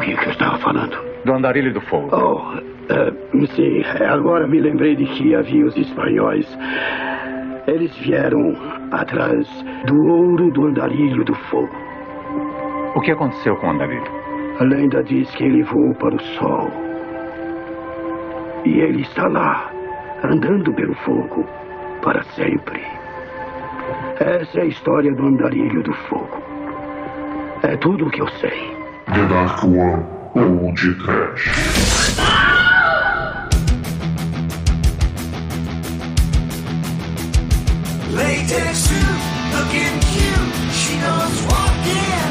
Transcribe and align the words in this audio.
do 0.00 0.06
que, 0.06 0.16
que 0.16 0.26
eu 0.26 0.32
estava 0.32 0.58
falando? 0.58 0.96
Do 1.24 1.34
andarilho 1.34 1.72
do 1.74 1.80
fogo. 1.82 2.08
Oh, 2.12 2.38
uh, 2.56 3.46
sim. 3.48 3.82
Agora 4.08 4.48
me 4.48 4.58
lembrei 4.58 4.96
de 4.96 5.04
que 5.04 5.34
havia 5.34 5.66
os 5.66 5.76
espanhóis. 5.76 6.46
Eles 7.66 7.94
vieram 7.98 8.54
atrás 8.90 9.46
do 9.86 9.94
ouro 10.06 10.50
do 10.52 10.66
andarilho 10.68 11.22
do 11.24 11.34
fogo. 11.34 11.76
O 12.94 13.00
que 13.00 13.12
aconteceu 13.12 13.54
com 13.56 13.66
o 13.66 13.70
andarilho? 13.70 14.10
A 14.58 14.64
lenda 14.64 15.02
diz 15.04 15.30
que 15.32 15.44
ele 15.44 15.62
voou 15.62 15.94
para 15.96 16.14
o 16.14 16.20
sol. 16.20 16.70
E 18.64 18.80
ele 18.80 19.02
está 19.02 19.28
lá, 19.28 19.70
andando 20.24 20.72
pelo 20.74 20.94
fogo, 20.96 21.46
para 22.02 22.22
sempre. 22.22 22.80
Essa 24.18 24.60
é 24.60 24.62
a 24.62 24.66
história 24.66 25.12
do 25.14 25.26
andarilho 25.26 25.82
do 25.82 25.92
fogo. 25.92 26.42
É 27.62 27.76
tudo 27.76 28.06
o 28.06 28.10
que 28.10 28.22
eu 28.22 28.28
sei. 28.28 28.79
The 29.06 29.26
Dark 29.28 29.62
One 29.64 30.04
ou 30.34 30.72
de 30.72 30.94
Trash. 30.94 31.44
Latex 38.12 38.78
suit, 38.78 39.20
looking 39.54 39.96
cute, 40.10 40.52
she 40.72 40.92
knows 41.02 41.36
walking. 41.50 42.30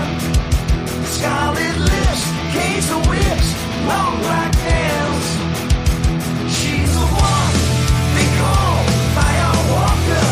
Scarlet 1.16 1.77
lips, 1.90 2.23
case 2.53 2.90
of 2.91 3.01
whips, 3.09 3.49
long 3.85 4.13
black 4.23 4.54
nails. 4.70 5.27
She's 6.55 6.91
the 6.93 7.07
one 7.31 7.54
they 8.15 8.29
call 8.40 8.77
Firewalker. 9.15 10.31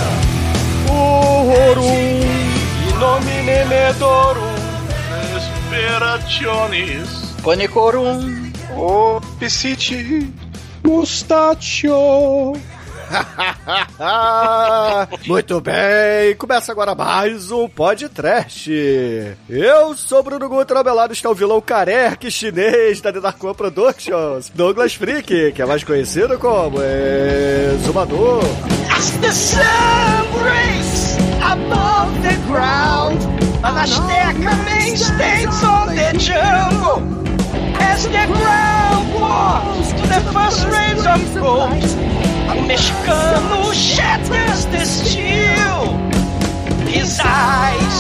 Horrorum, 0.88 2.23
in 2.88 2.95
nomine 3.02 3.58
medorum, 3.67 4.46
Esperationis. 5.87 7.07
Panicorum. 7.41 8.51
o 8.75 9.21
Piscite. 9.39 10.29
Mustachio. 10.83 12.53
Muito 15.25 15.61
bem, 15.61 16.35
começa 16.38 16.73
agora 16.73 16.94
mais 16.94 17.52
um 17.52 17.69
podcast. 17.69 18.69
Eu 19.49 19.95
sou 19.95 20.21
Bruno 20.21 20.49
Guter, 20.49 20.75
ao 20.75 20.83
meu 20.83 20.94
lado 20.94 21.13
está 21.13 21.29
o 21.29 21.33
vilão 21.33 21.61
careca 21.61 22.29
chinês 22.29 22.99
da 22.99 23.13
The 23.13 23.22
Dark 23.22 23.41
One 23.41 23.55
Productions, 23.55 24.51
Douglas 24.53 24.94
Freak, 24.94 25.53
que 25.53 25.61
é 25.61 25.66
mais 25.66 25.85
conhecido 25.85 26.38
como 26.38 26.79
Exumador. 26.81 28.44
As 28.94 29.11
the 29.11 29.31
sun 29.31 30.27
breaks 30.33 31.16
above 31.41 32.11
the 32.23 32.35
ground, 32.51 33.22
an 33.63 33.75
Azteca 33.75 34.53
main 34.66 34.95
stays 34.95 35.63
on 35.63 35.88
the 35.95 36.13
jungle. 36.19 37.02
As 37.80 38.05
the 38.05 38.25
ground 38.38 39.13
warms 39.13 39.91
to 39.94 40.03
the 40.13 40.22
first 40.31 40.66
rays 40.67 41.05
of 41.05 41.22
gold, 41.33 41.83
o 42.52 42.55
mexicano 42.69 43.73
shatters 43.73 44.66
the 44.67 44.85
steel. 44.85 45.97
His 46.85 47.19
eyes 47.23 47.97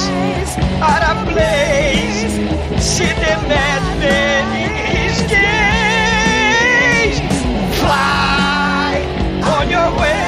are 0.81 1.03
ablaze, 1.11 2.33
see 2.79 3.13
the 3.23 3.35
madman 3.49 4.45
in 4.63 4.73
his 4.93 5.17
gaze. 5.33 7.19
Fly 7.79 8.93
on 9.55 9.69
your 9.69 9.89
way 9.99 10.26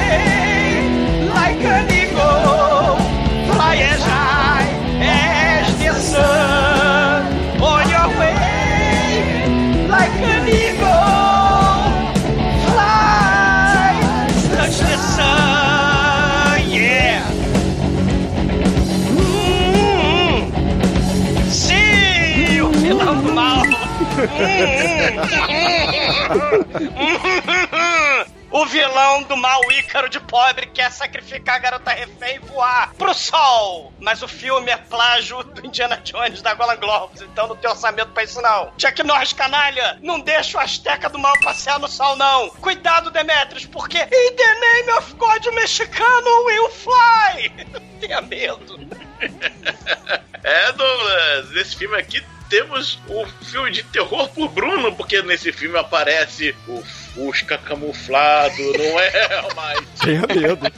O 28.52 28.66
vilão 28.66 29.22
do 29.22 29.36
mal 29.36 29.60
Ícaro 29.70 30.08
de 30.08 30.18
pobre 30.18 30.66
quer 30.66 30.90
sacrificar 30.90 31.54
a 31.54 31.58
garota 31.60 31.92
refém 31.92 32.34
e 32.34 32.38
voar 32.40 32.92
pro 32.94 33.14
sol. 33.14 33.92
Mas 34.00 34.22
o 34.22 34.28
filme 34.28 34.72
é 34.72 34.76
plágio 34.76 35.44
do 35.44 35.64
Indiana 35.64 35.96
Jones 35.98 36.42
da 36.42 36.52
Golan 36.54 36.74
Globes, 36.76 37.22
então 37.22 37.46
não 37.46 37.54
tem 37.54 37.70
orçamento 37.70 38.10
pra 38.10 38.24
isso 38.24 38.42
não. 38.42 38.72
Chuck 38.76 39.04
Norris, 39.04 39.32
canalha, 39.32 39.98
não 40.02 40.18
deixa 40.18 40.58
o 40.58 40.60
Azteca 40.60 41.08
do 41.08 41.18
mal 41.18 41.32
passear 41.44 41.78
no 41.78 41.86
sol 41.86 42.16
não. 42.16 42.50
Cuidado, 42.60 43.12
Demetrius, 43.12 43.66
porque 43.66 43.98
in 43.98 44.36
the 44.36 44.54
name 44.60 44.90
of 44.98 45.14
God 45.14 45.46
mexicano 45.54 46.44
will 46.46 46.68
fly. 46.70 47.52
Tenha 48.00 48.20
medo. 48.20 48.80
É, 50.42 50.72
Douglas, 50.72 51.50
nesse 51.50 51.76
filme 51.76 51.98
aqui 51.98 52.24
temos 52.50 52.98
o 53.08 53.24
filme 53.44 53.70
de 53.70 53.84
terror 53.84 54.28
por 54.30 54.48
Bruno, 54.48 54.92
porque 54.94 55.22
nesse 55.22 55.52
filme 55.52 55.78
aparece 55.78 56.54
o 56.66 56.82
Fusca 56.82 57.56
camuflado, 57.56 58.60
não 58.76 59.00
é 59.00 59.54
mais. 59.54 59.80
Tenha 60.00 60.26
medo. 60.26 60.70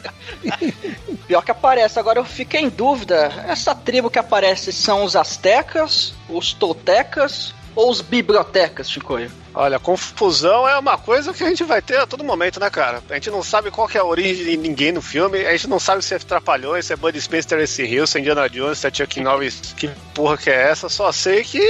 Pior 1.26 1.42
que 1.42 1.50
aparece. 1.50 1.98
Agora 1.98 2.20
eu 2.20 2.24
fiquei 2.24 2.60
em 2.60 2.68
dúvida. 2.68 3.32
Essa 3.48 3.74
tribo 3.74 4.10
que 4.10 4.18
aparece 4.18 4.70
são 4.72 5.02
os 5.02 5.16
astecas, 5.16 6.14
os 6.28 6.52
toltecas 6.52 7.54
ou 7.74 7.90
os 7.90 8.00
bibliotecas, 8.00 8.90
Chicoio? 8.90 9.30
Olha, 9.54 9.78
confusão 9.78 10.66
é 10.66 10.78
uma 10.78 10.96
coisa 10.96 11.32
que 11.32 11.44
a 11.44 11.48
gente 11.48 11.62
vai 11.64 11.82
ter 11.82 11.98
a 11.98 12.06
todo 12.06 12.24
momento, 12.24 12.58
né, 12.58 12.70
cara? 12.70 13.02
A 13.10 13.14
gente 13.14 13.30
não 13.30 13.42
sabe 13.42 13.70
qual 13.70 13.86
que 13.86 13.98
é 13.98 14.00
a 14.00 14.04
origem 14.04 14.44
de 14.44 14.56
ninguém 14.56 14.92
no 14.92 15.02
filme, 15.02 15.44
a 15.46 15.52
gente 15.52 15.68
não 15.68 15.78
sabe 15.78 16.02
se 16.02 16.14
é 16.14 16.18
Trapalhões, 16.18 16.86
se 16.86 16.92
é 16.92 16.96
Buddy 16.96 17.20
Spencer, 17.20 17.58
esse 17.60 17.82
Hill, 17.82 18.06
se 18.06 18.16
é 18.16 18.20
Indiana 18.20 18.48
Jones, 18.48 18.78
se 18.78 18.86
é 18.86 18.90
Chuck 18.92 19.20
Norris, 19.20 19.74
que 19.76 19.90
porra 20.14 20.38
que 20.38 20.48
é 20.48 20.70
essa? 20.70 20.88
Só 20.88 21.12
sei 21.12 21.44
que 21.44 21.60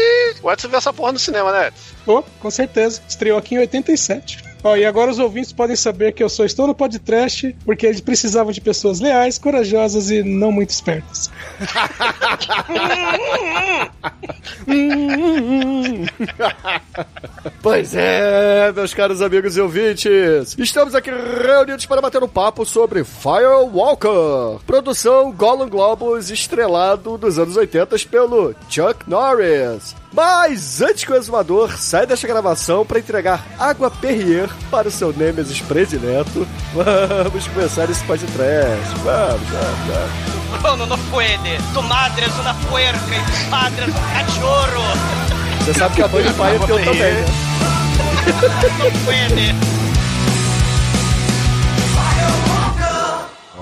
o 0.43 0.51
Edson 0.51 0.69
viu 0.69 0.79
essa 0.79 0.93
porra 0.93 1.13
no 1.13 1.19
cinema, 1.19 1.51
né? 1.51 1.73
Oh, 2.07 2.23
com 2.41 2.51
certeza. 2.51 3.03
Estreou 3.09 3.39
aqui 3.39 3.57
em 3.57 3.59
87. 3.59 4.52
Ó, 4.65 4.77
e 4.77 4.85
agora 4.85 5.11
os 5.11 5.19
ouvintes 5.19 5.53
podem 5.53 5.75
saber 5.75 6.13
que 6.13 6.23
eu 6.23 6.29
só 6.29 6.45
estou 6.45 6.67
no 6.67 6.75
podcast 6.75 7.55
porque 7.65 7.87
eles 7.87 8.01
precisavam 8.01 8.53
de 8.53 8.61
pessoas 8.61 9.01
leais, 9.01 9.39
corajosas 9.39 10.11
e 10.11 10.23
não 10.23 10.53
muito 10.53 10.71
espertas. 10.71 11.31
Pois 17.63 17.95
é, 17.95 18.73
meus 18.73 18.93
caros 18.95 19.23
amigos 19.23 19.57
e 19.57 19.61
ouvintes, 19.61 20.57
estamos 20.59 20.95
aqui 20.95 21.11
reunidos 21.11 21.87
para 21.87 22.01
bater 22.01 22.23
um 22.23 22.29
papo 22.29 22.65
sobre 22.65 23.05
Firewalker, 23.05 24.61
produção 24.67 25.33
Golan 25.33 25.69
Globus 25.69 26.31
estrelado 26.31 27.17
dos 27.17 27.39
anos 27.39 27.57
80 27.57 27.97
pelo 28.11 28.55
Chuck 28.69 29.09
Norris. 29.09 30.02
Mas 30.13 30.83
antes 30.83 31.05
que 31.05 31.13
o 31.13 31.17
exumador 31.17 31.79
saia 31.79 32.07
desta 32.07 32.29
gravação 32.29 32.85
para 32.85 32.99
entregar 32.99 33.47
água 33.59 33.91
Perrier 33.91 34.51
para 34.71 34.89
o 34.89 34.91
seu 34.91 35.11
Nemesis 35.11 35.61
predileto, 35.63 36.47
vamos 36.75 37.49
começar 37.49 37.89
esse 37.89 38.05
podcast. 38.05 38.95
Vamos, 39.03 39.49
vamos, 39.49 39.79
vamos. 39.89 40.33
Bruno 40.61 40.87
no 40.87 40.99
puede, 41.11 41.59
tu 41.73 41.83
madre 41.83 42.27
es 42.27 42.39
una 42.39 42.55
puerca 42.69 42.99
e 43.11 43.21
tu 43.21 43.51
padre 43.51 43.87
es 43.87 43.89
un 43.89 44.03
cachorro. 44.13 44.83
Você 45.65 45.75
sabe 45.75 45.95
que 45.95 46.03
a 46.03 46.09
mãe 46.09 46.23
do 46.23 46.35
pai 46.35 46.57
é 46.57 46.59
teu 46.59 46.85
também, 46.85 47.15
né? 47.15 47.25
No 48.79 48.91
puede. 49.05 49.55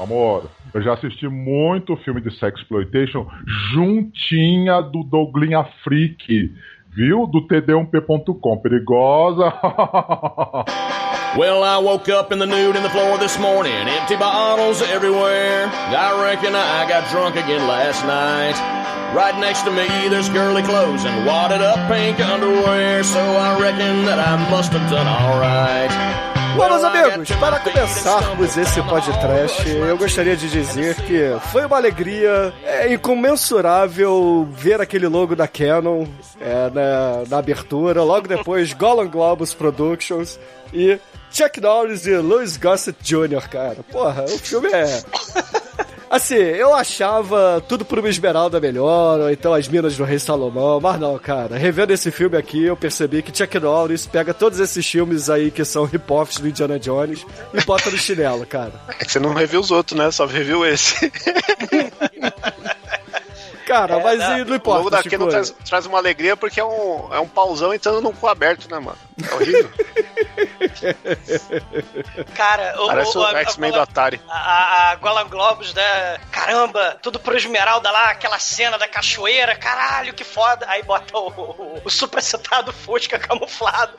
Amor, 0.02 0.50
eu 0.72 0.82
já 0.82 0.94
assisti 0.94 1.28
muito 1.28 1.96
filme 1.98 2.20
de 2.20 2.30
sexploitation 2.38 3.26
juntinha 3.72 4.80
do 4.80 5.02
Douglinha 5.02 5.64
Freak, 5.82 6.52
viu? 6.94 7.26
Do 7.26 7.46
td1p.com. 7.46 8.58
Perigosa. 8.58 9.52
Well, 11.38 11.62
I 11.62 11.78
woke 11.78 12.08
up 12.08 12.32
in 12.32 12.40
the 12.40 12.46
nude 12.46 12.74
in 12.74 12.82
the 12.82 12.90
floor 12.90 13.16
this 13.16 13.38
morning, 13.38 13.72
empty 13.72 14.16
bottles 14.16 14.82
everywhere. 14.82 15.66
I 15.68 16.20
reckon 16.24 16.56
I 16.56 16.88
got 16.88 17.08
drunk 17.12 17.36
again 17.36 17.68
last 17.68 18.04
night. 18.04 18.58
Right 19.14 19.38
next 19.38 19.62
to 19.62 19.70
me, 19.70 19.86
there's 20.08 20.28
girly 20.28 20.62
clothes 20.62 21.04
and 21.04 21.24
wadded 21.24 21.62
up 21.62 21.88
pink 21.88 22.18
underwear, 22.18 23.04
so 23.04 23.20
I 23.20 23.60
reckon 23.60 24.06
that 24.06 24.18
I 24.18 24.50
must 24.50 24.72
have 24.72 24.90
done 24.90 25.06
alright. 25.06 26.29
Bom, 26.56 26.68
meus 26.68 26.84
amigos, 26.84 27.30
para 27.32 27.60
começarmos 27.60 28.56
esse 28.56 28.82
podcast, 28.82 29.68
eu 29.68 29.96
gostaria 29.96 30.36
de 30.36 30.48
dizer 30.48 30.94
que 30.96 31.38
foi 31.50 31.64
uma 31.66 31.76
alegria 31.76 32.52
é, 32.64 32.92
incomensurável 32.92 34.48
ver 34.50 34.80
aquele 34.80 35.06
logo 35.08 35.34
da 35.36 35.46
Canon 35.46 36.06
é, 36.40 36.70
na, 36.70 37.22
na 37.28 37.38
abertura, 37.38 38.02
logo 38.02 38.28
depois 38.28 38.72
Golan 38.74 39.06
Globus 39.08 39.54
Productions 39.54 40.38
e 40.72 40.98
Chuck 41.30 41.60
Norris 41.60 42.06
e 42.06 42.16
Louis 42.16 42.56
Gossett 42.56 42.98
Jr., 43.02 43.48
cara. 43.48 43.78
Porra, 43.90 44.24
o 44.24 44.38
filme 44.38 44.68
é. 44.72 45.02
Assim, 46.10 46.34
eu 46.34 46.74
achava 46.74 47.62
tudo 47.68 47.84
por 47.84 48.00
uma 48.00 48.08
esmeralda 48.08 48.58
melhor, 48.58 49.20
ou 49.20 49.30
então 49.30 49.54
as 49.54 49.68
minas 49.68 49.96
do 49.96 50.02
Rei 50.02 50.18
Salomão, 50.18 50.80
mas 50.80 50.98
não, 50.98 51.16
cara. 51.16 51.56
Revendo 51.56 51.92
esse 51.92 52.10
filme 52.10 52.36
aqui, 52.36 52.64
eu 52.64 52.76
percebi 52.76 53.22
que 53.22 53.36
Chuck 53.36 53.60
Norris 53.60 54.06
pega 54.06 54.34
todos 54.34 54.58
esses 54.58 54.84
filmes 54.84 55.30
aí 55.30 55.52
que 55.52 55.64
são 55.64 55.84
rip-offs 55.84 56.38
do 56.38 56.48
Indiana 56.48 56.80
Jones 56.80 57.24
e 57.54 57.64
bota 57.64 57.92
no 57.92 57.96
chinelo, 57.96 58.44
cara. 58.44 58.72
É 58.88 59.04
que 59.04 59.12
você 59.12 59.20
não 59.20 59.32
reviu 59.32 59.60
os 59.60 59.70
outros, 59.70 59.96
né? 59.96 60.10
Só 60.10 60.26
reviu 60.26 60.66
esse. 60.66 61.12
Cara, 63.70 63.98
É, 63.98 64.02
mas 64.02 64.18
não, 64.18 64.38
e 64.38 64.44
não 64.44 64.52
O 64.52 64.56
importa. 64.56 64.78
logo 64.78 64.90
daqui 64.90 65.10
Chico. 65.10 65.22
não 65.22 65.30
traz, 65.30 65.50
traz 65.64 65.86
uma 65.86 65.98
alegria 65.98 66.36
porque 66.36 66.58
é 66.58 66.64
um, 66.64 67.08
é 67.14 67.20
um 67.20 67.28
pauzão 67.28 67.72
entrando 67.72 68.00
num 68.00 68.12
cu 68.12 68.26
aberto, 68.26 68.68
né, 68.68 68.80
mano? 68.80 68.98
É 69.30 69.34
horrível. 69.34 69.70
Cara, 72.34 72.74
o, 72.82 72.86
Parece 72.86 73.16
o, 73.16 73.20
o 73.20 73.24
a- 73.26 73.40
X-Men 73.42 73.70
a- 73.70 73.74
do 73.74 73.80
Atari. 73.80 74.20
A, 74.28 74.90
a 74.90 74.94
Golan 74.96 75.28
Globus, 75.28 75.74
né? 75.74 76.18
Caramba, 76.30 76.98
tudo 77.02 77.18
pro 77.20 77.36
Esmeralda 77.36 77.90
lá, 77.90 78.10
aquela 78.10 78.38
cena 78.38 78.78
da 78.78 78.88
cachoeira, 78.88 79.54
caralho, 79.56 80.14
que 80.14 80.24
foda. 80.24 80.66
Aí 80.68 80.82
bota 80.82 81.16
o, 81.16 81.28
o, 81.28 81.82
o 81.84 81.90
super 81.90 82.22
citado 82.22 82.72
Fusca 82.72 83.18
camuflado 83.18 83.92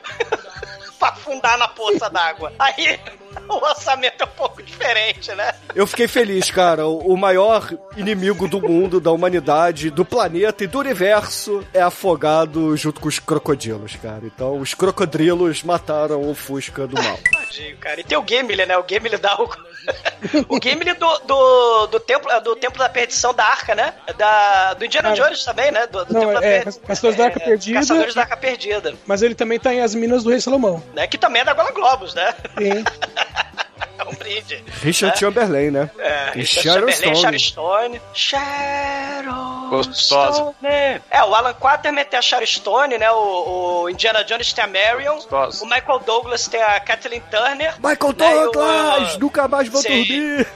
pra 0.98 1.08
afundar 1.08 1.56
na 1.58 1.68
poça 1.68 2.08
d'água. 2.10 2.52
Aí 2.58 3.00
o 3.48 3.54
orçamento 3.54 4.22
é 4.22 4.24
um 4.24 4.28
pouco 4.28 4.62
diferente, 4.62 5.32
né? 5.34 5.54
Eu 5.74 5.86
fiquei 5.86 6.08
feliz, 6.08 6.50
cara. 6.50 6.86
O 6.86 7.16
maior 7.16 7.68
inimigo 7.96 8.46
do 8.48 8.60
mundo, 8.60 9.00
da 9.00 9.10
humanidade, 9.10 9.90
do 9.90 10.04
planeta 10.04 10.64
e 10.64 10.66
do 10.66 10.78
universo 10.78 11.64
é 11.72 11.80
afogado 11.80 12.76
junto 12.76 13.00
com 13.00 13.08
os 13.08 13.18
crocodilos, 13.18 13.96
cara. 13.96 14.22
Então, 14.24 14.58
os 14.58 14.74
crocodilos 14.74 15.62
mataram 15.62 16.28
o 16.28 16.34
Fusca 16.34 16.86
do 16.86 17.00
mal. 17.02 17.18
Tadinho, 17.32 17.76
cara. 17.78 18.00
E 18.00 18.04
tem 18.04 18.18
o 18.18 18.24
Gimli, 18.26 18.66
né? 18.66 18.76
O 18.76 18.84
Gimli 18.88 19.16
dá 19.16 19.36
o. 19.40 19.48
o 20.48 20.58
Gimli 20.62 20.92
do, 20.94 21.18
do, 21.18 21.86
do, 21.88 22.00
templo, 22.00 22.40
do 22.40 22.56
Templo 22.56 22.78
da 22.78 22.88
Perdição 22.88 23.34
da 23.34 23.44
Arca, 23.44 23.74
né? 23.74 23.94
Da, 24.16 24.74
do 24.74 24.84
Indiana 24.84 25.10
Cara, 25.10 25.22
Jones 25.22 25.44
também, 25.44 25.70
né? 25.70 25.86
Do, 25.86 26.04
do 26.04 26.12
não, 26.12 26.20
Templo 26.20 26.40
da 26.40 26.46
é, 26.46 26.60
Per- 26.62 26.80
Caçadores 26.80 27.16
da 27.16 27.24
Arca 27.24 27.40
Perdida. 27.40 27.78
Caçadores 27.80 28.14
da 28.14 28.20
Arca 28.22 28.36
Perdida. 28.36 28.94
Mas 29.06 29.22
ele 29.22 29.34
também 29.34 29.58
tá 29.58 29.72
em 29.74 29.80
As 29.80 29.94
Minas 29.94 30.22
do 30.22 30.30
Rei 30.30 30.40
Salomão. 30.40 30.82
Né? 30.94 31.06
Que 31.06 31.18
também 31.18 31.42
é 31.42 31.44
da 31.44 31.52
Golan 31.54 31.72
Globus, 31.72 32.14
né? 32.14 32.34
Sim. 32.58 32.84
Richard 34.82 35.16
É. 35.16 35.20
Chamberlain, 35.20 35.70
né? 35.70 35.90
É, 35.98 36.32
e 36.36 36.44
Sharon 36.46 36.90
Sharon 36.90 37.12
Stone. 37.38 37.38
Stone. 37.38 38.00
Sharon 38.14 39.68
Gostosa. 39.70 40.32
Stone. 40.34 40.56
É, 41.10 41.24
o 41.24 41.34
Alan 41.34 41.54
Quaterman 41.54 42.04
tem 42.04 42.18
a 42.18 42.22
Sharon 42.22 42.46
Stone, 42.46 42.98
né? 42.98 43.10
O, 43.10 43.82
o 43.82 43.90
Indiana 43.90 44.22
Jones 44.24 44.52
tem 44.52 44.64
a 44.64 44.66
Marion. 44.66 45.14
Gostosa. 45.14 45.64
O 45.64 45.68
Michael 45.68 45.98
Douglas 46.00 46.46
tem 46.48 46.62
a 46.62 46.78
Kathleen 46.80 47.22
Turner. 47.30 47.74
Michael 47.78 48.12
né, 48.18 48.30
e 48.32 48.34
o- 48.46 48.50
Douglas! 48.50 49.16
Nunca 49.18 49.48
mais 49.48 49.68
vou 49.68 49.80
Sim. 49.80 49.88
dormir! 50.04 50.46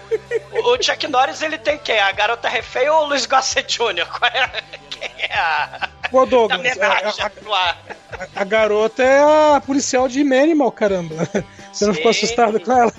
O, 0.52 0.74
o 0.76 0.82
Chuck 0.82 1.06
Norris, 1.08 1.42
ele 1.42 1.58
tem 1.58 1.78
quem? 1.78 1.98
A 1.98 2.12
Garota 2.12 2.48
Refém 2.48 2.88
ou 2.88 3.04
o 3.04 3.08
Luiz 3.08 3.26
Gossett 3.26 3.76
Jr.? 3.78 4.06
Qual 4.18 4.30
é, 4.30 4.50
quem 4.90 5.10
é 5.18 5.34
a... 5.34 5.88
Ô, 6.12 6.24
da 6.24 6.30
Douglas, 6.30 6.58
homenagem 6.60 7.24
a, 7.24 7.26
a, 7.26 7.58
ar? 7.58 7.78
a- 8.18 8.26
a 8.40 8.44
garota 8.44 9.02
é 9.02 9.54
a 9.56 9.60
policial 9.60 10.08
de 10.08 10.22
Manimal, 10.24 10.70
caramba. 10.72 11.28
Você 11.72 11.86
não 11.86 11.92
ficou 11.94 12.12
Sim. 12.12 12.18
assustado 12.24 12.60
com 12.60 12.72
ela? 12.72 12.92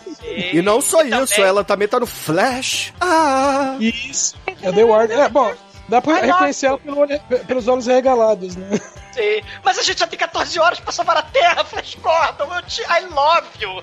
E 0.54 0.62
não 0.62 0.81
só 0.81 1.01
E 1.04 1.09
isso, 1.09 1.27
também- 1.36 1.45
ela 1.50 1.63
também 1.63 1.88
tá 1.88 2.00
no 2.00 2.06
Flash. 2.06 2.94
Ah! 3.01 3.75
Isso. 3.80 4.36
É 4.62 4.71
The 4.71 4.83
Ward. 4.83 5.12
É, 5.13 5.27
bom, 5.30 5.51
dá 5.89 6.01
pra 6.01 6.15
Ai, 6.15 6.25
reconhecer 6.27 6.68
ela 6.68 6.77
pelo 6.77 7.07
pelos 7.45 7.68
olhos 7.68 7.88
regalados, 7.88 8.56
né? 8.56 8.68
Sim. 9.13 9.42
Mas 9.63 9.80
a 9.80 9.83
gente 9.83 10.00
já 10.00 10.06
tem 10.07 10.19
14 10.19 10.59
horas 10.59 10.80
pra 10.80 10.92
salvar 10.92 11.18
a 11.18 11.24
Terra, 11.24 11.63
Flash 11.63 11.95
Gordon. 11.95 12.54
Eu 12.56 12.62
te... 12.63 12.81
I 12.83 13.06
love 13.12 13.48
you. 13.59 13.81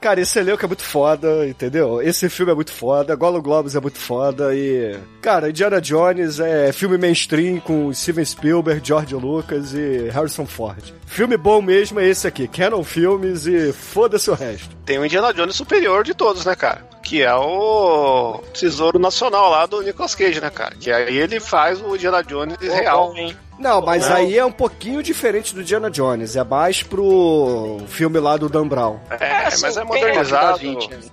Cara, 0.00 0.20
esse 0.20 0.38
elenco 0.38 0.64
é 0.64 0.68
muito 0.68 0.84
foda, 0.84 1.46
entendeu? 1.46 2.00
Esse 2.00 2.28
filme 2.28 2.52
é 2.52 2.54
muito 2.54 2.72
foda, 2.72 3.16
Gollum 3.16 3.42
Globus 3.42 3.74
é 3.74 3.80
muito 3.80 3.98
foda 3.98 4.54
e... 4.54 4.96
Cara, 5.20 5.50
Indiana 5.50 5.80
Jones 5.80 6.38
é 6.38 6.72
filme 6.72 6.96
mainstream 6.96 7.58
com 7.58 7.92
Steven 7.92 8.24
Spielberg, 8.24 8.80
George 8.86 9.14
Lucas 9.14 9.74
e 9.74 10.08
Harrison 10.10 10.46
Ford. 10.46 10.94
Filme 11.04 11.36
bom 11.36 11.60
mesmo 11.60 11.98
é 11.98 12.06
esse 12.06 12.28
aqui, 12.28 12.46
Canon 12.46 12.84
Filmes 12.84 13.46
e 13.46 13.72
foda-se 13.72 14.30
o 14.30 14.34
resto. 14.34 14.76
Tem 14.84 14.98
o 14.98 15.04
Indiana 15.04 15.34
Jones 15.34 15.56
superior 15.56 16.04
de 16.04 16.14
todos, 16.14 16.44
né, 16.44 16.54
cara? 16.54 16.86
Que 17.08 17.22
é 17.22 17.34
o 17.34 18.42
Tesouro 18.52 18.98
Nacional 18.98 19.50
lá 19.50 19.64
do 19.64 19.80
Nicolas 19.80 20.14
Cage, 20.14 20.42
né, 20.42 20.50
cara? 20.50 20.74
Que 20.78 20.92
aí 20.92 21.16
ele 21.16 21.40
faz 21.40 21.80
o 21.80 21.94
Indiana 21.96 22.22
Jones 22.22 22.58
real. 22.60 23.14
Não, 23.58 23.80
mas 23.80 24.06
Não. 24.06 24.16
aí 24.16 24.36
é 24.36 24.44
um 24.44 24.52
pouquinho 24.52 25.02
diferente 25.02 25.54
do 25.54 25.62
Indiana 25.62 25.90
Jones, 25.90 26.36
é 26.36 26.44
mais 26.44 26.82
pro 26.82 27.78
filme 27.88 28.20
lá 28.20 28.36
do 28.36 28.46
Dan 28.46 28.68
Brown. 28.68 29.00
É, 29.18 29.46
assim, 29.46 29.62
mas 29.62 29.76
é 29.78 29.84
modernizado. 29.84 30.60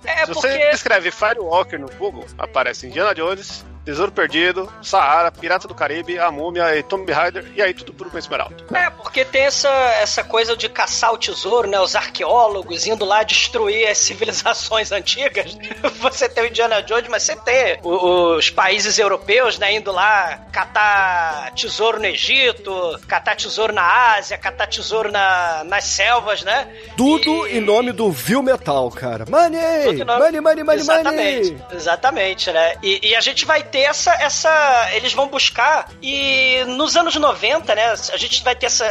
É 0.04 0.26
Se 0.26 0.32
porque... 0.32 0.48
você 0.48 0.70
escreve 0.70 1.10
Firewalker 1.10 1.80
no 1.80 1.88
Google, 1.98 2.26
aparece 2.36 2.86
Indiana 2.86 3.14
Jones, 3.14 3.64
Tesouro 3.86 4.10
Perdido, 4.12 4.70
Saara, 4.82 5.30
Pirata 5.30 5.66
do 5.68 5.74
Caribe, 5.74 6.18
A 6.18 6.28
Múmia 6.30 6.76
e 6.76 6.82
Tomb 6.82 7.10
Raider, 7.12 7.46
e 7.54 7.62
aí 7.62 7.72
tudo 7.72 7.94
por 7.94 8.08
uma 8.08 8.18
esmeralda. 8.18 8.56
É, 8.74 8.90
porque 8.90 9.24
tem 9.24 9.42
essa, 9.44 9.70
essa 9.70 10.24
coisa 10.24 10.56
de 10.56 10.68
caçar 10.68 11.12
o 11.14 11.16
tesouro, 11.16 11.68
né? 11.68 11.78
Os 11.80 11.94
arqueólogos 11.94 12.84
indo 12.86 13.04
lá 13.04 13.22
destruir 13.22 13.86
as 13.88 13.98
civilizações 13.98 14.90
antigas. 14.92 15.56
Você 16.00 16.28
tem 16.28 16.42
o 16.42 16.46
Indiana 16.48 16.82
Jones, 16.82 17.06
mas 17.08 17.22
você 17.22 17.36
tem 17.36 17.78
o- 17.84 18.34
os 18.36 18.50
países 18.50 18.98
europeus, 18.98 19.56
né? 19.56 19.72
Indo 19.74 19.92
lá 19.92 20.40
catar 20.52 21.52
tesouro 21.54 22.00
no 22.00 22.06
Egito, 22.06 22.98
catar 23.06 23.36
tesouro 23.36 23.72
na 23.72 24.16
Ásia, 24.16 24.36
catar 24.36 24.66
tesouro 24.66 25.12
na, 25.12 25.62
nas 25.64 25.84
selvas, 25.84 26.42
né? 26.42 26.68
Tudo 26.96 27.46
em 27.46 27.60
nome 27.60 27.92
do 27.92 28.10
Viu 28.10 28.42
Metal, 28.42 28.90
cara. 28.90 29.24
Money! 29.28 29.84
Tudo 29.84 30.02
em 30.02 30.04
nome- 30.04 30.24
Money, 30.24 30.40
money, 30.40 30.64
money, 30.64 30.80
exatamente, 30.80 31.52
money! 31.52 31.66
Exatamente, 31.72 32.50
né? 32.50 32.74
E, 32.82 33.10
e 33.10 33.14
a 33.14 33.20
gente 33.20 33.44
vai 33.44 33.62
ter 33.62 33.75
essa, 33.82 34.12
essa. 34.14 34.88
Eles 34.92 35.12
vão 35.12 35.28
buscar. 35.28 35.88
E 36.02 36.64
nos 36.66 36.96
anos 36.96 37.16
90, 37.16 37.74
né? 37.74 37.92
A 38.12 38.16
gente 38.16 38.42
vai 38.44 38.54
ter 38.54 38.66
essa. 38.66 38.86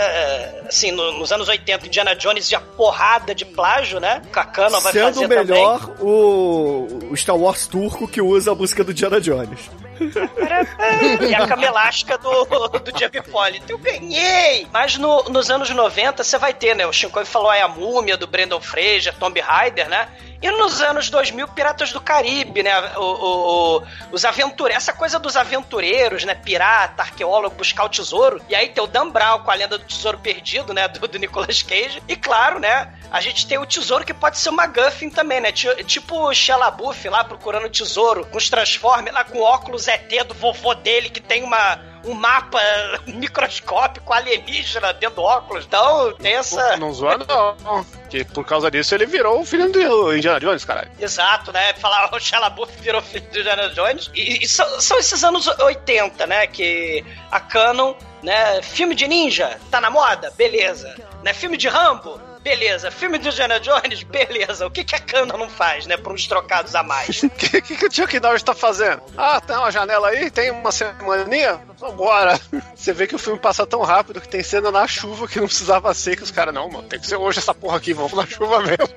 Assim, 0.68 0.92
no- 0.92 1.14
nos 1.20 1.32
anos 1.32 1.48
80, 1.48 1.88
Indiana 1.88 2.16
Jones 2.16 2.50
e 2.52 2.56
a 2.56 2.60
porrada 2.62 3.34
de 3.36 3.46
plágio, 3.46 4.00
né? 4.00 4.22
Kakano 4.32 4.80
vai 4.82 4.92
Sendo 4.94 5.14
fazer 5.14 5.28
melhor 5.28 5.90
o, 6.00 6.88
o 7.12 7.18
Star 7.18 7.36
Wars 7.38 7.68
turco 7.68 8.08
que 8.08 8.22
usa 8.22 8.52
a 8.52 8.56
música 8.56 8.84
do 8.84 8.92
Indiana 8.92 9.20
Jones. 9.22 9.60
também. 10.14 11.30
E 11.30 11.36
a 11.36 11.48
cama 11.48 11.66
elástica 11.66 12.18
do, 12.18 12.46
do 12.46 12.92
Jack 12.92 13.18
Hipólito. 13.18 13.72
Eu 13.72 13.78
ganhei! 13.78 14.68
Mas 14.72 14.98
no- 14.98 15.24
nos 15.24 15.50
anos 15.50 15.70
90, 15.70 16.24
você 16.24 16.38
vai 16.38 16.54
ter, 16.54 16.76
né? 16.76 16.86
O 16.86 16.94
Shinkoi 16.94 17.26
falou 17.26 17.50
aí 17.50 17.62
a 17.62 17.68
múmia 17.68 18.18
do 18.18 18.28
Brendan 18.28 18.60
Fraser, 18.60 19.14
Tomb 19.18 19.40
Raider, 19.40 19.88
né? 19.90 20.08
E 20.42 20.52
nos 20.52 20.82
anos 20.82 21.10
2000, 21.10 21.48
Piratas 21.50 21.92
do 21.92 22.00
Caribe, 22.02 22.62
né? 22.62 22.72
O, 22.98 23.02
o- 23.02 23.78
o- 23.78 23.84
os 24.12 24.26
aventureiros, 24.26 24.84
essa 24.84 24.94
coisa 24.94 25.18
dos 25.18 25.36
aventureiros, 25.36 26.24
né? 26.24 26.36
Pirata, 26.36 27.02
arqueólogo, 27.04 27.56
buscar 27.56 27.86
o 27.86 27.90
tesouro. 27.90 28.42
E 28.50 28.56
aí 28.56 28.70
tem 28.70 28.84
o 28.84 28.88
Dan 28.88 29.10
Brown 29.10 29.40
com 29.40 29.50
a 29.52 29.56
lenda 29.56 29.78
do 29.78 29.86
tesouro 29.86 30.18
perdido, 30.20 30.74
né? 30.74 30.88
Do, 30.88 31.08
do 31.08 31.18
Nicolas 31.20 31.62
Cage. 31.64 32.02
E 32.08 32.16
claro, 32.16 32.60
né? 32.60 32.94
A 33.12 33.22
gente 33.22 33.48
tem 33.48 33.58
o 33.58 33.66
tesouro 33.66 34.04
que 34.06 34.14
pode 34.14 34.38
ser 34.38 34.50
uma 34.50 34.68
Guffin 34.68 35.10
também, 35.10 35.40
né? 35.40 35.52
Ti- 35.52 35.84
Tipo 35.86 36.28
o 36.28 36.34
Shia 36.34 36.58
LaBeouf 36.58 37.08
lá 37.10 37.24
procurando 37.24 37.66
o 37.66 37.70
tesouro 37.70 38.26
com 38.26 38.38
os 38.38 38.50
Transformers 38.50 39.14
lá 39.16 39.24
com 39.24 39.38
o 39.40 39.44
óculos 39.44 39.88
ET 39.88 40.12
do 40.28 40.34
vovô 40.34 40.74
dele 40.76 41.10
que 41.10 41.22
tem 41.22 41.44
uma 41.44 41.80
um 42.06 42.14
mapa 42.14 42.60
microscópico 43.08 44.14
alienígena 44.14 44.94
dentro 44.94 45.18
do 45.18 45.24
óculos. 45.24 45.66
Então, 45.66 46.14
tem 46.14 46.34
essa. 46.36 46.78
Não 46.78 46.94
zoa, 46.94 47.18
não. 47.18 47.86
Que 48.10 48.24
por 48.24 48.46
causa 48.46 48.70
disso 48.70 48.94
ele 48.96 49.06
virou 49.06 49.42
o 49.42 49.46
filho 49.46 49.72
do 49.72 50.16
Indiana 50.16 50.40
Jones, 50.40 50.64
caralho. 50.64 50.92
Exato, 51.00 51.52
né? 51.52 51.74
Falar 51.74 52.10
o 52.12 52.40
LaBeouf 52.40 52.72
virou 52.80 53.02
filho 53.02 53.26
do 53.30 53.40
Indiana 53.40 53.70
Jones. 53.70 54.10
E, 54.14 54.44
e 54.44 54.48
são, 54.48 54.80
são 54.80 54.98
esses 55.00 55.24
anos 55.24 55.48
80, 55.48 56.28
né? 56.28 56.48
Que 56.48 57.04
a 57.32 57.40
Canon, 57.40 57.96
né? 58.22 58.62
Filme 58.62 58.96
de 58.96 59.08
ninja, 59.08 59.60
tá 59.72 59.82
na 59.82 59.90
moda? 59.90 60.32
Beleza. 60.38 60.96
Né? 61.24 61.34
Filme 61.34 61.58
de 61.58 61.68
Rambo? 61.68 62.22
Beleza. 62.46 62.92
Filme 62.92 63.18
do 63.18 63.28
Indiana 63.28 63.60
Jones? 63.60 64.04
Beleza. 64.04 64.68
O 64.68 64.70
que, 64.70 64.84
que 64.84 64.96
a 64.96 65.00
Canon 65.00 65.36
não 65.36 65.50
faz, 65.50 65.88
né? 65.88 65.98
Por 65.98 66.14
uns 66.14 66.28
trocados 66.28 66.76
a 66.76 66.84
mais? 66.84 67.24
O 67.24 67.30
que, 67.34 67.60
que, 67.60 67.76
que 67.76 67.86
o 67.88 67.92
Chuck 67.92 68.20
Norris 68.20 68.44
tá 68.44 68.54
fazendo? 68.54 69.02
Ah, 69.18 69.42
tem 69.42 69.56
uma 69.56 69.72
janela 69.72 70.10
aí, 70.10 70.30
tem 70.30 70.52
uma 70.52 70.72
semaninha? 70.72 71.60
Vambora. 71.80 72.40
Você 72.76 72.94
vê 72.94 73.08
que 73.08 73.16
o 73.16 73.20
filme 73.20 73.40
passa 73.40 73.66
tão 73.66 73.82
rápido 73.82 74.22
que 74.22 74.30
tem 74.30 74.44
cena 74.44 74.70
na 74.72 74.86
chuva 74.86 75.28
que 75.28 75.40
não 75.40 75.48
precisava 75.48 75.92
ser, 75.96 76.16
que 76.18 76.22
os 76.24 76.30
caras, 76.30 76.54
não, 76.54 76.70
mano, 76.70 76.88
tem 76.88 77.00
que 77.00 77.08
ser 77.08 77.16
hoje 77.16 77.40
essa 77.40 77.54
porra 77.54 77.78
aqui, 77.78 77.94
vamos 77.96 78.14
na 78.14 78.28
chuva 78.28 78.60
mesmo. 78.62 78.90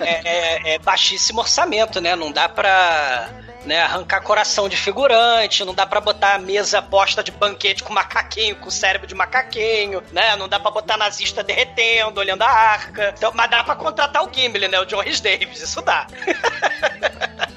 é, 0.00 0.70
é- 0.70 0.74
é 0.76 0.78
baixíssimo 0.78 1.40
orçamento, 1.40 2.00
né? 2.00 2.16
Não 2.16 2.32
dá 2.32 2.48
pra 2.48 3.28
né, 3.64 3.80
arrancar 3.80 4.20
coração 4.22 4.68
de 4.68 4.76
figurante, 4.76 5.64
não 5.64 5.74
dá 5.74 5.86
pra 5.86 6.00
botar 6.00 6.34
a 6.34 6.38
mesa 6.38 6.80
posta 6.80 7.22
de 7.22 7.30
banquete 7.30 7.82
com 7.82 7.92
macaquinho, 7.92 8.56
com 8.56 8.70
cérebro 8.70 9.06
de 9.06 9.14
macaquinho, 9.14 10.02
né? 10.12 10.36
Não 10.36 10.48
dá 10.48 10.58
pra 10.58 10.70
botar 10.70 10.96
nazista 10.96 11.42
derretendo, 11.42 12.20
olhando 12.20 12.42
a 12.42 12.48
arca. 12.48 13.14
Então, 13.16 13.32
mas 13.34 13.50
dá 13.50 13.62
pra 13.62 13.76
contratar 13.76 14.24
o 14.24 14.30
Gimli, 14.32 14.68
né? 14.68 14.80
O 14.80 14.84
John 14.84 15.00
Rhys 15.00 15.20
Davis, 15.20 15.60
isso 15.60 15.82
dá. 15.82 16.06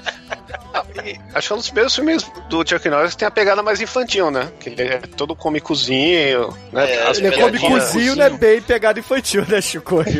Acho 1.34 1.48
que 1.48 1.52
é 1.52 1.56
um 1.56 1.58
dos 1.58 1.68
primeiros 1.68 1.94
filmes 1.94 2.24
do 2.48 2.66
Chuck 2.68 2.88
Norris 2.88 3.12
que 3.12 3.18
tem 3.18 3.28
a 3.28 3.30
pegada 3.30 3.62
mais 3.62 3.80
infantil, 3.80 4.30
né? 4.30 4.50
Que 4.58 4.70
ele 4.70 4.82
é 4.82 4.98
todo 5.16 5.36
comicozinho, 5.36 6.56
né? 6.72 6.90
É, 6.90 7.10
Ele 7.16 7.28
é 7.28 7.30
né? 8.16 8.30
Bem 8.30 8.60
pegado 8.62 8.98
infantil, 8.98 9.44
né, 9.48 9.60
Chico? 9.60 10.02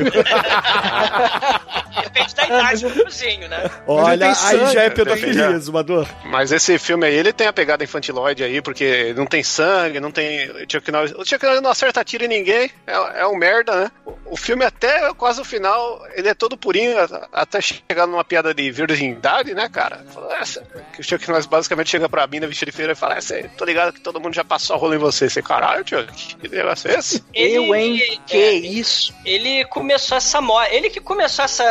Depende 2.02 2.34
da 2.34 2.44
idade 2.44 2.88
do 2.88 3.04
cozinho, 3.04 3.48
né? 3.48 3.70
Olha, 3.86 4.18
tem 4.18 4.28
aí 4.28 4.34
já 4.34 4.82
é 4.82 4.84
sangue, 4.84 4.90
pedofilia, 4.90 5.50
né? 5.50 5.58
Zumador. 5.58 6.06
Mas 6.24 6.52
esse 6.52 6.78
filme 6.78 7.06
aí, 7.06 7.14
ele 7.14 7.32
tem 7.32 7.46
a 7.46 7.52
pegada 7.52 7.84
infantiloide 7.84 8.42
aí, 8.44 8.60
porque 8.60 9.14
não 9.16 9.26
tem 9.26 9.42
sangue, 9.42 10.00
não 10.00 10.10
tem. 10.10 10.50
O 10.50 10.66
Chuck 10.70 10.90
Norris, 10.90 11.12
o 11.12 11.24
Chuck 11.24 11.44
Norris 11.44 11.62
não 11.62 11.70
acerta 11.70 12.04
tiro 12.04 12.24
em 12.24 12.28
ninguém, 12.28 12.70
é, 12.86 13.20
é 13.20 13.26
um 13.26 13.36
merda, 13.36 13.74
né? 13.74 13.90
O, 14.26 14.36
filme, 14.36 14.64
até 14.64 15.12
quase 15.14 15.40
o 15.40 15.44
final, 15.44 16.04
ele 16.14 16.28
é 16.28 16.34
todo 16.34 16.56
purinho, 16.56 16.96
até 17.32 17.60
chegar 17.60 18.06
numa 18.06 18.24
piada 18.24 18.52
de 18.52 18.70
virgindade, 18.70 19.54
né, 19.54 19.68
cara? 19.68 20.04
Fala, 20.12 20.43
"Essa", 20.44 20.62
Que 20.92 21.00
o 21.00 21.04
Chuck 21.04 21.28
Norris 21.28 21.46
basicamente 21.46 21.90
chega 21.90 22.08
pra 22.08 22.26
mim 22.26 22.38
na 22.40 22.46
vestida 22.46 22.70
de 22.70 22.76
feira 22.76 22.92
e 22.92 22.96
fala: 22.96 23.16
Essa, 23.16 23.34
aí, 23.34 23.48
tô 23.48 23.64
ligado 23.64 23.92
que 23.92 24.00
todo 24.00 24.20
mundo 24.20 24.34
já 24.34 24.44
passou 24.44 24.76
a 24.76 24.78
rola 24.78 24.94
em 24.94 24.98
você. 24.98 25.28
Você, 25.28 25.42
caralho, 25.42 25.84
Chuck, 25.86 26.36
que 26.36 26.48
negócio 26.48 26.90
é 26.90 26.94
esse? 26.98 27.24
Eu, 27.34 27.74
hein? 27.74 28.20
Que 28.26 28.36
é, 28.36 28.52
isso? 28.52 29.12
Ele 29.24 29.64
começou 29.66 30.16
essa 30.16 30.40
moda. 30.40 30.68
Ele 30.70 30.88
que 30.90 31.00
começou 31.00 31.44
essa 31.44 31.64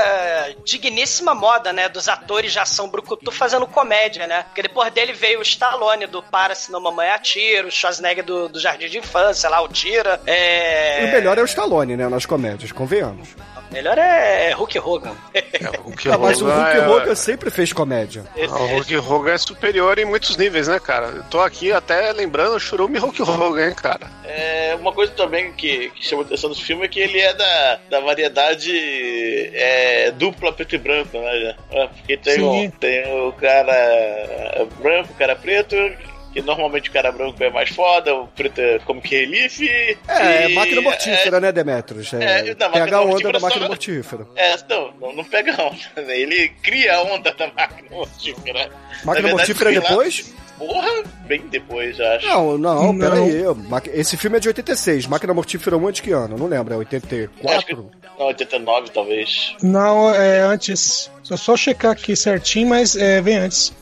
digníssima 0.65 1.33
moda, 1.33 1.71
né? 1.71 1.87
Dos 1.89 2.07
atores 2.07 2.51
de 2.51 2.59
ação 2.59 2.89
brucutu 2.89 3.31
fazendo 3.31 3.67
comédia, 3.67 4.27
né? 4.27 4.43
Porque 4.43 4.61
depois 4.63 4.91
dele 4.91 5.13
veio 5.13 5.39
o 5.39 5.43
Stallone 5.43 6.07
do 6.07 6.21
Para 6.23 6.55
Se 6.55 6.71
Não 6.71 6.81
Mamãe 6.81 7.09
Atira, 7.09 7.67
o 7.67 7.71
Schwarzenegger 7.71 8.23
do, 8.23 8.49
do 8.49 8.59
Jardim 8.59 8.87
de 8.87 8.97
Infância, 8.97 9.49
lá, 9.49 9.61
o 9.61 9.67
Tira. 9.67 10.19
É... 10.25 11.05
O 11.09 11.11
melhor 11.13 11.37
é 11.37 11.41
o 11.41 11.45
Stallone, 11.45 11.95
né, 11.95 12.07
nas 12.09 12.25
comédias, 12.25 12.71
convenhamos. 12.71 13.29
O 13.69 13.73
melhor 13.73 13.97
é 13.97 14.51
Hulk 14.51 14.79
Hogan. 14.79 15.15
O 15.79 15.81
Hulk 15.83 16.09
Ah, 16.09 16.17
mas 16.17 16.41
o 16.41 16.45
Hulk 16.45 16.77
é- 16.77 16.87
Hogan 16.87 17.15
sempre 17.15 17.49
fez 17.49 17.73
comédia. 17.73 18.23
Ah, 18.35 18.62
O 18.63 18.67
Hulk 18.67 18.97
Hogan 18.97 19.33
é 19.33 19.37
superior 19.37 19.99
em 19.99 20.05
muitos 20.05 20.37
níveis, 20.37 20.67
né, 20.67 20.79
cara? 20.79 21.07
Eu 21.07 21.23
tô 21.23 21.39
aqui 21.39 21.71
até 21.71 22.11
lembrando 22.11 22.55
o 22.55 22.59
Churume 22.59 22.97
Hulk 22.97 23.21
Hogan, 23.21 23.69
hein, 23.69 23.75
cara? 23.75 24.09
É, 24.23 24.75
uma 24.79 24.91
coisa 24.91 25.11
também 25.13 25.51
que, 25.53 25.89
que 25.91 26.05
chama 26.05 26.23
a 26.23 26.25
atenção 26.25 26.49
desse 26.49 26.63
filme 26.63 26.85
é 26.85 26.87
que 26.87 26.99
ele 26.99 27.19
é 27.19 27.33
da, 27.33 27.79
da 27.89 27.99
variedade 27.99 28.71
é, 29.53 30.11
dupla 30.11 30.53
preto 30.53 30.75
e 30.75 30.77
branco, 30.77 31.17
né? 31.19 31.55
É, 31.71 31.87
Porque 31.87 32.17
tem 32.17 32.35
Sim. 32.35 32.67
o, 32.67 32.71
tem 32.71 33.27
o 33.27 33.31
cara 33.33 34.67
branco, 34.81 35.11
o 35.11 35.15
cara 35.15 35.35
preto, 35.35 35.75
que 36.33 36.41
normalmente 36.41 36.89
o 36.89 36.93
cara 36.93 37.11
branco 37.11 37.41
é 37.43 37.49
mais 37.49 37.69
foda, 37.69 38.13
o 38.15 38.27
preto 38.27 38.59
é 38.59 38.79
como 38.79 39.01
que 39.01 39.15
relief. 39.15 39.61
É, 40.07 40.49
e- 40.49 40.53
máquina 40.55 40.81
mortífera, 40.81 41.39
né, 41.39 41.51
Demetrius? 41.51 42.13
É, 42.13 42.49
É, 42.49 42.55
não, 42.55 42.71
pega 42.71 42.79
máquina 42.79 42.97
a 42.97 43.01
onda 43.01 43.31
da 43.31 43.39
máquina 43.39 43.61
só- 43.61 43.67
mortífera. 43.67 44.27
É, 44.35 44.55
não, 44.69 44.93
não, 44.99 45.13
não 45.17 45.23
pega 45.23 45.53
a 45.55 45.65
onda, 45.67 46.01
né? 46.07 46.19
Ele 46.19 46.49
cria 46.61 46.95
a 46.95 47.03
onda 47.03 47.31
da 47.33 47.47
máquina 47.53 47.87
mortífera. 47.91 48.59
Na 48.67 49.05
Máquina 49.05 49.13
verdade, 49.13 49.31
mortífera 49.33 49.69
é 49.69 49.73
sei 49.73 49.81
lá, 49.81 49.89
depois? 49.89 50.33
Porra, 50.57 51.03
bem 51.25 51.41
depois, 51.49 51.99
acho. 51.99 52.27
Não, 52.27 52.57
não, 52.57 52.93
Não. 52.93 52.99
peraí. 52.99 53.43
Esse 53.99 54.15
filme 54.15 54.37
é 54.37 54.39
de 54.39 54.47
86. 54.47 55.07
Máquina 55.07 55.33
mortífera 55.33 55.75
1 55.75 55.89
é 55.89 55.91
de 55.91 56.01
que 56.01 56.11
ano? 56.11 56.37
Não 56.37 56.47
lembro, 56.47 56.73
é 56.73 56.77
Acho 56.77 56.85
que, 56.87 56.95
84? 56.95 57.91
não, 58.19 58.25
89 58.27 58.89
talvez. 58.91 59.55
Não, 59.61 60.13
é 60.13 60.39
antes. 60.41 61.11
Só 61.23 61.35
só 61.37 61.57
checar 61.57 61.91
aqui 61.91 62.15
certinho, 62.15 62.67
mas 62.67 62.95
é, 62.95 63.19
vem 63.21 63.37
antes. 63.37 63.73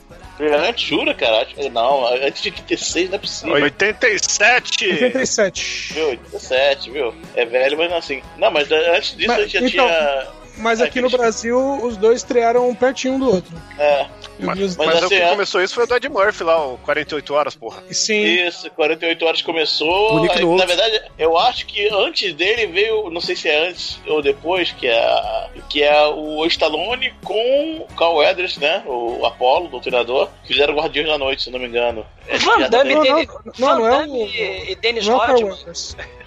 Antes, 0.50 0.84
jura, 0.84 1.14
cara? 1.14 1.46
Não, 1.70 2.06
antes 2.06 2.42
de 2.42 2.48
86 2.50 3.08
não 3.10 3.16
é 3.16 3.18
possível. 3.18 3.54
87! 3.54 4.88
87. 4.88 5.94
Viu? 5.94 6.08
87, 6.08 6.90
viu? 6.90 7.14
É 7.36 7.44
velho, 7.44 7.78
mas 7.78 7.90
não 7.90 7.96
assim. 7.98 8.22
Não, 8.36 8.50
mas 8.50 8.70
antes 8.72 9.16
disso 9.16 9.28
Mas, 9.28 9.38
a 9.38 9.42
gente 9.42 9.52
já 9.52 9.60
então, 9.60 9.86
tinha. 9.86 10.41
Mas 10.58 10.80
É, 10.80 10.84
aqui 10.84 11.00
no 11.00 11.08
Brasil, 11.10 11.58
os 11.82 11.96
dois 11.96 12.18
estrearam 12.18 12.72
pertinho 12.74 13.14
um 13.14 13.18
do 13.18 13.30
outro. 13.34 13.52
É, 13.78 14.06
os- 14.38 14.76
Mas 14.76 14.86
Mas 14.86 15.02
o 15.04 15.08
que 15.08 15.14
é- 15.14 15.28
começou 15.30 15.62
isso 15.62 15.74
foi 15.74 15.84
o 15.84 15.86
do 15.86 15.96
Ed 15.96 16.08
Murphy 16.08 16.44
lá, 16.44 16.66
o 16.66 16.78
48 16.78 17.34
horas, 17.34 17.54
porra. 17.54 17.82
Sim. 17.90 18.22
isso, 18.46 18.70
48 18.70 19.24
horas 19.24 19.40
começou. 19.42 20.18
Aí, 20.30 20.44
na 20.56 20.64
verdade, 20.64 21.00
eu 21.18 21.38
acho 21.38 21.66
que 21.66 21.88
antes 21.92 22.32
dele 22.34 22.66
veio, 22.66 23.08
não 23.10 23.20
sei 23.20 23.34
se 23.34 23.48
é 23.48 23.68
antes 23.68 23.98
ou 24.06 24.20
depois, 24.22 24.72
que 24.72 24.86
é, 24.86 25.48
que 25.68 25.82
é 25.82 26.06
o 26.06 26.44
Stallone 26.46 27.12
com 27.24 27.78
o 27.78 27.86
Carl 27.96 28.16
Weathers, 28.16 28.56
né? 28.58 28.82
O 28.86 29.24
Apollo, 29.24 29.66
o 29.66 29.68
doutrinador, 29.70 30.28
fizeram 30.44 30.74
Guardiões 30.74 31.08
da 31.08 31.18
Noite, 31.18 31.42
se 31.42 31.50
não 31.50 31.58
me 31.58 31.66
engano. 31.66 32.04
Van 32.40 32.68
Damme, 32.68 32.94
Não, 32.94 33.02
dele- 33.02 33.26
não, 33.26 33.52
Van 33.54 33.74
não, 33.74 33.78
não 33.78 33.86
é 33.86 34.06
o- 34.06 34.26
e 34.26 34.74
Dennis 34.80 35.06
é 35.08 35.10
Rodman. 35.12 35.56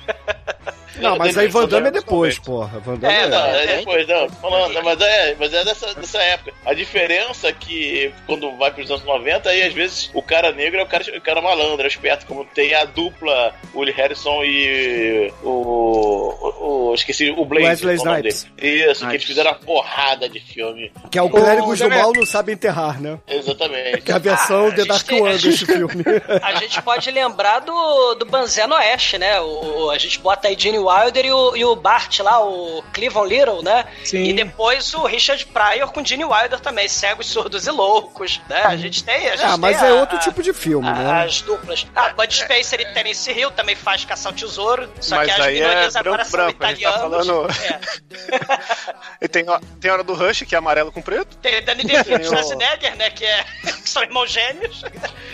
Não, 0.99 1.17
mas 1.19 1.37
aí 1.37 1.47
Van 1.49 1.67
Damme 1.67 1.89
é 1.89 1.91
depois, 1.91 2.39
porra. 2.39 2.79
Van 2.79 2.95
Damme 2.95 3.13
É, 3.13 3.21
é. 3.23 3.27
não, 3.27 3.45
é 3.45 3.63
é, 3.63 3.77
depois, 3.77 4.07
não. 4.07 4.29
Falando, 4.29 4.83
mas 4.83 5.01
é, 5.01 5.35
mas 5.37 5.53
é 5.53 5.65
dessa, 5.65 5.93
dessa 5.93 6.21
época. 6.21 6.53
A 6.65 6.73
diferença 6.73 7.47
é 7.49 7.53
que 7.53 8.13
quando 8.25 8.55
vai 8.57 8.71
pros 8.71 8.89
anos 8.89 9.03
90, 9.03 9.49
aí 9.49 9.63
às 9.63 9.73
vezes 9.73 10.09
o 10.13 10.21
cara 10.21 10.51
negro 10.51 10.79
é 10.79 10.83
o 10.83 10.87
cara, 10.87 11.03
o 11.17 11.21
cara 11.21 11.41
malandro, 11.41 11.83
é 11.83 11.87
esperto, 11.87 12.25
como 12.25 12.45
tem 12.45 12.73
a 12.73 12.85
dupla 12.85 13.53
Willie 13.75 13.93
Harrison 13.93 14.41
e 14.43 15.31
o. 15.43 15.49
o, 15.49 16.89
o- 16.91 16.95
esqueci, 16.95 17.29
o 17.29 17.43
Blaze. 17.43 17.85
Wesley 17.85 17.93
é 17.93 17.97
Snipes. 17.97 18.43
dele? 18.57 18.91
Isso, 18.91 19.05
que 19.05 19.13
eles 19.15 19.25
fizeram 19.25 19.51
uma 19.51 19.59
porrada 19.59 20.29
de 20.29 20.39
filme. 20.39 20.91
Que 21.11 21.19
é 21.19 21.21
o 21.21 21.29
Clérigos 21.29 21.77
do 21.77 21.83
Demetrio. 21.83 22.03
Mal 22.03 22.13
não 22.15 22.25
sabe 22.25 22.53
enterrar, 22.53 23.01
né? 23.01 23.19
Exatamente. 23.27 24.01
Que 24.01 24.11
é 24.13 24.15
a 24.15 24.19
versão 24.19 24.67
Ah, 24.67 24.71
The 24.71 24.81
a 24.83 24.85
Dark 24.85 25.11
One 25.11 25.37
desse 25.37 25.65
filme. 25.67 26.03
A 26.41 26.55
gente 26.55 26.81
pode 26.81 27.11
lembrar 27.11 27.59
do, 27.59 28.15
do 28.15 28.25
Banzé 28.25 28.65
no 28.65 28.75
Oeste, 28.75 29.17
né? 29.17 29.41
O, 29.41 29.87
o- 29.87 29.91
a 29.95 29.99
gente 29.99 30.19
bota 30.19 30.47
aí 30.47 30.55
Gene 30.57 30.77
Wilder 30.79 31.25
e 31.25 31.31
o, 31.31 31.55
e 31.55 31.65
o 31.65 31.75
Bart 31.75 32.19
lá, 32.19 32.39
o 32.43 32.83
Cleveland 32.93 33.33
Little, 33.35 33.61
né? 33.63 33.85
Sim. 34.03 34.23
E 34.23 34.33
depois 34.33 34.93
o 34.93 35.05
Richard 35.05 35.45
Pryor 35.47 35.91
com 35.91 36.03
Gene 36.05 36.25
Wilder 36.25 36.59
também, 36.59 36.87
Cegos, 36.87 37.27
Surdos 37.27 37.65
e 37.67 37.71
Loucos, 37.71 38.39
né? 38.49 38.63
A 38.65 38.75
gente 38.77 39.03
tem. 39.03 39.27
A 39.29 39.35
gente 39.35 39.45
Ah, 39.45 39.57
mas 39.57 39.79
tem 39.79 39.87
é 39.87 39.91
a- 39.91 39.95
outro 39.95 40.17
tipo 40.19 40.41
de 40.43 40.53
filme, 40.53 40.87
a- 40.87 40.93
né? 40.93 41.23
As 41.23 41.41
duplas. 41.41 41.85
Ah, 41.95 42.09
Bud 42.09 42.33
Spencer 42.33 42.79
e 42.81 42.85
Terence 42.93 43.31
Hill 43.31 43.51
também 43.51 43.75
faz 43.75 44.05
caçar 44.05 44.31
o 44.31 44.35
tesouro, 44.35 44.89
só 44.99 45.15
Mas 45.17 45.33
que 45.33 45.39
as 45.41 45.47
aí 45.47 45.59
é 45.59 45.67
minorias 45.67 45.95
agora 45.95 46.15
branco, 46.23 46.29
são 46.31 46.39
branco, 46.39 46.63
a 46.63 46.67
gente 46.73 46.83
tá 46.83 46.89
italianos. 46.89 47.27
falando- 47.27 47.47
É. 47.63 47.79
E 49.21 49.27
tem, 49.27 49.45
tem 49.79 49.91
hora 49.91 50.03
do 50.03 50.13
Rush, 50.13 50.43
que 50.47 50.53
é 50.55 50.57
amarelo 50.57 50.91
com 50.91 51.01
preto. 51.01 51.37
Tem 51.37 51.63
Danny 51.63 51.83
DeVito 51.83 52.11
e 52.11 52.15
o- 52.15 52.23
Schwarzenegger, 52.25 52.95
né? 52.97 53.09
Que, 53.09 53.25
é, 53.25 53.43
que 53.83 53.89
são 53.89 54.03
irmãos 54.03 54.29
gêmeos. 54.31 54.83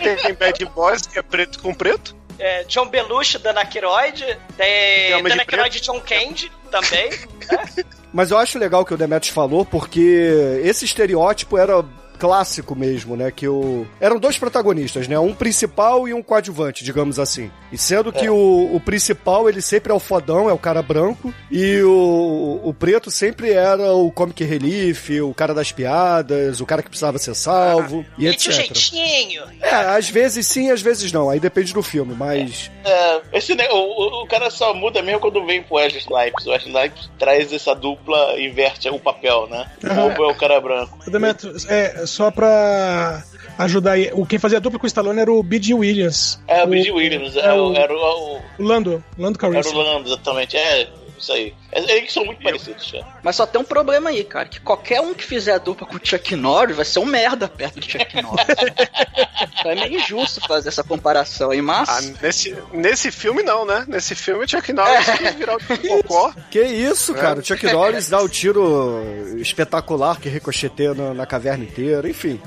Tem, 0.02 0.16
tem 0.16 0.34
Bad 0.34 0.64
Boys, 0.66 1.02
que 1.02 1.18
é 1.18 1.22
preto 1.22 1.60
com 1.60 1.74
preto. 1.74 2.16
É, 2.44 2.64
John 2.64 2.88
Belushi, 2.88 3.38
Dana 3.38 3.60
Aykroyd. 3.60 4.36
Tem 4.56 5.22
Dana 5.22 5.42
Aykroyd 5.42 5.78
e 5.78 5.80
John 5.80 6.00
Candy 6.00 6.50
também. 6.72 7.08
né? 7.08 7.84
Mas 8.12 8.32
eu 8.32 8.36
acho 8.36 8.58
legal 8.58 8.82
o 8.82 8.84
que 8.84 8.92
o 8.92 8.96
Demetrius 8.96 9.32
falou, 9.32 9.64
porque 9.64 10.60
esse 10.64 10.84
estereótipo 10.84 11.56
era 11.56 11.82
clássico 12.22 12.76
mesmo, 12.76 13.16
né? 13.16 13.32
Que 13.32 13.48
o... 13.48 13.84
Eram 14.00 14.16
dois 14.20 14.38
protagonistas, 14.38 15.08
né? 15.08 15.18
Um 15.18 15.34
principal 15.34 16.06
e 16.06 16.14
um 16.14 16.22
coadjuvante, 16.22 16.84
digamos 16.84 17.18
assim. 17.18 17.50
E 17.72 17.76
sendo 17.76 18.12
que 18.12 18.30
o, 18.30 18.70
o 18.72 18.78
principal, 18.80 19.48
ele 19.48 19.60
sempre 19.60 19.90
é 19.90 19.94
o 19.94 19.98
fodão, 19.98 20.48
é 20.48 20.52
o 20.52 20.58
cara 20.58 20.80
branco, 20.82 21.34
e 21.50 21.80
o, 21.82 22.60
o 22.62 22.72
preto 22.72 23.10
sempre 23.10 23.50
era 23.50 23.92
o 23.92 24.12
comic 24.12 24.44
relief, 24.44 25.10
o 25.20 25.34
cara 25.34 25.52
das 25.52 25.72
piadas, 25.72 26.60
o 26.60 26.66
cara 26.66 26.80
que 26.80 26.88
precisava 26.88 27.18
ser 27.18 27.34
salvo, 27.34 28.06
e 28.16 28.24
Mete 28.26 28.48
o 28.48 28.52
etc. 28.52 28.76
jeitinho. 28.76 29.42
É, 29.60 29.74
às 29.74 30.08
vezes 30.08 30.46
sim, 30.46 30.70
às 30.70 30.80
vezes 30.80 31.10
não. 31.10 31.28
Aí 31.28 31.40
depende 31.40 31.74
do 31.74 31.82
filme, 31.82 32.14
mas... 32.16 32.70
É, 32.84 33.20
esse, 33.32 33.54
ne- 33.56 33.68
o, 33.68 33.74
o- 33.76 34.22
o 34.22 34.26
cara 34.28 34.48
só 34.48 34.72
muda 34.72 35.02
mesmo 35.02 35.18
quando 35.20 35.44
vem 35.44 35.60
pro 35.60 35.74
Wesley 35.76 36.00
Snipes. 36.00 36.46
O 36.46 36.50
Wesley 36.50 36.72
Snipes 36.72 37.10
traz 37.18 37.52
essa 37.52 37.74
dupla, 37.74 38.38
inverte 38.40 38.88
o 38.88 38.98
papel, 39.00 39.48
né? 39.48 39.68
O 39.82 39.94
Bobo 40.10 40.24
é 40.24 40.32
o 40.32 40.34
cara 40.36 40.60
branco. 40.60 40.98
O 41.06 41.10
Demetrio, 41.10 41.52
é, 41.68 42.04
só 42.12 42.30
pra 42.30 43.22
ajudar. 43.58 43.96
O, 44.12 44.26
quem 44.26 44.38
fazia 44.38 44.60
dupla 44.60 44.78
com 44.78 44.84
o 44.84 44.86
Stallone 44.86 45.20
era 45.20 45.32
o 45.32 45.42
B.G. 45.42 45.74
Williams. 45.74 46.40
É 46.46 46.62
o 46.62 46.66
B.G. 46.66 46.90
Williams, 46.92 47.36
é 47.36 47.40
é 47.46 47.52
o- 47.52 47.70
o, 47.72 47.76
era 47.76 47.92
o, 47.92 48.36
O 48.58 48.62
Lando. 48.62 49.02
Lando 49.18 49.38
era 49.38 49.48
o 49.48 49.52
Calrissian. 49.52 49.76
Lando, 49.76 50.08
exatamente. 50.08 50.56
É, 50.56 50.88
isso 51.18 51.32
aí. 51.32 51.54
É, 51.72 51.96
Eles 51.96 52.12
são 52.12 52.24
muito 52.24 52.42
parecidos, 52.42 52.90
cara. 52.90 53.06
Mas 53.22 53.36
só 53.36 53.46
tem 53.46 53.60
um 53.60 53.64
problema 53.64 54.10
aí, 54.10 54.22
cara, 54.24 54.46
que 54.46 54.60
qualquer 54.60 55.00
um 55.00 55.14
que 55.14 55.24
fizer 55.24 55.52
a 55.52 55.58
dupla 55.58 55.86
com 55.86 55.96
o 55.96 56.00
Chuck 56.02 56.36
Norris 56.36 56.76
vai 56.76 56.84
ser 56.84 56.98
um 56.98 57.06
merda 57.06 57.48
perto 57.48 57.80
do 57.80 57.90
Chuck 57.90 58.22
Norris. 58.22 58.46
Então 59.58 59.72
é 59.72 59.74
meio 59.74 59.98
injusto 59.98 60.40
fazer 60.46 60.68
essa 60.68 60.82
comparação 60.82 61.50
aí, 61.50 61.60
mas... 61.62 61.88
Ah, 61.88 62.00
nesse, 62.20 62.56
nesse 62.72 63.10
filme 63.10 63.42
não, 63.42 63.64
né? 63.64 63.84
Nesse 63.88 64.14
filme 64.14 64.44
o 64.44 64.48
Chuck 64.48 64.72
Norris 64.72 65.06
quis 65.18 65.34
virar 65.34 65.56
o 65.56 66.02
Cocó. 66.02 66.32
Que 66.50 66.62
isso, 66.62 67.14
cara? 67.14 67.38
O 67.40 67.44
Chuck 67.44 67.64
Norris 67.72 68.08
dá 68.08 68.20
o 68.20 68.28
tiro 68.28 69.02
espetacular 69.36 70.18
que 70.20 70.28
ricocheteia 70.28 70.94
na, 70.94 71.14
na 71.14 71.26
caverna 71.26 71.64
inteira, 71.64 72.08
enfim. 72.08 72.40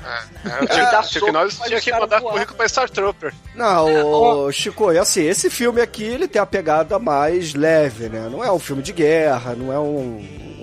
É, 0.46 0.50
o 0.64 0.68
Chuck, 0.68 0.92
dá 0.92 1.00
o 1.00 1.04
Chuck 1.04 1.20
soco, 1.20 1.32
Norris 1.32 1.60
tinha 1.60 1.82
que 1.82 1.92
mandar 1.92 2.20
voar. 2.20 2.34
currículo 2.34 2.58
pra 2.58 2.68
Star 2.68 2.90
Trooper. 2.90 3.34
Não, 3.56 4.46
ô, 4.46 4.52
Chico, 4.52 4.92
é 4.92 5.00
assim, 5.00 5.24
esse 5.24 5.50
filme 5.50 5.82
aqui, 5.82 6.04
ele 6.04 6.28
tem 6.28 6.42
a 6.42 6.46
pegada 6.46 7.00
mais 7.00 7.54
leve, 7.54 8.10
né? 8.10 8.28
Não 8.30 8.44
é 8.44 8.52
um 8.52 8.60
filme 8.60 8.82
de 8.82 8.92
guerra, 8.92 9.15
não 9.58 9.72
é 9.72 9.80
um, 9.80 10.20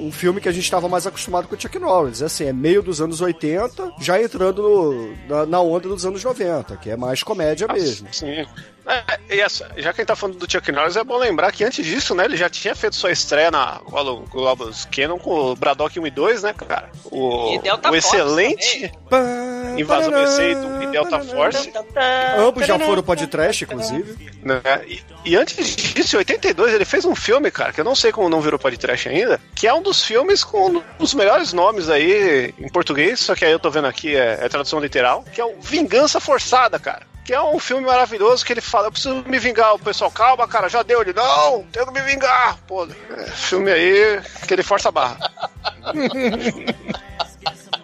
um 0.07 0.13
filme 0.13 0.41
que 0.41 0.49
a 0.49 0.53
gente 0.53 0.65
estava 0.65 0.89
mais 0.89 1.07
acostumado 1.07 1.47
com 1.49 1.55
o 1.55 1.61
Chuck 1.61 1.79
Norris. 1.79 2.23
É 2.23 2.27
assim, 2.27 2.47
é 2.47 2.53
meio 2.53 2.83
dos 2.83 3.01
anos 3.01 3.21
80, 3.21 3.93
já 4.01 4.21
entrando 4.21 4.63
no- 4.63 5.17
na, 5.29 5.47
na 5.47 5.61
onda 5.61 5.89
dos 5.89 6.05
anos 6.05 6.23
90, 6.25 6.77
que 6.77 6.91
é 6.91 6.97
mais 6.97 7.23
comédia 7.23 7.67
mesmo. 7.69 8.09
Sim. 8.13 8.47
É, 8.85 9.37
e 9.37 9.41
essa- 9.41 9.69
já 9.77 9.93
que 9.93 10.01
a 10.01 10.03
gente 10.03 10.07
tá 10.09 10.17
falando 10.17 10.39
do 10.39 10.51
Chuck 10.51 10.73
Norris, 10.73 10.97
é 10.97 11.05
bom 11.05 11.17
lembrar 11.17 11.53
que 11.53 11.63
antes 11.63 11.87
disso, 11.87 12.17
né, 12.17 12.25
ele 12.25 12.37
já 12.37 12.51
tinha 12.51 12.75
feito 12.75 12.97
sua 12.97 13.13
estreia 13.13 13.49
na 13.49 13.81
Golden 13.89 14.25
Globus 14.29 14.87
Canon 14.91 15.19
com 15.19 15.31
o 15.53 15.55
Braddock 15.55 16.01
1 16.01 16.07
e 16.07 16.11
2, 16.11 16.43
né, 16.43 16.53
cara? 16.53 16.91
O, 17.05 17.55
E 17.55 17.61
o 17.91 17.95
excelente 17.95 18.91
Invasão 19.79 20.11
PC 20.13 20.53
e 20.83 20.87
Delta 20.89 21.21
Force. 21.21 21.73
Ambos 22.39 22.67
já 22.67 22.79
foram 22.79 23.03
podcast, 23.03 23.65
inclusive. 23.65 24.33
né? 24.43 24.61
E, 24.87 25.01
e 25.25 25.37
antes 25.37 25.77
disso, 25.77 26.17
em 26.17 26.19
82, 26.19 26.75
ele 26.75 26.85
fez 26.85 27.05
um 27.05 27.15
filme, 27.15 27.51
cara, 27.53 27.73
que 27.73 27.81
eu 27.81 27.85
não 27.85 27.95
sei 27.95 28.11
como 28.13 28.29
não 28.29 28.41
virou 28.41 28.59
podcast 28.59 29.09
ainda, 29.09 29.41
que 29.55 29.67
é 29.69 29.73
um 29.73 29.81
dos 29.83 29.92
filmes 30.01 30.45
com 30.45 30.69
um 30.69 30.83
dos 30.99 31.13
melhores 31.13 31.53
nomes 31.53 31.91
aí 31.91 32.55
em 32.57 32.69
português, 32.69 33.19
só 33.19 33.35
que 33.35 33.45
aí 33.45 33.51
eu 33.51 33.59
tô 33.59 33.69
vendo 33.69 33.89
aqui 33.89 34.15
é, 34.15 34.39
é 34.41 34.49
tradução 34.49 34.79
literal, 34.79 35.25
que 35.33 35.41
é 35.41 35.45
o 35.45 35.61
Vingança 35.61 36.21
Forçada, 36.21 36.79
cara. 36.79 37.11
Que 37.25 37.35
é 37.35 37.41
um 37.41 37.59
filme 37.59 37.87
maravilhoso 37.87 38.45
que 38.45 38.53
ele 38.53 38.61
fala, 38.61 38.89
eu 38.89 38.93
preciso 38.93 39.23
me 39.27 39.39
vingar. 39.39 39.75
O 39.75 39.79
pessoal, 39.79 40.11
calma, 40.11 40.47
cara, 40.49 40.69
já 40.69 40.83
deu. 40.83 41.03
Ele, 41.03 41.13
não, 41.13 41.65
tenho 41.71 41.87
que 41.87 41.93
me 41.93 42.03
vingar. 42.03 42.59
Pô, 42.67 42.85
é, 42.85 43.31
filme 43.31 43.71
aí 43.71 44.21
que 44.47 44.53
ele 44.53 44.65
força 44.65 44.89
a 44.89 44.93
barra. 44.93 45.19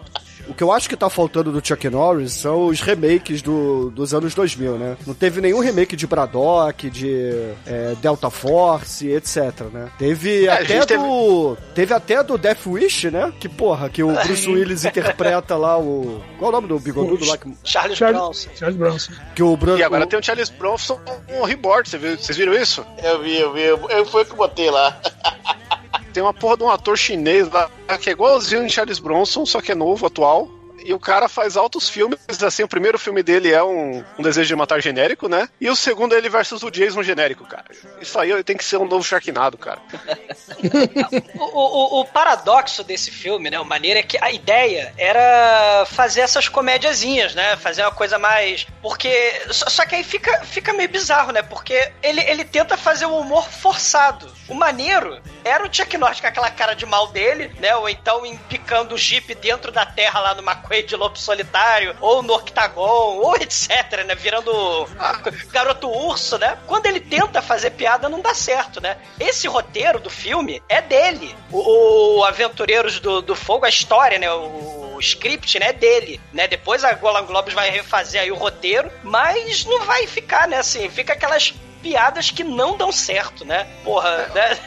O 0.59 0.61
que 0.61 0.63
eu 0.65 0.73
acho 0.73 0.89
que 0.89 0.97
tá 0.97 1.09
faltando 1.09 1.53
do 1.53 1.65
Chuck 1.65 1.89
Norris 1.89 2.33
são 2.33 2.65
os 2.65 2.81
remakes 2.81 3.41
do, 3.41 3.89
dos 3.91 4.13
anos 4.13 4.35
2000, 4.35 4.77
né? 4.77 4.97
Não 5.07 5.13
teve 5.13 5.39
nenhum 5.39 5.61
remake 5.61 5.95
de 5.95 6.05
Braddock, 6.05 6.89
de 6.89 7.53
é, 7.65 7.95
Delta 8.01 8.29
Force, 8.29 9.07
etc, 9.09 9.61
né? 9.71 9.89
Teve 9.97 10.47
É, 10.47 10.51
até 10.51 10.97
do... 10.97 11.55
Teve... 11.73 11.93
até 11.93 12.21
do 12.21 12.37
Death 12.37 12.67
Wish, 12.67 13.09
né? 13.09 13.31
Que, 13.39 13.47
porra, 13.47 13.89
que 13.89 14.03
o 14.03 14.11
Bruce 14.21 14.49
Willis 14.49 14.83
interpreta 14.83 15.55
lá 15.55 15.79
o... 15.79 16.21
Qual 16.37 16.51
é 16.51 16.53
o 16.53 16.57
nome 16.57 16.67
do 16.67 16.77
bigodudo 16.77 17.23
lá? 17.23 17.37
Que, 17.37 17.53
Charles 17.63 17.97
Charles, 17.97 18.19
Bronson. 18.19 18.49
Charles 18.53 18.77
Bronson. 18.77 19.13
que 19.33 19.41
o 19.41 19.55
Bruce... 19.55 19.79
E 19.79 19.83
agora 19.83 20.05
tem 20.07 20.19
o 20.19 20.21
Charles 20.21 20.49
Bronson 20.49 20.99
um 21.29 21.45
reborn, 21.45 21.87
você 21.87 21.97
viu- 21.97 22.17
vocês 22.17 22.37
viram 22.37 22.51
isso? 22.53 22.85
Eu 23.01 23.21
vi, 23.23 23.39
eu 23.39 23.53
vi. 23.53 23.61
Eu, 23.61 23.89
eu 23.91 24.05
foi 24.05 24.23
o 24.23 24.25
que 24.25 24.35
botei 24.35 24.69
lá. 24.69 24.99
Tem 26.13 26.23
uma 26.23 26.33
porra 26.33 26.57
de 26.57 26.63
um 26.63 26.69
ator 26.69 26.97
chinês 26.97 27.49
lá 27.49 27.69
que 27.99 28.09
é 28.09 28.13
igualzinho 28.13 28.63
em 28.63 28.69
Charles 28.69 28.99
Bronson, 28.99 29.45
só 29.45 29.61
que 29.61 29.71
é 29.71 29.75
novo, 29.75 30.05
atual. 30.05 30.58
E 30.85 30.93
o 30.93 30.99
cara 30.99 31.27
faz 31.29 31.55
altos 31.57 31.89
filmes, 31.89 32.19
assim, 32.43 32.63
o 32.63 32.67
primeiro 32.67 32.97
filme 32.97 33.21
dele 33.23 33.51
é 33.51 33.61
um, 33.63 34.03
um 34.17 34.23
Desejo 34.23 34.47
de 34.47 34.55
Matar 34.55 34.81
genérico, 34.81 35.27
né? 35.27 35.47
E 35.59 35.69
o 35.69 35.75
segundo 35.75 36.13
é 36.15 36.17
ele 36.17 36.29
versus 36.29 36.63
o 36.63 36.69
Jason 36.71 37.03
genérico, 37.03 37.45
cara. 37.45 37.65
Isso 38.01 38.17
aí 38.19 38.43
tem 38.43 38.55
que 38.57 38.63
ser 38.63 38.77
um 38.77 38.85
novo 38.87 39.03
Sharknado, 39.03 39.57
cara. 39.57 39.79
O, 41.39 41.97
o- 41.97 42.01
o 42.01 42.05
paradoxo 42.05 42.83
desse 42.83 43.11
filme, 43.11 43.49
né? 43.49 43.59
O 43.59 43.65
maneiro 43.65 43.99
é 43.99 44.03
que 44.03 44.17
a 44.21 44.31
ideia 44.31 44.93
era 44.97 45.85
fazer 45.89 46.21
essas 46.21 46.47
comédiazinhas, 46.47 47.33
né? 47.33 47.55
Fazer 47.57 47.81
uma 47.83 47.91
coisa 47.91 48.17
mais. 48.19 48.67
Porque. 48.81 49.09
Só, 49.51 49.85
que 49.85 49.95
aí 49.95 50.03
fica, 50.03 50.43
fica 50.43 50.73
meio 50.73 50.89
bizarro, 50.89 51.31
né? 51.31 51.41
Porque 51.41 51.91
ele, 52.03 52.21
ele 52.21 52.43
tenta 52.43 52.75
fazer 52.77 53.05
o 53.05 53.17
humor 53.17 53.47
forçado. 53.49 54.31
O 54.47 54.53
maneiro 54.53 55.19
era 55.43 55.65
o 55.65 55.73
Chuck 55.73 55.97
Norris 55.97 56.19
com 56.19 56.27
aquela 56.27 56.49
cara 56.51 56.73
de 56.73 56.85
mal 56.85 57.07
dele, 57.07 57.51
né? 57.59 57.75
Ou 57.75 57.87
então 57.89 58.25
empicando 58.25 58.95
o 58.95 58.97
Jeep 58.97 59.33
dentro 59.35 59.71
da 59.71 59.85
terra 59.85 60.19
lá 60.19 60.33
no 60.35 60.41
McQuaid 60.43 60.78
de 60.83 60.95
Lobo 60.95 61.17
Solitário, 61.17 61.95
ou 62.01 62.21
no 62.21 62.33
Octagon, 62.33 63.17
ou 63.17 63.35
etc, 63.35 64.05
né? 64.05 64.15
Virando 64.15 64.51
garoto 65.51 65.89
urso, 65.89 66.37
né? 66.37 66.57
Quando 66.67 66.85
ele 66.85 66.99
tenta 66.99 67.41
fazer 67.41 67.71
piada, 67.71 68.09
não 68.09 68.21
dá 68.21 68.33
certo, 68.33 68.81
né? 68.81 68.97
Esse 69.19 69.47
roteiro 69.47 69.99
do 69.99 70.09
filme 70.09 70.61
é 70.67 70.81
dele. 70.81 71.35
O, 71.51 72.19
o 72.19 72.23
Aventureiros 72.23 72.99
do, 72.99 73.21
do 73.21 73.35
Fogo, 73.35 73.65
a 73.65 73.69
história, 73.69 74.17
né? 74.17 74.31
O, 74.31 74.95
o 74.95 74.99
script, 74.99 75.59
né? 75.59 75.69
É 75.69 75.73
dele, 75.73 76.19
né? 76.33 76.47
Depois 76.47 76.83
a 76.83 76.93
Golan 76.93 77.25
vai 77.53 77.69
refazer 77.69 78.21
aí 78.21 78.31
o 78.31 78.35
roteiro, 78.35 78.91
mas 79.03 79.65
não 79.65 79.81
vai 79.85 80.07
ficar, 80.07 80.47
né? 80.47 80.57
Assim, 80.57 80.89
fica 80.89 81.13
aquelas 81.13 81.53
piadas 81.81 82.31
que 82.31 82.43
não 82.43 82.77
dão 82.77 82.91
certo, 82.91 83.45
né? 83.45 83.67
Porra, 83.83 84.27
né? 84.33 84.57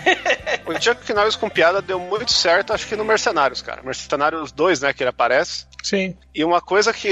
O 0.67 0.81
Chuck 0.81 1.13
Norris 1.13 1.37
com 1.37 1.49
piada 1.49 1.83
deu 1.83 1.99
muito 1.99 2.33
certo, 2.33 2.73
acho 2.73 2.87
que 2.87 2.97
no 2.97 3.05
Mercenários, 3.05 3.63
cara. 3.63 3.83
Mercenários 3.83 4.53
2, 4.53 4.81
né, 4.81 4.93
que 4.93 5.03
ele 5.03 5.11
aparece. 5.11 5.67
Sim. 5.83 6.17
E 6.35 6.45
uma 6.45 6.61
coisa 6.61 6.93
que, 6.93 7.11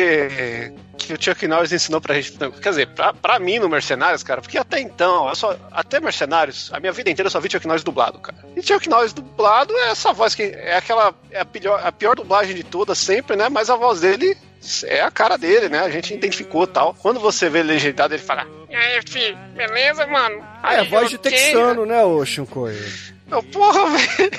que 0.96 1.12
o 1.12 1.20
Chuck 1.20 1.46
Norris 1.46 1.72
ensinou 1.72 2.00
pra 2.00 2.14
gente, 2.14 2.32
quer 2.32 2.70
dizer, 2.70 2.86
pra, 2.88 3.12
pra 3.12 3.38
mim 3.38 3.58
no 3.58 3.68
Mercenários, 3.68 4.22
cara, 4.22 4.40
porque 4.40 4.56
até 4.56 4.80
então, 4.80 5.28
eu 5.28 5.34
só, 5.34 5.56
até 5.72 6.00
Mercenários, 6.00 6.70
a 6.72 6.78
minha 6.78 6.92
vida 6.92 7.10
inteira 7.10 7.26
eu 7.26 7.30
só 7.30 7.40
vi 7.40 7.50
Chuck 7.50 7.66
Norris 7.66 7.82
dublado, 7.82 8.18
cara. 8.20 8.38
E 8.56 8.62
Chuck 8.62 8.88
Norris 8.88 9.12
dublado 9.12 9.76
é 9.76 9.90
essa 9.90 10.12
voz 10.12 10.34
que 10.34 10.44
é 10.44 10.76
aquela, 10.76 11.12
é 11.30 11.40
a 11.40 11.44
pior, 11.44 11.80
a 11.84 11.90
pior 11.90 12.14
dublagem 12.14 12.54
de 12.54 12.62
todas 12.62 12.96
sempre, 12.96 13.36
né, 13.36 13.48
mas 13.48 13.68
a 13.68 13.76
voz 13.76 14.00
dele 14.00 14.36
é 14.84 15.00
a 15.00 15.10
cara 15.10 15.36
dele, 15.36 15.68
né, 15.68 15.80
a 15.80 15.90
gente 15.90 16.14
identificou 16.14 16.66
tal. 16.66 16.94
Quando 16.94 17.18
você 17.18 17.50
vê 17.50 17.62
legendado, 17.62 18.14
ele 18.14 18.22
fala, 18.22 18.46
E 18.68 18.74
aí, 18.76 19.00
filho, 19.06 19.36
beleza, 19.56 20.06
mano? 20.06 20.36
É, 20.62 20.78
Aí, 20.78 20.88
voz 20.88 21.10
de 21.10 21.18
texano, 21.18 21.84
né, 21.84 22.04
ô 22.04 22.24
Shinkoi? 22.24 22.78
meu, 23.26 23.42
porra, 23.44 23.86
velho, 23.96 24.30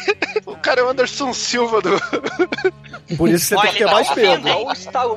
o 0.45 0.55
cara 0.57 0.81
é 0.81 0.83
o 0.83 0.89
Anderson 0.89 1.33
Silva 1.33 1.82
do... 1.82 1.91
Por 3.17 3.30
isso 3.30 3.45
você 3.45 3.56
Ó, 3.56 3.62
tem 3.62 3.71
que 3.71 3.78
ter 3.80 3.86
dá 3.86 3.91
mais 3.91 4.15
medo. 4.15 4.47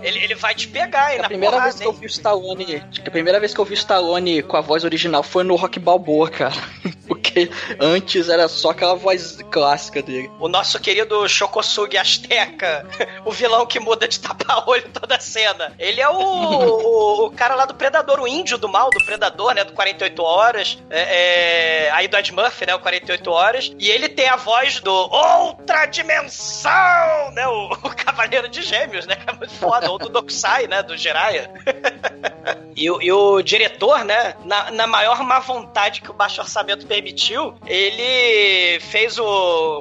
Ele, 0.03 0.25
ele 0.25 0.35
vai 0.35 0.55
te 0.55 0.69
pegar 0.69 1.07
aí 1.07 1.19
A 1.19 1.23
na 1.23 1.29
primeira 1.29 1.57
porrada, 1.57 1.71
vez 1.71 1.81
que 1.81 1.87
eu 1.87 1.93
vi 1.93 2.07
o 2.07 2.09
Stallone, 2.09 2.83
acho 2.89 3.03
que 3.03 3.09
a 3.09 3.13
primeira 3.13 3.41
vez 3.41 3.55
que 3.55 3.61
eu 3.61 3.65
vi 3.65 3.73
o 3.73 3.75
Stallone 3.75 4.43
com 4.43 4.57
a 4.57 4.61
voz 4.61 4.85
original 4.85 5.23
foi 5.23 5.45
no 5.45 5.57
Rock 5.57 5.79
Balboa, 5.79 6.31
cara. 6.31 6.55
Porque 7.07 7.51
antes 7.79 8.29
era 8.29 8.49
só 8.49 8.71
aquela 8.71 8.95
voz 8.95 9.39
clássica 9.51 10.03
dele. 10.03 10.31
O 10.41 10.49
nosso 10.49 10.81
querido 10.81 11.29
Shokosugi 11.29 11.99
Azteca, 11.99 12.87
o 13.25 13.31
vilão 13.31 13.67
que 13.67 13.79
muda 13.79 14.09
de 14.09 14.19
tapa-olho 14.21 14.89
toda 14.93 15.17
a 15.17 15.21
cena. 15.21 15.73
Ele 15.79 16.01
é 16.01 16.09
o, 16.09 16.15
o, 16.15 17.27
o 17.27 17.31
cara 17.31 17.55
lá 17.55 17.67
do 17.67 17.75
Predador, 17.75 18.21
o 18.21 18.29
índio 18.29 18.57
do 18.57 18.69
mal, 18.69 18.91
do 18.91 19.05
Predador, 19.05 19.55
né? 19.55 19.65
Do 19.65 19.73
48 19.73 20.23
Horas. 20.23 20.79
É, 20.91 21.87
é, 21.87 21.91
aí 21.91 22.09
do 22.09 22.17
Ed 22.17 22.33
Murphy, 22.33 22.67
né? 22.67 22.75
O 22.75 22.81
48 22.81 23.31
Horas. 23.31 23.73
E 23.79 23.91
ele 23.91 24.09
tem 24.09 24.29
a 24.29 24.37
voz 24.37 24.81
do 24.81 24.93
Outra 24.93 25.87
Dimensão, 25.87 27.31
né? 27.33 27.47
O, 27.47 27.71
o 27.89 27.95
Cavaleiro 27.95 28.49
de 28.49 28.63
Gêmeos, 28.63 29.07
né? 29.07 29.17
Que 29.17 29.31
é 29.31 29.33
muito 29.33 29.53
foda. 29.55 29.91
Ou 29.91 29.99
do 29.99 30.09
Dokusai, 30.09 30.67
né? 30.67 30.83
Do 30.83 30.97
Jiraiya. 30.97 31.51
E, 32.77 32.91
o- 32.91 33.01
e 33.01 33.11
o 33.13 33.41
diretor, 33.41 34.05
né, 34.05 34.35
na, 34.45 34.71
na 34.73 34.87
maior 34.87 35.23
má 35.23 35.39
vontade 35.39 36.01
que 36.01 36.11
o 36.11 36.13
baixo 36.13 36.41
orçamento 36.41 36.85
permitiu, 36.89 37.55
ele 37.67 38.81
fez 38.81 39.17
o, 39.17 39.25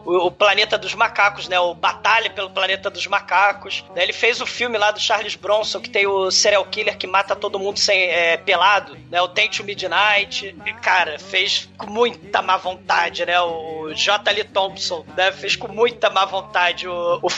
o, 0.05 0.27
o 0.27 0.31
Planeta 0.31 0.77
dos 0.77 0.93
Macacos, 0.93 1.47
né, 1.47 1.59
o 1.59 1.73
Batalha 1.73 2.29
pelo 2.29 2.51
Planeta 2.51 2.91
dos 2.91 3.07
Macacos. 3.07 3.83
né, 3.95 4.03
ele 4.03 4.13
fez 4.13 4.39
o 4.41 4.45
filme 4.45 4.77
lá 4.77 4.91
do 4.91 4.99
Charles 4.99 5.35
Bronson, 5.35 5.79
que 5.81 5.89
tem 5.89 6.05
o 6.05 6.29
serial 6.29 6.63
killer 6.65 6.95
que 6.95 7.07
mata 7.07 7.35
todo 7.35 7.57
mundo 7.59 7.79
sem, 7.79 7.99
é, 8.11 8.37
pelado, 8.37 8.95
né, 9.09 9.19
o 9.21 9.27
Date 9.27 9.57
to 9.57 9.63
Midnight. 9.63 10.55
E, 10.63 10.73
cara, 10.73 11.17
fez 11.17 11.67
com 11.77 11.87
muita 11.87 12.43
má 12.43 12.57
vontade, 12.57 13.25
né, 13.25 13.41
o 13.41 13.91
J. 13.95 14.31
Lee 14.31 14.43
Thompson, 14.43 15.03
né, 15.17 15.31
fez 15.31 15.55
com 15.55 15.67
muita 15.67 16.11
má 16.11 16.25
vontade 16.25 16.87
o, 16.87 17.19
o 17.23 17.29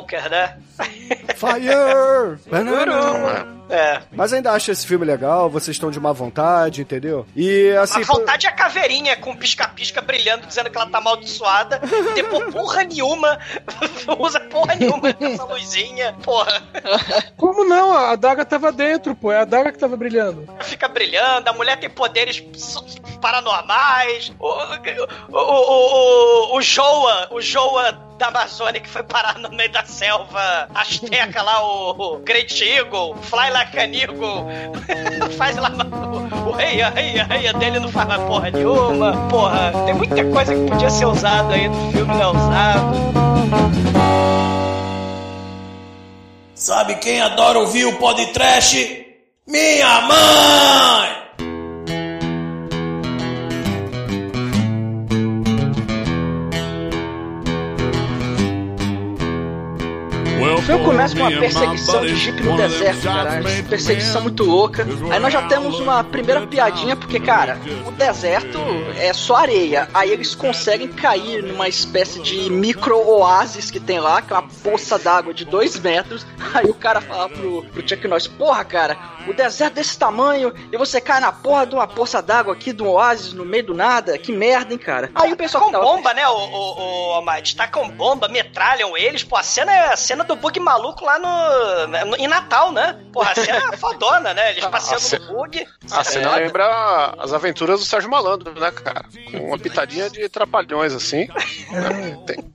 Firewalker, 0.00 0.30
né. 0.30 0.56
Fire! 1.36 2.38
É. 3.70 4.02
Mas 4.10 4.32
ainda 4.32 4.50
acho 4.50 4.70
esse 4.72 4.84
filme 4.84 5.06
legal, 5.06 5.48
vocês 5.48 5.76
estão 5.76 5.90
de 5.90 6.00
má 6.00 6.12
vontade, 6.12 6.82
entendeu? 6.82 7.24
E 7.36 7.70
assim. 7.80 8.02
a 8.02 8.04
vontade 8.04 8.46
é 8.46 8.50
a 8.50 8.52
caveirinha 8.52 9.16
com 9.16 9.36
pisca-pisca 9.36 10.00
brilhando, 10.00 10.46
dizendo 10.46 10.68
que 10.68 10.76
ela 10.76 10.90
tá 10.90 10.98
amaldiçoada. 10.98 11.80
Depois, 12.14 12.52
porra 12.52 12.82
nenhuma, 12.82 13.38
usa 14.18 14.40
porra 14.40 14.74
nenhuma 14.74 15.14
essa 15.20 15.44
luzinha. 15.44 16.16
Porra, 16.22 16.60
Como 17.36 17.64
não? 17.64 17.92
A 17.92 18.10
adaga 18.10 18.44
tava 18.44 18.72
dentro, 18.72 19.14
pô. 19.14 19.30
É 19.30 19.38
a 19.38 19.42
adaga 19.42 19.70
que 19.70 19.78
tava 19.78 19.96
brilhando. 19.96 20.48
fica 20.62 20.88
brilhando, 20.88 21.48
a 21.48 21.52
mulher 21.52 21.78
tem 21.78 21.88
poderes 21.88 22.42
paranormais. 23.20 24.32
O, 24.38 24.48
o, 24.48 25.38
o, 25.38 26.54
o, 26.54 26.56
o 26.56 26.62
Joa, 26.62 27.28
o 27.30 27.40
Joa 27.40 28.10
da 28.20 28.28
Amazônia 28.28 28.80
que 28.80 28.88
foi 28.88 29.02
parar 29.02 29.38
no 29.38 29.48
meio 29.50 29.72
da 29.72 29.84
selva 29.84 30.68
asteca 30.74 31.42
lá, 31.42 31.64
o, 31.64 32.18
Great 32.18 32.62
Eagle, 32.62 33.16
Fly 33.22 33.50
Like 33.50 33.78
an 33.78 33.94
Eagle, 33.94 34.46
faz 35.36 35.56
lá 35.56 35.70
o, 35.70 36.48
o 36.48 36.52
reia, 36.52 36.90
reia, 36.90 37.24
reia 37.24 37.52
dele 37.52 37.80
não 37.80 37.90
faz 37.90 38.08
mais 38.08 38.22
porra 38.22 38.50
nenhuma. 38.50 39.28
Porra, 39.28 39.72
tem 39.84 39.94
muita 39.94 40.24
coisa 40.24 40.54
que 40.54 40.70
podia 40.70 40.90
ser 40.90 41.06
usada 41.06 41.54
aí 41.54 41.68
no 41.68 41.92
filme, 41.92 42.14
não 42.14 42.22
é 42.22 42.26
usado. 42.26 43.20
Sabe 46.54 46.96
quem 46.96 47.20
adora 47.20 47.58
ouvir 47.58 47.86
o 47.86 47.96
podcast? 47.96 49.06
Minha 49.46 50.00
mãe! 50.02 51.29
Filme 60.70 60.84
começa 60.84 61.16
com 61.16 61.22
uma 61.22 61.40
perseguição 61.40 62.00
de 62.06 62.16
Jeep 62.16 62.42
no 62.42 62.56
deserto, 62.56 63.02
cara. 63.02 63.42
Perseguição 63.68 64.22
muito 64.22 64.44
louca. 64.44 64.86
Aí 65.10 65.18
nós 65.18 65.32
já 65.32 65.42
temos 65.48 65.80
uma 65.80 66.04
primeira 66.04 66.46
piadinha, 66.46 66.94
porque, 66.94 67.18
cara, 67.18 67.58
o 67.86 67.90
deserto 67.90 68.58
é 68.96 69.12
só 69.12 69.36
areia. 69.36 69.88
Aí 69.92 70.10
eles 70.10 70.34
conseguem 70.34 70.88
cair 70.88 71.42
numa 71.42 71.68
espécie 71.68 72.20
de 72.20 72.48
micro-oásis 72.50 73.70
que 73.70 73.80
tem 73.80 73.98
lá, 73.98 74.22
que 74.22 74.32
é 74.32 74.36
uma 74.36 74.48
poça 74.62 74.98
d'água 74.98 75.34
de 75.34 75.44
dois 75.44 75.78
metros. 75.78 76.24
Aí 76.54 76.66
o 76.66 76.74
cara 76.74 77.00
fala 77.00 77.28
pro, 77.28 77.64
pro 77.64 77.88
Chuck 77.88 78.06
Norris, 78.06 78.26
porra, 78.28 78.64
cara, 78.64 78.96
o 79.26 79.32
deserto 79.32 79.74
desse 79.74 79.98
tamanho 79.98 80.52
e 80.72 80.76
você 80.76 81.00
cai 81.00 81.20
na 81.20 81.32
porra 81.32 81.66
de 81.66 81.74
uma 81.74 81.86
poça 81.86 82.22
d'água 82.22 82.54
aqui, 82.54 82.72
de 82.72 82.82
um 82.82 82.88
oásis 82.88 83.32
no 83.32 83.44
meio 83.44 83.66
do 83.66 83.74
nada. 83.74 84.16
Que 84.18 84.32
merda, 84.32 84.72
hein, 84.72 84.78
cara? 84.78 85.10
Aí 85.14 85.32
o 85.32 85.36
pessoal 85.36 85.64
com 85.64 85.72
bomba, 85.72 86.14
né, 86.14 86.26
o, 86.28 86.32
o, 86.32 87.18
o 87.18 87.24
Tá 87.24 87.42
Tacam 87.56 87.88
bomba, 87.88 88.28
metralham 88.28 88.96
eles. 88.96 89.24
Pô, 89.24 89.36
a 89.36 89.42
cena 89.42 89.72
é 89.72 89.92
a 89.92 89.96
cena 89.96 90.24
do 90.24 90.36
bug 90.36 90.59
maluco 90.60 91.04
lá 91.04 91.18
no, 91.18 92.06
no 92.06 92.16
em 92.16 92.26
Natal, 92.26 92.72
né? 92.72 92.98
Porra, 93.12 93.32
a 93.32 93.34
cena 93.34 93.62
é 93.72 93.76
fodona, 93.76 94.34
né? 94.34 94.52
Eles 94.52 94.64
passeando 94.68 95.26
no 95.26 95.34
bug. 95.34 95.66
A 95.90 96.04
cena 96.04 96.38
é. 96.38 96.44
lembra 96.44 97.14
as 97.18 97.32
aventuras 97.32 97.80
do 97.80 97.86
Sérgio 97.86 98.10
Malandro, 98.10 98.58
né, 98.58 98.70
cara? 98.70 99.04
Com 99.30 99.48
uma 99.48 99.58
pitadinha 99.58 100.08
de 100.08 100.28
trapalhões, 100.28 100.92
assim. 100.92 101.28
É. 101.72 102.26
Tem... 102.26 102.50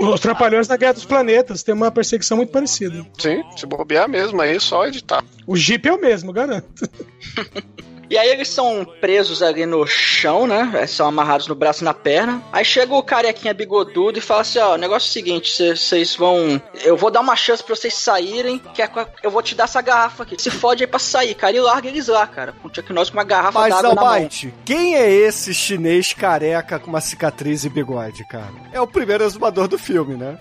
Os 0.00 0.20
Trapalhões 0.20 0.68
na 0.68 0.76
Guerra 0.76 0.94
dos 0.94 1.04
Planetas 1.04 1.62
tem 1.62 1.74
uma 1.74 1.90
perseguição 1.90 2.36
muito 2.36 2.50
parecida. 2.50 3.06
Sim, 3.18 3.44
se 3.56 3.66
bobear 3.66 4.08
mesmo, 4.08 4.40
aí 4.40 4.58
só 4.58 4.86
editar. 4.86 5.22
O 5.46 5.56
Jeep 5.56 5.88
é 5.88 5.92
o 5.92 6.00
mesmo, 6.00 6.32
garanto. 6.32 6.88
E 8.08 8.16
aí 8.16 8.28
eles 8.28 8.48
são 8.48 8.86
presos 9.00 9.42
ali 9.42 9.66
no 9.66 9.86
chão, 9.86 10.46
né? 10.46 10.86
São 10.86 11.06
amarrados 11.06 11.46
no 11.46 11.54
braço 11.54 11.82
e 11.82 11.84
na 11.84 11.94
perna. 11.94 12.42
Aí 12.52 12.64
chega 12.64 12.94
o 12.94 13.02
carequinha 13.02 13.52
bigodudo 13.52 14.18
e 14.18 14.22
fala 14.22 14.42
assim: 14.42 14.58
ó, 14.58 14.74
o 14.74 14.78
negócio 14.78 15.08
é 15.08 15.10
o 15.10 15.12
seguinte, 15.12 15.76
vocês 15.76 16.14
vão. 16.16 16.60
Eu 16.82 16.96
vou 16.96 17.10
dar 17.10 17.20
uma 17.20 17.36
chance 17.36 17.62
pra 17.62 17.74
vocês 17.74 17.94
saírem, 17.94 18.60
que 18.74 18.82
é, 18.82 18.90
eu 19.22 19.30
vou 19.30 19.42
te 19.42 19.54
dar 19.54 19.64
essa 19.64 19.80
garrafa 19.80 20.22
aqui. 20.22 20.40
Se 20.40 20.50
fode 20.50 20.84
aí 20.84 20.86
pra 20.86 20.98
sair, 20.98 21.34
cara. 21.34 21.56
E 21.56 21.60
larga 21.60 21.88
eles 21.88 22.08
lá, 22.08 22.26
cara. 22.26 22.52
Com 22.52 22.68
o 22.68 22.74
Chuck 22.74 22.92
Norris 22.92 23.10
com 23.10 23.16
uma 23.16 23.24
garrafa 23.24 23.68
d'água 23.68 23.94
na 23.94 24.02
mão. 24.02 24.28
quem 24.64 24.96
é 24.96 25.10
esse 25.10 25.52
chinês 25.52 26.12
careca 26.12 26.78
com 26.78 26.88
uma 26.88 27.00
cicatriz 27.00 27.64
e 27.64 27.68
bigode, 27.68 28.26
cara? 28.28 28.52
É 28.72 28.80
o 28.80 28.86
primeiro 28.86 29.24
exumador 29.24 29.68
do 29.68 29.78
filme, 29.78 30.16
né? 30.16 30.38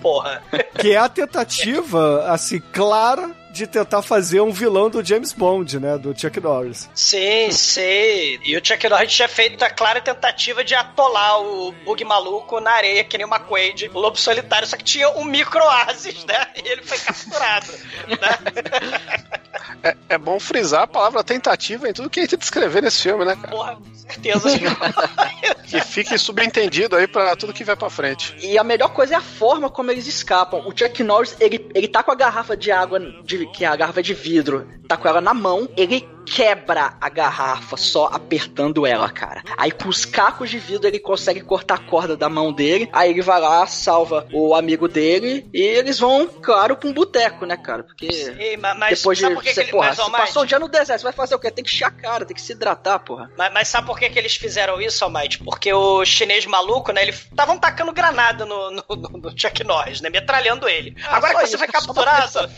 Porra. 0.00 0.42
Que 0.78 0.92
é 0.92 0.98
a 0.98 1.08
tentativa, 1.08 2.26
assim, 2.30 2.60
clara 2.72 3.30
de 3.56 3.66
tentar 3.66 4.02
fazer 4.02 4.40
um 4.40 4.52
vilão 4.52 4.90
do 4.90 5.04
James 5.04 5.32
Bond, 5.32 5.80
né? 5.80 5.98
Do 5.98 6.18
Chuck 6.18 6.38
Norris. 6.40 6.88
Sim, 6.94 7.50
sim. 7.50 8.38
E 8.44 8.56
o 8.56 8.64
Chuck 8.64 8.88
Norris 8.88 9.12
tinha 9.12 9.28
feito 9.28 9.62
a 9.62 9.70
clara 9.70 10.00
tentativa 10.00 10.62
de 10.62 10.74
atolar 10.74 11.40
o 11.40 11.72
bug 11.84 12.04
maluco 12.04 12.60
na 12.60 12.72
areia, 12.72 13.04
que 13.04 13.16
nem 13.16 13.26
uma 13.26 13.40
Quaid, 13.40 13.90
o 13.92 13.98
lobo 13.98 14.16
solitário, 14.18 14.66
só 14.66 14.76
que 14.76 14.84
tinha 14.84 15.08
um 15.10 15.24
micro-oásis, 15.24 16.24
né? 16.24 16.48
E 16.56 16.68
ele 16.68 16.82
foi 16.82 16.98
capturado. 16.98 17.72
né? 18.08 18.96
É, 19.82 19.96
é, 20.10 20.18
bom 20.18 20.38
frisar 20.40 20.82
a 20.82 20.86
palavra 20.86 21.22
tentativa 21.22 21.88
em 21.88 21.92
tudo 21.92 22.10
que 22.10 22.20
a 22.20 22.22
gente 22.22 22.36
descrever 22.36 22.82
nesse 22.82 23.02
filme, 23.02 23.24
né, 23.24 23.36
cara? 23.36 23.48
Porra, 23.48 23.76
com 23.76 23.94
certeza. 23.94 24.48
que 25.64 25.80
fique 25.86 26.18
subentendido 26.18 26.96
aí 26.96 27.06
pra 27.06 27.36
tudo 27.36 27.52
que 27.52 27.64
vai 27.64 27.76
pra 27.76 27.90
frente. 27.90 28.34
E 28.40 28.58
a 28.58 28.64
melhor 28.64 28.88
coisa 28.88 29.14
é 29.14 29.16
a 29.16 29.22
forma 29.22 29.70
como 29.70 29.90
eles 29.90 30.06
escapam. 30.06 30.60
O 30.66 30.76
Chuck 30.76 31.02
Norris, 31.02 31.36
ele, 31.40 31.68
ele 31.74 31.88
tá 31.88 32.02
com 32.02 32.10
a 32.10 32.14
garrafa 32.14 32.56
de 32.56 32.70
água, 32.72 32.98
de, 33.22 33.45
que 33.52 33.64
é 33.64 33.68
a 33.68 33.76
garrafa 33.76 34.02
de 34.02 34.14
vidro, 34.14 34.66
tá 34.88 34.96
com 34.96 35.08
ela 35.08 35.20
na 35.20 35.34
mão, 35.34 35.68
ele 35.76 36.08
quebra 36.26 36.94
a 37.00 37.08
garrafa 37.08 37.76
só 37.76 38.06
apertando 38.06 38.84
ela, 38.84 39.08
cara. 39.08 39.42
Aí 39.56 39.70
com 39.70 39.88
os 39.88 40.04
cacos 40.04 40.50
de 40.50 40.58
vidro 40.58 40.88
ele 40.88 40.98
consegue 40.98 41.40
cortar 41.40 41.76
a 41.76 41.78
corda 41.78 42.16
da 42.16 42.28
mão 42.28 42.52
dele. 42.52 42.88
Aí 42.92 43.10
ele 43.10 43.22
vai 43.22 43.40
lá, 43.40 43.66
salva 43.66 44.26
o 44.32 44.54
amigo 44.54 44.88
dele 44.88 45.48
e 45.54 45.62
eles 45.62 45.98
vão, 45.98 46.26
claro, 46.26 46.76
pra 46.76 46.88
um 46.88 46.92
boteco, 46.92 47.46
né, 47.46 47.56
cara? 47.56 47.84
Porque 47.84 48.12
Sim, 48.12 48.56
mas, 48.56 48.98
depois 48.98 49.18
de 49.18 49.32
você, 49.32 49.60
ele, 49.60 49.70
porra, 49.70 49.94
mas, 49.96 50.20
passou 50.20 50.42
um 50.42 50.46
dia 50.46 50.58
no 50.58 50.68
deserto, 50.68 51.00
você 51.00 51.04
vai 51.04 51.12
fazer 51.12 51.34
o 51.36 51.38
quê? 51.38 51.50
Tem 51.50 51.64
que 51.64 51.84
a 51.84 51.90
cara, 51.90 52.24
tem 52.24 52.34
que 52.34 52.42
se 52.42 52.52
hidratar, 52.52 52.98
porra. 52.98 53.30
Mas, 53.36 53.52
mas 53.52 53.68
sabe 53.68 53.86
por 53.86 53.98
que, 53.98 54.10
que 54.10 54.18
eles 54.18 54.34
fizeram 54.34 54.80
isso, 54.80 55.04
Almighty? 55.04 55.38
Porque 55.38 55.72
o 55.72 56.04
chinês 56.04 56.44
maluco, 56.46 56.92
né, 56.92 57.02
eles 57.02 57.20
estavam 57.20 57.58
tacando 57.58 57.92
granada 57.92 58.44
no, 58.44 58.70
no, 58.70 58.84
no, 58.88 59.18
no 59.18 59.38
Chuck 59.38 59.62
Norris, 59.62 60.00
né, 60.00 60.10
metralhando 60.10 60.68
ele. 60.68 60.96
Ah, 61.04 61.16
agora 61.16 61.34
que 61.34 61.40
você 61.40 61.56
isso, 61.56 61.58
foi 61.58 61.68
capturado... 61.68 62.50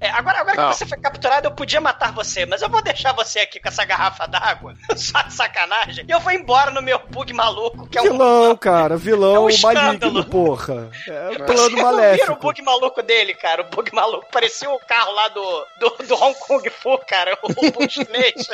É, 0.00 0.10
agora, 0.10 0.40
agora 0.40 0.56
que 0.56 0.78
você 0.78 0.86
foi 0.86 0.98
capturado, 0.98 1.46
eu 1.46 1.52
podia 1.52 1.80
matar 1.80 2.12
você, 2.12 2.44
mas 2.44 2.62
eu 2.62 2.68
vou 2.68 2.82
deixar 2.82 2.95
deixar 2.96 3.12
você 3.12 3.40
aqui 3.40 3.60
com 3.60 3.68
essa 3.68 3.84
garrafa 3.84 4.26
d'água, 4.26 4.74
só 4.96 5.20
de 5.22 5.34
sacanagem, 5.34 6.04
e 6.08 6.10
eu 6.10 6.18
vou 6.18 6.32
embora 6.32 6.70
no 6.70 6.80
meu 6.80 6.98
bug 7.10 7.32
maluco, 7.32 7.86
que 7.86 7.98
é 7.98 8.02
um. 8.02 8.04
Vilão, 8.04 8.56
cara, 8.56 8.96
vilão 8.96 9.48
é 9.48 9.54
um 9.54 9.60
maligno, 9.60 10.24
porra. 10.24 10.90
É 11.06 11.28
um 11.30 11.46
plano 11.46 11.76
maléfico. 11.76 12.24
Viram 12.24 12.34
o 12.34 12.40
bug 12.40 12.62
maluco 12.62 13.02
dele, 13.02 13.34
cara? 13.34 13.62
O 13.62 13.70
bug 13.70 13.94
maluco 13.94 14.26
parecia 14.32 14.70
o 14.70 14.78
carro 14.80 15.12
lá 15.12 15.28
do, 15.28 15.66
do, 15.78 16.06
do 16.06 16.14
Hong 16.14 16.36
Kong 16.40 16.68
Fu, 16.70 16.98
cara, 17.06 17.38
o 17.42 17.48
bug 17.52 17.88
chinês. 17.90 18.48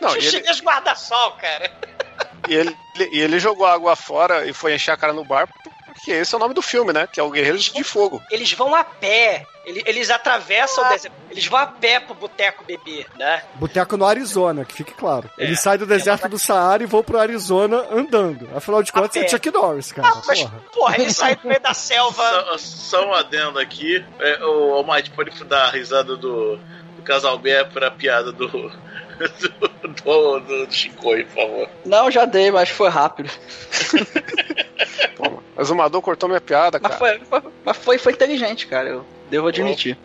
Não, 0.00 0.10
o 0.10 0.20
chinês 0.20 0.58
ele... 0.58 0.62
guarda-sol, 0.62 1.32
cara. 1.32 1.72
E 2.48 2.54
ele, 2.54 2.76
e 3.12 3.20
ele 3.20 3.40
jogou 3.40 3.66
água 3.66 3.96
fora 3.96 4.46
e 4.46 4.52
foi 4.52 4.74
encher 4.74 4.92
a 4.92 4.96
cara 4.96 5.12
no 5.12 5.24
bar 5.24 5.48
porque 6.00 6.12
esse 6.12 6.34
é 6.34 6.38
o 6.38 6.40
nome 6.40 6.54
do 6.54 6.62
filme, 6.62 6.94
né? 6.94 7.06
Que 7.06 7.20
é 7.20 7.22
o 7.22 7.30
Guerreiros 7.30 7.64
de 7.64 7.84
Fogo. 7.84 8.22
Eles 8.30 8.50
vão 8.54 8.74
a 8.74 8.82
pé. 8.82 9.44
Eles, 9.70 9.82
eles 9.86 10.10
atravessam 10.10 10.84
ah. 10.84 10.88
o 10.88 10.90
deserto. 10.90 11.14
Eles 11.30 11.46
vão 11.46 11.60
a 11.60 11.66
pé 11.66 12.00
pro 12.00 12.14
boteco 12.14 12.64
beber, 12.64 13.06
né? 13.16 13.42
Boteco 13.54 13.96
no 13.96 14.04
Arizona, 14.04 14.64
que 14.64 14.74
fique 14.74 14.92
claro. 14.92 15.30
É. 15.38 15.44
Eles 15.44 15.60
saem 15.60 15.78
do 15.78 15.86
deserto 15.86 16.28
do 16.28 16.38
Saara 16.38 16.82
e 16.82 16.86
vão 16.86 17.02
pro 17.04 17.18
Arizona 17.18 17.86
andando. 17.92 18.48
Afinal 18.54 18.82
de 18.82 18.90
contas, 18.90 19.16
é 19.16 19.28
Chuck 19.28 19.50
Norris, 19.50 19.92
cara. 19.92 20.08
Ah, 20.08 20.22
mas, 20.26 20.42
porra. 20.42 20.62
porra, 20.72 20.94
eles 20.96 21.16
saem 21.16 21.36
do 21.36 21.46
meio 21.46 21.60
da 21.60 21.72
selva. 21.72 22.20
Só, 22.58 22.58
só 22.58 23.08
um 23.08 23.14
adendo 23.14 23.58
aqui. 23.58 24.04
É, 24.18 24.44
o 24.44 24.74
Almighty 24.74 25.10
pode 25.10 25.44
dar 25.44 25.66
a 25.66 25.70
risada 25.70 26.16
do, 26.16 26.56
do 26.56 27.02
casal 27.04 27.38
B 27.38 27.64
pra 27.72 27.90
piada 27.90 28.32
do. 28.32 28.48
Do, 29.20 29.28
do, 29.58 30.40
do, 30.40 30.66
do 30.66 30.72
Shinkoi, 30.72 31.24
por 31.24 31.34
favor. 31.34 31.68
Não, 31.84 32.10
já 32.10 32.24
dei, 32.24 32.50
mas 32.50 32.70
foi 32.70 32.88
rápido. 32.88 33.28
Pô, 35.14 35.42
o 35.54 35.62
Zumador 35.62 36.00
cortou 36.00 36.26
minha 36.26 36.40
piada, 36.40 36.80
mas 36.82 36.96
cara. 36.96 36.98
Foi, 36.98 37.26
foi, 37.26 37.52
mas 37.62 37.76
foi, 37.76 37.98
foi 37.98 38.12
inteligente, 38.14 38.66
cara. 38.66 38.88
Eu 38.88 39.04
devo 39.30 39.48
admitir. 39.48 39.96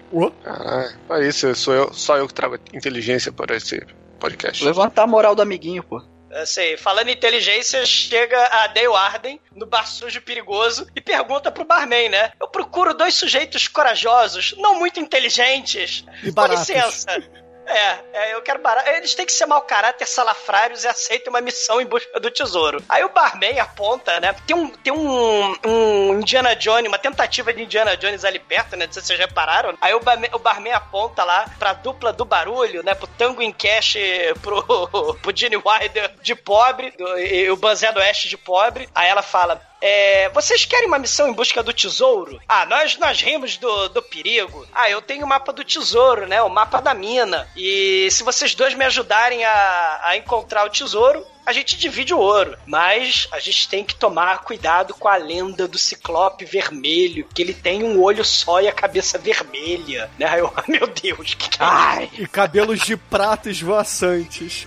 Caralho, 0.43 0.95
é 1.09 1.27
isso, 1.27 1.53
sou 1.55 1.73
eu, 1.73 1.93
só 1.93 2.17
eu 2.17 2.27
que 2.27 2.33
trago 2.33 2.57
inteligência 2.73 3.31
para 3.31 3.55
esse 3.55 3.85
podcast. 4.19 4.63
Levantar 4.63 5.03
a 5.03 5.07
moral 5.07 5.35
do 5.35 5.41
amiguinho, 5.41 5.83
pô. 5.83 6.01
Eu 6.31 6.45
sei, 6.45 6.75
falando 6.75 7.07
em 7.07 7.13
inteligência, 7.13 7.85
chega 7.85 8.37
a 8.47 8.67
Dale 8.67 8.87
Arden 8.87 9.39
no 9.55 9.65
bar 9.65 9.87
sujo 9.87 10.21
perigoso 10.21 10.85
e 10.93 10.99
pergunta 10.99 11.49
pro 11.49 11.63
barman, 11.63 12.09
né? 12.09 12.33
Eu 12.41 12.47
procuro 12.49 12.93
dois 12.93 13.13
sujeitos 13.13 13.69
corajosos, 13.69 14.53
não 14.57 14.77
muito 14.77 14.99
inteligentes. 14.99 16.03
E 16.21 16.33
Com 16.33 16.45
licença. 16.47 17.23
É, 17.67 17.99
é, 18.13 18.33
eu 18.33 18.41
quero 18.41 18.59
barato. 18.59 18.89
Eles 18.89 19.15
têm 19.15 19.25
que 19.25 19.31
ser 19.31 19.45
mau 19.45 19.61
caráter, 19.61 20.05
salafrários 20.05 20.83
e 20.83 20.87
aceitem 20.87 21.29
uma 21.29 21.41
missão 21.41 21.81
em 21.81 21.85
busca 21.85 22.19
do 22.19 22.29
tesouro. 22.31 22.83
Aí 22.87 23.03
o 23.03 23.09
barman 23.09 23.59
aponta, 23.59 24.19
né? 24.19 24.35
Tem 24.45 24.55
um, 24.55 24.69
tem 24.69 24.93
um, 24.93 25.55
um 25.65 26.19
Indiana 26.19 26.55
Jones, 26.55 26.87
uma 26.87 26.99
tentativa 26.99 27.53
de 27.53 27.63
Indiana 27.63 27.97
Jones 27.97 28.23
ali 28.23 28.39
perto, 28.39 28.75
né? 28.75 28.85
Não 28.85 28.93
sei 28.93 29.01
se 29.01 29.07
vocês 29.07 29.19
repararam. 29.19 29.75
Aí 29.81 29.93
o 29.93 29.99
barman, 29.99 30.29
o 30.33 30.39
barman 30.39 30.73
aponta 30.73 31.23
lá 31.23 31.45
pra 31.57 31.73
dupla 31.73 32.13
do 32.13 32.25
barulho, 32.25 32.83
né? 32.83 32.93
Pro 32.93 33.07
Tango 33.07 33.41
em 33.41 33.51
Cash, 33.51 33.97
pro, 34.41 35.15
pro 35.21 35.35
Gene 35.35 35.57
Wilder 35.57 36.11
de 36.21 36.35
pobre 36.35 36.91
do, 36.91 37.19
e 37.19 37.49
o 37.49 37.55
Banzé 37.55 37.91
do 37.91 37.99
Oeste 37.99 38.29
de 38.29 38.37
pobre. 38.37 38.87
Aí 38.93 39.09
ela 39.09 39.21
fala: 39.21 39.61
é, 39.87 40.29
vocês 40.29 40.65
querem 40.65 40.87
uma 40.87 40.97
missão 40.97 41.29
em 41.29 41.33
busca 41.33 41.61
do 41.61 41.71
tesouro? 41.71 42.41
Ah, 42.47 42.65
nós, 42.65 42.97
nós 42.97 43.21
rimos 43.21 43.55
do, 43.57 43.89
do 43.89 44.01
perigo. 44.01 44.65
Ah, 44.73 44.89
eu 44.89 44.99
tenho 44.99 45.23
o 45.23 45.29
mapa 45.29 45.53
do 45.53 45.63
tesouro, 45.63 46.27
né? 46.27 46.41
O 46.41 46.49
mapa 46.49 46.81
da 46.81 46.91
mina. 46.91 47.47
E 47.55 48.09
se 48.09 48.23
vocês 48.23 48.55
dois 48.55 48.73
me 48.73 48.83
ajudarem 48.83 49.45
a, 49.45 50.01
a 50.05 50.17
encontrar 50.17 50.65
o 50.65 50.71
tesouro, 50.71 51.23
a 51.45 51.53
gente 51.53 51.77
divide 51.77 52.13
o 52.13 52.17
ouro, 52.17 52.57
mas 52.65 53.27
a 53.31 53.39
gente 53.39 53.69
tem 53.69 53.83
que 53.83 53.95
tomar 53.95 54.39
cuidado 54.39 54.93
com 54.93 55.07
a 55.07 55.15
lenda 55.15 55.67
do 55.67 55.77
ciclope 55.77 56.43
vermelho, 56.45 57.27
que 57.33 57.41
ele 57.41 57.53
tem 57.53 57.83
um 57.83 58.01
olho 58.01 58.25
só 58.25 58.61
e 58.61 58.67
a 58.67 58.71
cabeça 58.71 59.17
vermelha, 59.17 60.09
né? 60.17 60.39
Eu, 60.39 60.51
meu 60.67 60.87
Deus, 60.87 61.33
que, 61.35 61.49
que 61.49 61.61
é 61.61 61.65
Ai, 61.65 62.09
e 62.17 62.27
cabelos 62.27 62.79
de 62.79 62.97
prata 62.97 63.49
esvoaçantes. 63.49 64.65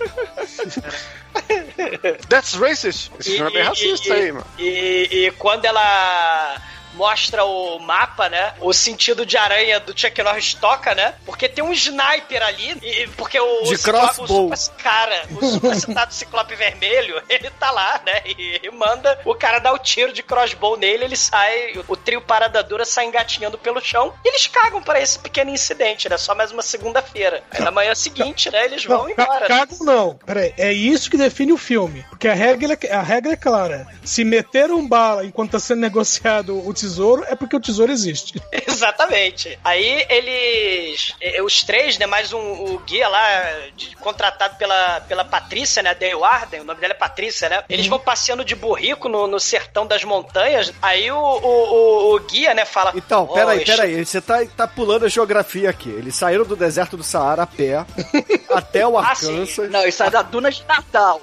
That's 2.27 2.53
racist. 2.53 3.11
Esse 3.19 3.35
filme 3.35 3.51
é 3.51 3.53
bem 3.53 3.63
racista 3.63 4.09
e, 4.09 4.11
aí, 4.11 4.31
mano. 4.31 4.45
E, 4.57 5.09
e 5.11 5.31
quando 5.31 5.65
ela 5.65 6.61
mostra 6.99 7.45
o 7.45 7.79
mapa, 7.79 8.27
né? 8.27 8.53
O 8.59 8.73
sentido 8.73 9.25
de 9.25 9.37
aranha 9.37 9.79
do 9.79 9.97
Chuck 9.97 10.21
Norris 10.21 10.53
toca, 10.53 10.93
né? 10.93 11.13
Porque 11.25 11.47
tem 11.47 11.63
um 11.63 11.71
sniper 11.71 12.43
ali, 12.43 12.77
e, 12.83 13.07
porque 13.15 13.39
o, 13.39 13.63
de 13.63 13.77
crossbow. 13.77 14.51
o 14.51 14.57
super, 14.57 14.83
cara, 14.83 15.23
o 15.31 15.45
super 15.45 15.75
citado 15.79 16.13
Ciclope 16.13 16.55
Vermelho, 16.55 17.23
ele 17.29 17.49
tá 17.51 17.71
lá, 17.71 18.01
né? 18.05 18.21
E, 18.25 18.59
e, 18.63 18.71
manda 18.71 19.17
o 19.23 19.33
cara 19.33 19.59
dar 19.59 19.71
o 19.71 19.79
tiro 19.79 20.11
de 20.11 20.21
crossbow 20.21 20.75
nele, 20.75 21.05
ele 21.05 21.15
sai, 21.15 21.81
o, 21.87 21.95
trio 21.95 22.19
Parada 22.19 22.61
Dura 22.61 22.83
sai 22.83 23.05
engatinhando 23.05 23.57
pelo 23.57 23.79
chão, 23.79 24.13
e 24.25 24.27
eles 24.27 24.45
cagam 24.47 24.81
para 24.81 24.99
esse 24.99 25.17
pequeno 25.17 25.51
incidente, 25.51 26.09
né? 26.09 26.17
Só 26.17 26.35
mais 26.35 26.51
uma 26.51 26.61
segunda-feira. 26.61 27.41
Aí 27.49 27.61
na 27.61 27.71
manhã 27.71 27.95
seguinte, 27.95 28.51
né, 28.51 28.65
eles 28.65 28.83
vão 28.83 29.03
não, 29.03 29.09
embora. 29.09 29.47
Cagam 29.47 29.77
não, 29.79 30.15
peraí, 30.25 30.53
é 30.57 30.73
isso 30.73 31.09
que 31.09 31.15
define 31.15 31.53
o 31.53 31.57
filme, 31.57 32.05
porque 32.09 32.27
a 32.27 32.33
regra, 32.33 32.77
a 32.91 33.01
regra 33.01 33.31
é 33.31 33.37
clara, 33.37 33.87
se 34.03 34.25
meter 34.25 34.69
um 34.69 34.85
bala 34.85 35.25
enquanto 35.25 35.51
tá 35.51 35.59
sendo 35.59 35.79
negociado 35.79 36.67
o 36.67 36.73
tesouro 36.73 36.88
tesouro, 36.89 37.23
é 37.27 37.35
porque 37.35 37.55
o 37.55 37.59
tesouro 37.59 37.91
existe. 37.91 38.41
Exatamente. 38.67 39.57
Aí 39.63 40.05
eles. 40.09 41.13
eh, 41.21 41.41
Os 41.41 41.63
três, 41.63 41.97
né? 41.97 42.05
Mais 42.05 42.33
um, 42.33 42.39
o 42.39 42.79
guia 42.79 43.07
lá, 43.07 43.53
de- 43.75 43.95
contratado 43.97 44.55
pela, 44.57 45.01
pela 45.01 45.23
Patrícia, 45.23 45.83
né? 45.83 45.93
Dale 45.93 46.23
Arden, 46.23 46.61
o 46.61 46.63
nome 46.63 46.79
dela 46.79 46.93
é 46.93 46.97
Patrícia, 46.97 47.47
né? 47.49 47.63
Eles 47.69 47.87
vão 47.87 47.99
passeando 47.99 48.43
de 48.43 48.55
burrico 48.55 49.07
no, 49.07 49.27
no 49.27 49.39
sertão 49.39 49.85
das 49.85 50.03
montanhas. 50.03 50.73
Aí 50.81 51.11
o, 51.11 51.17
o, 51.17 52.09
o- 52.11 52.15
o 52.15 52.19
guia, 52.21 52.53
né, 52.53 52.65
fala. 52.65 52.91
Então, 52.95 53.27
"Oh, 53.29 53.33
peraí, 53.33 53.63
peraí. 53.65 54.05
Você 54.05 54.19
tá, 54.21 54.43
tá 54.57 54.67
pulando 54.67 55.05
a 55.05 55.09
geografia 55.09 55.69
aqui. 55.69 55.89
Eles 55.89 56.15
saíram 56.15 56.45
do 56.45 56.55
deserto 56.55 56.97
do 56.97 57.03
Saara 57.03 57.43
a 57.43 57.47
pé 57.47 57.85
até 58.49 58.85
o 58.87 58.97
Ah. 58.97 59.09
Arkansas. 59.09 59.69
Não, 59.69 59.85
isso 59.85 60.01
é 60.03 60.09
da 60.09 60.21
Duna 60.21 60.49
de 60.51 60.63
Natal. 60.67 61.21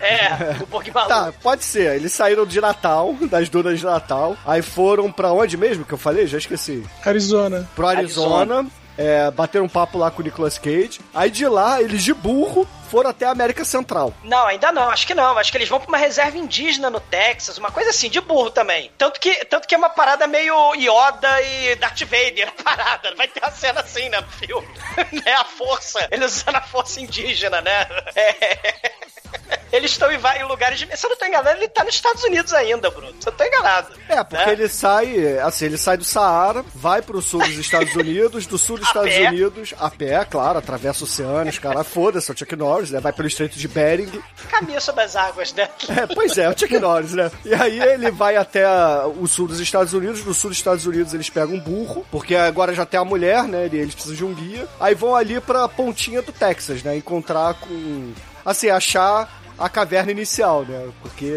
É, 0.00 0.28
o 0.70 0.76
Maluco. 0.92 1.08
Tá, 1.08 1.32
pode 1.42 1.64
ser. 1.64 1.94
Eles 1.96 2.12
saíram 2.12 2.44
de 2.46 2.60
Natal, 2.60 3.14
das 3.30 3.48
dunas 3.48 3.78
de 3.78 3.84
Natal. 3.84 4.36
Aí 4.46 4.60
foram 4.62 4.89
pra 5.14 5.32
onde 5.32 5.56
mesmo 5.56 5.84
que 5.84 5.92
eu 5.92 5.98
falei? 5.98 6.26
Já 6.26 6.38
esqueci. 6.38 6.84
Arizona. 7.04 7.68
Pro 7.74 7.86
Arizona. 7.86 8.66
É, 8.98 9.30
bateram 9.30 9.64
um 9.64 9.68
papo 9.68 9.96
lá 9.96 10.10
com 10.10 10.20
o 10.20 10.24
Nicolas 10.24 10.58
Cage. 10.58 11.00
Aí 11.14 11.30
de 11.30 11.46
lá, 11.48 11.80
eles 11.80 12.02
de 12.02 12.12
burro 12.12 12.68
foram 12.90 13.08
até 13.08 13.24
a 13.24 13.30
América 13.30 13.64
Central. 13.64 14.12
Não, 14.22 14.46
ainda 14.46 14.70
não, 14.72 14.90
acho 14.90 15.06
que 15.06 15.14
não. 15.14 15.38
Acho 15.38 15.50
que 15.50 15.56
eles 15.56 15.68
vão 15.68 15.78
pra 15.78 15.88
uma 15.88 15.96
reserva 15.96 16.36
indígena 16.36 16.90
no 16.90 17.00
Texas, 17.00 17.56
uma 17.56 17.70
coisa 17.70 17.90
assim, 17.90 18.10
de 18.10 18.20
burro 18.20 18.50
também. 18.50 18.90
Tanto 18.98 19.18
que, 19.18 19.44
tanto 19.46 19.66
que 19.66 19.74
é 19.74 19.78
uma 19.78 19.88
parada 19.88 20.26
meio 20.26 20.74
Yoda 20.74 21.40
e 21.40 21.76
Darth 21.76 22.00
Vader, 22.00 22.48
a 22.58 22.62
parada. 22.62 23.14
Vai 23.14 23.28
ter 23.28 23.40
uma 23.40 23.52
cena 23.52 23.80
assim, 23.80 24.08
né, 24.08 24.20
no 24.20 24.28
filme. 24.28 24.68
né, 25.12 25.32
a 25.38 25.44
força, 25.44 26.06
eles 26.10 26.36
usando 26.36 26.56
a 26.56 26.62
força 26.62 27.00
indígena, 27.00 27.60
né? 27.62 27.86
É. 28.14 29.09
Eles 29.72 29.92
estão 29.92 30.10
em 30.10 30.18
vários 30.18 30.48
lugares 30.48 30.80
de... 30.80 30.96
Se 30.96 31.06
eu 31.06 31.10
não 31.10 31.16
tô 31.16 31.24
enganado, 31.24 31.56
ele 31.56 31.68
tá 31.68 31.84
nos 31.84 31.94
Estados 31.94 32.24
Unidos 32.24 32.52
ainda, 32.52 32.90
Bruno. 32.90 33.14
Se 33.20 33.28
eu 33.28 33.32
tô 33.32 33.44
enganado. 33.44 33.86
É, 34.08 34.24
porque 34.24 34.44
Né? 34.46 34.52
ele 34.52 34.68
sai, 34.68 35.38
assim, 35.38 35.66
ele 35.66 35.78
sai 35.78 35.96
do 35.96 36.02
Saara, 36.02 36.64
vai 36.74 37.00
pro 37.00 37.22
sul 37.22 37.38
dos 37.40 37.56
Estados 37.56 37.94
Unidos, 37.94 38.48
do 38.48 38.58
sul 38.58 38.78
dos 38.78 38.86
A 38.90 38.90
Estados 38.90 39.14
pé. 39.14 39.28
Unidos, 39.28 39.72
a 39.78 39.88
pé, 39.88 40.24
claro, 40.24 40.58
atravessa 40.58 41.04
oceanos, 41.04 41.56
cara, 41.60 41.84
foda-se, 41.84 42.28
é 42.32 42.34
o 42.34 42.36
Chuck 42.36 42.56
Norris, 42.56 42.90
né? 42.90 42.98
Vai 42.98 43.12
pelo 43.12 43.28
Estreito 43.28 43.56
de 43.60 43.68
Bering. 43.68 44.10
Caminho 44.48 44.80
sobre 44.80 45.04
as 45.04 45.14
águas, 45.14 45.52
né? 45.52 45.68
É, 45.88 46.06
pois 46.12 46.36
é, 46.36 46.44
é 46.46 46.48
o 46.50 46.58
Chuck 46.58 46.76
Norris, 46.76 47.12
né? 47.12 47.30
E 47.44 47.54
aí 47.54 47.78
ele 47.80 48.10
vai 48.10 48.36
até 48.36 48.66
o 49.06 49.24
sul 49.28 49.46
dos 49.46 49.60
Estados 49.60 49.92
Unidos, 49.92 50.24
no 50.24 50.34
sul 50.34 50.50
dos 50.50 50.58
Estados 50.58 50.84
Unidos 50.84 51.14
eles 51.14 51.30
pegam 51.30 51.54
um 51.54 51.60
burro, 51.60 52.04
porque 52.10 52.34
agora 52.34 52.74
já 52.74 52.84
tem 52.84 52.98
a 52.98 53.04
mulher, 53.04 53.44
né? 53.44 53.68
E 53.72 53.76
eles 53.76 53.94
precisam 53.94 54.16
de 54.16 54.24
um 54.24 54.34
guia. 54.34 54.66
Aí 54.80 54.96
vão 54.96 55.14
ali 55.14 55.40
pra 55.40 55.68
pontinha 55.68 56.20
do 56.22 56.32
Texas, 56.32 56.82
né? 56.82 56.96
Encontrar 56.96 57.54
com. 57.54 58.12
Assim, 58.44 58.68
achar 58.70 59.28
a 59.58 59.68
caverna 59.68 60.10
inicial, 60.10 60.64
né? 60.64 60.88
Porque. 61.02 61.32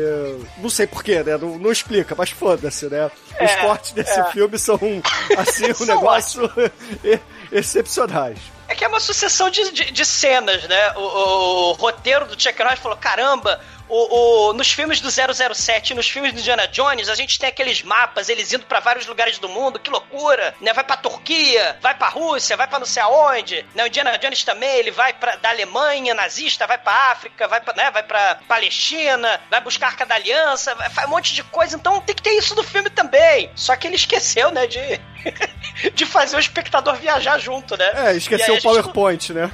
Não 0.57 0.69
sei 0.69 0.87
porquê, 0.87 1.21
né? 1.23 1.37
Não, 1.37 1.57
não 1.59 1.71
explica, 1.71 2.15
mas 2.17 2.29
foda-se, 2.29 2.85
né? 2.87 3.07
Os 3.41 3.51
É, 3.51 3.55
cortes 3.57 3.91
desse 3.91 4.19
é. 4.19 4.23
filme 4.31 4.57
são, 4.57 4.79
assim, 5.37 5.69
um 5.71 5.73
São 5.75 5.87
negócio 5.87 6.49
e- 7.03 7.19
excepcionais. 7.51 8.37
É 8.67 8.75
que 8.75 8.85
é 8.85 8.87
uma 8.87 8.99
sucessão 8.99 9.49
de, 9.49 9.71
de, 9.71 9.91
de 9.91 10.05
cenas, 10.05 10.63
né? 10.67 10.93
O, 10.95 10.99
o- 11.01 11.69
o 11.69 11.71
roteiro 11.73 12.25
do 12.25 12.41
Chuck 12.41 12.57
Norris 12.63 12.79
falou: 12.79 12.97
caramba, 12.97 13.59
o, 13.89 14.49
o- 14.49 14.53
nos 14.53 14.71
filmes 14.71 14.99
do 15.01 15.09
007 15.11 15.93
nos 15.93 16.09
filmes 16.09 16.33
do 16.33 16.39
Indiana 16.39 16.67
Jones, 16.67 17.09
a 17.09 17.15
gente 17.15 17.37
tem 17.37 17.49
aqueles 17.49 17.81
mapas, 17.83 18.29
eles 18.29 18.51
indo 18.53 18.65
pra 18.65 18.79
vários 18.79 19.05
lugares 19.05 19.37
do 19.37 19.49
mundo, 19.49 19.79
que 19.79 19.89
loucura, 19.89 20.53
né? 20.61 20.73
Vai 20.73 20.83
pra 20.83 20.97
Turquia, 20.97 21.77
vai 21.81 21.93
pra 21.95 22.09
Rússia, 22.09 22.55
vai 22.57 22.67
pra 22.67 22.79
não 22.79 22.85
sei 22.85 23.01
aonde, 23.03 23.65
né? 23.75 23.83
O 23.83 23.87
Indiana 23.87 24.17
Jones 24.17 24.43
também, 24.43 24.69
ele 24.77 24.91
vai 24.91 25.13
pra, 25.13 25.35
da 25.35 25.49
Alemanha 25.49 26.13
nazista, 26.13 26.65
vai 26.67 26.77
pra 26.77 27.11
África, 27.11 27.47
vai 27.47 27.61
pra, 27.61 27.73
né? 27.73 27.91
vai 27.91 28.03
pra 28.03 28.39
Palestina, 28.47 29.39
vai 29.49 29.61
buscar 29.61 29.87
a 29.87 29.89
Arca 29.89 30.05
da 30.05 30.15
Aliança, 30.15 30.73
vai, 30.75 30.89
faz 30.89 31.07
um 31.07 31.11
monte 31.11 31.33
de 31.33 31.43
coisa, 31.43 31.75
então 31.75 31.99
tem 32.01 32.15
que 32.15 32.21
ter 32.23 32.31
isso 32.37 32.55
no 32.55 32.63
filme 32.63 32.89
também. 32.89 33.51
Só 33.55 33.75
que 33.75 33.87
ele 33.87 33.95
esqueceu, 33.95 34.51
né, 34.51 34.65
de, 34.67 34.79
de 35.93 36.05
fazer 36.05 36.35
o 36.35 36.39
espectador 36.39 36.95
viajar 36.95 37.37
junto, 37.39 37.75
né? 37.77 37.91
É, 38.07 38.15
esqueceu 38.15 38.55
o 38.55 38.61
PowerPoint, 38.61 39.33
né? 39.33 39.51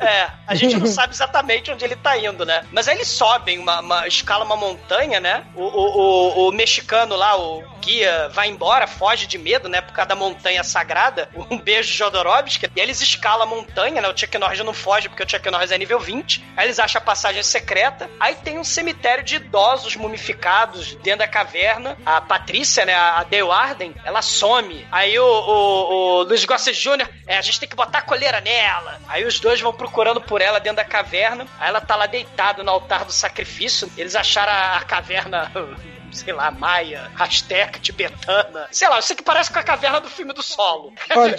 é, 0.00 0.28
a 0.46 0.54
gente 0.54 0.76
não 0.76 0.86
sabe 0.86 1.12
exatamente 1.14 1.70
onde 1.70 1.84
ele 1.84 1.96
tá 1.96 2.16
indo, 2.16 2.44
né? 2.44 2.64
Mas 2.72 2.88
aí 2.88 2.96
eles 2.96 3.08
sobem 3.08 3.58
uma, 3.58 3.71
uma 3.80 4.06
escala 4.06 4.44
uma 4.44 4.56
montanha, 4.56 5.20
né? 5.20 5.44
O, 5.54 5.62
o, 5.62 6.46
o, 6.46 6.48
o 6.48 6.52
mexicano 6.52 7.16
lá, 7.16 7.36
o 7.36 7.62
guia, 7.82 8.28
vai 8.28 8.48
embora, 8.48 8.86
foge 8.86 9.26
de 9.26 9.36
medo, 9.36 9.68
né? 9.68 9.80
Por 9.80 9.92
causa 9.92 10.10
da 10.10 10.14
montanha 10.14 10.62
sagrada. 10.62 11.28
Um 11.50 11.58
beijo, 11.58 11.92
Jodorowsky. 11.92 12.70
E 12.74 12.80
eles 12.80 13.00
escalam 13.00 13.42
a 13.42 13.46
montanha, 13.46 14.00
né? 14.00 14.08
O 14.08 14.16
Chuck 14.16 14.38
Norris 14.38 14.60
não 14.60 14.72
foge 14.72 15.08
porque 15.08 15.24
o 15.24 15.28
Chuck 15.28 15.50
Norris 15.50 15.72
é 15.72 15.78
nível 15.78 15.98
20. 15.98 16.44
Aí 16.56 16.66
eles 16.66 16.78
acham 16.78 17.02
a 17.02 17.04
passagem 17.04 17.42
secreta. 17.42 18.08
Aí 18.20 18.36
tem 18.36 18.58
um 18.58 18.64
cemitério 18.64 19.24
de 19.24 19.36
idosos 19.36 19.96
mumificados 19.96 20.94
dentro 20.96 21.20
da 21.20 21.28
caverna. 21.28 21.98
A 22.06 22.20
Patrícia, 22.20 22.84
né? 22.84 22.94
A 22.94 23.24
Dale 23.24 23.50
Arden, 23.50 23.94
ela 24.04 24.22
some. 24.22 24.86
Aí 24.90 25.18
o, 25.18 25.24
o, 25.24 26.20
o 26.20 26.22
Luiz 26.22 26.44
Gossett 26.44 26.80
Jr., 26.80 27.08
é, 27.26 27.36
a 27.36 27.42
gente 27.42 27.58
tem 27.58 27.68
que 27.68 27.76
botar 27.76 27.98
a 27.98 28.02
coleira 28.02 28.40
nela. 28.40 29.00
Aí 29.08 29.24
os 29.24 29.40
dois 29.40 29.60
vão 29.60 29.72
procurando 29.72 30.20
por 30.20 30.40
ela 30.40 30.60
dentro 30.60 30.76
da 30.76 30.84
caverna. 30.84 31.46
Aí 31.58 31.68
ela 31.68 31.80
tá 31.80 31.96
lá 31.96 32.06
deitada 32.06 32.62
no 32.62 32.70
altar 32.70 33.04
do 33.04 33.12
sacrifício. 33.12 33.61
Eles 33.96 34.14
acharam 34.14 34.52
a 34.76 34.84
caverna. 34.84 35.50
Sei 36.12 36.32
lá, 36.32 36.50
maia, 36.50 37.10
asteca, 37.18 37.80
tibetana. 37.80 38.68
Sei 38.70 38.88
lá, 38.88 39.00
sei 39.00 39.16
que 39.16 39.22
parece 39.22 39.50
com 39.50 39.58
a 39.58 39.62
caverna 39.62 40.00
do 40.00 40.08
filme 40.08 40.32
do 40.32 40.42
solo. 40.42 40.92
Olha, 41.16 41.36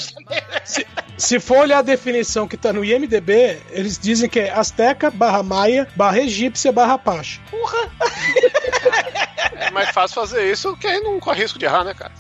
se, 0.66 0.86
se 1.18 1.40
for 1.40 1.60
olhar 1.60 1.80
a 1.80 1.82
definição 1.84 2.48
que 2.48 2.58
tá 2.58 2.74
no 2.74 2.84
IMDB, 2.84 3.62
eles 3.70 3.98
dizem 4.00 4.28
que 4.30 4.40
é 4.40 4.52
Azteca 4.52 5.10
barra 5.12 5.44
Maia 5.44 5.88
barra 5.96 6.20
Egípcia 6.20 6.72
barra 6.72 6.94
Apache. 6.96 7.40
Porra! 7.52 7.90
É 9.56 9.72
mais 9.72 9.90
fácil 9.92 10.16
fazer 10.16 10.52
isso 10.52 10.70
porque 10.72 10.88
aí 10.88 11.00
não 11.02 11.20
corre 11.20 11.42
risco 11.44 11.60
de 11.60 11.66
errar, 11.66 11.84
né, 11.84 11.94
cara? 11.94 12.12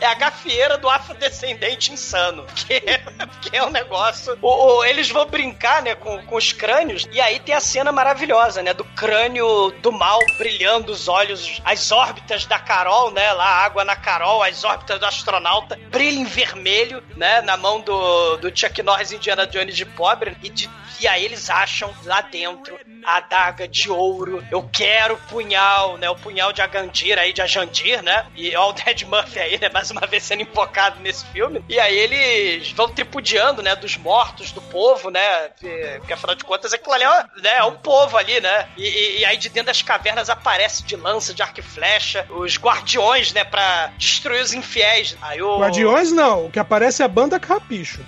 É 0.00 0.06
a 0.06 0.14
gafieira 0.14 0.78
do 0.78 0.88
afrodescendente 0.88 1.92
insano. 1.92 2.46
Que 2.54 2.74
é, 2.74 3.02
que 3.42 3.56
é 3.56 3.62
um 3.64 3.70
negócio. 3.70 4.38
O, 4.40 4.78
o- 4.78 4.84
eles 4.84 5.10
vão 5.10 5.26
brincar, 5.26 5.82
né, 5.82 5.94
com, 5.94 6.22
com 6.24 6.36
os 6.36 6.52
crânios. 6.52 7.06
E 7.12 7.20
aí 7.20 7.38
tem 7.38 7.54
a 7.54 7.60
cena 7.60 7.92
maravilhosa, 7.92 8.62
né? 8.62 8.72
Do 8.72 8.84
crânio 8.84 9.70
do 9.82 9.92
mal 9.92 10.19
brilhando 10.38 10.92
os 10.92 11.08
olhos, 11.08 11.60
as 11.64 11.90
órbitas 11.92 12.46
da 12.46 12.58
Carol, 12.58 13.10
né? 13.10 13.32
Lá, 13.32 13.46
água 13.64 13.84
na 13.84 13.96
Carol, 13.96 14.42
as 14.42 14.64
órbitas 14.64 14.98
do 14.98 15.06
astronauta, 15.06 15.78
brilha 15.90 16.18
em 16.18 16.24
vermelho, 16.24 17.02
né? 17.16 17.40
Na 17.42 17.56
mão 17.56 17.80
do, 17.80 18.36
do 18.38 18.56
Chuck 18.56 18.82
Norris 18.82 19.12
Indiana 19.12 19.46
Jones 19.46 19.76
de 19.76 19.84
pobre. 19.84 20.36
E, 20.42 20.48
de- 20.48 20.70
e 21.00 21.08
aí 21.08 21.24
eles 21.24 21.48
acham 21.48 21.94
lá 22.04 22.20
dentro 22.20 22.78
a 23.04 23.16
adaga 23.16 23.66
de 23.66 23.90
ouro. 23.90 24.46
Eu 24.50 24.68
quero 24.70 25.14
o 25.14 25.18
punhal, 25.28 25.96
né? 25.96 26.10
O 26.10 26.14
punhal 26.16 26.52
de 26.52 26.60
Agandir 26.60 27.18
aí, 27.18 27.32
de 27.32 27.40
Ajandir, 27.40 28.02
né? 28.02 28.26
E 28.36 28.54
ó, 28.54 28.68
o 28.68 28.72
Dead 28.74 29.02
Murphy 29.04 29.38
aí, 29.38 29.58
né? 29.58 29.70
Mais 29.72 29.90
uma 29.90 30.06
vez 30.06 30.22
sendo 30.22 30.42
invocado 30.42 31.00
nesse 31.00 31.24
filme. 31.28 31.64
E 31.68 31.80
aí 31.80 31.96
eles 31.98 32.70
vão 32.72 32.88
tripudiando, 32.90 33.62
né? 33.62 33.74
Dos 33.74 33.96
mortos, 33.96 34.52
do 34.52 34.60
povo, 34.60 35.10
né? 35.10 35.48
Porque, 35.48 36.12
afinal 36.12 36.34
de 36.34 36.44
contas 36.44 36.74
aquilo 36.74 36.92
ali 36.92 37.04
é, 37.04 37.24
né, 37.40 37.56
é 37.58 37.64
um 37.64 37.76
povo 37.76 38.18
ali, 38.18 38.38
né? 38.40 38.68
E, 38.76 38.82
e- 38.86 39.20
e 39.20 39.24
aí 39.24 39.36
de 39.38 39.48
dentro 39.48 39.68
das 39.68 39.80
cavernas 39.80 40.09
aparece 40.28 40.82
de 40.82 40.96
lança, 40.96 41.32
de 41.32 41.42
arco 41.42 41.60
e 41.60 41.62
flecha, 41.62 42.26
os 42.30 42.56
guardiões, 42.56 43.32
né? 43.32 43.44
Pra 43.44 43.92
destruir 43.98 44.42
os 44.42 44.52
infiéis. 44.52 45.16
Aí 45.22 45.40
o... 45.40 45.58
Guardiões 45.58 46.12
não, 46.12 46.46
o 46.46 46.50
que 46.50 46.58
aparece 46.58 47.02
é 47.02 47.04
a 47.04 47.08
banda 47.08 47.38
Carrapicho. 47.38 48.04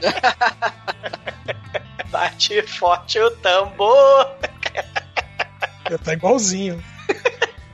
Bate 2.10 2.62
forte 2.62 3.18
o 3.18 3.30
tambor. 3.36 4.36
Tá 6.04 6.12
igualzinho. 6.12 6.82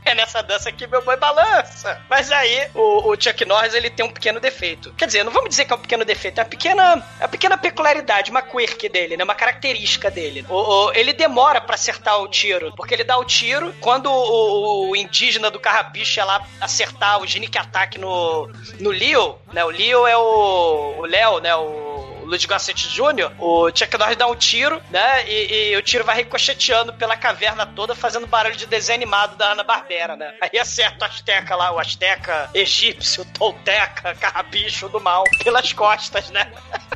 É 0.06 0.14
nessa 0.14 0.40
dança 0.40 0.70
que 0.70 0.86
meu 0.86 1.02
boi 1.02 1.16
balança. 1.16 2.00
Mas 2.08 2.30
aí, 2.30 2.68
o, 2.74 3.10
o 3.10 3.20
Chuck 3.20 3.44
Norris, 3.44 3.74
ele 3.74 3.90
tem 3.90 4.06
um 4.06 4.10
pequeno 4.12 4.38
defeito. 4.38 4.92
Quer 4.94 5.06
dizer, 5.06 5.24
não 5.24 5.32
vamos 5.32 5.50
dizer 5.50 5.64
que 5.64 5.72
é 5.72 5.76
um 5.76 5.80
pequeno 5.80 6.04
defeito, 6.04 6.38
é 6.38 6.44
uma 6.44 6.48
pequena, 6.48 7.04
é 7.18 7.22
uma 7.24 7.28
pequena 7.28 7.58
peculiaridade, 7.58 8.30
uma 8.30 8.40
quirk 8.40 8.88
dele, 8.88 9.16
né? 9.16 9.24
Uma 9.24 9.34
característica 9.34 10.08
dele. 10.08 10.46
O, 10.48 10.54
o- 10.86 10.92
ele 10.92 11.12
demora 11.12 11.60
pra 11.60 11.74
acertar 11.74 12.20
o 12.22 12.28
tiro, 12.28 12.72
porque 12.76 12.94
ele 12.94 13.02
dá 13.02 13.18
o 13.18 13.24
tiro, 13.24 13.74
quando 13.80 14.06
o, 14.08 14.90
o 14.90 14.96
indígena 14.96 15.50
do 15.50 15.58
carrapicho 15.58 16.20
ia 16.20 16.24
lá 16.24 16.46
acertar 16.60 17.20
o 17.20 17.24
sneak 17.24 17.58
attack 17.58 17.98
no, 17.98 18.48
no 18.78 18.90
Leo, 18.90 19.36
né? 19.52 19.64
O 19.64 19.70
Leo 19.70 20.06
é 20.06 20.16
o, 20.16 20.94
o 20.98 21.04
Léo, 21.04 21.40
né? 21.40 21.52
O 21.56 21.85
Ludwig 22.26 22.46
Gossett 22.46 22.88
Jr., 22.88 23.32
o 23.38 23.70
Chuck 23.74 23.96
Norris 23.98 24.16
dá 24.16 24.26
um 24.26 24.34
tiro, 24.34 24.82
né? 24.90 25.28
E, 25.28 25.72
e 25.72 25.76
o 25.76 25.82
tiro 25.82 26.04
vai 26.04 26.16
ricocheteando 26.16 26.92
pela 26.92 27.16
caverna 27.16 27.64
toda, 27.64 27.94
fazendo 27.94 28.26
barulho 28.26 28.56
de 28.56 28.66
desenho 28.66 28.96
animado 28.96 29.36
da 29.36 29.52
Ana-Barbera, 29.52 30.16
né? 30.16 30.34
Aí 30.40 30.58
acerta 30.58 31.04
o 31.04 31.08
Azteca 31.08 31.56
lá, 31.56 31.72
o 31.72 31.78
Azteca 31.78 32.50
egípcio, 32.52 33.24
Tolteca, 33.24 34.14
carrapicho 34.14 34.88
do 34.88 35.00
mal, 35.00 35.24
pelas 35.42 35.72
costas, 35.72 36.30
né? 36.30 36.50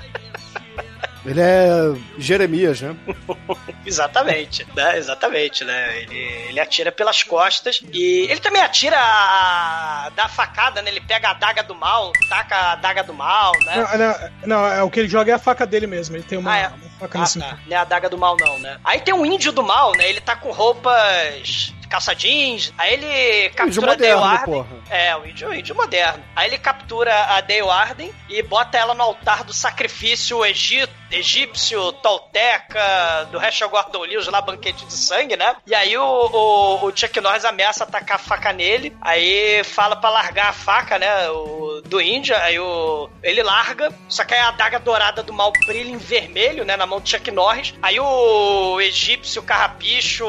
Ele 1.25 1.41
é 1.41 1.93
Jeremias, 2.19 2.81
né? 2.81 2.97
Exatamente, 3.85 4.67
né? 4.75 4.97
Exatamente, 4.97 5.65
né? 5.65 6.03
Ele, 6.03 6.17
ele 6.49 6.61
atira 6.61 6.91
pelas 6.91 7.23
costas 7.23 7.83
e 7.93 8.27
ele 8.31 8.41
também 8.41 8.63
atira 8.63 8.97
a, 8.99 10.11
dá 10.17 10.25
a 10.25 10.29
facada, 10.29 10.81
né? 10.83 10.91
Ele 10.91 11.01
pega 11.01 11.29
a 11.29 11.31
adaga 11.33 11.63
do 11.63 11.75
mal, 11.75 12.13
taca 12.29 12.57
a 12.57 12.73
adaga 12.73 13.03
do 13.03 13.13
mal, 13.13 13.53
né? 13.65 13.77
Não, 13.77 13.99
não, 13.99 14.31
não, 14.61 14.67
é, 14.73 14.83
o 14.83 14.91
que 14.91 15.01
ele 15.01 15.09
joga 15.09 15.33
é 15.33 15.35
a 15.35 15.39
faca 15.39 15.67
dele 15.67 15.87
mesmo. 15.87 16.17
Ele 16.17 16.23
tem 16.23 16.39
uma, 16.39 16.53
Ah, 16.53 16.59
é. 16.59 16.67
uma 16.69 16.91
faca 16.99 17.19
Ah, 17.19 17.21
nesse 17.21 17.39
tá. 17.39 17.59
Não 17.67 17.77
é 17.77 17.79
a 17.79 17.83
adaga 17.83 18.09
do 18.09 18.17
mal, 18.19 18.37
não, 18.41 18.59
né? 18.59 18.79
Aí 18.85 19.01
tem 19.01 19.13
um 19.15 19.27
índio 19.27 19.53
do 19.53 19.63
mal, 19.63 19.93
né? 19.97 20.09
Ele 20.09 20.21
tá 20.21 20.35
com 20.37 20.51
roupas 20.51 21.73
calça 21.91 22.15
jeans. 22.15 22.73
Aí 22.79 22.95
ele 22.95 23.51
captura 23.51 23.93
a 23.93 24.27
Arden. 24.27 24.55
porra. 24.55 24.81
É, 24.89 25.17
o 25.17 25.27
índio, 25.27 25.49
o 25.49 25.55
índio 25.55 25.75
moderno. 25.75 26.23
Aí 26.35 26.49
ele 26.49 26.59
captura 26.59 27.13
a 27.13 27.41
Dale 27.41 27.69
Arden 27.69 28.13
e 28.29 28.41
bota 28.43 28.79
ela 28.79 28.95
no 28.95 29.03
altar 29.03 29.43
do 29.43 29.53
sacrifício 29.53 30.45
egito, 30.47 30.93
egípcio, 31.11 31.93
tolteca, 31.95 33.29
do 33.33 33.39
Rachel 33.39 33.69
Gordon 33.69 34.03
Lewis 34.03 34.29
lá, 34.29 34.41
banquete 34.41 34.87
de 34.87 34.93
sangue, 34.93 35.37
né? 35.37 35.57
E 35.67 35.75
aí 35.75 35.97
o, 35.99 36.03
o, 36.05 36.87
o 36.87 36.97
Chuck 36.97 37.21
Norris 37.21 37.45
ameaça 37.45 37.85
atacar 37.85 38.17
a 38.17 38.19
faca 38.19 38.53
nele, 38.53 38.97
aí 39.01 39.63
fala 39.65 39.97
pra 39.97 40.11
largar 40.11 40.51
a 40.51 40.53
faca, 40.53 40.99
né, 40.99 41.29
o, 41.31 41.83
do 41.85 42.01
índio, 42.01 42.37
aí 42.37 42.59
o, 42.59 43.11
ele 43.23 43.43
larga, 43.43 43.93
só 44.09 44.25
que 44.25 44.35
aí 44.35 44.41
a 44.41 44.49
adaga 44.49 44.79
dourada 44.79 45.23
do 45.23 45.33
mal 45.33 45.53
brilha 45.67 45.91
em 45.91 45.97
vermelho, 45.97 46.65
né, 46.65 46.77
na 46.77 46.87
mão 46.87 47.01
do 47.01 47.09
Chuck 47.09 47.31
Norris, 47.31 47.75
aí 47.83 47.99
o 47.99 48.81
egípcio, 48.81 49.43
carrapicho, 49.43 50.27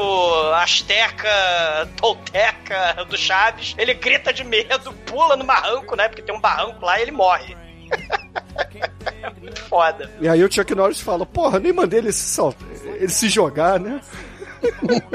asteca, 0.54 1.28
tolteca 1.96 3.04
do 3.08 3.16
Chaves, 3.16 3.74
ele 3.78 3.94
grita 3.94 4.32
de 4.32 4.44
medo, 4.44 4.92
pula 5.06 5.36
no 5.36 5.44
barranco, 5.44 5.94
né, 5.96 6.08
porque 6.08 6.22
tem 6.22 6.34
um 6.34 6.40
barranco 6.40 6.84
lá 6.84 6.98
e 6.98 7.02
ele 7.02 7.10
morre. 7.12 7.56
Foda. 9.68 10.10
E 10.20 10.28
aí 10.28 10.42
o 10.42 10.50
Chuck 10.52 10.74
Norris 10.74 11.00
fala, 11.00 11.24
porra, 11.26 11.58
nem 11.58 11.72
mandei 11.72 11.98
ele 12.00 12.12
se, 12.12 12.40
ele 12.96 13.08
se 13.08 13.28
jogar, 13.28 13.78
né? 13.80 14.00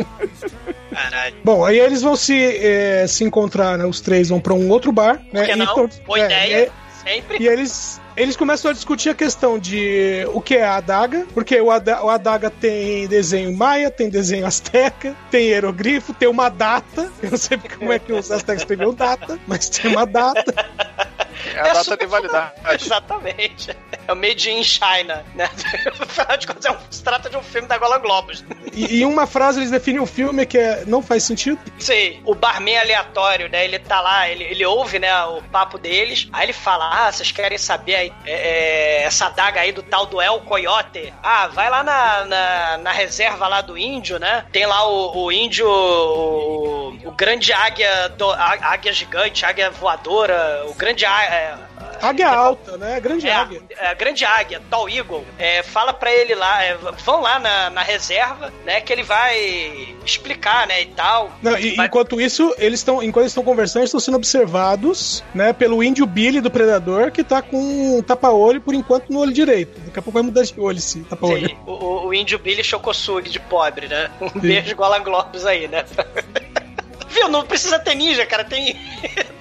Caralho. 0.92 1.36
Bom, 1.44 1.64
aí 1.66 1.80
eles 1.80 2.02
vão 2.02 2.16
se, 2.16 2.36
eh, 2.58 3.06
se 3.08 3.24
encontrar, 3.24 3.78
né? 3.78 3.86
Os 3.86 4.02
três 4.02 4.30
vão 4.30 4.40
pra 4.40 4.54
um 4.54 4.70
outro 4.70 4.92
bar. 4.92 5.16
Né, 5.32 5.42
Por 5.42 5.46
que 5.46 5.52
e 5.52 5.56
não? 5.56 5.88
to- 5.88 6.02
Boa 6.06 6.20
é, 6.20 6.26
ideia. 6.26 6.66
e- 6.68 6.88
Sempre. 7.10 7.38
E 7.42 7.48
eles, 7.48 8.02
eles 8.18 8.36
começam 8.36 8.72
a 8.72 8.74
discutir 8.74 9.10
a 9.10 9.14
questão 9.16 9.60
de 9.60 10.28
o 10.34 10.42
que 10.42 10.56
é 10.56 10.66
a 10.66 10.78
adaga, 10.78 11.28
porque 11.36 11.62
o, 11.62 11.70
ada, 11.70 12.04
o 12.04 12.10
adaga 12.10 12.50
tem 12.50 13.08
desenho 13.08 13.56
maia, 13.56 13.92
tem 13.92 14.10
desenho 14.10 14.46
asteca, 14.46 15.16
tem 15.30 15.50
hierogrifo, 15.50 16.14
tem 16.14 16.28
uma 16.28 16.50
data. 16.50 17.12
Eu 17.22 17.30
não 17.32 17.38
sei 17.38 17.58
como 17.58 17.94
é 17.94 18.00
que 18.00 18.12
os 18.12 18.32
astecas 18.32 18.64
escreviam 18.64 18.94
data, 18.94 19.40
mas 19.46 19.70
tem 19.70 19.92
uma 19.92 20.06
data. 20.06 20.54
É 21.56 21.60
a 21.60 21.64
data 21.64 21.84
super 21.84 21.98
de 22.00 22.06
validade. 22.06 22.54
Exatamente. 22.84 23.76
É 24.08 24.12
o 24.14 24.16
Made 24.16 24.50
in 24.52 24.64
China, 24.64 25.24
né? 25.36 25.50
Afinal 26.00 26.38
de 26.38 26.48
contas, 26.48 26.66
é 26.66 26.72
um- 26.72 26.78
se 26.90 27.04
trata 27.04 27.30
de 27.30 27.38
um 27.38 27.44
filme 27.44 27.68
da 27.68 27.78
Gola 27.78 27.98
Globos. 27.98 28.44
E 28.74 29.02
em 29.02 29.06
uma 29.06 29.26
frase 29.28 29.60
eles 29.60 29.72
definem 29.72 30.00
o 30.02 30.06
filme 30.06 30.46
que 30.46 30.58
é 30.58 30.84
não 30.86 31.02
faz 31.02 31.24
sentido. 31.24 31.60
Sim, 31.80 32.22
o 32.26 32.34
barman 32.36 32.78
aleatório, 32.80 33.50
né? 33.50 33.66
Ele 33.66 33.80
tá 33.80 34.00
lá, 34.02 34.30
ele, 34.30 34.44
ele 34.44 34.66
ouve, 34.66 35.00
né, 35.00 35.24
o 35.26 35.42
papo 35.44 35.78
deles. 35.78 36.28
Aí 36.32 36.46
ele 36.46 36.54
fala: 36.54 37.08
Ah, 37.08 37.12
vocês 37.12 37.32
querem 37.32 37.58
saber 37.58 37.96
aí, 37.96 38.14
é, 38.26 38.32
é, 38.32 39.04
essa 39.04 39.30
daga 39.30 39.62
aí 39.62 39.72
do 39.72 39.82
tal 39.84 40.06
do 40.06 40.22
El 40.22 40.40
Coyote? 40.42 41.14
Ah, 41.24 41.48
vai 41.48 41.70
lá 41.70 41.84
na, 41.84 42.26
na, 42.26 42.78
na 42.78 42.92
reserva 42.92 43.48
lá 43.48 43.62
do 43.62 43.78
índio, 43.78 44.20
né? 44.20 44.46
Tem 44.52 44.66
lá 44.66 44.88
o, 44.88 45.26
o 45.26 45.32
índio, 45.32 45.68
o, 45.68 46.98
o 47.06 47.12
grande 47.12 47.52
águia, 47.54 48.10
do, 48.10 48.30
á- 48.32 48.58
águia 48.62 48.94
gigante, 48.94 49.46
águia 49.46 49.70
voadora, 49.70 50.64
o 50.68 50.74
grande 50.74 51.06
á- 51.06 51.12
é, 51.38 51.56
Águia 52.02 52.30
alta, 52.30 52.78
né? 52.78 53.00
Grande 53.00 53.28
é, 53.28 53.34
águia. 53.34 53.62
é, 53.76 53.88
a 53.88 53.94
grande 53.96 54.24
águia, 54.24 54.62
Tall 54.70 54.88
Eagle, 54.88 55.26
é, 55.40 55.64
fala 55.64 55.92
pra 55.94 56.12
ele 56.14 56.36
lá, 56.36 56.64
é, 56.64 56.76
vão 57.04 57.22
lá 57.22 57.40
na, 57.40 57.70
na 57.72 57.82
reserva, 57.82 58.54
né, 58.66 58.82
que 58.82 58.94
ele 58.94 59.02
vai 59.02 59.96
explicar, 60.06 60.68
né, 60.68 60.82
e 60.84 60.86
tal. 60.88 61.32
Não, 61.42 61.58
e, 61.58 61.76
Vai- 61.76 61.88
enquanto 61.88 62.22
isso, 62.22 62.54
eles 62.60 62.80
estão, 62.82 63.02
enquanto 63.02 63.26
estão 63.28 63.44
conversando, 63.44 63.82
eles 63.82 63.90
estão 63.90 64.00
sendo 64.00 64.18
observados, 64.18 65.24
né, 65.34 65.54
pelo 65.54 65.84
índio 65.84 66.06
Billy 66.06 66.40
do 66.40 66.52
Predador, 66.52 67.12
que 67.12 67.24
tá 67.24 67.42
com 67.42 67.58
um 67.98 68.02
tapa-olho 68.04 68.62
por 68.62 68.76
enquanto 68.76 69.10
no 69.12 69.20
olho 69.20 69.34
direito. 69.34 69.80
Daqui 69.80 69.98
a 70.00 70.02
pouco 70.02 70.12
vai 70.12 70.22
mudar 70.24 70.44
de 70.44 70.54
olho 70.60 70.78
esse 70.78 71.00
tapa-olho. 71.02 71.50
Sim, 71.50 71.58
o, 71.66 72.06
o- 72.08 72.14
índio 72.14 72.38
Billy 72.40 72.64
Chocosugi 72.64 73.30
de 73.30 73.40
pobre, 73.40 73.88
né? 73.88 74.10
Um 74.22 74.40
beijo 74.40 74.76
Golan 74.76 75.02
Globos 75.02 75.46
aí, 75.48 75.68
né? 75.68 75.84
Viu? 77.10 77.28
Não 77.30 77.46
precisa 77.46 77.80
ter 77.80 77.96
ninja, 77.96 78.26
cara. 78.26 78.44
Tem, 78.44 78.76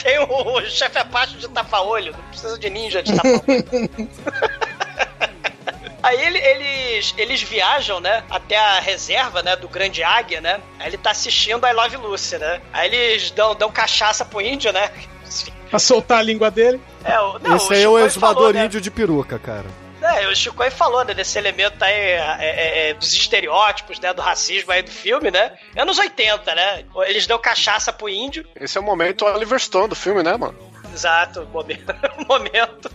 tem 0.06 0.18
o, 0.20 0.24
o 0.24 0.62
chefe 0.66 0.98
Apache 0.98 1.36
de 1.36 1.48
tapa-olho. 1.48 2.12
Não 2.12 2.22
precisa 2.30 2.56
de 2.56 2.70
ninja 2.70 3.02
de 3.02 3.12
tapa-olho. 3.12 3.40
Aí 6.02 6.20
ele- 6.24 6.38
eles, 6.38 7.12
eles 7.18 7.42
viajam, 7.42 7.98
né, 7.98 8.22
até 8.30 8.56
a 8.56 8.78
reserva, 8.78 9.42
né, 9.42 9.56
do 9.56 9.68
Grande 9.68 10.04
Águia, 10.04 10.40
né? 10.40 10.60
Aí 10.78 10.86
ele 10.90 10.96
tá 10.98 11.10
assistindo 11.10 11.66
I 11.66 11.72
Love 11.72 11.96
Lucy, 11.96 12.38
né? 12.38 12.60
Aí 12.72 12.94
eles 12.94 13.32
dão, 13.32 13.56
dão 13.56 13.72
cachaça 13.72 14.24
pro 14.24 14.40
índio, 14.40 14.72
né? 14.72 14.88
Pra 15.68 15.80
soltar 15.80 16.18
a 16.20 16.22
língua 16.22 16.48
dele. 16.48 16.80
É, 17.04 17.18
o, 17.18 17.40
não, 17.40 17.56
Esse 17.56 17.74
aí 17.74 17.82
é 17.82 17.88
o 17.88 17.98
exumador 17.98 18.36
falou, 18.36 18.52
né? 18.52 18.64
índio 18.66 18.80
de 18.80 18.88
peruca, 18.88 19.36
cara. 19.40 19.66
É, 20.06 20.28
o 20.28 20.34
Chico 20.34 20.62
aí 20.62 20.70
falou, 20.70 21.04
né, 21.04 21.14
desse 21.14 21.38
elemento 21.38 21.82
aí 21.82 21.92
é, 21.92 22.36
é, 22.40 22.90
é, 22.90 22.94
dos 22.94 23.12
estereótipos, 23.12 23.98
né, 23.98 24.12
do 24.12 24.22
racismo 24.22 24.72
aí 24.72 24.82
do 24.82 24.90
filme, 24.90 25.30
né? 25.30 25.52
Anos 25.76 25.98
80, 25.98 26.54
né? 26.54 26.84
Eles 27.06 27.26
dão 27.26 27.38
cachaça 27.38 27.92
pro 27.92 28.08
índio. 28.08 28.46
Esse 28.54 28.78
é 28.78 28.80
o 28.80 28.84
momento 28.84 29.24
Oliver 29.24 29.58
Stone 29.58 29.88
do 29.88 29.96
filme, 29.96 30.22
né, 30.22 30.36
mano? 30.36 30.56
Exato, 30.92 31.46
momento. 31.52 31.94
momento. 32.26 32.90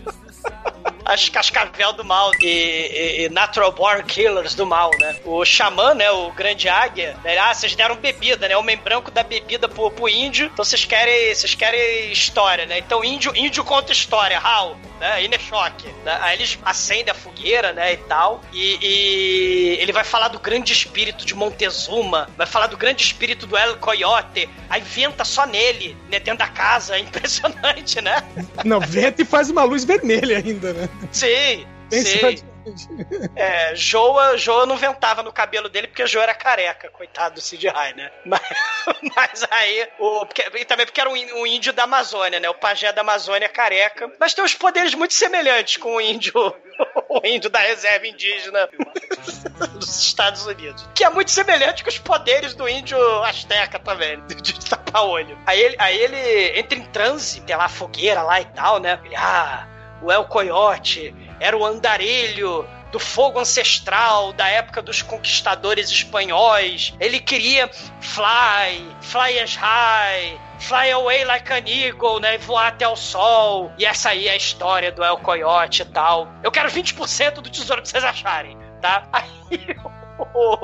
As 1.04 1.28
cascavel 1.28 1.92
do 1.92 2.04
mal 2.04 2.30
e, 2.40 2.46
e- 2.46 3.24
e 3.24 3.28
Natural 3.28 3.72
Born 3.72 4.02
Killers 4.04 4.54
do 4.54 4.64
mal, 4.66 4.90
né? 5.00 5.16
O 5.24 5.44
xamã, 5.44 5.94
né? 5.94 6.10
O 6.10 6.30
grande 6.32 6.68
águia, 6.68 7.16
né? 7.24 7.38
Ah, 7.38 7.52
vocês 7.52 7.74
deram 7.74 7.96
bebida, 7.96 8.48
né? 8.48 8.56
O 8.56 8.60
homem 8.60 8.76
branco 8.76 9.10
dá 9.10 9.22
bebida 9.22 9.68
pro, 9.68 9.90
pro 9.90 10.08
índio, 10.08 10.46
então 10.52 10.64
vocês 10.64 10.84
querem, 10.84 11.34
vocês 11.34 11.54
querem 11.54 12.10
história, 12.12 12.66
né? 12.66 12.78
Então 12.78 13.04
índio, 13.04 13.32
índio 13.36 13.64
conta 13.64 13.92
história, 13.92 14.38
how? 14.40 14.76
Né? 15.00 15.24
Ineshock. 15.24 15.84
Né? 16.04 16.16
Aí 16.20 16.36
eles 16.36 16.56
acendem 16.64 17.10
a 17.10 17.14
fogueira, 17.14 17.72
né? 17.72 17.92
E 17.94 17.96
tal. 17.96 18.40
E, 18.52 18.78
e 18.80 19.76
ele 19.80 19.90
vai 19.92 20.04
falar 20.04 20.28
do 20.28 20.38
grande 20.38 20.72
espírito 20.72 21.26
de 21.26 21.34
Montezuma, 21.34 22.28
vai 22.36 22.46
falar 22.46 22.68
do 22.68 22.76
grande 22.76 23.02
espírito 23.02 23.46
do 23.46 23.56
El 23.56 23.76
Coyote. 23.78 24.48
Aí 24.70 24.80
venta 24.80 25.24
só 25.24 25.44
nele, 25.46 25.96
né? 26.08 26.20
Dentro 26.20 26.38
da 26.38 26.48
casa. 26.48 26.96
É 26.96 27.00
impressionante, 27.02 28.00
né? 28.00 28.22
Não, 28.64 28.78
venta 28.78 29.22
e 29.22 29.24
faz 29.24 29.50
uma 29.50 29.64
luz 29.64 29.84
vermelha 29.84 30.38
ainda, 30.38 30.72
né? 30.72 30.88
Sim, 31.10 31.66
sim. 31.90 32.42
É, 33.34 33.74
Joa, 33.74 34.36
Joa 34.36 34.64
não 34.66 34.76
ventava 34.76 35.20
no 35.22 35.32
cabelo 35.32 35.68
dele 35.68 35.88
porque 35.88 36.06
Joa 36.06 36.22
era 36.22 36.34
careca, 36.34 36.88
coitado 36.90 37.34
do 37.34 37.40
Sid 37.40 37.66
High, 37.66 37.94
né? 37.94 38.10
Mas, 38.24 38.40
mas 39.16 39.46
aí, 39.50 39.88
o, 39.98 40.24
porque- 40.26 40.48
e 40.56 40.64
também 40.64 40.86
porque 40.86 41.00
era 41.00 41.10
um, 41.10 41.12
um 41.14 41.46
índio 41.46 41.72
da 41.72 41.84
Amazônia, 41.84 42.38
né? 42.40 42.48
O 42.48 42.54
pajé 42.54 42.92
da 42.92 43.00
Amazônia 43.02 43.48
careca. 43.48 44.10
Mas 44.18 44.32
tem 44.34 44.44
uns 44.44 44.54
poderes 44.54 44.94
muito 44.94 45.12
semelhantes 45.14 45.76
com 45.76 45.96
o 45.96 46.00
índio, 46.00 46.32
o 47.08 47.20
índio 47.24 47.50
da 47.50 47.58
reserva 47.60 48.06
indígena 48.06 48.68
dos 49.74 50.00
Estados 50.04 50.46
Unidos. 50.46 50.88
Que 50.94 51.04
é 51.04 51.10
muito 51.10 51.30
semelhante 51.30 51.82
com 51.82 51.90
os 51.90 51.98
poderes 51.98 52.54
do 52.54 52.68
índio 52.68 52.98
asteca 53.24 53.78
também, 53.78 54.20
de, 54.26 54.34
de 54.36 54.68
tapa-olho. 54.70 55.36
Aí 55.46 55.60
ele, 55.60 55.76
aí 55.78 55.98
ele 55.98 56.58
entra 56.60 56.78
em 56.78 56.84
transe, 56.86 57.40
tem 57.42 57.54
lá 57.56 57.68
fogueira 57.68 58.22
lá 58.22 58.40
e 58.40 58.44
tal, 58.46 58.78
né? 58.80 58.98
Ele, 59.04 59.14
ah, 59.16 59.66
o 60.02 60.10
El 60.10 60.24
Coyote 60.24 61.14
era 61.40 61.56
o 61.56 61.64
andarilho 61.64 62.66
do 62.90 62.98
fogo 62.98 63.40
ancestral 63.40 64.32
da 64.34 64.46
época 64.48 64.82
dos 64.82 65.00
conquistadores 65.00 65.90
espanhóis. 65.90 66.94
Ele 67.00 67.18
queria 67.18 67.68
fly, 68.00 68.86
fly 69.00 69.38
as 69.40 69.56
high, 69.56 70.38
fly 70.58 70.90
away 70.90 71.24
like 71.24 71.50
an 71.50 71.64
eagle, 71.66 72.20
né? 72.20 72.36
Voar 72.38 72.68
até 72.68 72.86
o 72.86 72.94
sol. 72.94 73.72
E 73.78 73.86
essa 73.86 74.10
aí 74.10 74.28
é 74.28 74.32
a 74.32 74.36
história 74.36 74.92
do 74.92 75.02
El 75.02 75.16
Coyote 75.18 75.82
e 75.82 75.86
tal. 75.86 76.28
Eu 76.42 76.52
quero 76.52 76.68
20% 76.68 77.34
do 77.36 77.48
tesouro 77.48 77.80
que 77.80 77.88
vocês 77.88 78.04
acharem, 78.04 78.58
tá? 78.80 79.08
Aí 79.12 79.58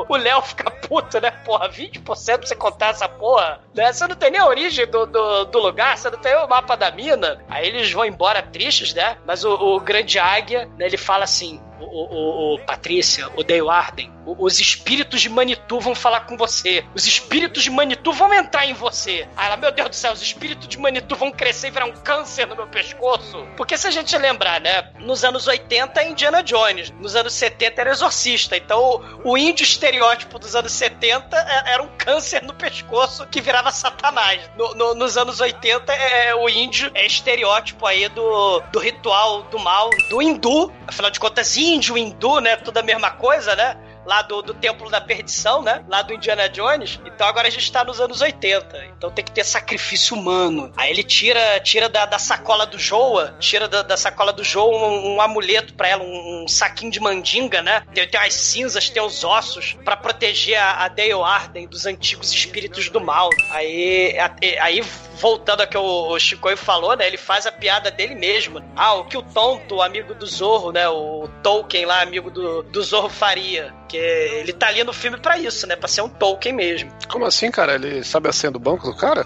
o 0.09 0.17
Léo 0.17 0.43
fica 0.43 0.71
puto, 0.71 1.21
né? 1.21 1.31
Porra, 1.45 1.69
20% 1.69 2.03
pra 2.03 2.15
você 2.15 2.57
contar 2.57 2.89
essa 2.89 3.09
porra, 3.09 3.61
né? 3.75 3.93
Você 3.93 4.07
não 4.07 4.17
tem 4.17 4.31
nem 4.31 4.41
a 4.41 4.47
origem 4.47 4.87
do, 4.87 5.07
do, 5.07 5.45
do 5.47 5.59
lugar, 5.59 5.97
você 5.97 6.11
não 6.11 6.19
tem 6.19 6.35
o 6.37 6.49
mapa 6.49 6.77
da 6.77 6.91
mina. 6.91 7.43
Aí 7.49 7.67
eles 7.67 7.91
vão 7.93 8.05
embora 8.05 8.43
tristes, 8.43 8.95
né? 8.95 9.17
Mas 9.27 9.45
o, 9.45 9.53
o 9.53 9.81
grande 9.81 10.19
águia, 10.19 10.67
né, 10.77 10.87
ele 10.87 10.97
fala 10.97 11.25
assim: 11.25 11.61
o, 11.81 11.85
o, 11.85 12.55
o- 12.55 12.59
Patrícia, 12.61 13.29
o 13.37 13.43
Dale 13.43 13.69
Arden, 13.69 14.13
os 14.27 14.61
espíritos 14.61 15.21
de 15.23 15.29
Manitou 15.29 15.81
vão 15.81 15.95
falar 15.95 16.21
com 16.21 16.37
você. 16.37 16.85
Os 16.95 17.07
espíritos 17.07 17.63
de 17.63 17.71
Manitou 17.71 18.13
vão 18.13 18.33
entrar 18.35 18.67
em 18.67 18.75
você. 18.75 19.27
Aí 19.37 19.47
ela, 19.47 19.57
meu 19.57 19.73
Deus 19.73 19.89
do 19.89 19.95
céu, 19.97 20.13
os 20.13 20.21
espíritos 20.21 20.69
de 20.69 20.79
Manitou 20.79 21.17
vão 21.17 21.31
crescer 21.33 21.69
e 21.69 21.71
virar 21.71 21.87
um 21.87 21.93
câncer 21.93 22.47
no 22.47 22.55
meu 22.57 22.67
pescoço. 22.67 23.47
Porque 23.57 23.77
se 23.79 23.87
a 23.87 23.91
gente 23.91 24.17
lembrar, 24.19 24.61
né? 24.61 24.91
Nos 24.99 25.25
anos 25.25 25.47
80 25.47 26.01
é 26.01 26.11
Indiana 26.11 26.43
Jones, 26.43 26.91
nos 27.01 27.17
anos 27.17 27.33
70 27.33 27.81
era 27.81 27.91
Exorcista. 27.91 28.57
Então 28.57 29.01
o, 29.25 29.33
o 29.33 29.39
índio 29.39 29.63
estereótipo 29.65 30.39
dos 30.39 30.55
anos 30.55 30.73
70 30.73 31.35
é- 31.37 31.73
era 31.73 31.83
um 31.83 31.89
câncer 31.97 32.43
no 32.43 32.53
pescoço 32.53 33.27
que 33.29 33.41
virava 33.41 33.71
Satanás. 33.73 34.43
No- 34.57 34.75
no- 34.75 34.95
nos 34.95 35.17
anos 35.17 35.41
80 35.41 35.93
é, 35.93 36.35
o 36.35 36.49
índio 36.51 36.91
é 36.95 37.07
estereótipo 37.07 37.87
aí 37.87 38.09
do, 38.11 38.61
do 38.73 38.79
ritual 38.79 39.43
do 39.45 39.59
mal 39.59 39.89
do 40.11 40.21
hindu. 40.21 40.71
Afinal 40.87 41.11
de 41.11 41.19
contas, 41.19 41.57
índio, 41.57 41.68
hindu, 41.97 42.41
né? 42.41 42.57
Tudo 42.57 42.79
a 42.79 42.83
mesma 42.83 43.11
coisa, 43.11 43.55
né? 43.55 43.77
Lá 44.09 44.23
do, 44.23 44.41
do 44.41 44.55
Templo 44.55 44.89
da 44.89 45.03
Perdição, 45.03 45.61
né? 45.61 45.85
Lá 45.87 46.01
do 46.01 46.15
Indiana 46.15 46.49
Jones. 46.49 46.99
Então 47.05 47.27
agora 47.27 47.47
a 47.47 47.51
gente 47.51 47.71
tá 47.71 47.85
nos 47.85 48.01
anos 48.01 48.23
80. 48.23 48.87
Então 48.97 49.11
tem 49.11 49.23
que 49.23 49.31
ter 49.31 49.45
sacrifício 49.45 50.17
humano. 50.17 50.73
Aí 50.79 50.91
ele 50.91 51.03
tira, 51.03 51.61
tira 51.61 51.91
da, 51.91 52.07
da 52.07 52.19
sacola 52.19 52.65
do 52.65 52.79
Joa, 52.79 53.37
tira 53.39 53.69
da, 53.69 53.83
da 53.83 53.99
sacola 53.99 54.33
do 54.33 54.43
Joa 54.43 54.75
um, 54.75 55.17
um 55.17 55.21
amuleto 55.21 55.75
pra 55.75 55.89
ela, 55.89 56.03
um, 56.03 56.45
um, 56.45 56.49
saquinho 56.49 56.91
de 56.91 57.01
mandinga, 57.01 57.61
né? 57.61 57.83
Tem, 57.93 58.09
tem 58.09 58.19
as 58.19 58.33
cinzas, 58.33 58.89
tem 58.89 59.03
os 59.03 59.25
ossos 59.25 59.77
para 59.85 59.95
proteger 59.95 60.59
a, 60.59 60.85
a 60.85 60.89
Dale 60.89 61.13
Arden 61.13 61.67
dos 61.67 61.85
antigos 61.85 62.33
espíritos 62.33 62.89
do 62.89 63.03
mal. 63.03 63.29
Aí, 63.51 64.19
a, 64.19 64.35
aí 64.63 64.81
voltando 65.21 65.61
ao 65.61 65.67
que 65.67 65.77
o 65.77 66.19
Chico 66.19 66.49
falou, 66.57 66.97
né? 66.97 67.07
Ele 67.07 67.19
faz 67.19 67.47
a 67.47 67.53
piada 67.53 67.91
dele 67.91 68.15
mesmo. 68.15 68.63
Ah, 68.75 68.95
o 68.95 69.05
que 69.05 69.19
o 69.19 69.23
tonto, 69.23 69.77
o 69.77 69.83
amigo 69.83 70.15
do 70.15 70.27
Zorro, 70.27 70.73
né? 70.73 70.89
O 70.89 71.29
Tolkien 71.43 71.85
lá, 71.85 72.01
amigo 72.01 72.31
do, 72.31 72.63
do 72.63 72.83
Zorro 72.83 73.09
faria. 73.09 73.75
Que 73.89 73.97
ele 73.97 74.53
tá 74.53 74.69
ali 74.69 74.85
no 74.85 74.93
filme 74.93 75.19
para 75.19 75.39
isso, 75.39 75.67
né? 75.67 75.75
Pra 75.75 75.89
ser 75.89 76.03
um 76.03 76.09
Tolkien 76.09 76.55
mesmo. 76.55 76.93
Como 77.09 77.25
assim, 77.25 77.51
cara? 77.51 77.75
Ele 77.75 78.05
sabe 78.05 78.29
a 78.29 78.33
senha 78.33 78.51
do 78.51 78.59
banco 78.59 78.87
do 78.87 78.97
cara? 78.97 79.25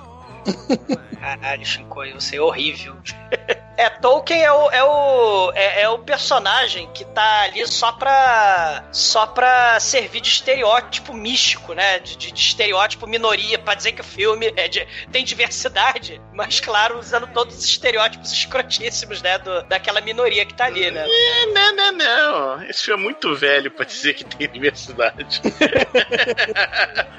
Caralho, 1.21 1.65
Shinkoi, 1.65 2.13
você 2.13 2.37
é 2.37 2.41
horrível. 2.41 2.97
É, 3.83 3.91
Tolkien 3.91 4.41
é 4.41 4.53
o, 4.53 4.71
é 4.71 4.85
o, 4.85 5.53
é, 5.57 5.83
é, 5.83 5.89
o 5.89 5.99
personagem 5.99 6.89
que 6.95 7.05
tá 7.05 7.43
ali 7.43 7.67
só 7.67 7.91
pra, 7.91 8.85
só 8.93 9.27
pra 9.27 9.81
servir 9.81 10.21
de 10.21 10.29
estereótipo 10.29 11.13
místico, 11.13 11.75
né? 11.75 11.99
De, 11.99 12.17
de, 12.17 12.31
de 12.31 12.41
estereótipo 12.41 13.09
minoria, 13.09 13.59
pra 13.59 13.75
dizer 13.75 13.91
que 13.91 14.01
o 14.01 14.05
filme 14.05 14.53
é 14.55 14.69
de, 14.69 14.87
tem 15.11 15.25
diversidade, 15.25 16.23
mas 16.33 16.61
claro, 16.61 16.97
usando 16.97 17.27
todos 17.27 17.59
os 17.59 17.65
estereótipos 17.65 18.31
escrotíssimos, 18.31 19.21
né? 19.21 19.37
Do, 19.39 19.65
daquela 19.65 20.01
minoria 20.01 20.47
que 20.47 20.55
tá 20.55 20.67
ali, 20.67 20.89
né? 20.89 21.05
Não, 21.53 21.75
não, 21.75 21.93
não. 21.93 22.63
Esse 22.63 22.85
filme 22.85 23.03
é 23.03 23.05
muito 23.05 23.35
velho 23.35 23.69
pra 23.69 23.85
dizer 23.85 24.15
que 24.15 24.23
tem 24.25 24.49
diversidade. 24.49 25.43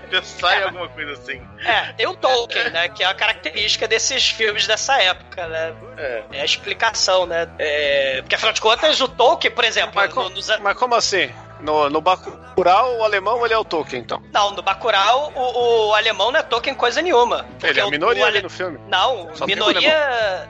Pensar 0.09 0.55
é, 0.55 0.59
em 0.61 0.63
alguma 0.63 0.87
coisa 0.87 1.11
assim. 1.11 1.41
É, 1.65 1.91
tem 1.93 2.07
o 2.07 2.15
Tolkien, 2.15 2.69
né? 2.69 2.87
Que 2.87 3.03
é 3.03 3.07
a 3.07 3.13
característica 3.13 3.85
desses 3.85 4.29
filmes 4.29 4.65
dessa 4.65 5.01
época, 5.01 5.45
né? 5.47 5.75
É. 5.97 6.23
é 6.31 6.45
explicação, 6.53 7.25
né? 7.25 7.47
É, 7.59 8.21
porque 8.21 8.35
afinal 8.35 8.53
de 8.53 8.61
contas, 8.61 8.99
o 9.01 9.07
Tolkien, 9.07 9.53
por 9.53 9.63
exemplo. 9.63 9.93
Mas, 9.95 10.13
no, 10.13 10.29
nos... 10.29 10.59
mas 10.59 10.77
como 10.77 10.95
assim? 10.95 11.29
No, 11.59 11.89
no 11.89 12.01
Bacurau, 12.01 12.97
o 12.97 13.03
alemão 13.03 13.45
ele 13.45 13.53
é 13.53 13.57
o 13.57 13.63
Tolkien, 13.63 14.01
então. 14.01 14.21
Não, 14.33 14.51
no 14.51 14.61
Bacurau, 14.61 15.31
o, 15.33 15.87
o 15.89 15.93
alemão 15.93 16.31
não 16.31 16.39
é 16.39 16.43
Tolkien 16.43 16.75
coisa 16.75 17.01
nenhuma. 17.01 17.45
Ele 17.61 17.79
é 17.79 17.83
a 17.83 17.89
minoria 17.89 18.21
o, 18.21 18.25
o 18.25 18.27
ale... 18.27 18.37
ali 18.37 18.43
no 18.43 18.49
filme. 18.49 18.79
Não, 18.87 19.29
Só 19.33 19.45
minoria 19.45 20.49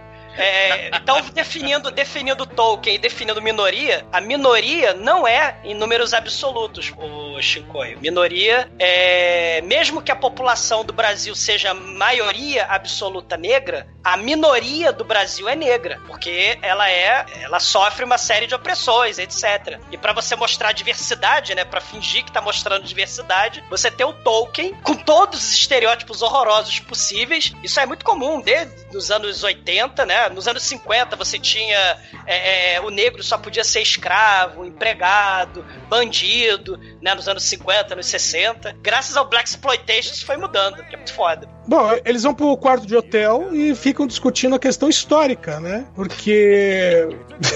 então, 0.94 1.22
definindo, 1.34 1.92
definindo 1.92 2.46
Tolkien 2.46 2.96
e 2.96 3.00
definindo 3.00 3.42
minoria, 3.42 4.06
a 4.12 4.20
minoria 4.20 4.94
não 4.94 5.28
é 5.28 5.58
em 5.64 5.74
números 5.74 6.14
absolutos, 6.14 6.92
o 6.98 7.42
Shinkoi. 7.42 7.96
Minoria 7.98 8.70
é. 8.80 9.62
Mesmo 9.62 10.02
que 10.02 10.12
a 10.12 10.16
população 10.16 10.84
do 10.84 10.94
Brasil 10.94 11.36
seja 11.36 11.74
maioria 11.74 12.66
absoluta 12.66 13.38
negra, 13.38 13.88
a 14.04 14.18
minoria 14.18 14.92
do 14.92 15.04
Brasil 15.04 15.48
é 15.48 15.56
negra, 15.56 16.00
porque 16.08 16.58
ela 16.62 16.90
é. 16.90 17.26
Ela 17.42 17.60
sofre 17.60 18.04
uma 18.04 18.18
série 18.18 18.48
de 18.48 18.56
opressões, 18.56 19.18
etc. 19.18 19.80
E 19.92 19.98
para 19.98 20.14
você 20.14 20.36
mostrar 20.36 20.72
diversidade, 20.72 21.56
né? 21.56 21.64
para 21.64 21.80
fingir 21.82 22.24
que 22.24 22.32
tá 22.32 22.42
mostrando 22.42 22.84
diversidade, 22.84 23.64
você 23.70 23.90
tem 23.90 24.06
o 24.06 24.14
Tolkien 24.14 24.74
com 24.84 24.96
todos 24.96 25.40
os 25.40 25.54
estereótipos 25.54 26.22
horrorosos 26.22 26.80
possíveis. 26.80 27.54
Isso 27.64 27.80
é 27.80 27.86
muito 27.86 28.04
comum 28.04 28.42
desde 28.42 28.96
os 28.96 29.10
anos 29.12 29.44
80, 29.44 30.06
né? 30.06 30.23
Nos 30.30 30.48
anos 30.48 30.64
50 30.64 31.16
você 31.16 31.40
tinha 31.40 31.98
é, 32.26 32.76
é, 32.76 32.82
o 32.82 32.90
negro 32.90 33.24
só 33.24 33.38
podia 33.38 33.64
ser 33.64 33.82
escravo, 33.82 34.66
empregado, 34.66 35.66
bandido, 35.90 36.80
né? 37.02 37.14
Nos 37.14 37.28
anos 37.28 37.44
50, 37.44 37.96
nos 37.96 38.08
60. 38.08 38.76
Graças 38.82 39.18
ao 39.18 39.28
Black 39.28 39.50
Exploitation 39.50 40.14
isso 40.14 40.26
foi 40.26 40.38
mudando, 40.38 40.84
que 40.84 40.94
é 40.94 40.98
muito 40.98 41.14
foda. 41.14 41.48
Bom, 41.68 41.92
eles 42.04 42.24
vão 42.24 42.34
pro 42.34 42.58
quarto 42.58 42.86
de 42.86 42.96
hotel 42.96 43.50
e 43.54 43.74
ficam 43.74 44.06
discutindo 44.06 44.56
a 44.56 44.60
questão 44.60 44.90
histórica, 44.90 45.60
né? 45.60 45.86
Porque. 45.96 47.08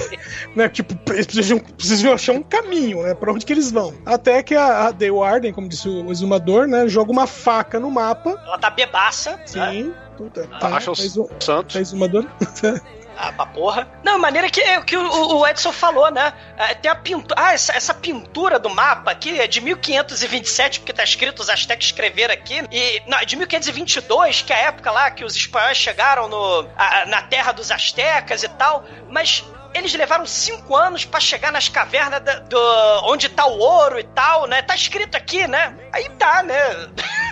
né, 0.56 0.68
tipo, 0.68 0.94
eles 1.12 1.26
precisam, 1.26 1.58
precisam 1.58 2.12
achar 2.12 2.32
um 2.32 2.42
caminho, 2.42 3.02
né? 3.02 3.14
Pra 3.14 3.32
onde 3.32 3.44
que 3.44 3.52
eles 3.52 3.70
vão. 3.70 3.94
Até 4.06 4.42
que 4.42 4.54
a, 4.54 4.86
a 4.86 4.90
Dale 4.90 5.22
Arden, 5.22 5.52
como 5.52 5.68
disse 5.68 5.88
o 5.88 6.10
exumador, 6.10 6.66
né? 6.66 6.88
Joga 6.88 7.12
uma 7.12 7.26
faca 7.26 7.78
no 7.78 7.90
mapa. 7.90 8.30
Ela 8.46 8.58
tá 8.58 8.70
bebaça. 8.70 9.38
Sim. 9.44 9.58
Né? 9.58 10.07
Puta, 10.18 10.48
tá, 10.58 10.76
Acha 10.76 10.90
o 10.90 10.96
Santos. 10.96 11.72
Faz 11.72 11.92
uma 11.92 12.08
dor. 12.08 12.26
Ah, 13.20 13.32
pra 13.32 13.46
porra. 13.46 13.88
Não, 14.04 14.16
maneira 14.16 14.48
que, 14.48 14.62
que 14.82 14.96
o, 14.96 15.38
o 15.38 15.44
Edson 15.44 15.72
falou, 15.72 16.08
né? 16.08 16.32
É, 16.56 16.72
tem 16.74 16.88
a 16.88 16.94
pintura. 16.94 17.34
Ah, 17.36 17.52
essa, 17.52 17.76
essa 17.76 17.92
pintura 17.92 18.60
do 18.60 18.70
mapa 18.70 19.10
aqui 19.10 19.40
é 19.40 19.48
de 19.48 19.60
1527, 19.60 20.78
porque 20.78 20.92
tá 20.92 21.02
escrito, 21.02 21.40
os 21.40 21.50
astecas 21.50 21.86
escreveram 21.86 22.32
aqui. 22.32 22.62
E. 22.70 23.02
Não, 23.08 23.18
é 23.18 23.24
de 23.24 23.34
1522, 23.34 24.42
que 24.42 24.52
é 24.52 24.56
a 24.56 24.68
época 24.68 24.92
lá 24.92 25.10
que 25.10 25.24
os 25.24 25.34
espanhóis 25.34 25.76
chegaram 25.76 26.28
no, 26.28 26.68
a, 26.76 27.06
na 27.06 27.22
terra 27.22 27.50
dos 27.50 27.72
astecas 27.72 28.44
e 28.44 28.48
tal. 28.50 28.84
Mas 29.10 29.44
eles 29.74 29.94
levaram 29.94 30.26
cinco 30.26 30.76
anos 30.76 31.04
para 31.04 31.20
chegar 31.20 31.52
nas 31.52 31.68
cavernas 31.68 32.22
da, 32.22 32.38
do, 32.40 32.58
onde 33.04 33.28
tá 33.28 33.46
o 33.46 33.58
ouro 33.58 33.98
e 33.98 34.04
tal, 34.04 34.46
né? 34.46 34.62
Tá 34.62 34.74
escrito 34.74 35.16
aqui, 35.16 35.46
né? 35.46 35.76
Aí 35.92 36.08
tá, 36.10 36.42
né? 36.42 36.58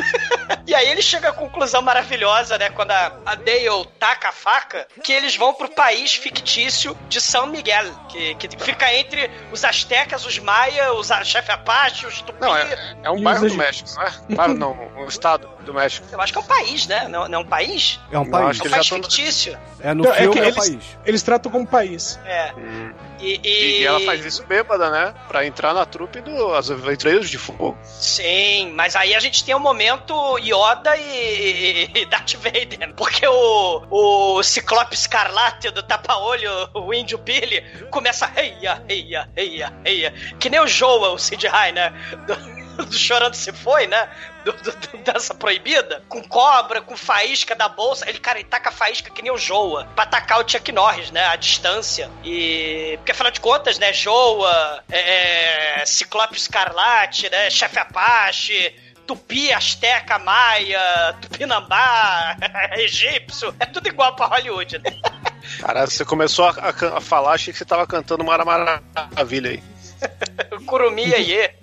e 0.66 0.74
aí 0.74 0.89
ele 0.89 1.03
chega 1.03 1.30
à 1.30 1.32
conclusão 1.32 1.82
maravilhosa, 1.82 2.59
né? 2.59 2.70
Quando 2.70 2.91
a, 2.91 3.12
a 3.24 3.34
Dale 3.34 3.87
taca 3.99 4.28
a 4.28 4.32
faca, 4.32 4.87
que 5.03 5.12
eles 5.12 5.37
vão 5.37 5.55
pro 5.55 5.68
país 5.68 6.14
fictício 6.14 6.97
de 7.09 7.20
São 7.20 7.47
Miguel, 7.47 7.87
que, 8.09 8.34
que 8.34 8.49
fica 8.64 8.93
entre 8.95 9.30
os 9.53 9.64
astecas, 9.64 10.24
os 10.24 10.39
maia, 10.39 10.93
os 10.93 11.09
chefe 11.24 11.51
Apache, 11.51 12.07
os 12.07 12.20
tupi. 12.20 12.41
Não, 12.41 12.57
é, 12.57 12.97
é 13.03 13.11
um 13.11 13.22
bairro 13.22 13.49
do 13.49 13.55
México, 13.55 13.91
não 13.95 14.03
é? 14.03 14.12
Bairro 14.34 14.55
não, 14.55 14.72
um 14.97 15.07
estado 15.09 15.49
do 15.64 15.74
México. 15.74 16.07
Eu 16.11 16.20
acho 16.20 16.32
que 16.32 16.39
é 16.39 16.43
um 16.43 16.47
país, 16.47 16.87
né? 16.87 17.09
Não, 17.09 17.28
não 17.28 17.41
é 17.41 17.43
um 17.43 17.47
país? 17.47 18.01
É 18.11 18.18
um 18.18 18.30
país. 18.30 18.61
É 18.61 18.66
um 18.66 18.70
país 18.70 18.89
fictício. 18.89 19.59
É 19.80 19.95
no 19.95 20.05
filme 20.05 20.18
é, 20.18 20.28
que 20.28 20.39
é 20.39 20.43
eles, 20.43 20.57
país. 20.57 20.99
Eles 21.05 21.22
tratam 21.22 21.51
como 21.51 21.66
país. 21.66 22.18
É. 22.27 22.53
Hum. 22.57 22.93
E, 23.20 23.41
e... 23.43 23.81
e, 23.81 23.87
ela 23.87 24.01
faz 24.01 24.24
isso 24.24 24.45
bêbada, 24.45 24.91
né? 24.91 25.14
Pra 25.29 25.47
entrar 25.47 25.72
na 25.72 25.87
trupe 25.87 26.20
dos 26.20 26.70
Aventureiros 26.70 27.31
de 27.31 27.39
Fogo. 27.39 27.79
Sim, 27.85 28.72
mas 28.74 28.97
aí 28.97 29.14
a 29.14 29.20
gente 29.20 29.45
tem 29.45 29.55
o 29.55 29.59
um 29.59 29.61
momento 29.61 30.39
Yoda 30.39 30.97
e, 30.97 31.91
e 31.95 32.07
Darth 32.07 32.35
Vader. 32.35 32.95
Porque 32.95 33.27
o, 33.27 33.87
o 33.89 34.43
Ciclope 34.43 34.95
Escarlate 34.95 35.70
do 35.70 35.83
tapa-olho, 35.83 36.51
o 36.74 36.93
Índio 36.93 37.16
Billy, 37.18 37.62
começa 37.91 38.27
reia, 38.27 38.83
reia, 38.89 39.29
reia, 39.35 39.72
reia. 39.85 40.12
Que 40.39 40.51
nem 40.51 40.61
o 40.61 40.66
Joa, 40.66 41.11
o 41.11 41.18
Sid 41.18 41.47
High, 41.47 41.72
né? 41.72 41.93
Do... 42.27 42.57
do 42.85 42.93
Chorando 42.93 43.35
Se 43.35 43.53
Foi, 43.53 43.87
né? 43.87 44.09
Do, 44.47 44.53
do, 44.53 44.99
dança 44.99 45.34
proibida, 45.34 46.05
com 46.09 46.22
cobra, 46.22 46.80
com 46.80 46.97
faísca 46.97 47.57
da 47.57 47.68
bolsa. 47.68 48.09
Ele, 48.09 48.20
cara, 48.20 48.38
ele 48.38 48.49
taca 48.49 48.68
a 48.68 48.72
faísca 48.72 49.11
que 49.11 49.20
nem 49.20 49.32
o 49.32 49.36
Joa, 49.36 49.86
pra 49.97 50.05
atacar 50.05 50.38
o 50.38 50.49
Chuck 50.49 50.70
Norris, 50.70 51.11
né? 51.11 51.24
A 51.26 51.34
distância. 51.34 52.09
E. 52.22 52.94
Porque 52.99 53.11
afinal 53.11 53.32
de 53.32 53.40
contas, 53.40 53.76
né? 53.80 53.92
Joa, 53.92 54.84
é, 54.88 55.80
é 55.80 55.86
Ciclope 55.86 56.36
Escarlate, 56.36 57.28
né? 57.28 57.51
Chefe 57.51 57.78
Apache. 57.80 58.72
Tupi, 59.05 59.53
Azteca, 59.53 60.18
Maia, 60.18 61.14
Tupinambá, 61.20 62.36
egípcio, 62.76 63.55
é 63.61 63.66
tudo 63.66 63.86
igual 63.88 64.16
pra 64.16 64.26
Hollywood, 64.26 64.78
né? 64.78 64.90
Cara, 65.62 65.86
você 65.86 66.05
começou 66.05 66.47
a, 66.47 66.51
a, 66.51 66.99
a 66.99 67.01
falar, 67.01 67.34
achei 67.34 67.53
que 67.53 67.59
você 67.61 67.64
tava 67.64 67.86
cantando 67.86 68.24
uma 68.24 68.36
maravilha 68.44 69.53
aí. 69.53 69.62
Curumia 70.66 71.18
Ye. 71.18 71.55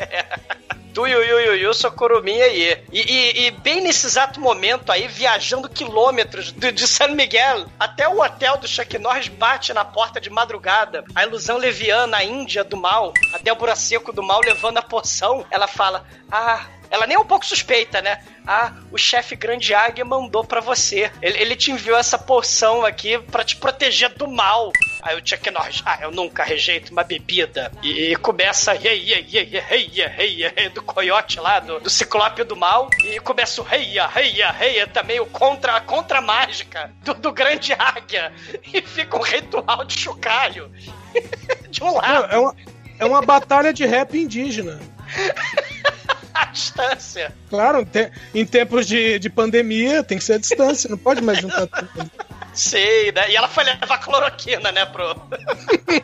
Do 0.93 1.07
Yu 1.07 1.23
Yu 1.23 1.39
Yu 1.39 1.55
Yu 1.55 1.73
Socorumia 1.73 2.47
Ye. 2.47 2.83
E, 2.91 3.01
e, 3.01 3.47
e, 3.47 3.51
bem 3.51 3.81
nesse 3.81 4.05
exato 4.05 4.39
momento 4.39 4.91
aí, 4.91 5.07
viajando 5.07 5.67
quilômetros 5.67 6.51
de, 6.51 6.71
de 6.71 6.87
San 6.87 7.09
Miguel 7.09 7.65
até 7.79 8.07
o 8.07 8.21
hotel 8.21 8.57
do 8.57 8.67
Chuck 8.67 8.99
Norris, 8.99 9.27
bate 9.27 9.73
na 9.73 9.83
porta 9.83 10.21
de 10.21 10.29
madrugada. 10.29 11.03
A 11.15 11.23
ilusão 11.23 11.57
leviana, 11.57 12.17
a 12.17 12.23
Índia 12.23 12.63
do 12.63 12.77
mal, 12.77 13.11
a 13.33 13.39
Débora 13.39 13.75
Seco 13.75 14.13
do 14.13 14.21
mal 14.21 14.39
levando 14.45 14.77
a 14.77 14.83
poção. 14.83 15.43
Ela 15.49 15.67
fala: 15.67 16.05
Ah, 16.31 16.67
ela 16.93 17.07
nem 17.07 17.17
é 17.17 17.19
um 17.19 17.25
pouco 17.25 17.43
suspeita, 17.43 18.03
né? 18.03 18.19
Ah, 18.45 18.71
o 18.91 18.99
chefe 18.99 19.35
Grande 19.35 19.73
Águia 19.73 20.05
mandou 20.05 20.43
para 20.43 20.61
você. 20.61 21.11
Ele, 21.23 21.39
ele, 21.39 21.55
te 21.55 21.71
enviou 21.71 21.97
essa 21.97 22.19
poção 22.19 22.85
aqui 22.85 23.17
para 23.17 23.43
te 23.43 23.55
proteger 23.55 24.09
do 24.09 24.27
mal. 24.27 24.71
Aí 25.01 25.19
o 25.19 25.27
Chuck 25.27 25.49
Norris, 25.49 25.81
ah, 25.87 25.97
eu 26.03 26.11
nunca 26.11 26.43
rejeito 26.43 26.91
uma 26.91 27.03
bebida. 27.03 27.71
E, 27.81 28.11
e 28.11 28.15
começa 28.15 28.73
reia, 28.73 29.25
reia, 29.27 29.59
reia, 29.59 30.07
reia, 30.07 30.69
do 30.69 30.83
coiote 30.83 31.39
lá, 31.39 31.59
do, 31.59 31.79
do 31.79 31.89
ciclope 31.89 32.43
do 32.43 32.55
mal. 32.55 32.87
E 33.03 33.19
começa 33.21 33.59
o 33.59 33.63
reia, 33.63 34.05
reia, 34.05 34.51
reia, 34.51 34.85
também 34.85 35.19
o 35.19 35.25
contra, 35.25 35.77
a 35.77 35.81
contra 35.81 36.21
mágica 36.21 36.93
do, 37.01 37.15
do 37.15 37.31
Grande 37.33 37.73
Águia. 37.73 38.31
E 38.71 38.83
fica 38.83 39.17
um 39.17 39.23
ritual 39.23 39.83
de 39.83 39.97
chocalho. 39.97 40.71
de 41.71 41.83
um 41.83 41.95
lado. 41.95 42.27
Não, 42.27 42.29
é, 42.29 42.37
uma, 42.37 42.55
é 42.99 43.05
uma 43.05 43.21
batalha 43.23 43.73
de 43.73 43.83
rap 43.83 44.15
indígena. 44.15 44.79
a 46.41 46.45
distância. 46.45 47.33
Claro, 47.49 47.87
em 48.33 48.45
tempos 48.45 48.87
de, 48.87 49.19
de 49.19 49.29
pandemia 49.29 50.03
tem 50.03 50.17
que 50.17 50.23
ser 50.23 50.33
a 50.33 50.37
distância, 50.37 50.89
não 50.89 50.97
pode 50.97 51.21
mais 51.21 51.39
juntar 51.39 51.67
tudo. 51.67 52.11
Sei, 52.53 53.11
né? 53.11 53.31
E 53.31 53.35
ela 53.35 53.47
foi 53.47 53.63
levar 53.63 53.97
cloroquina, 53.97 54.71
né, 54.71 54.85
pro. 54.85 55.15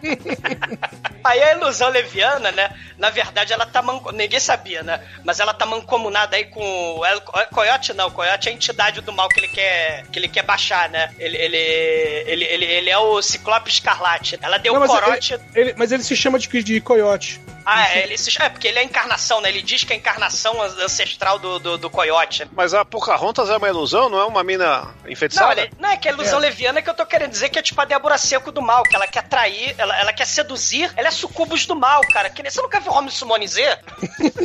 aí 1.24 1.44
a 1.44 1.54
ilusão 1.54 1.90
leviana, 1.90 2.52
né? 2.52 2.72
Na 2.98 3.12
verdade, 3.12 3.54
ela 3.54 3.66
tá 3.68 3.82
man... 3.84 4.02
Ninguém 4.14 4.40
sabia, 4.40 4.82
né? 4.82 5.00
Mas 5.24 5.40
ela 5.40 5.54
tá 5.54 5.66
mancomunada 5.66 6.36
aí 6.36 6.46
com. 6.46 7.02
É, 7.06 7.46
Coyote 7.46 7.94
não, 7.94 8.10
Coyote 8.10 8.50
é 8.50 8.52
a 8.52 8.56
entidade 8.56 9.02
do 9.02 9.14
mal 9.14 9.30
que 9.30 9.40
ele 9.40 9.48
quer, 9.50 10.06
que 10.08 10.18
ele 10.18 10.28
quer 10.28 10.44
baixar, 10.44 10.90
né? 10.90 11.14
Ele, 11.20 11.38
ele, 11.38 11.58
ele, 11.58 12.46
ele, 12.46 12.66
ele 12.66 12.90
é 12.90 12.98
o 12.98 13.22
Ciclope 13.22 13.70
Escarlate. 13.70 14.40
Ela 14.42 14.58
deu 14.58 14.74
Não, 14.74 14.80
mas 14.80 14.90
corote. 14.90 15.34
ele, 15.34 15.44
ele- 15.54 15.76
mas 15.78 15.92
ele 15.92 16.04
se 16.04 16.16
chama 16.16 16.40
de, 16.40 16.48
de 16.64 16.82
coiote. 16.82 17.40
Ah, 17.66 17.88
é, 17.94 18.04
ele 18.04 18.18
se... 18.18 18.42
é, 18.42 18.50
porque 18.50 18.68
ele 18.68 18.80
é 18.80 18.82
a 18.82 18.86
encarnação, 18.86 19.42
né? 19.42 19.50
Ele 19.50 19.62
diz 19.62 19.84
que 19.84 19.94
é 19.94 19.96
a 19.96 20.00
encarnação 20.00 20.19
ancestral 20.26 21.40
do, 21.40 21.60
do, 21.60 21.78
do 21.78 21.90
Coyote. 21.90 22.48
Mas 22.52 22.74
a 22.74 22.84
Pocahontas 22.84 23.50
é 23.50 23.58
uma 23.58 23.68
ilusão, 23.68 24.10
não 24.10 24.20
é 24.20 24.26
uma 24.26 24.44
mina 24.44 24.88
enfeitiçada? 25.08 25.70
Não, 25.78 25.80
não 25.82 25.90
é 25.90 25.98
que 25.98 26.08
a 26.08 26.12
ilusão 26.12 26.40
leviana 26.40 26.82
que 26.82 26.90
eu 26.90 26.94
tô 26.94 27.06
querendo 27.06 27.32
dizer 27.32 27.50
que 27.50 27.60
é 27.60 27.62
tipo 27.62 27.80
a 27.82 27.86
Débora 27.86 28.18
Seco 28.18 28.52
do 28.52 28.62
mal, 28.62 28.84
que 28.84 28.96
ela 28.96 29.08
quer 29.08 29.20
atrair, 29.20 29.76
ela, 29.78 29.98
ela 30.00 30.14
quer 30.14 30.26
seduzir, 30.26 30.92
ela 30.96 31.08
é 31.08 31.12
sucubus 31.12 31.66
do 31.66 31.76
mal, 31.76 32.02
cara. 32.12 32.30
Que 32.30 32.42
nem- 32.44 32.52
Você 32.52 32.62
nunca 32.62 32.80
viu 32.80 32.92
Romulo 32.92 33.12
Simonizê? 33.12 33.78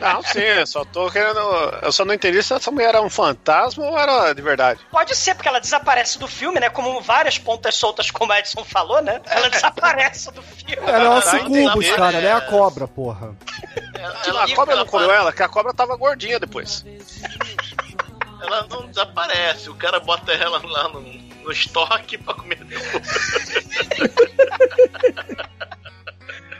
Não, 0.00 0.22
sim, 0.22 0.40
eu 0.40 0.66
só 0.66 0.84
tô 0.84 1.10
querendo. 1.10 1.38
Eu 1.82 1.92
só 1.92 2.04
não 2.04 2.12
entendi 2.14 2.42
se 2.42 2.52
essa 2.52 2.70
mulher 2.70 2.88
era 2.90 3.00
um 3.02 3.08
fantasma 3.08 3.84
ou 3.86 3.98
era 3.98 4.32
de 4.34 4.42
verdade. 4.42 4.80
Pode 4.90 5.14
ser, 5.14 5.34
porque 5.34 5.48
ela 5.48 5.60
desaparece 5.60 6.18
do 6.18 6.26
filme, 6.26 6.60
né? 6.60 6.68
Como 6.68 7.00
várias 7.00 7.38
pontas 7.38 7.74
soltas, 7.76 8.10
como 8.10 8.32
o 8.32 8.36
Edson 8.36 8.64
falou, 8.64 9.00
né? 9.00 9.20
Ela 9.26 9.48
desaparece 9.48 10.30
do 10.32 10.42
filme. 10.42 10.76
Ela 10.86 11.04
é 11.04 11.08
uma 11.08 11.22
Tá, 11.22 11.30
sucubus, 11.38 11.90
cara. 11.92 12.18
Ela 12.18 12.28
é 12.28 12.32
a 12.32 12.40
cobra, 12.42 12.86
porra. 12.88 13.34
a 14.42 14.54
cobra 14.54 14.76
não 14.76 14.86
comeu 15.06 15.20
ela, 15.20 15.32
que 15.32 15.42
a 15.42 15.48
cobra 15.48 15.72
tava 15.74 15.96
gordinha 15.96 16.38
depois. 16.40 16.84
Ela 18.42 18.66
não 18.68 18.86
desaparece, 18.86 19.70
o 19.70 19.74
cara 19.74 20.00
bota 20.00 20.32
ela 20.32 20.60
lá 20.64 20.88
no, 20.88 21.00
no 21.00 21.52
estoque 21.52 22.18
pra 22.18 22.34
comer 22.34 22.62
depois. 22.64 23.08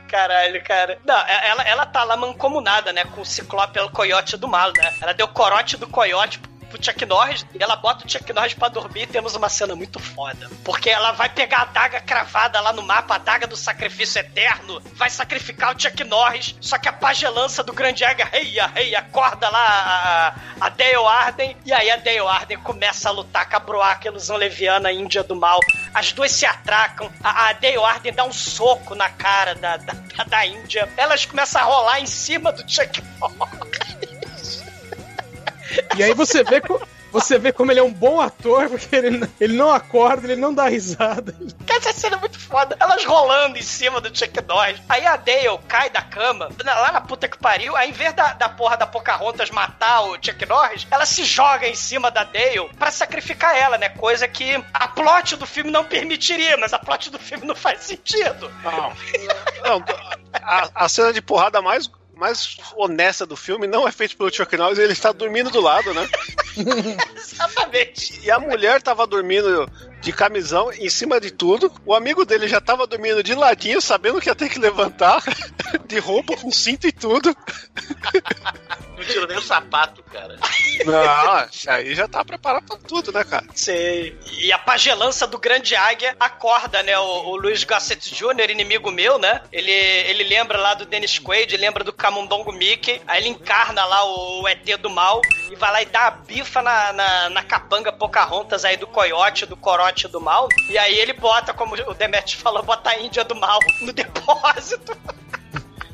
Caralho, 0.09 0.63
cara. 0.63 0.99
Não, 1.05 1.19
é- 1.27 1.49
ela, 1.49 1.63
ela 1.65 1.87
tá 1.87 2.05
lá 2.05 2.17
mancomunada, 2.17 2.93
né? 2.93 3.05
Com 3.05 3.23
o 3.23 3.27
Ciclope, 3.27 3.81
o 3.81 3.91
coiote 3.91 4.37
do 4.37 4.47
mal, 4.47 4.73
né? 4.77 4.95
Ela 5.01 5.13
deu 5.13 5.27
corote 5.27 5.77
do 5.77 5.89
coiote 5.89 6.39
pro 6.39 6.51
Chuck 6.83 7.05
Norris 7.07 7.45
ela 7.59 7.77
bota 7.77 8.07
o 8.07 8.11
Chuck 8.11 8.33
Norris 8.33 8.55
pra 8.55 8.68
dormir 8.68 9.03
e 9.03 9.07
temos 9.07 9.35
uma 9.35 9.49
cena 9.49 9.75
muito 9.75 9.99
foda. 9.99 10.51
Porque 10.62 10.91
ela 10.91 11.12
vai 11.12 11.29
pegar 11.29 11.62
a 11.62 11.64
daga 11.66 12.01
cravada 12.01 12.61
lá 12.61 12.72
no 12.72 12.83
mapa, 12.83 13.14
a 13.14 13.18
daga 13.18 13.47
do 13.47 13.57
sacrifício 13.57 14.20
eterno, 14.20 14.81
vai 14.95 15.09
sacrificar 15.09 15.75
o 15.75 15.81
Chuck 15.81 16.05
Norris, 16.05 16.55
só 16.61 16.79
que 16.79 16.89
a 16.89 16.93
pagelança 16.93 17.62
do 17.62 17.72
grande 17.72 18.05
águia, 18.05 18.25
reia, 18.27 18.66
reia, 18.66 18.99
acorda 18.99 19.49
lá 19.49 20.35
a, 20.61 20.66
a 20.66 20.68
Dale 20.68 21.07
Arden, 21.07 21.57
e 21.64 21.72
aí 21.72 21.91
a 21.91 21.97
Dale 21.97 22.18
Arden 22.18 22.59
começa 22.59 23.09
a 23.09 23.12
lutar 23.12 23.49
com 23.49 23.57
a 23.57 23.61
Broaca, 23.61 24.09
ilusão 24.09 24.37
leviana, 24.37 24.93
índia 24.93 25.22
do 25.22 25.35
mal. 25.35 25.61
As 25.93 26.12
duas 26.12 26.33
se 26.33 26.45
atracam, 26.45 27.11
a, 27.22 27.49
a 27.49 27.53
Dale 27.53 27.79
Arden 27.79 28.12
dá 28.12 28.25
um 28.25 28.33
soco 28.33 28.95
na 28.95 29.09
cara 29.09 29.55
da, 29.55 29.77
da, 29.77 29.93
da, 29.93 30.25
da 30.25 30.47
Índia, 30.47 30.89
elas 30.97 31.25
começam 31.25 31.62
a 31.62 31.64
rolar 31.64 32.01
em 32.01 32.07
cima 32.07 32.53
do 32.53 32.68
Chuck 32.68 33.03
Norris. 33.20 34.04
E 35.97 36.03
aí 36.03 36.12
você 36.14 36.43
vê, 36.45 36.61
você 37.12 37.39
vê 37.39 37.53
como 37.53 37.70
ele 37.70 37.81
é 37.81 37.83
um 37.83 37.93
bom 37.93 38.20
ator, 38.20 38.68
porque 38.68 38.95
ele, 38.97 39.29
ele 39.41 39.55
não 39.57 39.70
acorda, 39.70 40.27
ele 40.31 40.41
não 40.41 40.53
dá 40.53 40.66
risada. 40.68 41.33
Cara, 41.66 41.79
essa 41.81 41.93
cena 41.93 42.16
é 42.16 42.20
muito 42.20 42.39
foda. 42.39 42.77
Elas 42.81 43.05
rolando 43.05 43.57
em 43.59 43.62
cima 43.62 44.01
do 44.01 44.16
Chuck 44.16 44.41
Norris. 44.47 44.81
Aí 44.89 45.07
a 45.07 45.16
Dale 45.16 45.59
cai 45.68 45.91
da 45.91 46.03
cama, 46.03 46.49
na- 46.64 46.75
lá 46.81 46.93
na 46.93 47.01
puta 47.01 47.29
que 47.29 47.39
pariu. 47.39 47.77
Aí, 47.77 47.91
em 47.91 47.93
vez 47.93 48.12
da, 48.14 48.33
da 48.35 48.49
porra 48.49 48.77
da 48.77 48.87
Pocahontas 48.87 49.51
matar 49.51 50.03
o 50.03 50.14
Chuck 50.20 50.45
Norris, 50.47 50.87
ela 50.91 51.07
se 51.07 51.25
joga 51.25 51.68
em 51.68 51.75
cima 51.75 52.11
da 52.11 52.25
Dale 52.25 52.68
pra 52.79 52.91
sacrificar 52.91 53.57
ela, 53.57 53.79
né? 53.79 53.89
Coisa 53.91 54.27
que 54.29 54.62
a 54.72 54.89
plot 54.89 55.37
do 55.37 55.47
filme 55.47 55.70
não 55.70 55.85
permitiria, 55.85 56.57
mas 56.57 56.72
a 56.72 56.79
plot 56.79 57.11
do 57.11 57.18
filme 57.18 57.47
não 57.47 57.55
faz 57.55 57.81
sentido. 57.85 58.51
Não, 59.62 59.83
a, 60.33 60.68
a 60.75 60.89
cena 60.89 61.12
de 61.12 61.22
porrada 61.22 61.62
mais, 61.62 61.89
mais 62.25 62.57
honesta 62.75 63.27
do 63.27 63.37
filme 63.37 63.66
não 63.66 63.87
é 63.87 63.93
feita 63.93 64.16
pelo 64.16 64.33
Chuck 64.33 64.57
Norris, 64.57 64.79
ele 64.79 64.95
está 64.95 65.12
dormindo 65.12 65.51
do 65.51 65.61
lado, 65.61 65.93
né? 65.93 66.09
Exatamente. 67.14 68.18
E 68.25 68.31
a 68.31 68.39
mulher 68.39 68.81
tava 68.81 69.07
dormindo 69.07 69.70
de 70.05 70.13
camisão 70.13 70.71
em 70.71 70.91
cima 70.91 71.19
de 71.19 71.31
tudo. 71.31 71.73
O 71.87 71.95
amigo 71.95 72.27
dele 72.27 72.47
já 72.47 72.61
tava 72.61 72.87
dormindo 72.87 73.23
de 73.23 73.35
ladinho, 73.35 73.81
sabendo 73.81 74.21
que 74.21 74.29
ia 74.29 74.35
ter 74.35 74.51
que 74.51 74.59
levantar, 74.59 75.23
de 75.89 75.99
roupa 75.99 76.37
com 76.37 76.51
cinto 76.53 76.87
e 76.87 76.93
tudo. 76.93 77.35
Não 78.97 79.05
tirou 79.05 79.27
nem 79.27 79.39
o 79.39 79.43
sapato, 79.43 80.03
cara. 80.05 80.39
Não, 80.85 81.73
aí 81.73 81.95
já 81.95 82.07
tá 82.07 82.25
preparado 82.25 82.67
pra 82.67 82.77
tudo, 82.77 83.11
né, 83.13 83.25
cara? 83.25 83.47
Sei. 83.55 84.17
E 84.39 84.53
a 84.53 84.59
pagelança 84.59 85.27
do 85.27 85.39
grande 85.39 85.75
águia 85.75 86.15
acorda, 86.21 86.83
né? 86.83 86.97
O, 86.99 87.31
o 87.31 87.37
Luiz 87.37 87.65
Gossett 87.65 88.15
Jr., 88.15 88.51
inimigo 88.51 88.91
meu, 88.91 89.19
né? 89.19 89.41
Ele, 89.51 89.71
ele 89.71 90.25
lembra 90.25 90.59
lá 90.59 90.75
do 90.75 90.85
Dennis 90.85 91.19
Quaid, 91.19 91.57
lembra 91.57 91.83
do 91.83 91.93
Camundongo 91.93 92.53
Mickey. 92.53 93.01
Aí 93.07 93.23
ele 93.23 93.31
encarna 93.31 93.85
lá 93.85 94.05
o, 94.05 94.43
o 94.43 94.49
ET 94.49 94.65
do 94.79 94.91
mal 94.91 95.21
e 95.51 95.57
vai 95.57 95.73
lá 95.73 95.83
e 95.83 95.87
dá 95.87 96.09
a 96.09 96.11
bifa 96.11 96.63
na, 96.63 96.93
na, 96.93 97.31
na 97.31 97.43
capanga 97.43 97.93
Pocahontas 97.93 98.65
aí 98.65 98.77
do 98.77 98.87
coiote, 98.87 99.47
do 99.47 99.57
corote 99.57 99.94
do 100.09 100.21
mal. 100.21 100.49
E 100.69 100.77
aí 100.77 100.95
ele 100.99 101.13
bota, 101.13 101.53
como 101.55 101.75
o 101.75 101.95
Demet 101.95 102.37
falou, 102.37 102.63
bota 102.63 102.91
a 102.91 102.99
Índia 103.01 103.25
do 103.25 103.35
mal 103.35 103.59
no 103.81 103.93
depósito. 103.93 104.97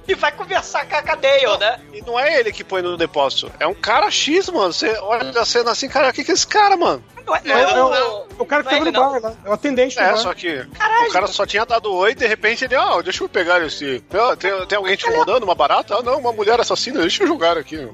E 0.09 0.15
vai 0.17 0.33
conversar 0.33 0.89
com 0.89 0.97
a 0.97 1.15
Dale, 1.15 1.57
né? 1.61 1.79
E 1.93 2.03
não 2.03 2.19
é 2.19 2.41
ele 2.41 2.51
que 2.51 2.65
põe 2.65 2.83
no 2.83 2.97
depósito, 2.97 3.53
é 3.61 3.67
um 3.69 3.75
cara 3.75 4.11
X, 4.11 4.49
mano. 4.49 4.73
Você 4.73 4.91
olha 4.99 5.41
a 5.41 5.45
cena 5.45 5.71
assim, 5.71 5.89
cara, 5.89 6.09
o 6.09 6.13
que 6.13 6.25
que 6.25 6.33
é 6.33 6.35
esse 6.35 6.45
cara, 6.49 6.77
mano? 6.77 7.05
Não 7.25 7.37
é, 7.37 7.41
É, 7.45 7.51
é 7.53 7.75
não, 7.77 7.87
o- 7.87 7.95
não. 7.95 8.27
o 8.41 8.45
cara 8.45 8.65
que 8.65 8.71
Não 8.75 8.89
é 8.89 8.91
tava 8.93 9.11
no 9.11 9.21
não. 9.21 9.21
bar 9.21 9.31
lá, 9.31 9.37
é 9.45 9.49
o 9.49 9.53
atendente 9.53 9.95
do 9.95 10.03
É, 10.03 10.11
bar. 10.11 10.17
só 10.17 10.35
que 10.35 10.67
o 11.09 11.13
cara 11.13 11.29
só 11.29 11.47
tinha 11.47 11.65
dado 11.65 11.95
oi 11.95 12.11
e 12.11 12.15
de 12.17 12.27
repente 12.27 12.65
ele, 12.65 12.75
ah, 12.75 13.01
deixa 13.05 13.23
eu 13.23 13.29
pegar 13.29 13.65
esse. 13.65 14.01
Tem, 14.41 14.67
tem 14.67 14.79
alguém 14.79 14.97
te 14.97 15.07
incomodando, 15.07 15.45
uma 15.45 15.55
barata? 15.55 15.95
Ah, 15.95 16.03
não, 16.03 16.19
uma 16.19 16.33
mulher 16.33 16.59
assassina, 16.59 17.03
deixa 17.03 17.23
eu 17.23 17.29
jogar 17.29 17.57
aqui. 17.57 17.89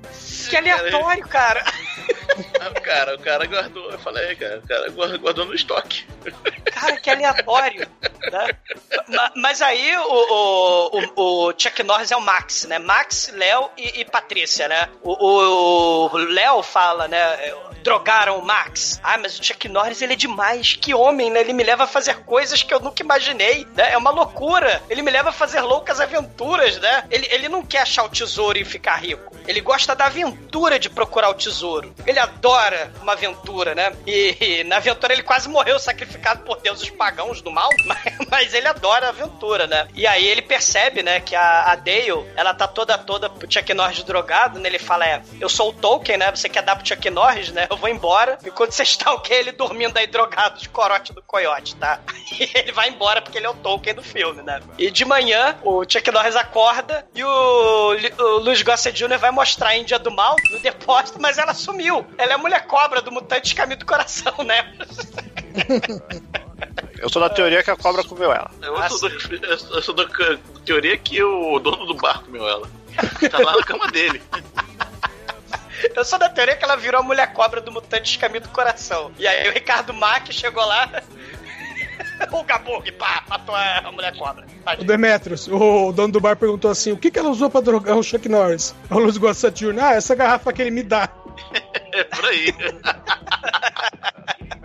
Que 0.48 0.56
aleatório, 0.56 1.28
cara. 1.28 1.62
Cara, 2.82 3.14
o 3.16 3.18
cara 3.18 3.46
guardou, 3.46 3.90
eu 3.90 3.98
falei, 3.98 4.34
cara, 4.36 4.58
o 4.58 4.68
cara 4.68 4.88
guardou, 5.18 5.44
no 5.44 5.54
estoque. 5.54 6.06
Cara, 6.72 6.96
que 6.98 7.10
aleatório. 7.10 7.88
né? 8.30 8.48
Ma- 9.08 9.32
Mas 9.34 9.62
aí 9.62 9.96
o, 9.96 10.02
o, 11.16 11.46
o, 11.48 11.52
Chuck 11.56 11.82
Norris 11.82 12.10
é 12.12 12.16
o 12.16 12.20
Max, 12.20 12.64
né? 12.64 12.78
Max, 12.78 13.32
Léo 13.34 13.70
e, 13.76 14.00
e 14.00 14.04
Patrícia, 14.04 14.68
né? 14.68 14.88
O, 15.02 16.16
Léo 16.16 16.62
fala, 16.62 17.08
né? 17.08 17.18
Drogaram 17.82 18.38
o 18.38 18.44
Max. 18.44 19.00
Ah, 19.02 19.16
mas 19.16 19.38
o 19.38 19.44
Chuck 19.44 19.68
Norris, 19.68 20.02
ele 20.02 20.12
é 20.12 20.16
demais. 20.16 20.74
Que 20.74 20.92
homem, 20.94 21.30
né? 21.30 21.40
Ele 21.40 21.52
me 21.52 21.62
leva 21.64 21.84
a 21.84 21.86
fazer 21.86 22.16
coisas 22.24 22.62
que 22.62 22.74
eu 22.74 22.80
nunca 22.80 23.02
imaginei, 23.02 23.66
né? 23.74 23.92
É 23.92 23.96
uma 23.96 24.10
loucura. 24.10 24.82
Ele 24.90 25.02
me 25.02 25.10
leva 25.10 25.30
a 25.30 25.32
fazer 25.32 25.60
loucas 25.60 26.00
aventuras, 26.00 26.78
né? 26.78 27.04
Ele, 27.10 27.26
ele 27.30 27.48
não 27.48 27.64
quer 27.64 27.82
achar 27.82 28.04
o 28.04 28.08
tesouro 28.08 28.58
e 28.58 28.64
ficar 28.64 28.96
rico. 28.96 29.34
Ele 29.46 29.60
gosta 29.60 29.94
da 29.94 30.06
aventura 30.06 30.78
de 30.78 30.90
procurar 30.90 31.30
o 31.30 31.34
tesouro. 31.34 31.94
Ele 32.16 32.20
adora 32.20 32.90
uma 33.02 33.12
aventura, 33.12 33.74
né? 33.74 33.92
E, 34.06 34.36
e 34.40 34.64
na 34.64 34.78
aventura 34.78 35.12
ele 35.12 35.22
quase 35.22 35.50
morreu 35.50 35.78
sacrificado 35.78 36.44
por 36.44 36.56
deuses 36.62 36.88
pagãos 36.88 37.42
do 37.42 37.50
mal, 37.50 37.68
mas, 37.84 38.02
mas 38.30 38.54
ele 38.54 38.66
adora 38.66 39.06
a 39.06 39.08
aventura, 39.10 39.66
né? 39.66 39.86
E 39.94 40.06
aí 40.06 40.26
ele 40.26 40.40
percebe, 40.40 41.02
né, 41.02 41.20
que 41.20 41.36
a, 41.36 41.72
a 41.72 41.76
Dale, 41.76 42.24
ela 42.34 42.54
tá 42.54 42.66
toda 42.66 42.96
toda 42.96 43.28
pro 43.28 43.52
Chuck 43.52 43.74
Norris 43.74 44.02
drogado, 44.02 44.58
né? 44.58 44.66
Ele 44.66 44.78
fala, 44.78 45.06
é, 45.06 45.22
eu 45.38 45.48
sou 45.48 45.68
o 45.68 45.72
Tolkien, 45.74 46.16
né? 46.16 46.30
Você 46.34 46.48
quer 46.48 46.62
dar 46.62 46.76
pro 46.76 46.86
Chuck 46.86 47.10
Norris, 47.10 47.50
né? 47.50 47.66
Eu 47.68 47.76
vou 47.76 47.90
embora. 47.90 48.38
Enquanto 48.42 48.72
você 48.72 48.82
está 48.82 49.12
o 49.12 49.20
quê? 49.20 49.34
Ele 49.34 49.52
dormindo 49.52 49.98
aí 49.98 50.06
drogado 50.06 50.58
de 50.58 50.70
corote 50.70 51.12
do 51.12 51.22
coiote, 51.22 51.76
tá? 51.76 52.00
E 52.38 52.50
ele 52.54 52.72
vai 52.72 52.88
embora 52.88 53.22
porque 53.22 53.38
ele 53.38 53.46
é 53.46 53.50
o 53.50 53.54
Tolkien 53.54 53.94
do 53.94 54.02
filme, 54.02 54.42
né? 54.42 54.60
E 54.78 54.90
de 54.90 55.04
manhã, 55.04 55.56
o 55.62 55.84
Chuck 55.88 56.10
Norris 56.10 56.36
acorda 56.36 57.06
e 57.14 57.22
o, 57.22 57.28
o 57.28 58.38
Luiz 58.38 58.62
Gossett 58.62 58.96
Jr. 58.96 59.18
vai 59.18 59.30
mostrar 59.30 59.70
a 59.70 59.76
Índia 59.76 59.98
do 59.98 60.10
Mal 60.10 60.36
no 60.50 60.58
depósito, 60.60 61.20
mas 61.20 61.38
ela 61.38 61.54
sumiu. 61.54 62.05
Ela 62.18 62.32
é 62.32 62.34
a 62.34 62.38
mulher 62.38 62.66
cobra 62.66 63.02
do 63.02 63.12
Mutante 63.12 63.54
Caminho 63.54 63.78
do 63.78 63.86
Coração, 63.86 64.32
né? 64.44 64.72
Eu 66.98 67.08
sou 67.08 67.20
da 67.20 67.28
teoria 67.28 67.62
que 67.62 67.70
a 67.70 67.76
cobra 67.76 68.02
comeu 68.04 68.32
ela. 68.32 68.50
Eu 68.62 68.88
sou, 68.88 69.08
do, 69.08 69.46
eu 69.46 69.82
sou 69.82 69.94
da 69.94 70.06
teoria 70.64 70.96
que 70.96 71.22
o 71.22 71.58
dono 71.58 71.86
do 71.86 71.94
bar 71.94 72.22
comeu 72.22 72.48
ela. 72.48 72.68
Tá 73.30 73.38
lá 73.38 73.56
na 73.56 73.62
cama 73.62 73.88
dele. 73.88 74.22
Eu 75.94 76.04
sou 76.04 76.18
da 76.18 76.28
teoria 76.28 76.56
que 76.56 76.64
ela 76.64 76.76
virou 76.76 77.00
a 77.00 77.04
mulher 77.04 77.32
cobra 77.32 77.60
do 77.60 77.70
Mutante 77.70 78.18
Caminho 78.18 78.42
do 78.42 78.48
Coração. 78.48 79.12
E 79.18 79.26
aí 79.26 79.48
o 79.48 79.52
Ricardo 79.52 79.92
Mack 79.92 80.32
chegou 80.32 80.64
lá. 80.64 81.02
o 82.32 82.44
Gabug, 82.44 82.90
pá, 82.92 83.24
matou 83.28 83.54
a 83.54 83.92
mulher 83.92 84.16
cobra. 84.16 84.46
O 84.78 84.84
Demetrius, 84.84 85.46
o 85.48 85.92
dono 85.92 86.12
do 86.12 86.20
bar 86.20 86.36
perguntou 86.36 86.70
assim: 86.70 86.92
o 86.92 86.96
que, 86.96 87.10
que 87.10 87.18
ela 87.18 87.28
usou 87.28 87.50
pra 87.50 87.60
drogar 87.60 87.96
o 87.96 88.02
Chuck 88.02 88.28
Norris? 88.28 88.74
O 88.90 88.98
Luz 88.98 89.16
gosta 89.16 89.50
de 89.50 89.66
Ah, 89.78 89.94
essa 89.94 90.14
garrafa 90.14 90.52
que 90.52 90.62
ele 90.62 90.70
me 90.70 90.82
dá. 90.82 91.08
É 91.98 92.04
por 92.04 92.24
aí. 92.26 92.54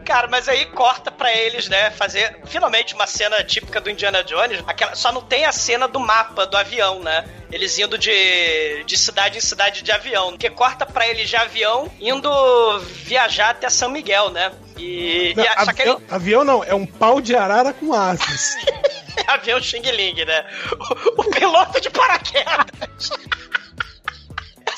Cara, 0.06 0.28
mas 0.28 0.50
aí 0.50 0.66
corta 0.66 1.10
pra 1.10 1.32
eles, 1.34 1.70
né, 1.70 1.90
fazer 1.92 2.42
finalmente 2.46 2.94
uma 2.94 3.08
cena 3.08 3.42
típica 3.44 3.80
do 3.80 3.90
Indiana 3.90 4.24
Jones. 4.24 4.62
Aquela, 4.68 4.94
só 4.96 5.10
não 5.12 5.22
tem 5.22 5.46
a 5.46 5.52
cena 5.54 5.88
do 5.88 6.00
mapa 6.00 6.46
do 6.46 6.58
avião, 6.58 7.00
né? 7.02 7.24
Eles 7.52 7.78
indo 7.80 7.98
de, 7.98 8.84
de 8.86 8.98
cidade 8.98 9.38
em 9.38 9.42
cidade 9.42 9.82
de 9.84 9.92
avião. 9.92 10.32
Porque 10.32 10.50
corta 10.50 10.86
pra 10.86 11.08
eles 11.08 11.30
de 11.30 11.36
avião 11.38 11.90
indo 12.00 12.30
viajar 13.06 13.52
até 13.52 13.70
São 13.70 13.90
Miguel, 13.90 14.32
né? 14.32 14.52
E, 14.78 15.34
Não, 15.38 15.44
e 15.44 15.48
a- 15.48 15.74
que 15.74 15.82
ele- 15.84 15.92
avião, 15.92 16.02
avião 16.10 16.44
não, 16.44 16.64
é 16.64 16.74
um 16.74 16.86
pau 16.86 17.22
de 17.22 17.36
arara 17.36 17.72
com 17.72 17.94
asas. 17.94 18.56
é 19.16 19.32
avião 19.32 19.62
Xing 19.62 19.82
Ling, 19.92 20.26
né? 20.26 20.46
O, 21.18 21.22
o 21.22 21.30
piloto 21.32 21.80
de 21.80 21.90
paraquedas. 21.90 23.12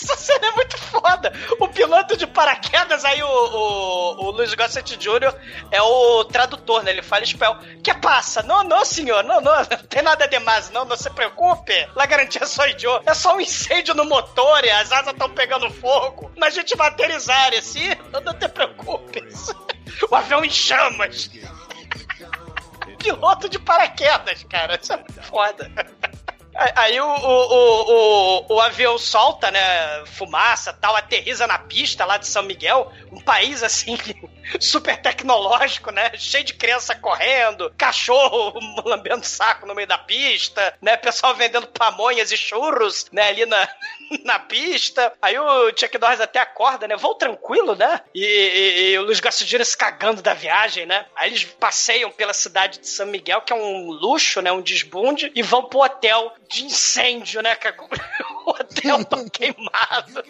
Essa 0.04 0.18
cena 0.18 0.48
é 0.48 0.52
muito 0.52 0.78
foda. 0.78 1.32
O 1.60 1.68
piloto 1.70 2.18
de 2.18 2.28
paraquedas, 2.28 3.06
aí 3.06 3.24
o, 3.24 3.28
o, 3.28 4.26
o 4.26 4.32
Luiz 4.32 4.54
Gossett 4.54 4.98
Jr. 4.98 5.34
é 5.72 5.82
o 5.82 6.26
tradutor, 6.26 6.84
né? 6.84 6.92
Ele 6.92 7.02
fala 7.02 7.24
espanhol. 7.24 7.58
Que 7.82 7.94
passa? 7.94 8.44
Não, 8.44 8.64
não, 8.64 8.84
senhor. 8.84 9.24
Não, 9.24 9.40
não. 9.40 9.56
Não 9.56 9.64
tem 9.90 10.02
nada 10.02 10.28
demais, 10.28 10.70
não. 10.72 10.84
Não 10.84 10.98
se 10.98 11.10
preocupe. 11.10 11.74
La 11.96 12.06
garantia 12.06 12.46
só 12.46 12.68
idiota. 12.68 13.10
É 13.10 13.14
só 13.14 13.36
um 13.36 13.42
incêndio 13.42 13.96
no 13.96 14.04
motor 14.04 14.66
e 14.66 14.70
as 14.70 14.92
asas 14.92 15.14
estão 15.14 15.30
pegando 15.30 15.70
fogo. 15.72 16.32
Mas 16.38 16.54
a 16.54 16.60
gente 16.60 16.76
vai 16.76 16.90
aterrissar, 16.90 17.54
assim. 17.54 17.90
Não, 18.12 18.20
não 18.22 18.34
te 18.34 18.48
preocupes. 18.50 19.54
O 20.10 20.16
avião 20.16 20.44
em 20.44 20.50
chamas. 20.50 21.30
Piloto 22.98 23.48
de 23.48 23.60
paraquedas, 23.60 24.44
cara. 24.46 24.80
Isso 24.82 24.92
é 24.92 25.04
foda. 25.22 25.70
Aí- 26.56 27.00
o, 27.00 27.06
o, 27.06 28.46
o, 28.50 28.56
o 28.56 28.62
avião 28.62 28.98
solta, 28.98 29.50
né? 29.50 30.06
Fumaça 30.06 30.72
tal, 30.72 30.96
aterriza 30.96 31.48
na 31.48 31.58
pista 31.58 32.06
lá 32.06 32.18
de 32.18 32.28
São 32.28 32.44
Miguel, 32.44 32.92
um 33.12 33.20
país 33.20 33.64
assim, 33.64 33.98
super 34.60 34.98
tecnológico, 35.02 35.92
né? 35.92 36.12
Cheio 36.16 36.44
de 36.44 36.54
criança 36.54 36.94
correndo, 36.96 37.74
cachorro 37.78 38.54
lambendo 38.86 39.26
saco 39.26 39.66
no 39.66 39.74
meio 39.74 39.88
da 39.88 39.98
pista, 39.98 40.74
né? 40.82 40.96
Pessoal 40.96 41.34
vendendo 41.36 41.68
pamonhas 41.68 42.32
e 42.32 42.38
churros, 42.38 43.08
né? 43.12 43.30
Ali 43.30 43.46
na, 43.46 43.68
na 44.24 44.40
pista. 44.40 45.14
Aí 45.22 45.38
o 45.38 45.70
Chuck 45.76 45.98
Norris 46.00 46.22
até 46.22 46.40
acorda, 46.40 46.88
né? 46.88 46.96
Vou 46.96 47.16
tranquilo, 47.16 47.76
né? 47.76 48.02
E, 48.14 48.24
e- 48.24 48.92
e 48.92 48.98
o 49.00 49.04
Luiz 49.04 49.20
Garcia 49.20 49.64
se 49.66 49.78
cagando 49.78 50.22
da 50.22 50.34
viagem, 50.34 50.86
né? 50.86 51.06
Aí 51.16 51.30
eles 51.30 51.44
passeiam 51.44 52.12
pela 52.12 52.34
cidade 52.34 52.80
de 52.80 52.88
São 52.88 53.08
Miguel, 53.08 53.42
que 53.42 53.52
é 53.54 53.56
um 53.56 53.90
luxo, 53.92 54.42
né? 54.42 54.52
Um 54.52 54.62
desbunde, 54.62 55.32
e 55.36 55.42
vão 55.42 55.64
pro 55.64 55.80
hotel 55.82 56.34
de 56.50 56.66
incêndio, 56.66 57.42
né? 57.42 57.56
cara? 57.56 57.76
O 58.46 58.50
hotel 58.52 59.06
tão 59.06 59.28
queimado. 59.32 60.24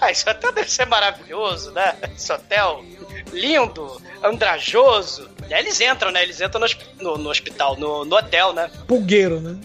Ah, 0.00 0.10
esse 0.10 0.28
hotel 0.28 0.52
deve 0.52 0.70
ser 0.70 0.86
maravilhoso, 0.86 1.70
né? 1.72 1.94
Esse 2.16 2.32
hotel 2.32 2.82
lindo, 3.32 4.00
andrajoso. 4.22 5.30
E 5.48 5.52
aí 5.52 5.60
eles 5.62 5.78
entram, 5.80 6.10
né? 6.10 6.22
Eles 6.22 6.40
entram 6.40 6.60
no, 6.62 6.66
no- 7.02 7.18
no 7.18 7.30
hospital, 7.30 7.76
no, 7.76 8.04
no 8.06 8.16
hotel, 8.16 8.52
né? 8.54 8.70
Pulgueiro, 8.88 9.38
né? 9.40 9.58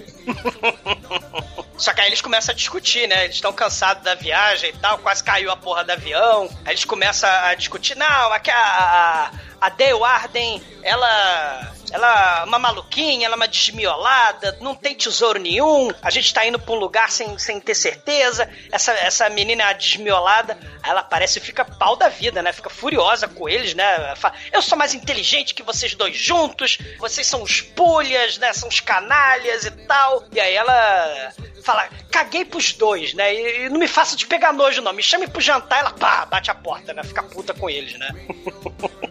Só 1.80 1.94
que 1.94 2.02
aí 2.02 2.08
eles 2.08 2.20
começam 2.20 2.52
a 2.52 2.56
discutir, 2.56 3.08
né? 3.08 3.24
Eles 3.24 3.36
estão 3.36 3.54
cansados 3.54 4.04
da 4.04 4.14
viagem 4.14 4.70
e 4.70 4.74
tal, 4.74 4.98
quase 4.98 5.24
caiu 5.24 5.50
a 5.50 5.56
porra 5.56 5.84
do 5.86 5.92
avião. 5.92 6.50
Aí 6.66 6.74
eles 6.74 6.84
começam 6.84 7.30
a 7.30 7.56
discutir, 7.56 7.96
não, 7.96 8.34
aqui 8.34 8.52
a, 8.52 9.32
a, 9.62 9.70
Dale 9.70 10.04
Arden, 10.04 10.62
ela. 10.84 11.74
Ela 12.00 12.40
é 12.40 12.44
uma 12.46 12.58
maluquinha, 12.58 13.26
ela 13.26 13.36
é 13.36 13.38
uma 13.38 13.48
desmiolada, 13.48 14.58
não 14.62 14.74
tem 14.74 14.96
tesouro 14.96 15.38
nenhum, 15.38 15.92
a 16.02 16.10
gente 16.10 16.34
tá 16.34 16.46
indo 16.46 16.58
pra 16.58 16.74
um 16.74 16.78
lugar 16.78 17.12
sem, 17.12 17.38
sem 17.38 17.60
ter 17.60 17.76
certeza. 17.76 18.50
Essa, 18.72 18.94
essa 18.94 19.30
menina 19.30 19.64
é 19.64 19.74
desmiolada, 19.74 20.58
ela 20.82 21.04
parece 21.04 21.42
fica 21.42 21.66
pau 21.66 21.98
da 21.98 22.08
vida, 22.08 22.42
né? 22.42 22.54
Fica 22.54 22.70
furiosa 22.70 23.28
com 23.28 23.50
eles, 23.50 23.74
né? 23.74 24.16
Fala, 24.16 24.34
eu 24.54 24.62
sou 24.62 24.78
mais 24.78 24.94
inteligente 24.94 25.54
que 25.54 25.62
vocês 25.62 25.94
dois 25.94 26.16
juntos, 26.16 26.78
vocês 26.98 27.28
são 27.28 27.44
os 27.44 27.60
pulhas, 27.60 28.38
né? 28.38 28.54
São 28.54 28.70
os 28.70 28.80
canalhas 28.80 29.66
e 29.66 29.72
tal. 29.72 30.24
E 30.32 30.40
aí 30.40 30.56
ela 30.56 31.34
fala, 31.66 31.90
caguei 32.10 32.46
pros 32.46 32.72
dois, 32.72 33.14
né? 33.14 33.34
E, 33.34 33.66
e 33.66 33.70
não 33.70 33.78
me 33.78 33.90
faça 33.90 34.16
de 34.16 34.26
pegar 34.26 34.54
nojo, 34.54 34.82
não. 34.82 34.94
Me 34.94 35.04
chame 35.04 35.28
pro 35.28 35.42
jantar, 35.42 35.80
ela 35.80 35.92
pá, 35.92 36.26
bate 36.26 36.50
a 36.50 36.56
porta, 36.56 36.94
né? 36.94 37.04
Fica 37.04 37.24
puta 37.24 37.54
com 37.54 37.70
eles, 37.70 38.00
né? 38.00 38.10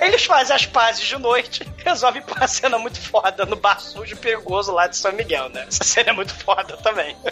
Eles 0.00 0.24
fazem 0.24 0.54
as 0.54 0.66
pazes 0.66 1.02
de 1.04 1.16
noite, 1.18 1.66
resolvem 1.84 2.22
pôr 2.22 2.36
uma 2.36 2.48
cena 2.48 2.78
muito 2.78 3.00
foda 3.00 3.44
no 3.46 3.56
bar 3.56 3.80
sujo 3.80 4.14
e 4.14 4.16
perigoso 4.16 4.72
lá 4.72 4.86
de 4.86 4.96
São 4.96 5.12
Miguel, 5.12 5.48
né? 5.50 5.64
Essa 5.68 5.84
cena 5.84 6.10
é 6.10 6.12
muito 6.12 6.34
foda 6.34 6.76
também. 6.78 7.16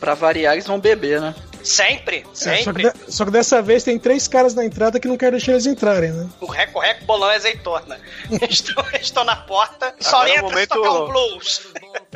Pra 0.00 0.12
variar, 0.14 0.52
eles 0.52 0.66
vão 0.66 0.78
beber, 0.78 1.18
né? 1.20 1.34
Sempre, 1.62 2.18
É, 2.18 2.34
só, 2.34 2.50
que 2.50 2.62
sempre. 2.64 2.90
de- 2.90 3.12
só 3.12 3.24
que 3.24 3.30
dessa 3.30 3.62
vez 3.62 3.82
tem 3.82 3.98
três 3.98 4.28
caras 4.28 4.54
na 4.54 4.62
entrada 4.62 5.00
que 5.00 5.08
não 5.08 5.16
querem 5.16 5.38
deixar 5.38 5.52
eles 5.52 5.64
entrarem, 5.64 6.12
né? 6.12 6.28
O 6.42 6.46
reco, 6.46 6.78
reco, 6.78 7.06
bolão 7.06 7.30
e 7.30 7.34
azeitona. 7.36 7.98
Eles 8.30 8.50
estão, 8.60 8.84
estão 9.00 9.24
na 9.24 9.34
porta, 9.36 9.94
só 9.98 10.16
Agora 10.20 10.28
é 10.28 10.32
o 10.32 10.34
entra 10.34 10.48
se 10.48 10.52
momento- 10.52 10.68
tocar 10.74 10.90
um 10.90 11.06
blues. 11.06 11.66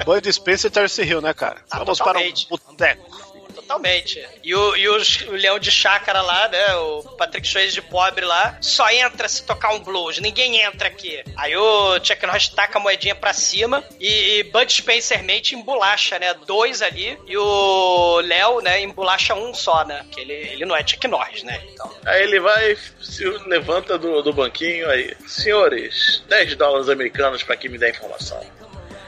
Bud 0.04 0.32
Spencer 0.32 0.68
e 0.70 0.74
Terce 0.74 1.02
Hill, 1.02 1.22
né, 1.22 1.32
cara? 1.32 1.62
Ah, 1.70 1.78
Vamos 1.78 1.96
totalmente. 1.96 2.46
para 2.46 2.56
um 2.56 2.58
boteco. 2.58 3.27
Totalmente. 3.68 4.26
E 4.42 4.54
o, 4.54 4.74
e 4.76 4.88
os- 4.88 5.20
o 5.28 5.32
leão 5.32 5.58
de 5.58 5.70
chácara 5.70 6.22
lá, 6.22 6.48
né? 6.48 6.74
O 6.76 7.02
Patrick 7.18 7.46
Swayze 7.46 7.74
de 7.74 7.82
pobre 7.82 8.24
lá, 8.24 8.56
só 8.62 8.88
entra 8.90 9.28
se 9.28 9.44
tocar 9.44 9.74
um 9.74 9.80
blues. 9.80 10.18
Ninguém 10.18 10.62
entra 10.62 10.88
aqui. 10.88 11.22
Aí 11.36 11.54
o 11.54 11.94
Chuck 12.02 12.24
Norris 12.26 12.48
taca 12.48 12.78
a 12.78 12.80
moedinha 12.80 13.14
pra 13.14 13.34
cima 13.34 13.84
e, 14.00 14.38
e 14.38 14.42
Bud 14.44 14.72
Spencer 14.72 15.22
mente 15.22 15.54
embolacha, 15.54 16.18
né? 16.18 16.32
Dois 16.46 16.80
ali. 16.80 17.18
E 17.26 17.36
o 17.36 18.20
Léo, 18.24 18.60
né, 18.62 18.80
embolacha 18.80 19.34
um 19.34 19.52
só, 19.52 19.84
né? 19.84 20.04
Que 20.10 20.20
ele, 20.22 20.32
ele 20.32 20.64
não 20.64 20.74
é 20.74 20.84
Chuck 20.86 21.06
Norris, 21.06 21.42
né? 21.42 21.60
Então. 21.70 21.94
Aí 22.06 22.22
ele 22.22 22.40
vai, 22.40 22.74
se 23.02 23.24
levanta 23.46 23.98
do, 23.98 24.22
do 24.22 24.32
banquinho 24.32 24.88
aí. 24.88 25.14
Senhores, 25.26 26.22
10 26.26 26.56
dólares 26.56 26.88
americanos 26.88 27.42
pra 27.42 27.54
quem 27.56 27.70
me 27.70 27.76
dá 27.76 27.90
informação. 27.90 28.40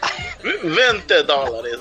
20 0.42 1.22
dólares. 1.22 1.80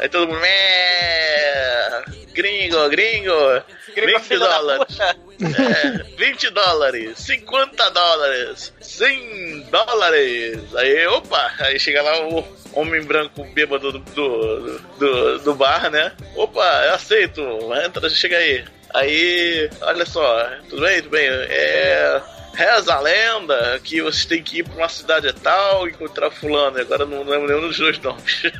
Aí 0.00 0.08
todo 0.08 0.28
mundo. 0.28 0.40
"Mé, 0.40 2.02
Gringo, 2.32 2.88
gringo. 2.88 3.62
Gringo, 3.94 4.18
20 4.18 4.20
filho 4.22 4.40
da 4.40 4.58
dólares. 4.58 4.98
É, 5.00 6.16
20 6.16 6.50
dólares, 6.50 7.18
50 7.18 7.90
dólares, 7.90 8.72
100 8.80 9.66
dólares. 9.70 10.58
Aí, 10.76 11.06
opa, 11.08 11.52
aí 11.60 11.78
chega 11.78 12.02
lá 12.02 12.20
o 12.28 12.44
homem 12.72 13.02
branco 13.02 13.42
bêbado 13.52 13.90
do, 13.92 13.98
do, 13.98 14.78
do, 14.98 15.38
do 15.40 15.54
bar, 15.54 15.90
né? 15.90 16.12
Opa, 16.36 16.84
eu 16.86 16.94
aceito, 16.94 17.40
entra, 17.84 18.08
chega 18.10 18.36
aí. 18.36 18.64
Aí, 18.94 19.70
olha 19.80 20.04
só, 20.06 20.50
tudo 20.68 20.82
bem, 20.82 21.02
tudo 21.02 21.10
bem. 21.10 21.26
É. 21.28 22.20
Reza 22.54 22.94
a 22.94 23.00
lenda 23.00 23.80
que 23.82 24.02
vocês 24.02 24.26
têm 24.26 24.42
que 24.42 24.58
ir 24.58 24.64
pra 24.64 24.74
uma 24.74 24.88
cidade 24.88 25.32
tal 25.34 25.88
e 25.88 25.92
encontrar 25.92 26.30
fulano. 26.30 26.78
Agora 26.78 27.06
não 27.06 27.22
lembro 27.22 27.48
nenhum 27.48 27.68
dos 27.68 27.78
dois 27.78 27.98
nomes. 27.98 28.42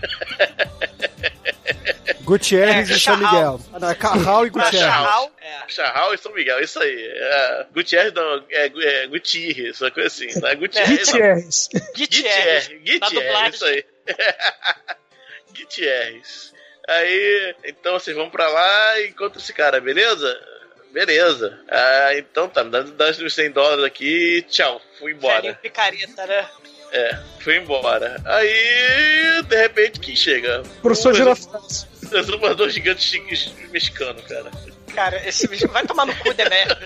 Gutierrez 2.23 2.91
É, 2.91 2.95
e 2.95 3.01
São. 3.01 3.17
Miguel. 3.17 3.61
Ah, 3.73 3.79
não, 3.81 3.91
é 3.91 3.95
Carral 3.95 4.47
e 4.47 4.51
Gutierrez. 4.51 4.81
Charral, 4.83 5.33
é. 5.41 5.59
Charral 5.69 6.15
e 6.15 6.19
São 6.19 6.33
Miguel, 6.33 6.61
isso 6.61 6.79
aí. 6.81 7.11
É, 7.13 7.67
Gutierrez 7.75 8.13
não, 8.13 8.45
é, 8.51 8.67
é 8.67 9.07
Gutierrez, 9.09 9.81
uma 9.81 9.91
coisa 9.91 10.07
assim. 10.07 10.41
Não 10.41 10.49
é 10.49 10.55
Gutierrez, 10.55 11.09
não. 11.09 11.19
Gutierrez. 11.19 11.69
Gutierrez. 11.97 12.69
Gutierrez, 12.69 13.55
isso 13.55 13.65
aí. 13.65 13.85
Gutierrez. 15.59 16.53
Aí, 16.89 17.55
então 17.65 17.93
vocês 17.99 18.17
vão 18.17 18.31
pra 18.31 18.49
lá 18.49 19.01
e 19.01 19.09
encontram 19.09 19.41
esse 19.41 19.53
cara, 19.53 19.81
beleza? 19.81 20.39
Beleza. 20.93 21.59
Ah, 21.71 22.11
então 22.17 22.49
tá, 22.49 22.65
me 22.65 22.71
dá, 22.71 22.83
dá 22.83 23.11
os 23.11 23.35
100 23.35 23.51
dólares 23.53 23.85
aqui 23.85 24.45
tchau, 24.49 24.81
fui 24.99 25.13
embora. 25.13 25.55
picareta, 25.55 26.27
né? 26.27 26.49
É, 26.93 27.19
fui 27.41 27.57
embora. 27.57 28.21
Aí, 28.25 29.43
de 29.45 29.57
repente, 29.57 30.01
quem 30.01 30.17
chega? 30.17 30.63
Professor 30.83 31.13
Um 31.13 31.15
Girafales. 31.15 31.87
Exumador 32.13 32.69
gigante 32.71 33.23
mexicano, 33.71 34.21
cara. 34.23 34.51
Cara, 34.93 35.29
esse 35.29 35.47
bicho 35.47 35.69
vai 35.69 35.87
tomar 35.87 36.07
no 36.07 36.17
cu 36.17 36.35
de 36.35 36.49
merda. 36.49 36.81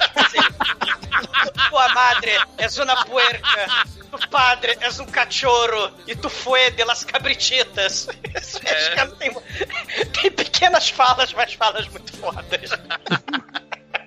Tua 1.70 1.88
madre 1.94 2.32
és 2.58 2.76
una 2.78 3.04
puerca, 3.04 3.86
tu 4.10 4.28
padre 4.28 4.76
és 4.80 5.00
um 5.00 5.06
cachorro 5.06 5.90
e 6.06 6.14
tu 6.14 6.28
foi 6.28 6.70
de 6.72 6.84
las 6.84 7.04
cabrititas. 7.04 8.08
Esse 8.34 8.62
mexicano 8.62 9.16
tem, 9.16 9.32
tem 10.12 10.30
pequenas 10.30 10.90
falas, 10.90 11.32
mas 11.32 11.54
falas 11.54 11.88
muito 11.88 12.12
fodas. 12.18 12.70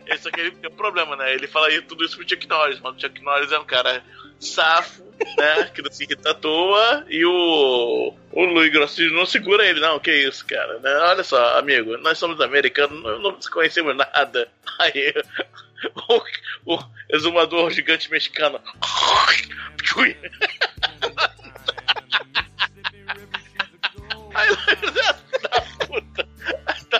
Esse 0.10 0.30
aqui 0.30 0.54
é 0.64 0.68
o 0.68 0.72
problema, 0.72 1.16
né? 1.16 1.34
Ele 1.34 1.48
fala 1.48 1.68
aí 1.68 1.82
tudo 1.82 2.04
isso 2.06 2.18
pro 2.18 2.28
Chuck 2.28 2.48
Norris, 2.48 2.80
mas 2.80 2.96
o 2.96 3.00
Chuck 3.00 3.22
Norris 3.22 3.52
é 3.52 3.60
um 3.60 3.66
cara 3.66 4.04
safo, 4.40 5.04
né? 5.38 5.66
Que 5.74 5.82
não 5.82 5.92
se 5.92 6.04
irrita 6.04 6.32
à 6.32 6.34
toa, 6.34 7.06
e 7.10 7.26
o. 7.26 8.14
O 8.32 8.46
Luiz 8.46 8.72
Grossinho 8.72 9.14
não 9.14 9.26
segura 9.26 9.66
ele, 9.66 9.80
não. 9.80 10.00
Que 10.00 10.12
isso, 10.12 10.46
cara? 10.46 10.80
Né? 10.80 10.94
Olha 11.10 11.24
só, 11.24 11.58
amigo, 11.58 11.98
nós 11.98 12.18
somos 12.18 12.40
americanos, 12.40 13.02
não, 13.02 13.20
não 13.20 13.32
nos 13.32 13.50
conhecemos 13.50 13.96
nada. 13.96 14.50
Aí. 14.80 15.14
O, 16.10 16.74
o 16.74 16.84
exumador 17.10 17.70
gigante 17.70 18.10
mexicano. 18.10 18.60
Aí 24.34 24.50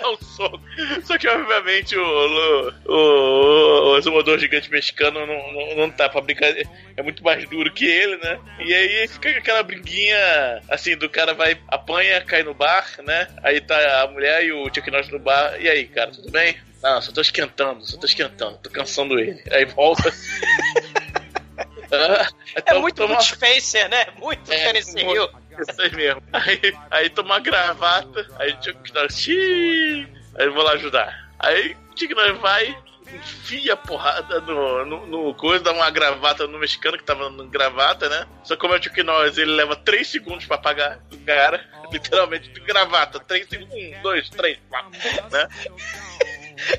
puta, 0.00 0.08
dá 0.08 0.10
um 0.10 0.16
soco. 0.24 0.60
Só 1.04 1.18
que, 1.18 1.28
obviamente, 1.28 1.96
o, 1.96 2.02
o, 2.02 2.72
o, 2.86 3.92
o 3.92 3.98
exumador 3.98 4.38
gigante 4.38 4.70
mexicano 4.70 5.26
não, 5.26 5.52
não, 5.52 5.76
não 5.76 5.90
tá 5.90 6.08
pra 6.08 6.20
brincar. 6.20 6.54
É 6.96 7.02
muito 7.02 7.22
mais 7.22 7.48
duro 7.48 7.72
que 7.72 7.84
ele, 7.84 8.16
né? 8.16 8.38
E 8.60 8.74
aí 8.74 9.08
fica 9.08 9.30
aquela 9.30 9.62
briguinha 9.62 10.62
assim, 10.68 10.96
do 10.96 11.08
cara 11.08 11.34
vai, 11.34 11.58
apanha, 11.68 12.20
cai 12.20 12.42
no 12.42 12.54
bar, 12.54 12.86
né? 13.04 13.28
Aí 13.42 13.60
tá 13.60 14.02
a 14.02 14.06
mulher 14.08 14.44
e 14.44 14.52
o 14.52 14.64
Chuck 14.66 14.90
Norris 14.90 15.10
no 15.10 15.18
bar. 15.18 15.60
E 15.60 15.68
aí, 15.68 15.86
cara, 15.86 16.10
tudo 16.10 16.30
bem? 16.30 16.56
Não, 16.82 17.02
só 17.02 17.10
tô 17.12 17.20
esquentando, 17.20 17.84
só 17.84 17.96
tô 17.98 18.06
esquentando, 18.06 18.58
tô 18.58 18.70
cansando 18.70 19.18
ele. 19.18 19.42
Aí 19.50 19.64
volta. 19.64 20.12
ah, 21.90 22.28
é 22.66 22.74
muito 22.74 22.96
toma... 22.96 23.20
Spacer, 23.20 23.88
né? 23.88 24.06
Muito 24.18 24.52
é, 24.52 24.72
Hill. 24.72 25.28
Isso 25.58 25.82
aí 25.82 25.94
mesmo. 25.94 26.22
Aí, 26.32 26.76
aí 26.90 27.10
toma 27.10 27.34
uma 27.34 27.40
gravata, 27.40 28.26
aí 28.38 28.52
o 28.52 28.62
Chuck 28.62 28.92
Norris, 28.92 29.28
aí 30.36 30.46
eu 30.46 30.54
vou 30.54 30.62
lá 30.62 30.72
ajudar. 30.72 31.30
Aí 31.38 31.76
o 31.94 31.98
Chuck 31.98 32.14
Norris 32.14 32.38
vai, 32.38 32.78
enfia 33.12 33.72
a 33.72 33.76
porrada 33.76 34.40
no, 34.40 34.84
no, 34.84 35.06
no, 35.06 35.34
coisa, 35.34 35.64
dá 35.64 35.72
uma 35.72 35.90
gravata 35.90 36.46
no 36.46 36.58
mexicano 36.58 36.96
que 36.96 37.04
tava 37.04 37.30
no 37.30 37.46
gravata, 37.48 38.08
né? 38.08 38.26
Só 38.44 38.54
que 38.54 38.60
como 38.60 38.74
é 38.74 38.78
o 38.78 38.82
Chuck 38.82 39.02
Norris, 39.02 39.38
ele 39.38 39.52
leva 39.52 39.76
3 39.76 40.06
segundos 40.06 40.46
pra 40.46 40.58
pagar 40.58 41.00
o 41.12 41.18
cara, 41.24 41.64
literalmente, 41.92 42.48
gravata. 42.60 43.20
3 43.20 43.48
segundos, 43.48 43.74
1, 43.74 44.02
2, 44.02 44.30
3, 44.30 44.58
4, 44.68 44.90
né? 45.30 45.48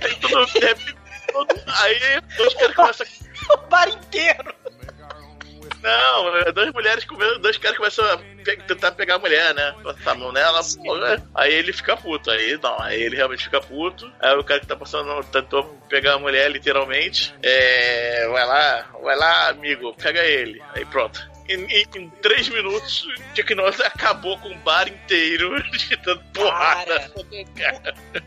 Aí 0.02 0.16
tudo, 1.32 1.48
aí 1.68 2.22
os 2.40 2.54
caras 2.56 2.76
começam 2.76 3.08
o 3.52 3.58
bar 3.68 3.90
inteiro. 3.90 4.56
Não, 5.82 6.38
é 6.38 6.52
duas 6.52 6.72
mulheres 6.74 7.06
comendo, 7.06 7.40
dois 7.40 7.58
caras 7.58 7.78
começam 7.78 8.06
a 8.06 8.18
pe 8.18 8.58
tentar 8.68 8.92
pegar 8.92 9.16
a 9.16 9.20
mulher, 9.20 9.54
né? 9.54 9.76
Passar 9.84 10.12
a 10.12 10.16
mão 10.16 10.32
nela, 10.32 10.62
aí 11.36 11.54
ele 11.54 11.72
fica 11.72 11.96
puto. 11.96 12.30
Aí 12.32 12.60
não, 12.62 12.82
aí 12.82 13.02
ele 13.02 13.16
realmente 13.16 13.44
fica 13.44 13.62
puto. 13.62 14.12
Aí 14.20 14.36
o 14.36 14.44
cara 14.44 14.60
que 14.60 14.68
tá 14.68 14.76
passando 14.76 15.24
tentou 15.26 15.64
pegar 15.88 16.16
a 16.16 16.20
mulher, 16.20 16.50
literalmente. 16.52 17.34
É. 17.42 18.28
Vai 18.30 18.46
lá, 18.46 18.90
vai 19.02 19.16
lá, 19.16 19.50
amigo, 19.50 19.94
pega 19.96 20.24
ele. 20.24 20.62
Aí 20.76 20.86
pronto 20.86 21.29
em, 21.50 21.66
em, 21.96 22.10
três 22.22 22.48
minutos, 22.48 23.08
Jack 23.34 23.56
Norris 23.56 23.82
acabou 23.82 24.38
com 24.38 24.50
o 24.50 24.58
bar 24.60 24.88
inteiro 24.88 25.62
de 25.74 25.96
dando 25.98 26.24
porrada. 26.32 27.12
Cara, 27.56 27.82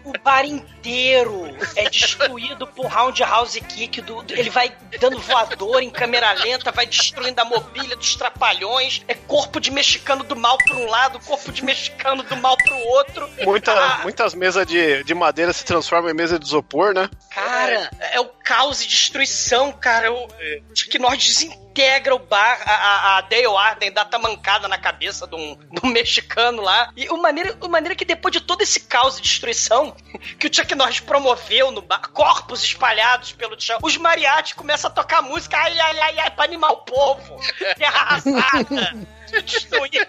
o, 0.04 0.10
o, 0.10 0.12
bar 0.22 0.44
inteiro 0.44 1.56
é 1.76 1.88
destruído 1.88 2.66
por 2.66 2.86
roundhouse 2.86 3.60
kick. 3.60 4.00
Do, 4.00 4.22
do, 4.22 4.34
ele 4.34 4.50
vai 4.50 4.76
dando 4.98 5.20
voador 5.20 5.82
em 5.82 5.90
câmera 5.90 6.32
lenta, 6.32 6.72
vai 6.72 6.84
destruindo 6.84 7.40
a 7.40 7.44
mobília 7.44 7.94
dos 7.94 8.16
trapalhões. 8.16 9.02
É 9.06 9.14
corpo 9.14 9.60
de 9.60 9.70
mexicano 9.70 10.24
do 10.24 10.34
mal 10.34 10.58
para 10.58 10.76
um 10.76 10.86
lado, 10.86 11.20
corpo 11.20 11.52
de 11.52 11.64
mexicano 11.64 12.24
do 12.24 12.36
mal 12.36 12.56
para 12.56 12.74
o 12.74 12.88
outro. 12.88 13.30
Muita, 13.42 13.72
ah, 13.72 14.00
muitas 14.02 14.34
mesas 14.34 14.66
de, 14.66 15.04
de 15.04 15.14
madeira 15.14 15.52
se 15.52 15.64
transformam 15.64 16.10
em 16.10 16.14
mesa 16.14 16.38
de 16.38 16.44
isopor, 16.44 16.92
né? 16.92 17.08
Cara, 17.30 17.88
é 18.00 18.18
o 18.18 18.26
caos 18.26 18.82
e 18.82 18.88
destruição, 18.88 19.72
cara. 19.72 20.12
O 20.12 20.28
Jack 20.74 20.98
Norris 20.98 21.48
desintegra 21.72 22.14
o 22.14 22.18
bar. 22.18 22.60
A, 22.64 22.72
a, 22.72 23.18
a 23.18 23.20
Dale 23.22 23.46
Arden 23.46 23.92
dá 23.92 24.06
mancada 24.18 24.68
na 24.68 24.78
cabeça 24.78 25.26
de 25.26 25.34
um, 25.34 25.56
de 25.56 25.80
um 25.86 25.88
mexicano 25.90 26.62
lá. 26.62 26.90
E 26.96 27.08
o 27.08 27.16
maneira, 27.20 27.56
o 27.60 27.68
maneira 27.68 27.94
que 27.94 28.04
depois 28.04 28.32
de 28.32 28.40
todo 28.40 28.62
esse 28.62 28.80
caos 28.80 29.18
e 29.18 29.22
destruição 29.22 29.96
que 30.38 30.46
o 30.46 30.54
Chuck 30.54 30.74
Norris 30.74 31.00
promoveu 31.00 31.70
no 31.70 31.82
bar, 31.82 32.08
corpos 32.12 32.62
espalhados 32.62 33.32
pelo 33.32 33.58
chão, 33.60 33.78
os 33.82 33.96
mariachis 33.96 34.52
começam 34.52 34.90
a 34.90 34.94
tocar 34.94 35.22
música 35.22 35.56
ai, 35.56 35.78
ai, 35.78 35.98
ai, 35.98 36.18
ai, 36.20 36.30
pra 36.30 36.44
animar 36.44 36.72
o 36.72 36.76
povo. 36.78 37.40
Terra 37.76 38.00
arrasada. 38.00 39.06
Destruir. 39.44 40.06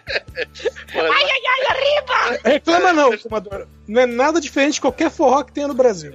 Ai, 0.94 1.24
ai, 1.24 1.42
ai, 1.48 1.66
arriba! 1.70 2.42
Reclama 2.44 2.92
não, 2.92 3.18
fumador. 3.18 3.68
Não 3.88 4.02
é 4.02 4.06
nada 4.06 4.42
diferente 4.42 4.76
de 4.76 4.82
qualquer 4.82 5.10
forró 5.10 5.44
que 5.44 5.54
tenha 5.54 5.68
no 5.68 5.74
Brasil. 5.74 6.14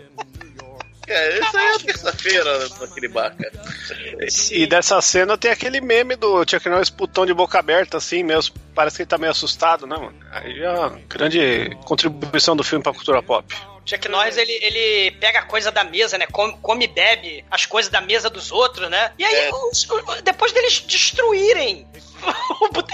É, 1.08 1.38
isso 1.38 1.56
aí 1.56 1.66
é 1.66 1.78
terça-feira 1.78 2.68
naquele 2.80 3.08
bar, 3.08 3.34
cara. 3.34 3.52
E 4.50 4.66
dessa 4.66 5.00
cena 5.00 5.38
tem 5.38 5.50
aquele 5.50 5.80
meme 5.80 6.16
do 6.16 6.44
Chuck 6.48 6.68
Norris 6.68 6.90
putão 6.90 7.24
de 7.24 7.32
boca 7.32 7.58
aberta, 7.58 7.96
assim, 7.96 8.22
meio, 8.22 8.40
parece 8.74 8.96
que 8.96 9.02
ele 9.02 9.08
tá 9.08 9.16
meio 9.16 9.32
assustado, 9.32 9.86
né, 9.86 9.96
mano? 9.96 10.14
Aí 10.30 10.60
é 10.60 10.70
uma 10.70 11.00
grande 11.08 11.76
contribuição 11.84 12.54
do 12.54 12.62
filme 12.62 12.82
pra 12.82 12.92
cultura 12.92 13.22
pop. 13.22 13.54
Chuck 13.88 14.08
Norris, 14.08 14.36
ele, 14.36 14.52
ele 14.62 15.10
pega 15.12 15.38
a 15.38 15.42
coisa 15.42 15.70
da 15.70 15.82
mesa, 15.82 16.18
né? 16.18 16.26
Come, 16.30 16.58
come 16.60 16.84
e 16.84 16.88
bebe 16.88 17.44
as 17.50 17.64
coisas 17.64 17.90
da 17.90 18.00
mesa 18.00 18.28
dos 18.28 18.52
outros, 18.52 18.90
né? 18.90 19.12
E 19.18 19.24
aí, 19.24 19.34
é. 19.34 19.50
os, 19.54 19.88
depois 20.22 20.52
deles 20.52 20.80
destruírem 20.80 21.88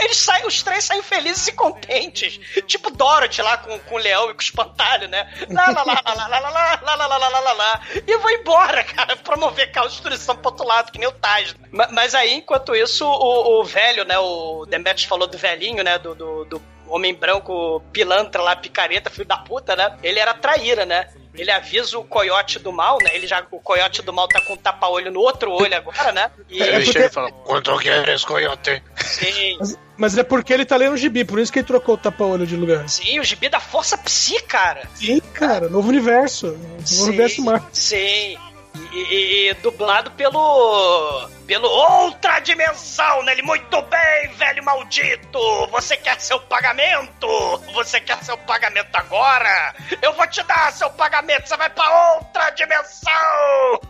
eles 0.01 0.18
saem, 0.18 0.47
os 0.47 0.62
três 0.62 0.84
saem 0.84 1.03
felizes 1.03 1.49
e 1.49 1.53
contentes. 1.53 2.38
Tipo 2.66 2.90
Dorothy 2.90 3.42
lá 3.42 3.57
com, 3.57 3.78
com 3.78 3.95
o 3.95 3.99
leão 3.99 4.30
e 4.30 4.34
com 4.34 4.40
o 4.40 4.42
espantalho, 4.42 5.09
né? 5.09 5.28
Lá, 5.51 5.70
lá, 5.70 5.82
lá, 5.82 6.03
lá, 6.05 6.14
lá, 6.14 6.28
lá, 6.28 6.38
lá, 6.38 6.51
lá, 6.51 6.95
lá, 6.95 7.07
lá, 7.07 7.18
lá, 7.18 7.28
lá, 7.28 7.40
lá, 7.40 7.53
lá. 7.53 7.80
E 8.07 8.16
vou 8.18 8.30
embora, 8.30 8.84
cara, 8.84 9.16
promover 9.16 9.72
caos 9.72 9.92
de 9.92 10.01
destruição 10.01 10.36
pro 10.36 10.51
outro 10.51 10.66
lado, 10.66 10.92
que 10.92 10.99
nem 10.99 11.09
o 11.09 11.12
Taj. 11.12 11.55
Mas 11.90 12.14
aí, 12.14 12.34
enquanto 12.34 12.74
isso, 12.74 13.07
o, 13.07 13.61
o 13.61 13.64
velho, 13.64 14.05
né? 14.05 14.18
O 14.18 14.66
Demetrius 14.66 15.09
falou 15.09 15.26
do 15.26 15.38
velhinho, 15.38 15.82
né? 15.82 15.99
Do, 15.99 16.14
do, 16.14 16.45
do 16.45 16.73
homem 16.89 17.14
branco 17.14 17.82
pilantra 17.93 18.43
lá, 18.43 18.57
picareta, 18.57 19.11
filho 19.11 19.26
da 19.26 19.37
puta, 19.37 19.74
né? 19.76 19.97
Ele 20.03 20.18
era 20.18 20.35
traíra, 20.35 20.85
né? 20.85 21.09
Ele 21.35 21.51
avisa 21.51 21.99
o 21.99 22.05
coiote 22.05 22.61
do 22.61 22.72
mal, 22.72 22.99
né? 23.03 23.11
Ele 23.12 23.26
já, 23.26 23.45
o 23.51 23.59
coiote 23.59 24.03
do 24.03 24.12
mal 24.12 24.28
tá 24.28 24.41
com 24.41 24.53
um 24.55 24.57
tapa-olho 24.57 25.11
no 25.11 25.20
outro 25.20 25.51
olho 25.51 25.76
agora, 25.76 26.12
né? 26.12 26.30
E 26.49 26.62
ele 26.62 26.85
porque... 26.85 26.93
chega 26.93 27.07
e 27.07 27.11
fala: 27.11 27.32
Quanto 27.32 27.76
queres, 27.78 28.24
coiote? 28.24 28.82
Sim. 28.97 29.57
Mas, 29.59 29.78
mas, 29.97 30.18
é 30.18 30.22
porque 30.22 30.53
ele 30.53 30.64
tá 30.64 30.76
lendo 30.76 30.95
o 30.95 30.97
gibi, 30.97 31.24
por 31.24 31.41
isso 31.41 31.53
que 31.53 31.59
ele 31.59 31.66
trocou 31.66 31.97
o 31.97 31.99
tapa-olho 31.99 32.47
de 32.47 32.57
lugar. 32.57 32.89
Sim, 32.89 33.18
o 33.18 33.24
gibi 33.24 33.49
da 33.49 33.59
Força 33.59 33.99
Psi, 33.99 34.41
cara. 34.45 34.82
Sim, 34.95 35.20
cara, 35.32 35.68
novo 35.68 35.89
universo. 35.89 36.47
Novo 36.47 36.87
sim, 36.87 37.03
universo 37.03 37.43
Marvel. 37.43 37.68
Sim. 37.72 38.39
E, 38.74 38.98
e, 38.98 39.50
e, 39.50 39.54
dublado 39.54 40.10
pelo. 40.12 41.28
pelo 41.46 41.68
Outra 41.68 42.40
Dimensão, 42.40 43.22
né? 43.22 43.34
Muito 43.42 43.82
bem, 43.82 44.28
velho 44.34 44.64
maldito! 44.64 45.66
Você 45.68 45.96
quer 45.96 46.20
seu 46.20 46.40
pagamento? 46.40 47.26
Você 47.72 48.00
quer 48.00 48.22
seu 48.24 48.36
pagamento 48.38 48.94
agora? 48.94 49.74
Eu 50.02 50.12
vou 50.14 50.26
te 50.26 50.42
dar 50.42 50.72
seu 50.72 50.90
pagamento, 50.90 51.48
você 51.48 51.56
vai 51.56 51.70
pra 51.70 52.16
outra 52.16 52.50
dimensão! 52.50 53.12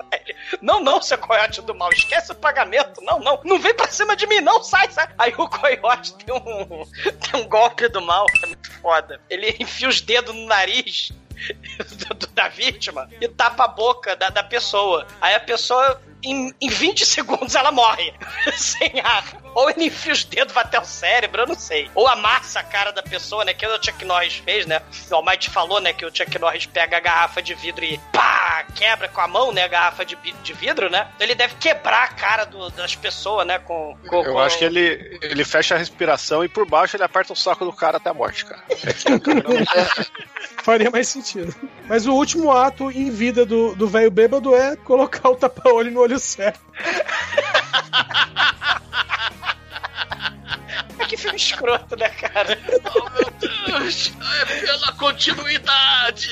Ele, 0.12 0.36
não, 0.60 0.80
não, 0.80 1.00
seu 1.00 1.16
coiote 1.16 1.62
do 1.62 1.74
mal, 1.74 1.90
esquece 1.90 2.32
o 2.32 2.34
pagamento, 2.34 3.00
não, 3.02 3.18
não, 3.18 3.40
não 3.42 3.58
vem 3.58 3.74
pra 3.74 3.88
cima 3.88 4.14
de 4.14 4.26
mim, 4.26 4.40
não, 4.40 4.62
sai, 4.62 4.90
sai! 4.90 5.08
Aí 5.18 5.34
o 5.36 5.48
coiote 5.48 6.14
tem 6.16 6.34
um, 6.34 6.84
tem 7.30 7.40
um 7.40 7.48
golpe 7.48 7.88
do 7.88 8.02
mal, 8.02 8.26
é 8.42 8.46
muito 8.46 8.70
foda. 8.80 9.20
Ele 9.30 9.56
enfia 9.58 9.88
os 9.88 10.00
dedos 10.00 10.34
no 10.34 10.46
nariz 10.46 11.10
da 12.34 12.48
vítima 12.48 13.08
e 13.20 13.28
tapa 13.28 13.64
a 13.64 13.68
boca 13.68 14.16
da, 14.16 14.30
da 14.30 14.42
pessoa. 14.42 15.06
Aí 15.20 15.34
a 15.34 15.40
pessoa 15.40 16.00
em, 16.24 16.54
em 16.60 16.68
20 16.68 17.04
segundos 17.04 17.54
ela 17.54 17.70
morre. 17.70 18.12
Sem 18.56 19.00
ar. 19.00 19.24
Ou 19.54 19.70
ele 19.70 19.84
enfia 19.84 20.12
os 20.12 20.24
dedos, 20.24 20.52
vai 20.52 20.64
até 20.64 20.80
o 20.80 20.84
cérebro, 20.84 21.42
eu 21.42 21.46
não 21.46 21.54
sei. 21.54 21.88
Ou 21.94 22.08
amassa 22.08 22.60
a 22.60 22.64
cara 22.64 22.90
da 22.90 23.02
pessoa, 23.02 23.44
né? 23.44 23.54
Que 23.54 23.66
o 23.66 23.82
Chuck 23.82 24.04
Norris 24.04 24.36
fez, 24.36 24.66
né? 24.66 24.82
O 25.10 25.14
Almighty 25.14 25.48
falou, 25.50 25.80
né? 25.80 25.92
Que 25.92 26.04
o 26.04 26.14
Chuck 26.14 26.38
Norris 26.38 26.66
pega 26.66 26.96
a 26.96 27.00
garrafa 27.00 27.40
de 27.40 27.54
vidro 27.54 27.84
e 27.84 27.98
pá! 28.12 28.64
Quebra 28.74 29.08
com 29.08 29.20
a 29.20 29.28
mão, 29.28 29.52
né? 29.52 29.62
A 29.62 29.68
garrafa 29.68 30.04
de, 30.04 30.16
de 30.16 30.52
vidro, 30.52 30.90
né? 30.90 31.08
Então 31.14 31.26
ele 31.26 31.34
deve 31.34 31.54
quebrar 31.56 32.04
a 32.04 32.08
cara 32.08 32.44
do, 32.44 32.70
das 32.70 32.96
pessoas, 32.96 33.46
né? 33.46 33.58
Com, 33.60 33.96
com 34.08 34.24
eu 34.24 34.32
com... 34.32 34.38
acho 34.40 34.58
que 34.58 34.64
ele, 34.64 35.18
ele 35.22 35.44
fecha 35.44 35.76
a 35.76 35.78
respiração 35.78 36.44
e 36.44 36.48
por 36.48 36.66
baixo 36.66 36.96
ele 36.96 37.04
aperta 37.04 37.32
o 37.32 37.36
saco 37.36 37.64
do 37.64 37.72
cara 37.72 37.98
até 37.98 38.10
a 38.10 38.14
morte, 38.14 38.44
cara. 38.44 38.62
Faria 40.64 40.90
mais 40.90 41.08
sentido. 41.08 41.54
Mas 41.86 42.06
o 42.06 42.14
último 42.14 42.50
ato 42.50 42.90
em 42.90 43.10
vida 43.10 43.44
do 43.44 43.86
velho 43.86 44.10
bêbado 44.10 44.54
é 44.54 44.74
colocar 44.76 45.28
o 45.28 45.36
tapa-olho 45.36 45.90
no 45.90 46.00
olho 46.00 46.13
certo. 46.18 46.60
que 51.08 51.16
filme 51.16 51.36
escroto, 51.36 51.96
né, 51.96 52.08
cara? 52.10 52.58
Oh, 52.94 53.08
meu 53.10 53.30
Deus! 53.38 54.12
É 54.40 54.44
pela 54.60 54.92
continuidade! 54.92 56.30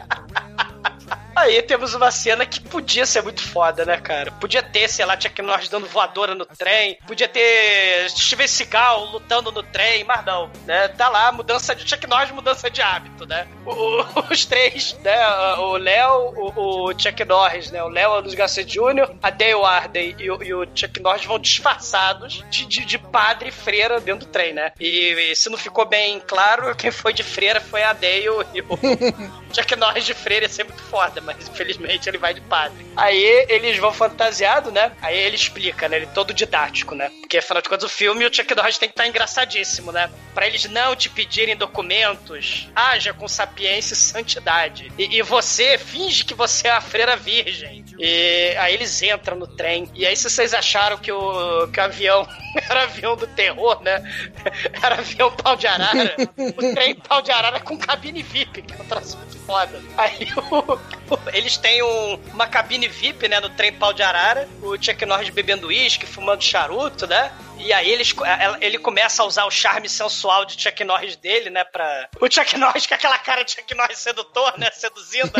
Aí 1.34 1.60
temos 1.62 1.94
uma 1.94 2.10
cena 2.10 2.46
que 2.46 2.60
podia 2.60 3.04
ser 3.04 3.22
muito 3.22 3.42
foda, 3.42 3.84
né, 3.84 3.96
cara? 3.98 4.30
Podia 4.32 4.62
ter, 4.62 4.88
sei 4.88 5.04
lá, 5.04 5.18
Chuck 5.20 5.42
Norris 5.42 5.68
dando 5.68 5.86
voadora 5.86 6.34
no 6.34 6.46
trem, 6.46 6.98
podia 7.06 7.28
ter 7.28 8.08
Steven 8.10 8.46
Seagal 8.46 9.06
lutando 9.06 9.50
no 9.50 9.62
trem, 9.62 10.04
mas 10.04 10.24
não, 10.24 10.50
né? 10.64 10.88
Tá 10.88 11.08
lá, 11.08 11.32
mudança 11.32 11.74
de 11.74 11.88
Chuck 11.88 12.06
Norris, 12.06 12.30
mudança 12.30 12.70
de 12.70 12.80
hábito, 12.80 13.26
né? 13.26 13.46
O, 13.66 14.04
os 14.30 14.44
três, 14.44 14.96
né? 15.02 15.26
O 15.56 15.76
Léo, 15.76 16.34
o, 16.36 16.88
o, 16.88 16.98
Chuck 16.98 17.24
Norris, 17.24 17.70
né? 17.70 17.82
O 17.82 17.88
Léo 17.88 18.12
o 18.12 18.20
Luiz 18.20 18.34
Garcia 18.34 18.64
Jr., 18.64 19.16
a 19.22 19.30
Dale 19.30 19.64
Arden 19.64 20.16
e, 20.18 20.24
e, 20.24 20.54
o 20.54 20.66
Chuck 20.74 21.00
Norris 21.00 21.24
vão 21.24 21.38
disfarçados 21.38 22.44
de, 22.48 22.64
de, 22.66 22.84
de, 22.84 22.98
padre 22.98 23.48
e 23.48 23.52
freira 23.52 24.00
dentro 24.00 24.26
do 24.26 24.30
trem, 24.32 24.52
né? 24.52 24.72
E, 24.78 25.30
e, 25.30 25.36
se 25.36 25.48
não 25.50 25.58
ficou 25.58 25.84
bem 25.84 26.20
claro, 26.20 26.74
quem 26.76 26.90
foi 26.90 27.12
de 27.12 27.22
freira 27.22 27.60
foi 27.60 27.82
a 27.82 27.92
Dale 27.92 28.24
e 28.54 28.60
o 28.62 28.78
Chuck 29.52 29.76
Norris 29.76 30.04
de 30.04 30.14
freira 30.14 30.44
ia 30.44 30.48
ser 30.48 30.64
muito 30.64 30.82
foda, 30.82 31.20
mas 31.24 31.48
infelizmente 31.48 32.08
ele 32.08 32.18
vai 32.18 32.34
de 32.34 32.40
padre. 32.40 32.84
Aí 32.96 33.46
eles 33.48 33.78
vão 33.78 33.92
fantasiado, 33.92 34.70
né? 34.70 34.92
Aí 35.00 35.18
ele 35.18 35.36
explica, 35.36 35.88
né? 35.88 35.96
Ele 35.96 36.06
todo 36.06 36.34
didático, 36.34 36.94
né? 36.94 37.10
Porque 37.34 37.38
afinal 37.38 37.62
de 37.62 37.68
contas, 37.68 37.84
o 37.84 37.88
filme 37.88 38.24
o 38.24 38.32
Chuck 38.32 38.54
Norris 38.54 38.78
tem 38.78 38.88
que 38.88 38.92
estar 38.92 39.08
engraçadíssimo, 39.08 39.90
né? 39.90 40.08
Pra 40.32 40.46
eles 40.46 40.66
não 40.66 40.94
te 40.94 41.08
pedirem 41.10 41.56
documentos, 41.56 42.68
haja 42.76 43.12
com 43.12 43.26
sapiência 43.26 43.94
e 43.94 43.96
santidade. 43.96 44.92
E, 44.96 45.16
e 45.16 45.22
você 45.22 45.76
finge 45.76 46.24
que 46.24 46.32
você 46.32 46.68
é 46.68 46.70
a 46.70 46.80
freira 46.80 47.16
virgem. 47.16 47.84
E 47.98 48.54
aí 48.56 48.74
eles 48.74 49.02
entram 49.02 49.36
no 49.36 49.48
trem. 49.48 49.90
E 49.94 50.06
aí, 50.06 50.16
se 50.16 50.30
vocês 50.30 50.54
acharam 50.54 50.96
que 50.96 51.10
o, 51.10 51.66
que 51.68 51.80
o 51.80 51.82
avião 51.82 52.28
era 52.70 52.84
avião 52.84 53.16
do 53.16 53.26
terror, 53.26 53.82
né? 53.82 54.02
Era 54.82 54.96
avião 54.96 55.30
pau 55.30 55.56
de 55.56 55.66
arara. 55.66 56.14
o 56.36 56.74
trem 56.74 56.94
pau 56.94 57.22
de 57.22 57.32
arara 57.32 57.58
com 57.60 57.76
cabine 57.78 58.22
VIP, 58.22 58.62
que 58.62 58.74
é 58.74 58.76
um 58.76 58.84
troço 58.84 59.16
muito 59.16 59.38
foda. 59.38 59.80
Aí 59.96 60.28
o, 60.36 60.78
eles 61.32 61.56
têm 61.56 61.82
um, 61.82 62.20
uma 62.32 62.46
cabine 62.46 62.86
VIP, 62.86 63.28
né, 63.28 63.40
no 63.40 63.48
trem 63.50 63.72
pau 63.72 63.92
de 63.92 64.02
arara. 64.02 64.48
O 64.62 64.76
Chuck 64.80 65.04
Norris 65.06 65.30
bebendo 65.30 65.68
uísque, 65.68 66.06
fumando 66.06 66.42
charuto, 66.42 67.06
né? 67.06 67.23
E 67.58 67.72
aí 67.72 67.90
eles, 67.90 68.14
ele 68.60 68.78
começa 68.78 69.22
a 69.22 69.26
usar 69.26 69.44
o 69.44 69.50
charme 69.50 69.88
sensual 69.88 70.44
de 70.44 70.60
Chuck 70.60 70.84
Norris 70.84 71.16
dele, 71.16 71.50
né? 71.50 71.64
Pra... 71.64 72.08
O 72.20 72.30
Chuck 72.30 72.56
Norris 72.58 72.86
com 72.86 72.94
aquela 72.94 73.18
cara 73.18 73.42
de 73.42 73.52
Chuck 73.52 73.74
Norris 73.74 73.98
sedutor, 73.98 74.58
né? 74.58 74.70
Seduzindo 74.72 75.32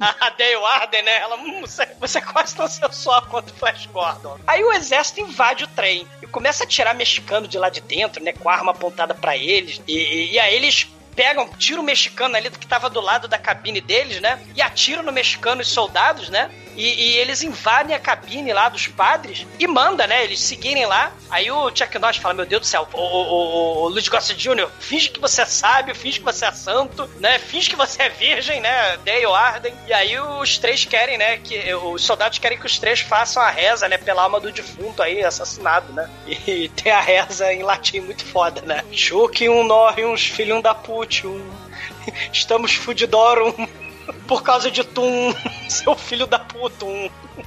a, 0.00 0.26
a 0.26 0.30
Dale 0.30 0.54
Arden, 0.54 1.02
né? 1.02 1.16
Ela, 1.18 1.36
hum, 1.36 1.60
você, 1.60 1.86
você 1.98 2.18
é 2.18 2.20
quase 2.20 2.54
tão 2.54 2.68
sensual 2.68 3.22
quanto 3.26 3.50
o 3.50 3.54
Flash 3.54 3.86
Gordon. 3.86 4.38
Aí 4.46 4.62
o 4.62 4.72
exército 4.72 5.20
invade 5.20 5.64
o 5.64 5.68
trem 5.68 6.06
e 6.22 6.26
começa 6.26 6.64
a 6.64 6.66
tirar 6.66 6.94
mexicano 6.94 7.46
de 7.46 7.58
lá 7.58 7.68
de 7.68 7.80
dentro, 7.80 8.22
né? 8.22 8.32
Com 8.32 8.48
a 8.48 8.54
arma 8.54 8.72
apontada 8.72 9.14
para 9.14 9.36
eles. 9.36 9.80
E, 9.86 9.96
e, 9.96 10.32
e 10.32 10.38
aí 10.38 10.54
eles 10.54 10.88
pegam, 11.14 11.48
tiram 11.58 11.82
o 11.82 11.84
mexicano 11.84 12.36
ali 12.36 12.50
que 12.50 12.66
tava 12.66 12.90
do 12.90 13.00
lado 13.00 13.28
da 13.28 13.38
cabine 13.38 13.80
deles, 13.80 14.20
né? 14.20 14.40
E 14.54 14.62
atiram 14.62 15.02
no 15.02 15.12
mexicano 15.12 15.60
os 15.60 15.68
soldados, 15.68 16.28
né? 16.28 16.50
E, 16.76 16.82
e, 16.82 17.16
eles 17.18 17.42
invadem 17.42 17.94
a 17.94 18.00
cabine 18.00 18.52
lá 18.52 18.68
dos 18.68 18.88
padres 18.88 19.46
e 19.58 19.66
manda, 19.66 20.06
né? 20.06 20.24
Eles 20.24 20.40
seguirem 20.40 20.86
lá. 20.86 21.12
Aí 21.30 21.50
o 21.50 21.70
Chuck 21.74 21.98
Norris 21.98 22.16
fala: 22.16 22.34
Meu 22.34 22.46
Deus 22.46 22.62
do 22.62 22.66
céu, 22.66 22.88
o, 22.92 23.00
o, 23.00 23.82
o 23.84 23.88
Luiz 23.88 24.08
Gossett 24.08 24.40
Jr., 24.40 24.68
finge 24.80 25.08
que 25.08 25.20
você 25.20 25.42
é 25.42 25.46
sábio, 25.46 25.94
finge 25.94 26.18
que 26.18 26.24
você 26.24 26.44
é 26.46 26.52
santo, 26.52 27.08
né? 27.20 27.38
Finge 27.38 27.70
que 27.70 27.76
você 27.76 28.02
é 28.02 28.08
virgem, 28.08 28.60
né? 28.60 28.96
Dale 29.04 29.24
Arden. 29.26 29.74
E 29.86 29.92
aí 29.92 30.18
os 30.18 30.58
três 30.58 30.84
querem, 30.84 31.16
né? 31.16 31.38
Que 31.38 31.72
os 31.74 32.04
soldados 32.04 32.38
querem 32.38 32.58
que 32.58 32.66
os 32.66 32.78
três 32.78 33.00
façam 33.00 33.42
a 33.42 33.50
reza, 33.50 33.88
né? 33.88 33.96
Pela 33.96 34.22
alma 34.22 34.40
do 34.40 34.50
defunto 34.50 35.02
aí, 35.02 35.22
assassinado, 35.22 35.92
né? 35.92 36.08
E 36.54 36.68
tem 36.68 36.92
a 36.92 37.00
reza 37.00 37.52
em 37.52 37.62
latim 37.62 38.00
muito 38.00 38.24
foda, 38.24 38.60
né? 38.62 38.84
Chuck 38.92 39.48
um 39.48 39.64
norre 39.64 40.04
uns 40.04 40.26
filhos 40.26 40.62
da 40.62 40.74
put, 40.74 41.03
um. 41.24 41.50
Estamos 42.32 42.74
fudidorum 42.74 43.52
por 44.26 44.42
causa 44.42 44.70
de 44.70 44.84
Tum, 44.84 45.34
seu 45.68 45.94
filho 45.94 46.26
da 46.26 46.38
puta. 46.38 46.86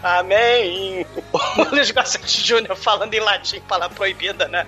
Amém. 0.04 1.06
O 1.34 1.64
Luiz 1.72 1.92
Gossett 1.92 2.44
Jr. 2.44 2.76
falando 2.76 3.14
em 3.14 3.20
latim, 3.20 3.60
palavra 3.62 3.96
proibida, 3.96 4.48
né? 4.48 4.68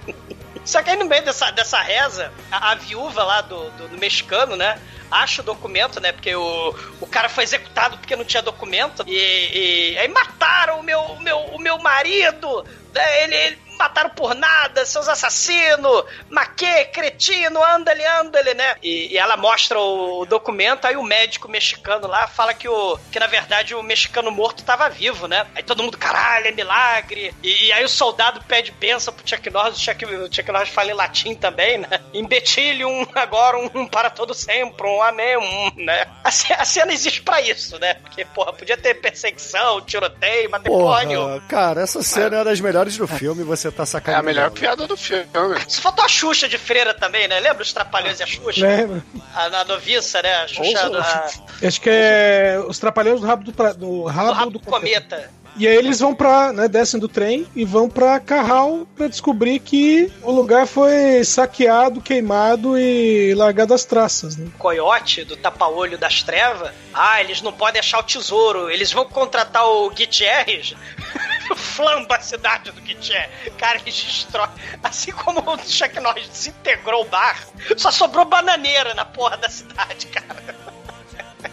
Só 0.66 0.84
que 0.84 0.90
aí 0.90 0.98
no 0.98 1.06
meio 1.06 1.24
dessa, 1.24 1.52
dessa 1.52 1.80
reza, 1.82 2.32
a, 2.52 2.72
a 2.72 2.76
viúva 2.76 3.24
lá 3.24 3.42
do, 3.42 3.70
do, 3.72 3.88
do, 3.90 3.98
mexicano, 3.98 4.56
né? 4.56 4.80
Acha 5.10 5.42
o 5.42 5.46
documento, 5.46 6.00
né? 6.00 6.12
Porque 6.12 6.36
o, 6.36 6.76
o 7.02 7.08
cara 7.08 7.28
foi 7.28 7.44
executado 7.44 7.98
porque 7.98 8.16
não 8.16 8.24
tinha 8.24 8.44
documento. 8.44 9.04
E, 9.08 9.94
e 9.94 9.98
aí 9.98 10.08
mataram 10.08 10.80
o 10.80 10.84
meu, 10.84 11.00
o 11.00 11.20
meu, 11.22 11.40
o 11.40 11.60
meu 11.60 11.80
marido. 11.80 12.64
Né? 12.94 13.24
Ele, 13.24 13.36
ele 13.36 13.69
mataram 13.80 14.10
por 14.10 14.36
nada, 14.36 14.86
seus 14.86 15.08
assassinos, 15.08 16.04
maquê, 16.30 16.86
cretino, 16.86 17.64
anda-lhe, 17.64 18.06
anda-lhe, 18.06 18.54
né? 18.54 18.76
E, 18.84 19.14
e, 19.14 19.18
ela 19.18 19.38
mostra 19.38 19.80
o 19.80 20.26
documento, 20.26 20.86
aí 20.86 20.98
o 20.98 21.04
médico 21.04 21.48
mexicano 21.48 22.06
lá 22.06 22.28
fala 22.28 22.54
que, 22.54 22.68
o, 22.68 23.00
que 23.10 23.20
na 23.20 23.28
verdade 23.28 23.74
o 23.74 23.82
mexicano 23.82 24.30
morto 24.30 24.64
tava 24.64 24.90
vivo, 24.90 25.28
né? 25.28 25.48
Aí 25.56 25.64
todo 25.64 25.82
mundo, 25.82 25.98
caralho, 25.98 26.48
é 26.48 26.52
milagre. 26.52 27.34
E, 27.42 27.68
e 27.68 27.72
aí 27.72 27.86
o 27.86 27.90
soldado 27.90 28.44
pede 28.46 28.72
benção 28.74 29.14
pro 29.14 29.28
Chuck 29.28 29.50
Norris, 29.50 29.78
o 29.78 29.80
Chuck, 29.80 30.06
o 30.06 30.34
Chuck 30.34 30.52
Norris 30.52 30.70
fala 30.70 30.92
em 30.92 30.96
latim 30.96 31.34
também, 31.34 31.78
né? 31.78 32.02
Imbetilhum, 32.14 33.08
agora 33.16 33.58
um 33.58 33.88
para 33.88 34.10
todo 34.10 34.34
sempre, 34.34 34.86
um 34.86 35.02
amém, 35.02 35.38
um, 35.38 35.72
né? 35.78 36.06
A, 36.22 36.28
a 36.30 36.66
cena 36.66 36.92
existe 36.92 37.22
pra 37.22 37.40
isso, 37.42 37.80
né? 37.80 37.94
Porque, 37.94 38.26
porra, 38.26 38.52
podia 38.52 38.76
ter 38.76 38.96
perseguição, 38.96 39.80
tiroteio, 39.82 40.50
matrimônio. 40.50 41.42
Cara, 41.48 41.82
essa 41.82 42.04
cena 42.04 42.42
é 42.42 42.44
das 42.44 42.60
melhores 42.60 42.98
do 42.98 43.08
filme, 43.08 43.44
você 43.44 43.69
tá 43.72 43.86
sacaneando. 43.86 44.28
É 44.28 44.32
a 44.32 44.34
melhor 44.34 44.52
piada 44.52 44.88
do 44.88 44.98
filme. 44.98 45.26
Se 45.68 45.82
faltou 45.82 46.04
a 46.04 46.08
Xuxa 46.08 46.48
de 46.48 46.58
freira 46.58 46.94
também, 46.94 47.28
né? 47.28 47.40
Lembra 47.40 47.64
os 47.64 47.74
Trapalhões 47.74 48.20
e 48.20 48.24
a 48.24 48.28
Xuxa? 48.28 48.66
Lembra. 48.66 49.04
A, 49.34 49.46
a 49.46 49.66
noviça, 49.66 50.22
né? 50.22 50.34
A 50.44 50.48
Xuxa. 50.48 50.92
A... 51.62 51.68
Acho 51.68 51.82
que 51.82 51.90
é 51.90 52.62
os 52.68 52.80
Trapalhões 52.80 53.20
do 53.22 53.28
rabo 53.28 53.44
do, 53.44 53.54
pra... 53.54 53.74
do 53.74 54.04
rabo, 54.04 54.28
do, 54.28 54.34
rabo 54.34 54.52
do 54.52 54.60
cometa. 54.60 55.16
cometa. 55.16 55.40
E 55.60 55.68
aí 55.68 55.76
eles 55.76 56.00
vão 56.00 56.16
pra, 56.16 56.54
né, 56.54 56.68
descem 56.70 57.00
do 57.00 57.10
trem 57.10 57.46
e 57.54 57.66
vão 57.66 57.90
pra 57.90 58.20
Carral 58.20 58.88
pra 58.96 59.08
descobrir 59.10 59.60
que 59.60 60.10
o 60.22 60.32
lugar 60.32 60.66
foi 60.66 61.24
saqueado, 61.26 62.00
queimado 62.00 62.78
e 62.78 63.34
largado 63.34 63.74
às 63.74 63.84
traças, 63.84 64.38
né? 64.38 64.48
Coiote 64.58 65.26
do 65.26 65.36
tapa-olho 65.36 65.98
das 65.98 66.24
trevas. 66.24 66.72
Ah, 66.94 67.20
eles 67.20 67.42
não 67.42 67.52
podem 67.52 67.80
achar 67.80 68.00
o 68.00 68.04
tesouro. 68.04 68.70
Eles 68.70 68.92
vão 68.92 69.06
contratar 69.06 69.66
o 69.68 69.90
Gutierrez. 69.90 70.76
Flamba 71.56 72.16
a 72.16 72.22
cidade 72.22 72.72
do 72.72 72.82
Gutierrez. 72.82 73.30
Cara, 73.58 73.80
eles 73.80 74.04
destroem. 74.04 74.50
Assim 74.84 75.12
como 75.12 75.40
o 75.42 75.58
Chuck 75.60 76.00
Norris 76.00 76.28
desintegrou 76.30 77.02
o 77.02 77.06
bar, 77.06 77.40
só 77.78 77.92
sobrou 77.92 78.26
bananeira 78.26 78.94
na 78.94 79.06
porra 79.06 79.38
da 79.38 79.50
cidade, 79.50 80.08
cara. 80.08 80.79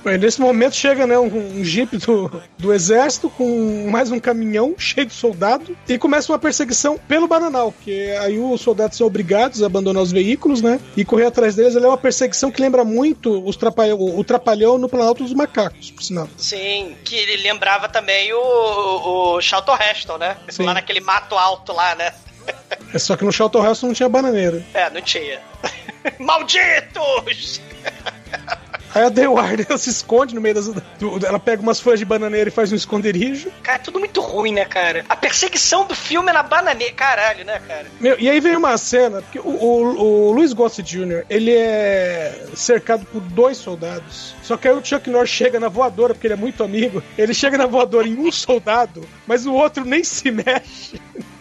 Bem, 0.03 0.19
nesse 0.19 0.41
momento 0.41 0.75
chega 0.75 1.07
né, 1.07 1.19
um, 1.19 1.27
um 1.27 1.65
jeep 1.65 1.97
do, 1.99 2.43
do 2.59 2.73
exército 2.73 3.31
com 3.31 3.89
mais 3.91 4.11
um 4.11 4.19
caminhão 4.19 4.75
cheio 4.77 5.07
de 5.07 5.15
soldado 5.15 5.77
e 5.89 5.99
começa 5.99 6.33
uma 6.33 6.39
perseguição 6.39 6.99
pelo 6.99 7.29
Bananal, 7.29 7.73
porque 7.73 8.17
aí 8.21 8.39
os 8.39 8.61
soldados 8.61 8.99
são 8.99 9.07
obrigados 9.07 9.63
a 9.63 9.67
abandonar 9.67 10.03
os 10.03 10.11
veículos, 10.11 10.61
né? 10.61 10.81
E 10.97 11.05
correr 11.05 11.27
atrás 11.27 11.55
deles. 11.55 11.77
é 11.77 11.81
uma 11.81 11.97
perseguição 11.97 12.51
que 12.51 12.61
lembra 12.61 12.85
muito 12.85 13.45
os 13.47 13.57
trapalhão, 13.57 13.99
o 14.01 14.25
Trapalhão 14.25 14.79
no 14.79 14.89
Planalto 14.89 15.23
dos 15.23 15.33
Macacos, 15.33 15.91
por 15.91 16.03
sinal. 16.03 16.29
Sim, 16.37 16.97
que 17.05 17.15
ele 17.15 17.37
lembrava 17.43 17.89
também 17.89 18.33
o, 18.33 18.39
o, 18.39 19.37
o 19.37 19.41
Charlton 19.41 19.77
Heston, 19.77 20.19
né? 20.19 20.37
Sim. 20.49 20.65
Lá 20.65 20.75
naquele 20.75 21.01
mato 21.01 21.37
alto 21.37 21.73
lá, 21.73 21.95
né? 21.95 22.13
É 22.93 22.99
só 22.99 23.17
que 23.17 23.25
no 23.25 23.33
Charlton 23.33 23.69
Heston 23.69 23.89
não 23.89 23.95
tinha 23.95 24.09
bananeira. 24.09 24.65
É, 24.75 24.89
não 24.91 25.01
tinha. 25.01 25.41
Malditos! 26.19 27.61
Aí 28.97 29.03
a 29.03 29.11
The 29.11 29.29
Warden 29.29 29.67
se 29.77 29.91
esconde 29.91 30.35
no 30.35 30.41
meio 30.41 30.55
das. 30.55 30.69
Do, 30.69 31.27
ela 31.27 31.39
pega 31.39 31.61
umas 31.61 31.79
folhas 31.79 31.99
de 31.99 32.07
bananeira 32.07 32.49
e 32.49 32.51
faz 32.51 32.73
um 32.73 32.77
esconderijo. 32.77 33.51
Cara, 33.63 33.77
é 33.77 33.83
tudo 33.83 33.99
muito 33.99 34.23
ruim, 34.23 34.55
né, 34.55 34.65
cara? 34.65 35.05
A 35.07 35.15
perseguição 35.15 35.87
do 35.87 35.95
filme 35.95 36.31
é 36.31 36.33
na 36.33 36.43
bananeira. 36.43 36.95
Caralho, 36.95 37.45
né, 37.45 37.61
cara? 37.69 37.85
Meu, 38.01 38.19
e 38.19 38.31
aí 38.31 38.41
vem 38.41 38.57
uma 38.57 38.79
cena, 38.79 39.21
porque 39.21 39.39
o, 39.39 39.51
o, 39.51 40.29
o 40.29 40.33
Luiz 40.33 40.55
Gossett 40.55 40.91
Jr., 40.91 41.27
ele 41.29 41.53
é 41.53 42.47
cercado 42.55 43.05
por 43.05 43.21
dois 43.21 43.59
soldados. 43.59 44.35
Só 44.43 44.57
que 44.57 44.67
aí 44.67 44.75
o 44.75 44.83
Chuck 44.83 45.11
Norris 45.11 45.29
chega 45.29 45.61
na 45.61 45.69
voadora, 45.69 46.15
porque 46.15 46.27
ele 46.27 46.35
é 46.35 46.39
muito 46.39 46.65
amigo. 46.65 47.03
Ele 47.19 47.35
chega 47.35 47.59
na 47.59 47.67
voadora 47.67 48.09
em 48.09 48.17
um 48.19 48.33
soldado, 48.33 49.07
mas 49.27 49.45
o 49.45 49.53
outro 49.53 49.85
nem 49.85 50.03
se 50.03 50.31
mexe. 50.31 50.99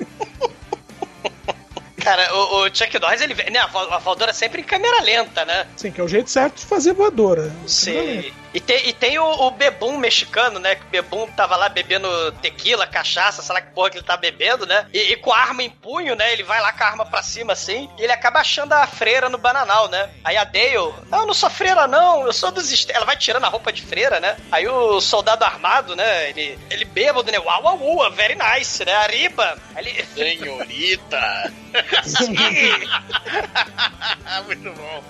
Cara, 2.06 2.36
o, 2.36 2.62
o 2.62 2.66
Chuck 2.68 2.99
Norris, 2.99 3.20
ele 3.20 3.34
né, 3.49 3.60
a 3.60 3.97
voadora 3.97 4.32
sempre 4.32 4.62
em 4.62 4.64
câmera 4.64 5.01
lenta, 5.01 5.43
né? 5.43 5.66
Sim, 5.76 5.91
que 5.91 5.99
é 5.99 6.03
o 6.03 6.08
jeito 6.08 6.30
certo 6.30 6.60
de 6.60 6.66
fazer 6.66 6.93
voadora. 6.93 7.51
Sim. 7.66 8.32
E 8.56 8.62
tem, 8.62 8.88
e 8.88 8.93
tem 8.93 9.20
o, 9.20 9.26
o 9.26 9.51
Bebum 9.51 9.97
mexicano, 9.97 10.60
né? 10.60 10.76
Que 10.76 10.84
o 10.84 10.89
Bebum 10.89 11.28
tava 11.28 11.58
lá 11.58 11.68
bebendo 11.68 12.08
tequila, 12.41 12.88
cachaça, 12.88 13.41
sei 13.41 13.53
lá 13.53 13.60
que 13.60 13.74
porra 13.74 13.89
que 13.89 13.97
ele 13.97 14.06
tá 14.06 14.16
bebendo, 14.16 14.66
né? 14.66 14.88
E, 14.93 15.12
e, 15.12 15.18
com 15.18 15.34
a 15.34 15.38
arma 15.38 15.62
em 15.62 15.70
punho, 15.70 16.16
né? 16.16 16.32
Ele 16.32 16.43
vai 16.43 16.62
lá 16.62 16.72
com 16.72 16.82
a 16.82 16.88
arma 16.88 17.06
pra 17.06 17.22
cima 17.22 17.51
assim, 17.51 17.89
e 17.97 18.03
ele 18.03 18.14
acaba 18.14 18.39
achando 18.39 18.72
a 18.72 18.88
freira 18.88 19.28
no 19.28 19.38
bananal, 19.38 19.89
né? 19.89 20.10
Aí 20.24 20.38
a 20.38 20.45
Dale, 20.45 20.93
ah, 21.12 21.18
eu 21.18 21.26
não 21.26 21.34
sou 21.34 21.49
freira, 21.49 21.86
não, 21.86 22.26
eu 22.26 22.32
sou 22.32 22.49
dos. 22.49 22.88
Ela 22.88 23.06
vai 23.06 23.18
tirando 23.18 23.43
a 23.43 23.49
roupa 23.49 23.74
de 23.74 23.82
freira, 23.82 24.22
né? 24.22 24.38
Aí 24.49 24.66
o 24.66 25.01
soldado 25.01 25.43
armado, 25.43 25.93
né? 25.93 26.30
Ele, 26.30 26.58
ele 26.70 26.86
bêbado, 26.86 27.30
né? 27.30 27.38
Uau, 27.38 27.62
uau, 27.62 27.78
uau, 27.82 28.10
very 28.14 28.36
nice, 28.36 28.86
né? 28.86 28.93
Arriba. 28.93 29.58
Ele... 29.76 30.01
Senhorita! 30.16 31.51
Muito 34.45 34.72
bom. 34.72 35.03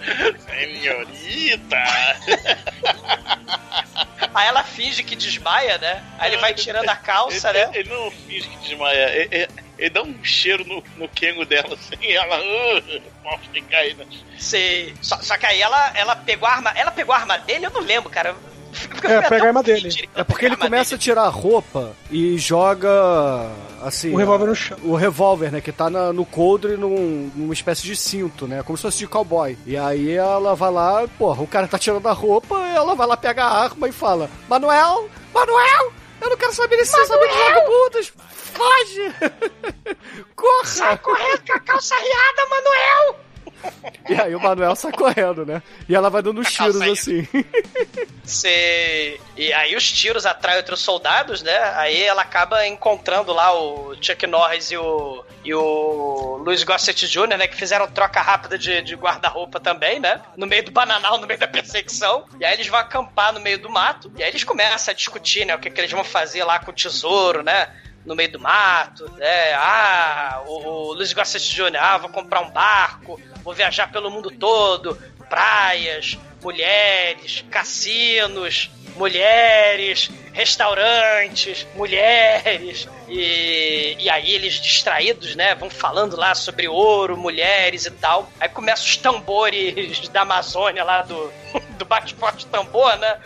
Senhorita! 0.47 1.83
Aí 4.33 4.47
ela 4.47 4.63
finge 4.63 5.01
que 5.03 5.15
desmaia, 5.15 5.77
né? 5.77 6.03
Aí 6.19 6.31
ele 6.31 6.41
vai 6.41 6.53
tirando 6.53 6.89
a 6.89 6.95
calça, 6.95 7.49
ele, 7.49 7.59
né? 7.59 7.71
Ele 7.73 7.89
não 7.89 8.11
finge 8.11 8.49
que 8.49 8.57
desmaia. 8.57 9.09
Ele, 9.15 9.47
ele, 9.77 9.89
dá 9.89 10.03
um 10.03 10.23
cheiro 10.23 10.65
no, 10.65 10.83
no 10.97 11.07
quengo 11.07 11.45
dela, 11.45 11.73
assim, 11.73 11.95
e 12.01 12.11
ela. 12.11 12.39
Uh, 12.39 13.01
morre 13.23 13.47
de 13.53 13.61
cair. 13.61 13.95
Sim. 14.37 14.93
Só, 15.01 15.21
só 15.21 15.37
que 15.37 15.45
aí 15.45 15.61
ela, 15.61 15.91
ela 15.95 16.15
pegou 16.15 16.47
a 16.47 16.51
arma. 16.51 16.73
Ela 16.75 16.91
pegou 16.91 17.15
a 17.15 17.17
arma 17.17 17.37
dele, 17.37 17.65
eu 17.65 17.71
não 17.71 17.81
lembro, 17.81 18.09
cara. 18.09 18.35
É, 19.03 19.21
pega 19.21 19.45
a 19.45 19.47
arma 19.47 19.63
dele. 19.63 20.09
É 20.15 20.23
porque 20.23 20.45
ele 20.45 20.55
começa 20.55 20.91
dele. 20.91 20.95
a 20.95 21.03
tirar 21.03 21.23
a 21.23 21.29
roupa 21.29 21.93
e 22.09 22.37
joga 22.37 22.89
assim. 23.81 24.13
O 24.13 24.17
revólver 24.17 24.45
no 24.47 24.55
chão. 24.55 24.77
O 24.83 24.95
revólver, 24.95 25.51
né? 25.51 25.61
Que 25.61 25.71
tá 25.71 25.89
na, 25.89 26.11
no 26.11 26.25
coldre 26.25 26.77
num, 26.77 27.31
numa 27.35 27.53
espécie 27.53 27.83
de 27.83 27.95
cinto, 27.95 28.47
né? 28.47 28.63
Como 28.63 28.77
se 28.77 28.83
fosse 28.83 28.97
de 28.99 29.07
cowboy. 29.07 29.57
E 29.65 29.77
aí 29.77 30.11
ela 30.11 30.55
vai 30.55 30.71
lá, 30.71 31.07
porra, 31.17 31.41
o 31.41 31.47
cara 31.47 31.67
tá 31.67 31.77
tirando 31.77 32.07
a 32.07 32.13
roupa, 32.13 32.55
ela 32.67 32.95
vai 32.95 33.07
lá, 33.07 33.17
pega 33.17 33.43
a 33.43 33.63
arma 33.63 33.87
e 33.87 33.91
fala: 33.91 34.29
Manuel, 34.47 35.09
Manuel! 35.33 35.93
Eu 36.21 36.29
não 36.29 36.37
quero 36.37 36.53
saber 36.53 36.77
desse 36.77 36.91
saber 37.05 37.27
de 37.27 37.37
vagabundos! 37.37 38.13
foge! 38.55 39.13
Corra! 40.35 40.65
Sai 40.65 40.97
correndo 40.99 41.41
com 41.45 41.53
a 41.53 41.59
calça 41.59 41.95
riada, 41.95 42.49
Manuel! 42.49 43.24
E 44.09 44.13
aí 44.13 44.35
o 44.35 44.39
Manuel 44.39 44.75
sai 44.75 44.91
correndo, 44.91 45.45
né? 45.45 45.61
E 45.89 45.95
ela 45.95 46.09
vai 46.09 46.21
dando 46.21 46.41
uns 46.41 46.51
tiros 46.51 46.81
assim. 46.81 47.27
Cê... 48.23 49.19
E 49.35 49.51
aí 49.53 49.75
os 49.75 49.91
tiros 49.91 50.25
atraem 50.25 50.57
outros 50.57 50.79
soldados, 50.79 51.41
né? 51.41 51.57
Aí 51.75 52.01
ela 52.03 52.21
acaba 52.21 52.65
encontrando 52.67 53.33
lá 53.33 53.53
o 53.53 53.95
Chuck 54.01 54.25
Norris 54.27 54.71
e 54.71 54.77
o, 54.77 55.23
e 55.43 55.53
o 55.53 56.37
Luiz 56.43 56.63
Gossett 56.63 57.07
Jr., 57.07 57.37
né? 57.37 57.47
Que 57.47 57.55
fizeram 57.55 57.87
troca 57.87 58.21
rápida 58.21 58.57
de, 58.57 58.81
de 58.81 58.95
guarda-roupa 58.95 59.59
também, 59.59 59.99
né? 59.99 60.21
No 60.37 60.45
meio 60.45 60.63
do 60.63 60.71
bananal, 60.71 61.17
no 61.19 61.27
meio 61.27 61.39
da 61.39 61.47
perseguição. 61.47 62.25
E 62.39 62.45
aí 62.45 62.53
eles 62.53 62.67
vão 62.67 62.79
acampar 62.79 63.33
no 63.33 63.39
meio 63.39 63.59
do 63.59 63.69
mato. 63.69 64.11
E 64.17 64.23
aí 64.23 64.29
eles 64.29 64.43
começam 64.43 64.91
a 64.91 64.95
discutir, 64.95 65.45
né? 65.45 65.55
O 65.55 65.59
que, 65.59 65.69
que 65.69 65.81
eles 65.81 65.91
vão 65.91 66.03
fazer 66.03 66.43
lá 66.43 66.59
com 66.59 66.71
o 66.71 66.73
tesouro, 66.73 67.43
né? 67.43 67.69
No 68.05 68.15
meio 68.15 68.31
do 68.31 68.39
mato, 68.39 69.09
né? 69.17 69.53
Ah, 69.53 70.43
o, 70.45 70.67
o 70.67 70.93
Luiz 70.93 71.11
Gossett 71.13 71.53
Jr., 71.53 71.77
ah, 71.79 71.97
vou 71.97 72.09
comprar 72.09 72.41
um 72.41 72.51
barco, 72.51 73.19
vou 73.43 73.53
viajar 73.53 73.91
pelo 73.91 74.11
mundo 74.11 74.29
todo, 74.31 74.97
praias, 75.27 76.17
mulheres, 76.41 77.43
cassinos, 77.49 78.69
mulheres, 78.95 80.09
restaurantes, 80.33 81.65
mulheres. 81.75 82.87
E, 83.07 83.95
e 83.99 84.09
aí 84.09 84.31
eles 84.31 84.55
distraídos, 84.55 85.35
né, 85.35 85.55
vão 85.55 85.69
falando 85.69 86.15
lá 86.15 86.33
sobre 86.33 86.67
ouro, 86.67 87.17
mulheres 87.17 87.85
e 87.85 87.91
tal. 87.91 88.29
Aí 88.39 88.49
começam 88.49 88.85
os 88.85 88.97
tambores 88.97 90.07
da 90.09 90.21
Amazônia 90.21 90.83
lá 90.83 91.01
do, 91.01 91.31
do 91.77 91.85
bate-forte 91.85 92.45
tambor, 92.47 92.95
né? 92.97 93.17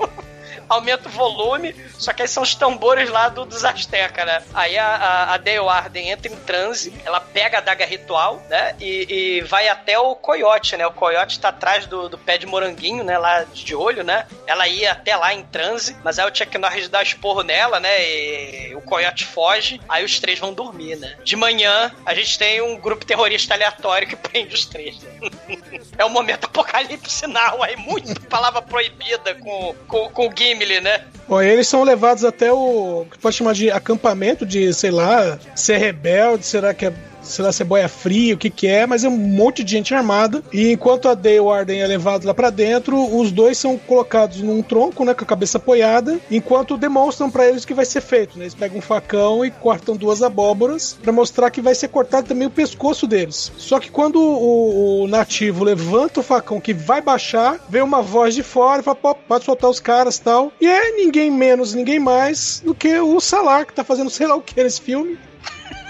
aumenta 0.70 1.08
o 1.08 1.12
volume, 1.12 1.74
só 1.98 2.12
que 2.12 2.22
aí 2.22 2.28
são 2.28 2.44
os 2.44 2.54
tambores 2.54 3.10
lá 3.10 3.28
do, 3.28 3.44
dos 3.44 3.64
Azteca, 3.64 4.24
né? 4.24 4.42
Aí 4.54 4.78
a, 4.78 4.86
a, 4.86 5.34
a 5.34 5.36
Dale 5.36 5.68
Arden 5.68 6.10
entra 6.10 6.32
em 6.32 6.36
transe, 6.36 6.94
ela 7.04 7.20
pega 7.20 7.58
a 7.58 7.60
daga 7.60 7.84
ritual, 7.84 8.40
né? 8.48 8.76
E, 8.80 9.06
e 9.08 9.40
vai 9.42 9.68
até 9.68 9.98
o 9.98 10.14
coiote, 10.14 10.76
né? 10.76 10.86
O 10.86 10.92
coiote 10.92 11.40
tá 11.40 11.48
atrás 11.48 11.86
do, 11.86 12.08
do 12.08 12.16
pé 12.16 12.38
de 12.38 12.46
moranguinho, 12.46 13.02
né? 13.02 13.18
Lá 13.18 13.44
de 13.52 13.74
olho, 13.74 14.04
né? 14.04 14.26
Ela 14.46 14.68
ia 14.68 14.92
até 14.92 15.16
lá 15.16 15.34
em 15.34 15.42
transe, 15.42 15.96
mas 16.04 16.18
aí 16.18 16.30
o 16.30 16.34
Chuck 16.34 16.56
Norris 16.56 16.88
dá 16.88 17.02
esporro 17.02 17.42
nela, 17.42 17.80
né? 17.80 18.08
E 18.08 18.74
o 18.76 18.80
coiote 18.80 19.24
foge, 19.24 19.80
aí 19.88 20.04
os 20.04 20.20
três 20.20 20.38
vão 20.38 20.54
dormir, 20.54 20.96
né? 20.96 21.16
De 21.24 21.34
manhã, 21.34 21.92
a 22.06 22.14
gente 22.14 22.38
tem 22.38 22.62
um 22.62 22.78
grupo 22.78 23.04
terrorista 23.04 23.54
aleatório 23.54 24.06
que 24.06 24.14
prende 24.30 24.54
os 24.54 24.66
três. 24.66 25.00
Né? 25.02 25.30
é 25.98 26.04
um 26.04 26.10
momento 26.10 26.44
apocalipse 26.44 27.10
sinal 27.10 27.60
aí, 27.62 27.76
muito 27.76 28.20
palavra 28.22 28.62
proibida 28.62 29.34
com, 29.34 29.74
com, 29.88 30.10
com 30.10 30.28
o 30.28 30.36
Gimli 30.36 30.59
Gimli, 30.60 30.80
né? 30.80 31.00
Bom, 31.26 31.40
eles 31.40 31.66
são 31.66 31.82
levados 31.82 32.24
até 32.24 32.52
o. 32.52 33.06
que 33.10 33.18
pode 33.18 33.36
chamar 33.36 33.54
de 33.54 33.70
acampamento 33.70 34.44
de, 34.44 34.72
sei 34.74 34.90
lá, 34.90 35.38
ser 35.54 35.78
rebelde, 35.78 36.44
será 36.44 36.74
que 36.74 36.86
é 36.86 36.92
sei 37.22 37.44
lá 37.44 37.52
se 37.52 37.62
é 37.62 37.64
boia 37.64 37.88
fria, 37.88 38.34
o 38.34 38.38
que 38.38 38.50
que 38.50 38.66
é, 38.66 38.86
mas 38.86 39.04
é 39.04 39.08
um 39.08 39.16
monte 39.16 39.62
de 39.62 39.72
gente 39.72 39.94
armada. 39.94 40.42
E 40.52 40.72
enquanto 40.72 41.08
a 41.08 41.14
Dale 41.14 41.38
Arden 41.38 41.80
é 41.80 41.86
levado 41.86 42.26
lá 42.26 42.34
para 42.34 42.50
dentro, 42.50 43.16
os 43.16 43.30
dois 43.30 43.58
são 43.58 43.76
colocados 43.78 44.40
num 44.40 44.62
tronco, 44.62 45.04
né, 45.04 45.14
com 45.14 45.24
a 45.24 45.26
cabeça 45.26 45.58
apoiada, 45.58 46.18
enquanto 46.30 46.76
demonstram 46.76 47.30
para 47.30 47.48
eles 47.48 47.64
o 47.64 47.66
que 47.66 47.74
vai 47.74 47.84
ser 47.84 48.00
feito. 48.00 48.38
Né? 48.38 48.44
Eles 48.44 48.54
pegam 48.54 48.78
um 48.78 48.82
facão 48.82 49.44
e 49.44 49.50
cortam 49.50 49.96
duas 49.96 50.22
abóboras 50.22 50.96
para 51.00 51.12
mostrar 51.12 51.50
que 51.50 51.60
vai 51.60 51.74
ser 51.74 51.88
cortado 51.88 52.28
também 52.28 52.46
o 52.46 52.50
pescoço 52.50 53.06
deles. 53.06 53.52
Só 53.56 53.78
que 53.78 53.90
quando 53.90 54.20
o, 54.20 55.02
o 55.02 55.08
nativo 55.08 55.64
levanta 55.64 56.20
o 56.20 56.22
facão 56.22 56.60
que 56.60 56.74
vai 56.74 57.00
baixar, 57.00 57.58
vem 57.68 57.82
uma 57.82 58.02
voz 58.02 58.34
de 58.34 58.42
fora 58.42 58.80
e 58.80 58.84
fala: 58.84 58.96
pode 58.96 59.44
soltar 59.44 59.70
os 59.70 59.80
caras 59.80 60.18
tal. 60.18 60.52
E 60.60 60.66
é 60.66 60.92
ninguém 60.92 61.30
menos, 61.30 61.74
ninguém 61.74 61.98
mais 61.98 62.62
do 62.64 62.74
que 62.74 62.98
o 62.98 63.20
Salar, 63.20 63.66
que 63.66 63.72
tá 63.72 63.84
fazendo 63.84 64.10
sei 64.10 64.26
lá 64.26 64.36
o 64.36 64.42
que 64.42 64.62
nesse 64.62 64.80
filme. 64.80 65.18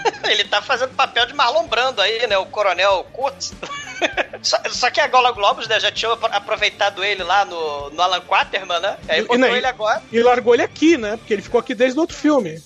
Ele 0.29 0.43
tá 0.45 0.61
fazendo 0.61 0.95
papel 0.95 1.25
de 1.25 1.33
Marlon 1.33 1.67
Brando 1.67 2.01
aí, 2.01 2.25
né? 2.27 2.37
O 2.37 2.45
Coronel 2.45 3.05
Kurtz. 3.11 3.53
Só, 4.41 4.57
só, 4.71 4.89
que 4.89 4.99
a 4.99 5.07
Gola 5.07 5.31
Globos 5.31 5.67
né, 5.67 5.79
já 5.79 5.91
tinha 5.91 6.11
aproveitado 6.11 7.03
ele 7.03 7.21
lá 7.21 7.45
no, 7.45 7.91
no 7.91 8.01
Alan 8.01 8.19
Quaterman, 8.21 8.79
né? 8.79 8.97
Aí 9.07 9.21
botou 9.21 9.47
e, 9.47 9.57
ele 9.57 9.67
agora. 9.67 10.01
E 10.11 10.19
largou 10.23 10.55
ele 10.55 10.63
aqui, 10.63 10.97
né? 10.97 11.17
Porque 11.17 11.31
ele 11.31 11.43
ficou 11.43 11.59
aqui 11.59 11.75
desde 11.75 11.99
o 11.99 12.01
outro 12.01 12.17
filme. 12.17 12.59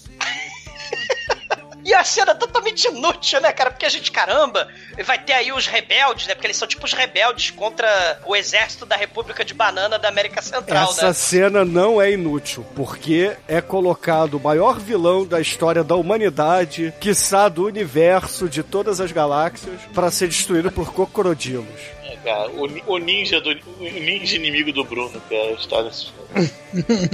E 1.86 1.94
a 1.94 2.04
cena 2.04 2.32
é 2.32 2.36
totalmente 2.36 2.88
inútil, 2.88 3.40
né, 3.40 3.52
cara? 3.52 3.70
Porque 3.70 3.86
a 3.86 3.90
gente, 3.90 4.12
caramba, 4.12 4.68
vai 5.06 5.20
ter 5.20 5.34
aí 5.34 5.52
os 5.52 5.68
rebeldes, 5.68 6.26
né? 6.26 6.34
Porque 6.34 6.48
eles 6.48 6.58
são 6.58 6.68
tipo 6.68 6.84
os 6.84 6.94
rebeldes 6.94 7.52
contra 7.52 8.20
o 8.26 8.36
exército 8.36 8.88
da 8.88 8.96
República 8.96 9.46
de 9.46 9.54
Banana 9.54 10.00
da 10.00 10.10
América 10.10 10.42
Central, 10.42 10.90
Essa 10.90 11.08
né? 11.08 11.14
cena 11.14 11.64
não 11.64 12.02
é 12.02 12.12
inútil, 12.12 12.66
porque 12.76 13.38
é 13.48 13.62
colocado 13.62 14.38
o 14.38 14.40
maior 14.40 14.80
vilão 14.80 15.28
da 15.28 15.40
história 15.40 15.84
da 15.84 15.96
humanidade, 15.96 16.92
quiçá 17.00 17.48
do 17.48 17.66
universo, 17.66 18.50
de 18.50 18.64
todas 18.64 19.00
as 19.00 19.12
galáxias, 19.12 19.80
para 19.94 20.10
ser 20.10 20.28
destruído 20.28 20.72
por 20.72 20.92
crocodilos 20.92 21.95
cara. 22.26 22.50
O, 22.50 22.94
o 22.94 22.98
ninja 22.98 23.40
do 23.40 23.52
o 23.52 23.84
ninja 23.84 24.36
inimigo 24.36 24.74
do 24.74 24.84
Bruno, 24.84 25.22
cara, 25.30 25.52
está 25.52 25.84
nesse 25.84 26.12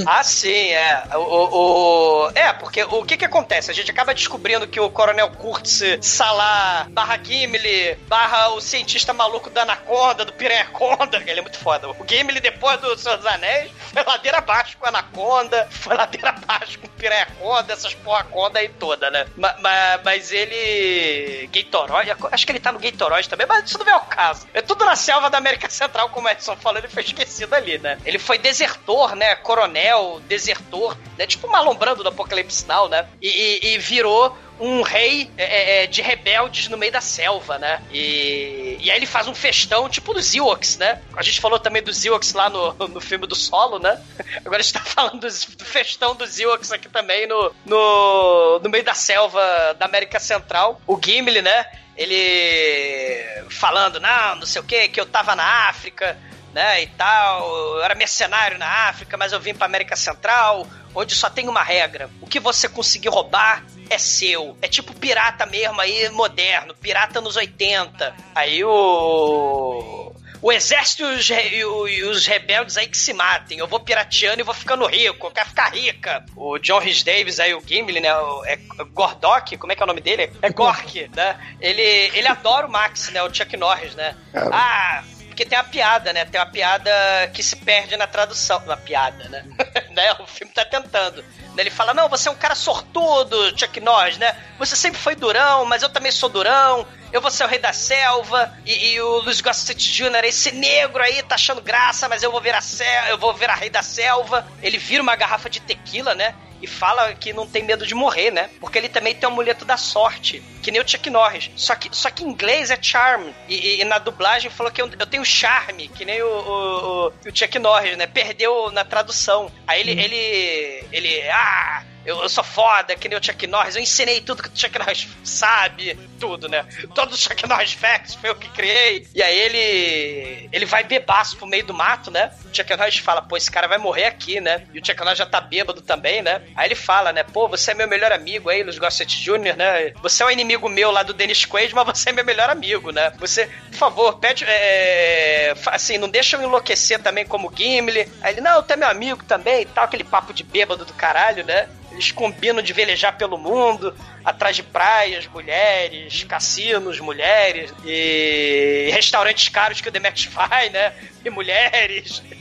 ah, 0.08 0.24
sim, 0.24 0.72
é. 0.72 1.04
O, 1.14 2.26
o, 2.28 2.32
é, 2.34 2.52
porque 2.54 2.84
o 2.84 3.06
que 3.06 3.18
que 3.18 3.26
acontece? 3.26 3.70
A 3.70 3.74
gente 3.74 3.92
acaba 3.92 4.14
descobrindo 4.14 4.68
que 4.68 4.80
o 4.80 4.90
Coronel 4.90 5.30
Kurtz, 5.32 5.84
Salah, 6.02 6.88
barra 6.90 7.20
Gimli, 7.24 7.96
barra 8.08 8.50
o 8.50 8.62
cientista 8.62 9.14
maluco 9.14 9.50
da 9.50 9.62
Anaconda, 9.62 10.26
do 10.26 10.34
Piranhaconda, 10.34 11.22
ele 11.28 11.40
é 11.40 11.42
muito 11.42 11.60
foda. 11.60 11.90
O 11.90 11.96
Gimli, 12.08 12.40
depois 12.40 12.80
do 12.82 12.98
Senhor 12.98 13.18
dos 13.18 13.26
Anéis, 13.26 13.72
foi 13.94 14.04
ladeira 14.04 14.40
abaixo 14.40 14.78
com 14.78 14.86
a 14.86 14.90
Anaconda, 14.90 15.68
foi 15.70 15.96
ladeira 15.96 16.30
abaixo 16.30 16.80
com 16.80 16.88
o 16.88 16.92
Piranhaconda, 16.92 17.74
essas 17.74 17.94
porra 17.94 18.24
conda 18.24 18.60
aí 18.60 18.70
toda, 18.70 19.12
né? 19.12 19.28
Mas, 19.38 19.56
mas, 19.62 20.02
mas 20.04 20.32
ele... 20.32 21.48
Gatorade, 21.54 22.12
acho 22.32 22.46
que 22.46 22.52
ele 22.52 22.60
tá 22.60 22.72
no 22.72 22.80
Gatorade 22.80 23.30
também, 23.30 23.46
mas 23.46 23.70
isso 23.70 23.78
não 23.78 23.88
é 23.88 23.96
o 23.98 24.02
caso. 24.02 24.48
É 24.54 24.62
tudo 24.62 24.84
na 24.86 24.96
selva 25.02 25.30
da 25.30 25.38
América 25.38 25.70
Central, 25.70 26.10
como 26.10 26.28
o 26.28 26.30
Edson 26.30 26.56
falou, 26.56 26.80
ele 26.80 26.88
foi 26.88 27.04
esquecido 27.04 27.54
ali, 27.54 27.78
né? 27.80 27.98
Ele 28.06 28.20
foi 28.20 28.38
desertor, 28.38 29.16
né? 29.16 29.36
Coronel, 29.36 30.22
desertor, 30.28 30.98
né? 31.18 31.26
Tipo 31.26 31.50
malombrando 31.50 32.04
do 32.04 32.10
Apocalipse 32.10 32.68
Now, 32.68 32.88
né? 32.88 33.08
E, 33.22 33.28
e, 33.28 33.74
e 33.74 33.78
virou 33.80 34.38
um 34.62 34.84
rei 34.84 35.30
é, 35.38 35.44
é, 35.44 35.84
é, 35.84 35.88
de 35.88 36.02
rebeldes 36.02 36.68
no 36.68 36.78
meio 36.78 36.92
da 36.92 37.02
selva, 37.02 37.58
né? 37.58 37.82
E, 37.92 38.78
e 38.80 38.92
aí 38.92 38.98
ele 38.98 39.08
faz 39.08 39.28
um 39.28 39.34
festão 39.34 39.90
tipo 39.90 40.14
dos 40.14 40.34
Ewoks, 40.34 40.78
né? 40.78 41.02
A 41.18 41.24
gente 41.24 41.42
falou 41.42 41.60
também 41.60 41.82
dos 41.82 42.06
Ewoks 42.06 42.34
lá 42.34 42.50
no, 42.50 42.74
no 42.88 43.02
filme 43.02 43.26
do 43.26 43.36
Solo, 43.36 43.80
né? 43.80 44.00
Agora 44.46 44.60
a 44.60 44.62
gente 44.62 44.74
tá 44.74 44.82
falando 44.82 45.20
do 45.20 45.66
festão 45.66 46.16
dos 46.16 46.40
Ewoks 46.40 46.72
aqui 46.72 46.88
também 46.88 47.28
no, 47.28 47.52
no, 47.66 48.60
no 48.60 48.70
meio 48.70 48.84
da 48.84 48.94
selva 48.94 49.42
da 49.80 49.86
América 49.86 50.20
Central. 50.20 50.80
O 50.86 51.00
Gimli, 51.04 51.42
né? 51.42 51.66
ele 51.98 53.48
falando, 53.50 54.00
não, 54.00 54.36
não 54.36 54.46
sei 54.46 54.62
o 54.62 54.66
que, 54.66 54.88
que 54.88 55.00
eu 55.00 55.06
tava 55.06 55.36
na 55.36 55.70
África, 55.70 56.18
né, 56.54 56.84
e 56.84 56.88
tal, 56.88 57.76
eu 57.76 57.84
era 57.84 57.96
mercenário 57.96 58.58
na 58.58 58.90
África, 58.90 59.18
mas 59.18 59.32
eu 59.32 59.40
vim 59.40 59.54
pra 59.54 59.66
América 59.66 59.96
Central, 59.96 60.68
onde 60.96 61.16
só 61.16 61.30
tem 61.30 61.48
uma 61.48 61.64
regra: 61.64 62.10
o 62.22 62.28
que 62.28 62.40
você 62.40 62.68
conseguir 62.68 63.10
roubar 63.10 63.64
é 63.90 63.98
seu. 63.98 64.58
É 64.62 64.68
tipo 64.68 64.94
pirata 64.94 65.46
mesmo 65.46 65.80
aí, 65.82 66.10
moderno, 66.10 66.74
pirata 66.76 67.20
nos 67.20 67.36
80. 67.36 68.16
Aí 68.36 68.64
o 68.64 70.12
o 70.42 70.52
exército 70.52 71.04
e 71.04 71.64
os, 71.64 71.90
e 71.92 72.04
os, 72.04 72.26
rebeldes 72.26 72.76
aí 72.76 72.88
que 72.88 72.98
se 72.98 73.14
matem. 73.14 73.60
Eu 73.60 73.68
vou 73.68 73.80
pirateando 73.80 74.42
e 74.42 74.44
vou 74.44 74.56
ficando 74.56 74.86
rico. 74.88 75.28
Eu 75.28 75.32
quero 75.32 75.50
ficar 75.50 75.70
rica. 75.72 76.26
O 76.36 76.58
John 76.58 76.80
Rhys 76.80 77.04
Davis 77.04 77.40
aí, 77.40 77.54
o 77.54 77.62
Gimli, 77.66 78.00
né? 78.00 78.14
O, 78.16 78.44
é 78.46 78.58
Gordok, 78.92 79.58
como 79.58 79.72
é 79.72 79.76
que 79.76 79.84
é 79.84 79.86
o 79.86 79.88
nome 79.88 80.02
dele? 80.02 80.32
É 80.42 80.50
Gork, 80.50 81.10
né? 81.16 81.40
Ele, 81.60 81.82
ele 81.82 82.28
adora 82.28 82.66
o 82.66 82.72
Max, 82.72 83.12
né? 83.12 83.22
O 83.22 83.32
Chuck 83.32 83.56
Norris, 83.56 83.94
né? 83.94 84.16
Ah, 84.34 85.04
porque 85.32 85.46
tem 85.46 85.58
a 85.58 85.64
piada, 85.64 86.14
né? 86.14 86.26
Tem 86.26 86.40
uma 86.40 86.46
piada 86.46 86.92
que 87.34 87.42
se 87.42 87.56
perde 87.56 87.98
na 87.98 88.06
tradução. 88.06 88.60
Uma 88.60 88.78
piada, 88.78 89.28
né? 89.30 89.44
né? 89.92 90.14
O 90.20 90.28
filme 90.28 90.54
tá 90.54 90.64
tentando. 90.64 91.24
Ele 91.58 91.70
fala: 91.70 91.94
Não, 91.94 92.08
você 92.08 92.30
é 92.30 92.32
um 92.32 92.36
cara 92.36 92.56
sortudo, 92.56 93.58
Chuck 93.58 93.80
Norris, 93.80 94.18
né? 94.18 94.36
Você 94.60 94.76
sempre 94.76 95.00
foi 95.00 95.16
durão, 95.16 95.66
mas 95.66 95.82
eu 95.82 95.90
também 95.90 96.12
sou 96.12 96.30
durão 96.30 96.86
eu 97.12 97.20
vou 97.20 97.30
ser 97.30 97.44
o 97.44 97.48
rei 97.48 97.60
da 97.60 97.74
selva, 97.74 98.54
e, 98.66 98.94
e 98.94 99.02
o 99.02 99.20
Luiz 99.20 99.42
Gossett 99.42 99.76
Jr., 99.78 100.24
esse 100.24 100.52
negro 100.52 101.04
aí, 101.04 101.22
tá 101.24 101.36
achando 101.36 101.62
graça, 101.62 102.08
mas 102.08 102.24
eu 102.24 102.32
vou 102.32 102.40
virar 102.40 102.62
eu 103.10 103.18
vou 103.18 103.34
rei 103.34 103.70
da 103.70 103.84
selva. 103.84 104.48
Ele 104.62 104.78
vira 104.78 105.04
uma 105.04 105.16
garrafa 105.16 105.50
de 105.50 105.60
tequila, 105.60 106.16
né? 106.16 106.34
E 106.62 106.68
fala 106.68 107.14
que 107.14 107.34
não 107.34 107.48
tem 107.48 107.64
medo 107.64 107.86
de 107.86 107.96
morrer, 107.96 108.32
né? 108.32 108.50
Porque 108.60 108.78
ele 108.78 108.90
também 108.90 109.16
tem 109.16 109.28
o 109.28 109.32
amuleto 109.32 109.66
da 109.66 109.78
sorte, 109.78 110.42
que 110.62 110.72
nem 110.72 110.82
o 110.82 110.88
Chuck 110.88 111.10
Norris. 111.10 111.50
Só 111.56 111.76
que, 111.76 111.90
só 111.96 112.10
que 112.10 112.24
em 112.24 112.28
inglês 112.28 112.70
é 112.70 112.78
charm. 112.82 113.30
E, 113.48 113.56
e, 113.56 113.82
e 113.82 113.86
na 113.86 113.98
dublagem 113.98 114.52
falou 114.52 114.72
que 114.72 114.82
eu, 114.82 114.90
eu, 115.00 115.06
tenho 115.06 115.26
charme, 115.26 115.88
que 115.88 116.06
nem 116.06 116.22
o, 116.22 116.28
o, 116.28 117.08
o, 117.08 117.14
Chuck 117.34 117.58
Norris, 117.60 117.98
né? 117.98 118.08
Perdeu 118.08 118.72
na 118.72 118.86
tradução. 118.86 119.52
Aí 119.68 119.82
ele, 119.82 119.96
hum. 119.96 120.00
ele, 120.00 120.86
ele, 120.92 121.30
ah, 121.30 121.84
Eu, 122.06 122.22
eu 122.22 122.30
sou 122.30 122.44
foda, 122.44 122.96
que 122.96 123.08
nem 123.08 123.18
o 123.18 123.24
Chuck 123.24 123.46
Norris, 123.48 123.76
eu 123.76 123.82
ensinei 123.82 124.22
tudo 124.22 124.44
que 124.44 124.50
o 124.50 124.52
Chuck 124.56 124.78
Norris 124.78 125.08
sabe, 125.24 125.98
tudo, 126.20 126.48
né? 126.50 126.66
Todos 126.96 127.16
os 127.16 127.22
Chuck 127.22 127.48
Norris 127.48 127.74
Facts 127.74 128.16
foi 128.16 128.30
eu 128.30 128.36
que 128.36 128.50
criei. 128.50 129.08
E 129.14 129.22
aí 129.22 129.38
ele. 129.38 130.50
Ele 130.52 130.66
vai 130.66 130.84
bebaço 130.84 131.38
pro 131.38 131.48
meio 131.48 131.66
do 131.66 131.74
mato, 131.74 132.10
né? 132.10 132.32
O 132.46 132.56
Chuck 132.56 132.76
Norris 132.76 132.98
fala, 132.98 133.22
pô, 133.22 133.38
esse 133.38 133.52
cara 133.52 133.68
vai 133.68 133.78
morrer 133.78 134.06
aqui, 134.06 134.40
né? 134.42 134.66
E 134.74 134.80
o 134.80 134.86
Chuck 134.86 135.00
Norris 135.00 135.18
já 135.18 135.26
tá 135.26 135.40
bêbado 135.40 135.82
também, 135.82 136.22
né? 136.22 136.42
Aí 136.56 136.68
ele 136.68 136.76
fala, 136.76 137.14
né? 137.14 137.24
Pô, 137.24 137.48
você 137.48 137.72
é 137.72 137.74
meu 137.74 137.88
melhor 137.88 138.12
amigo 138.12 138.50
aí, 138.50 138.64
Luiz 138.64 138.80
Gossett 138.80 139.24
Jr., 139.24 139.56
né? 139.56 139.94
Você 140.02 140.24
é 140.24 140.26
um 140.26 140.32
inimigo 140.32 140.68
meu 140.68 140.92
lá 140.92 141.04
do 141.04 141.14
Dennis 141.14 141.46
Quaid, 141.46 141.74
mas 141.74 141.86
você 141.86 142.10
é 142.10 142.14
meu 142.14 142.26
melhor 142.26 142.50
amigo, 142.50 142.92
né? 142.92 143.12
Você, 143.20 143.48
por 143.70 143.78
favor, 143.78 144.20
pede. 144.20 144.44
É, 144.48 145.54
assim, 145.68 145.98
não 145.98 146.10
deixa 146.10 146.36
eu 146.36 146.42
enlouquecer 146.42 147.02
também 147.02 147.26
como 147.26 147.52
Gimli. 147.56 148.08
Aí 148.22 148.34
ele, 148.34 148.42
não, 148.42 148.64
tu 148.64 148.74
é 148.74 148.76
meu 148.76 148.88
amigo 148.88 149.24
também 149.24 149.62
e 149.62 149.66
tal, 149.66 149.86
aquele 149.86 150.04
papo 150.04 150.34
de 150.34 150.44
bêbado 150.44 150.86
do 150.86 150.94
caralho, 150.94 151.46
né? 151.46 151.70
Eles 151.92 152.12
combinam 152.12 152.62
de 152.62 152.74
velejar 152.74 153.18
pelo 153.18 153.38
mundo, 153.38 153.94
atrás 154.24 154.56
de 154.56 154.64
praias, 154.64 155.28
mulheres, 155.28 156.24
cassinos, 156.24 157.00
mulheres, 157.00 157.74
e 157.86 158.90
restaurantes 158.94 159.50
caros 159.50 159.82
que 159.82 159.90
o 159.90 159.92
Demetrius 159.92 160.34
vai, 160.34 160.70
né? 160.70 160.94
E 161.24 161.30
mulheres. 161.30 162.24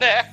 Né? 0.00 0.26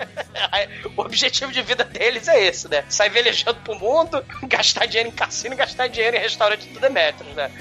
O 0.95 1.01
objetivo 1.01 1.51
de 1.51 1.61
vida 1.61 1.83
deles 1.83 2.29
é 2.29 2.45
esse, 2.45 2.69
né? 2.69 2.85
Sair 2.87 3.09
velejando 3.09 3.59
pro 3.59 3.75
mundo, 3.75 4.25
gastar 4.47 4.85
dinheiro 4.85 5.09
em 5.09 5.11
cassino 5.11 5.57
gastar 5.57 5.87
dinheiro 5.87 6.15
em 6.15 6.21
restaurante 6.21 6.69
do 6.69 6.79
Demetrius, 6.79 7.35
né? 7.35 7.51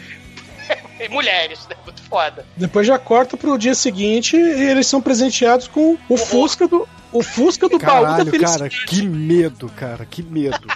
E 1.01 1.09
mulheres, 1.09 1.67
né? 1.69 1.77
Muito 1.85 2.03
foda. 2.03 2.45
Depois 2.57 2.87
já 2.87 2.99
corta 2.99 3.37
pro 3.37 3.59
dia 3.59 3.75
seguinte 3.75 4.37
e 4.37 4.63
eles 4.71 4.87
são 4.87 5.01
presenteados 5.03 5.67
com 5.69 5.97
o 6.09 6.17
Fusca 6.17 6.69
do. 6.69 6.89
O 7.13 7.23
Fusca 7.23 7.69
do 7.69 7.79
baú 7.79 8.03
da 8.03 8.07
Caralho, 8.09 8.31
felicidade. 8.31 8.77
cara, 8.77 8.87
que 8.89 9.03
medo, 9.07 9.69
cara, 9.77 10.05
que 10.05 10.23
medo. 10.23 10.67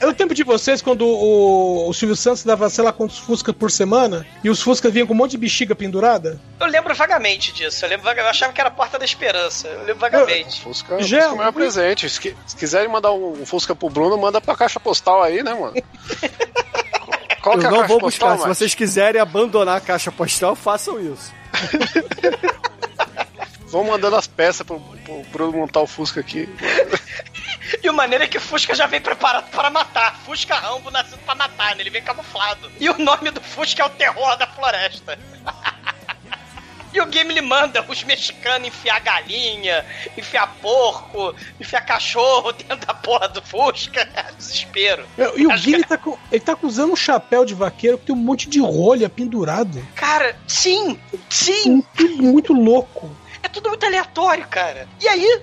É 0.00 0.06
o 0.06 0.12
tempo 0.14 0.34
de 0.34 0.42
vocês 0.42 0.82
quando 0.82 1.06
o, 1.06 1.88
o 1.88 1.92
Silvio 1.94 2.16
Santos 2.16 2.42
dava, 2.44 2.68
sei 2.70 2.82
lá, 2.84 2.92
quantos 2.92 3.18
Fusca 3.18 3.52
por 3.52 3.70
semana 3.70 4.26
e 4.42 4.50
os 4.50 4.60
Fusca 4.60 4.88
vinham 4.90 5.06
com 5.06 5.14
um 5.14 5.16
monte 5.16 5.32
de 5.32 5.38
bexiga 5.38 5.74
pendurada? 5.74 6.40
Eu 6.60 6.66
lembro 6.66 6.94
vagamente 6.94 7.52
disso. 7.52 7.84
Eu, 7.84 7.88
lembro 7.90 8.08
eu 8.10 8.26
achava 8.26 8.52
que 8.52 8.60
era 8.60 8.68
a 8.68 8.72
Porta 8.72 8.98
da 8.98 9.04
Esperança. 9.04 9.68
Eu 9.68 9.80
lembro 9.80 9.98
vagamente. 9.98 10.60
Fusca, 10.60 11.02
Já- 11.02 11.20
Fusca 11.22 11.32
é 11.32 11.34
o 11.34 11.42
meu 11.44 11.52
presente. 11.52 12.08
Se, 12.08 12.36
se 12.46 12.56
quiserem 12.56 12.88
mandar 12.88 13.12
um 13.12 13.44
Fusca 13.46 13.74
pro 13.74 13.88
Bruno, 13.90 14.16
manda 14.18 14.40
pra 14.40 14.56
caixa 14.56 14.80
postal 14.80 15.22
aí, 15.22 15.42
né, 15.42 15.54
mano? 15.54 15.74
Qual 17.44 17.56
Eu 17.56 17.60
que 17.60 17.66
é 17.66 17.68
a 17.68 17.70
não 17.70 17.78
caixa 17.80 17.92
vou 17.92 18.00
postal, 18.00 18.28
buscar. 18.30 18.42
Se 18.42 18.48
Mate? 18.48 18.58
vocês 18.58 18.74
quiserem 18.74 19.20
abandonar 19.20 19.76
a 19.76 19.80
caixa 19.80 20.10
postal, 20.10 20.56
façam 20.56 20.98
isso. 20.98 21.30
Vão 23.68 23.84
mandando 23.84 24.16
as 24.16 24.26
peças 24.26 24.64
pro, 24.64 24.80
pro 24.80 25.22
Bruno 25.32 25.58
montar 25.58 25.80
o 25.80 25.86
Fusca 25.86 26.20
aqui. 26.20 26.48
E 27.82 27.90
o 27.90 27.92
maneiro 27.92 28.24
é 28.24 28.26
que 28.26 28.38
o 28.38 28.40
Fusca 28.40 28.74
já 28.74 28.86
vem 28.86 29.00
preparado 29.00 29.50
para 29.50 29.68
matar. 29.68 30.18
Fusca 30.24 30.54
Rambo 30.54 30.90
nascido 30.90 31.18
para 31.18 31.34
matar, 31.34 31.74
né? 31.74 31.82
Ele 31.82 31.90
vem 31.90 32.02
camuflado. 32.02 32.70
E 32.78 32.88
o 32.88 32.96
nome 32.98 33.30
do 33.30 33.42
Fusca 33.42 33.82
é 33.82 33.86
o 33.86 33.90
Terror 33.90 34.36
da 34.36 34.46
Floresta. 34.46 35.18
E 36.94 37.00
o 37.00 37.06
game 37.06 37.32
ele 37.32 37.40
manda 37.40 37.84
os 37.88 38.04
mexicanos 38.04 38.68
enfiar 38.68 39.00
galinha, 39.00 39.84
enfiar 40.16 40.46
porco, 40.62 41.34
enfiar 41.60 41.80
cachorro 41.80 42.52
dentro 42.56 42.86
da 42.86 42.94
porra 42.94 43.28
do 43.28 43.42
Fusca. 43.42 44.08
Desespero. 44.38 45.04
Meu, 45.18 45.36
E 45.36 45.44
o 45.46 45.50
Guilherme 45.50 45.82
que- 45.82 45.88
tá, 45.88 45.98
com, 45.98 46.16
ele 46.30 46.40
tá 46.40 46.56
usando 46.62 46.92
um 46.92 46.96
chapéu 46.96 47.44
de 47.44 47.52
vaqueiro 47.52 47.98
que 47.98 48.06
tem 48.06 48.14
um 48.14 48.18
monte 48.18 48.48
de 48.48 48.60
rolha 48.60 49.08
pendurado. 49.08 49.84
Cara, 49.96 50.36
sim, 50.46 50.98
sim. 51.28 51.82
Muito, 51.98 52.22
muito 52.22 52.52
louco. 52.52 53.10
É 53.42 53.48
tudo 53.48 53.68
muito 53.70 53.84
aleatório, 53.84 54.46
cara. 54.46 54.88
E 55.02 55.08
aí, 55.08 55.42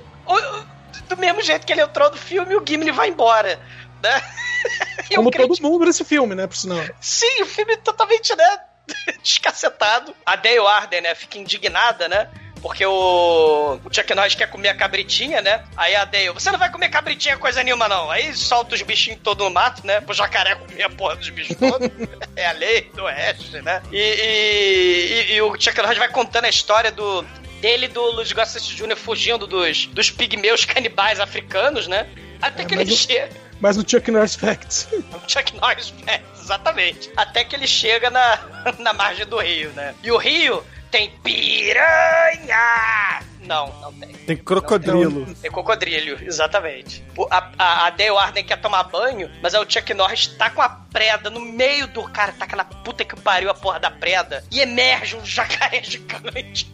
do 1.09 1.17
mesmo 1.17 1.41
jeito 1.41 1.67
que 1.67 1.73
ele 1.73 1.81
entrou 1.81 2.09
no 2.09 2.17
filme, 2.17 2.55
o 2.55 2.63
Gimli 2.65 2.91
vai 2.91 3.09
embora. 3.09 3.59
Né? 4.01 4.21
Como 5.13 5.29
todo 5.29 5.53
mundo 5.61 5.85
nesse 5.85 6.05
filme, 6.05 6.33
né? 6.33 6.47
Por 6.47 6.55
sinal. 6.55 6.79
Sim, 7.01 7.41
o 7.43 7.45
filme 7.45 7.75
totalmente, 7.77 8.33
né? 8.35 8.59
Descacetado. 9.21 10.15
A 10.25 10.35
Dale 10.35 10.59
Arden, 10.59 11.01
né? 11.01 11.15
Fica 11.15 11.37
indignada, 11.37 12.07
né? 12.07 12.27
Porque 12.61 12.85
o, 12.85 13.79
o 13.83 13.93
Chuck 13.93 14.13
Norris 14.13 14.35
quer 14.35 14.47
comer 14.47 14.69
a 14.69 14.75
cabritinha, 14.75 15.41
né? 15.41 15.63
Aí 15.75 15.95
a 15.95 16.05
Dale, 16.05 16.29
você 16.29 16.51
não 16.51 16.59
vai 16.59 16.71
comer 16.71 16.89
cabritinha 16.89 17.35
coisa 17.37 17.63
nenhuma, 17.63 17.87
não. 17.87 18.11
Aí 18.11 18.35
solta 18.35 18.75
os 18.75 18.81
bichinhos 18.83 19.19
todo 19.23 19.43
no 19.43 19.49
mato, 19.49 19.85
né? 19.85 19.99
Pro 20.01 20.13
jacaré 20.13 20.53
comer 20.55 20.83
a 20.83 20.89
porra 20.89 21.15
dos 21.15 21.29
bichos 21.29 21.55
todos. 21.57 21.89
é 22.35 22.45
a 22.45 22.51
lei 22.51 22.81
do 22.93 23.03
oeste, 23.03 23.61
né? 23.61 23.81
E, 23.91 23.97
e, 23.97 25.31
e- 25.31 25.35
e 25.35 25.41
o 25.41 25.59
Chuck 25.59 25.75
Norris 25.81 25.97
vai 25.97 26.09
contando 26.09 26.45
a 26.45 26.49
história 26.49 26.91
do 26.91 27.23
dele 27.61 27.85
e 27.85 27.89
do 27.89 28.01
Luiz 28.11 28.31
Gossett 28.31 28.75
Jr. 28.75 28.95
fugindo 28.95 29.45
dos, 29.47 29.85
dos 29.87 30.09
pigmeus 30.11 30.65
canibais 30.65 31.19
africanos, 31.19 31.87
né? 31.87 32.07
Até 32.41 32.65
que 32.65 32.75
mas 32.75 32.87
ele 32.87 32.97
chega... 32.97 33.29
Mas 33.61 33.77
no 33.77 33.87
Chuck 33.87 34.09
Norris 34.11 34.35
Facts. 34.35 34.87
O 35.13 35.29
Chuck 35.29 35.55
Norris 35.55 35.93
é, 36.07 36.19
exatamente. 36.37 37.09
Até 37.15 37.43
que 37.45 37.55
ele 37.55 37.67
chega 37.67 38.09
na, 38.09 38.39
na 38.79 38.91
margem 38.91 39.25
do 39.25 39.37
rio, 39.37 39.69
né? 39.71 39.93
E 40.03 40.11
o 40.11 40.17
rio 40.17 40.63
tem 40.89 41.11
piranha! 41.23 43.21
Não, 43.41 43.67
não 43.81 43.93
tem. 43.93 44.09
Tem 44.13 44.37
crocodilo. 44.37 45.33
Tem 45.35 45.49
cocodrilho, 45.51 46.17
exatamente. 46.23 47.03
O- 47.17 47.27
A, 47.29 47.51
a, 47.57 47.85
a 47.87 47.89
Dale 47.89 48.17
Arden 48.17 48.43
quer 48.43 48.57
tomar 48.61 48.83
banho, 48.83 49.29
mas 49.41 49.53
aí 49.55 49.61
o 49.61 49.69
Chuck 49.69 49.93
Norris 49.93 50.27
tá 50.27 50.49
com 50.49 50.61
a 50.61 50.69
preda 50.69 51.29
no 51.29 51.39
meio 51.39 51.87
do 51.87 52.03
cara, 52.03 52.31
tá 52.33 52.45
na 52.55 52.63
puta 52.65 53.03
que 53.03 53.15
pariu 53.19 53.49
a 53.49 53.53
porra 53.53 53.79
da 53.79 53.89
preda, 53.91 54.43
e 54.51 54.59
emerge 54.61 55.15
um 55.15 55.25
jacaré 55.25 55.81
gigante 55.83 56.71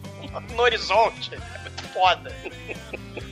no 0.54 0.62
horizonte. 0.62 1.30
É 1.34 1.58
muito 1.60 1.82
foda. 1.88 2.32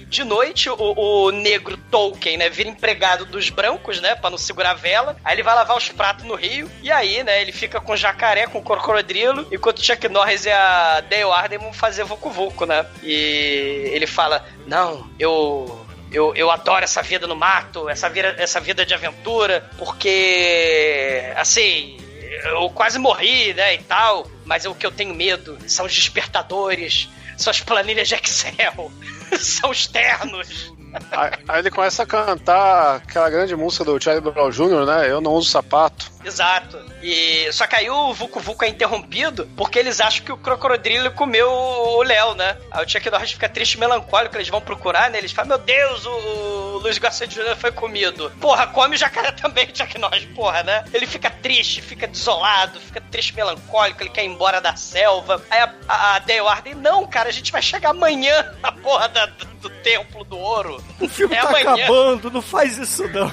De 0.08 0.22
noite, 0.22 0.70
o, 0.70 0.76
o 0.76 1.30
negro 1.30 1.76
Tolkien, 1.90 2.36
né, 2.36 2.48
vira 2.48 2.68
empregado 2.68 3.24
dos 3.24 3.50
brancos, 3.50 4.00
né, 4.00 4.14
pra 4.14 4.30
não 4.30 4.38
segurar 4.38 4.70
a 4.70 4.74
vela. 4.74 5.16
Aí 5.24 5.34
ele 5.34 5.42
vai 5.42 5.54
lavar 5.54 5.76
os 5.76 5.88
pratos 5.88 6.24
no 6.24 6.36
rio. 6.36 6.70
E 6.80 6.90
aí, 6.90 7.24
né, 7.24 7.40
ele 7.40 7.50
fica 7.50 7.80
com 7.80 7.92
o 7.92 7.96
jacaré, 7.96 8.46
com 8.46 8.58
o 8.58 8.62
crocodilo. 8.62 9.46
Enquanto 9.50 9.84
Chuck 9.84 10.08
Norris 10.08 10.46
e 10.46 10.50
a 10.50 11.00
Dale 11.00 11.24
Arden 11.24 11.58
vão 11.58 11.72
fazer 11.72 12.04
Vucu 12.04 12.30
Vucu, 12.30 12.66
né? 12.66 12.86
E 13.02 13.90
ele 13.92 14.06
fala: 14.06 14.46
Não, 14.66 15.10
eu. 15.18 15.84
Eu, 16.12 16.32
eu 16.36 16.52
adoro 16.52 16.84
essa 16.84 17.02
vida 17.02 17.26
no 17.26 17.34
mato, 17.34 17.88
essa 17.88 18.08
vida, 18.08 18.36
essa 18.38 18.60
vida 18.60 18.86
de 18.86 18.94
aventura, 18.94 19.68
porque. 19.76 21.32
Assim. 21.36 21.98
Eu 22.44 22.68
quase 22.70 22.98
morri, 22.98 23.54
né, 23.54 23.74
e 23.74 23.78
tal, 23.78 24.30
mas 24.44 24.66
o 24.66 24.74
que 24.74 24.84
eu 24.84 24.90
tenho 24.90 25.14
medo 25.14 25.56
são 25.66 25.86
os 25.86 25.94
despertadores, 25.94 27.08
são 27.36 27.50
as 27.50 27.60
planilhas 27.60 28.08
de 28.08 28.14
Excel, 28.14 28.92
são 29.38 29.70
os 29.70 29.86
ternos. 29.86 30.75
Aí, 31.12 31.58
ele 31.58 31.70
começa 31.70 32.02
a 32.02 32.06
cantar 32.06 32.96
aquela 32.96 33.28
grande 33.28 33.54
música 33.54 33.84
do 33.84 34.00
Charlie 34.02 34.22
Brown 34.32 34.50
Jr., 34.50 34.86
né? 34.86 35.10
Eu 35.10 35.20
não 35.20 35.32
uso 35.32 35.50
sapato. 35.50 36.10
Exato. 36.24 36.78
E 37.02 37.52
só 37.52 37.66
que 37.66 37.76
aí 37.76 37.88
o 37.90 38.12
Vucu 38.12 38.40
Vucu 38.40 38.64
é 38.64 38.68
interrompido 38.68 39.48
porque 39.56 39.78
eles 39.78 40.00
acham 40.00 40.24
que 40.24 40.32
o 40.32 40.36
crocodilo 40.36 41.10
comeu 41.12 41.48
o 41.48 42.02
Léo, 42.02 42.34
né? 42.34 42.56
Aí 42.70 42.84
o 42.84 42.88
Chuck 42.88 43.08
Norris 43.10 43.32
fica 43.32 43.48
triste 43.48 43.74
e 43.74 43.78
melancólico, 43.78 44.36
eles 44.36 44.48
vão 44.48 44.60
procurar, 44.60 45.10
né? 45.10 45.18
Eles 45.18 45.30
falam, 45.32 45.50
meu 45.50 45.58
Deus, 45.58 46.04
o, 46.04 46.10
o 46.10 46.78
Luiz 46.78 46.98
Garcia 46.98 47.26
Jr. 47.28 47.56
foi 47.56 47.70
comido. 47.70 48.30
Porra, 48.40 48.66
come 48.66 48.96
o 48.96 48.98
jacaré 48.98 49.30
também, 49.32 49.68
Chuck 49.74 49.98
Norris, 49.98 50.24
porra, 50.34 50.62
né? 50.64 50.84
Ele 50.92 51.06
fica 51.06 51.30
triste, 51.30 51.80
fica 51.80 52.06
desolado, 52.08 52.80
fica 52.80 53.00
triste 53.00 53.30
e 53.30 53.36
melancólico, 53.36 54.02
ele 54.02 54.10
quer 54.10 54.24
ir 54.24 54.28
embora 54.28 54.60
da 54.60 54.74
selva. 54.74 55.40
Aí 55.50 55.60
a, 55.60 55.72
a, 55.86 56.14
a 56.16 56.18
Dale 56.20 56.40
Arden, 56.40 56.74
não, 56.74 57.06
cara, 57.06 57.28
a 57.28 57.32
gente 57.32 57.52
vai 57.52 57.62
chegar 57.62 57.90
amanhã 57.90 58.52
na 58.60 58.72
porra 58.72 59.08
da- 59.08 59.26
do, 59.26 59.44
do 59.44 59.70
Templo 59.70 60.24
do 60.24 60.36
Ouro. 60.38 60.82
O 61.00 61.08
filme 61.08 61.34
É 61.34 61.40
tá 61.42 61.48
amanhã. 61.48 61.74
acabando, 61.74 62.30
não 62.30 62.42
faz 62.42 62.78
isso 62.78 63.06
não. 63.08 63.30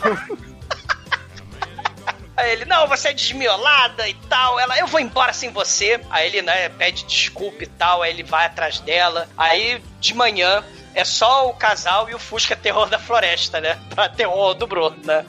Aí 2.35 2.51
ele, 2.51 2.65
não, 2.65 2.87
você 2.87 3.09
é 3.09 3.13
desmiolada 3.13 4.07
e 4.07 4.13
tal. 4.27 4.59
Ela, 4.59 4.77
eu 4.79 4.87
vou 4.87 4.99
embora 4.99 5.31
sem 5.31 5.51
você. 5.51 6.01
Aí 6.09 6.27
ele, 6.27 6.41
né, 6.41 6.67
pede 6.69 7.03
desculpa 7.05 7.63
e 7.63 7.67
tal. 7.67 8.01
Aí 8.01 8.11
ele 8.11 8.23
vai 8.23 8.47
atrás 8.47 8.79
dela. 8.79 9.29
Aí, 9.37 9.81
de 9.99 10.15
manhã, 10.15 10.63
é 10.95 11.05
só 11.05 11.47
o 11.47 11.53
casal 11.53 12.09
e 12.09 12.15
o 12.15 12.19
Fusca 12.19 12.55
Terror 12.55 12.89
da 12.89 12.97
Floresta, 12.97 13.61
né? 13.61 13.79
Pra 13.93 14.09
terror 14.09 14.55
do 14.55 14.65
Bruno, 14.65 14.97
né? 15.03 15.23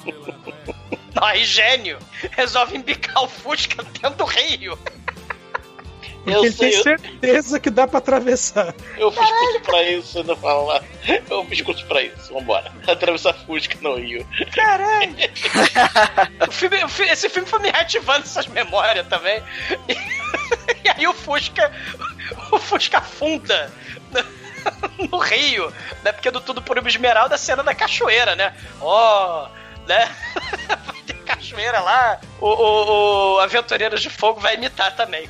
Aí, 1.20 1.44
gênio, 1.44 1.98
resolve 2.32 2.76
embicar 2.76 3.22
o 3.22 3.28
Fusca 3.28 3.82
dentro 3.84 4.16
do 4.18 4.24
rio. 4.24 4.76
Porque 6.24 6.46
ele 6.46 6.52
tem 6.52 6.72
certeza 6.82 7.60
que 7.60 7.68
dá 7.70 7.86
pra 7.86 7.98
atravessar. 7.98 8.74
Eu 8.96 9.12
fiz 9.12 9.30
curso 9.30 9.60
pra 9.60 9.82
isso, 9.82 10.18
eu 10.18 10.24
não 10.24 10.36
falo 10.36 10.66
lá. 10.66 10.82
Eu 11.30 11.44
fiz 11.44 11.60
curso 11.60 11.84
pra 11.86 12.02
isso, 12.02 12.32
vambora. 12.32 12.72
Atravessar 12.86 13.34
Fusca 13.34 13.76
no 13.82 13.96
Rio. 13.96 14.26
Caralho! 14.54 15.14
O 16.48 16.52
filme- 16.52 16.78
esse 17.10 17.28
filme 17.28 17.48
foi 17.48 17.58
me 17.60 17.70
reativando 17.70 18.20
essas 18.24 18.46
memórias 18.46 19.06
também. 19.08 19.42
E, 19.88 19.92
e 20.84 20.88
aí 20.96 21.06
o 21.06 21.12
Fusca. 21.12 21.70
O 22.50 22.58
Fusca 22.58 22.98
afunda 22.98 23.70
no, 25.10 25.18
rio, 25.18 25.72
né? 26.02 26.12
Porque 26.12 26.30
do 26.30 26.40
Tudo 26.40 26.62
por 26.62 26.78
uma 26.78 26.88
Esmeralda 26.88 27.34
a 27.34 27.38
cena 27.38 27.62
da 27.62 27.74
cachoeira, 27.74 28.34
né? 28.34 28.54
Ó, 28.80 29.48
né? 29.86 30.10
Vai 30.86 31.02
ter 31.06 31.14
cachoeira 31.24 31.80
lá. 31.80 32.20
O, 32.40 32.48
o, 32.48 33.34
o 33.34 33.40
Aventureiros 33.40 34.00
de 34.00 34.08
Fogo 34.10 34.40
vai 34.40 34.54
imitar 34.54 34.94
também. 34.96 35.28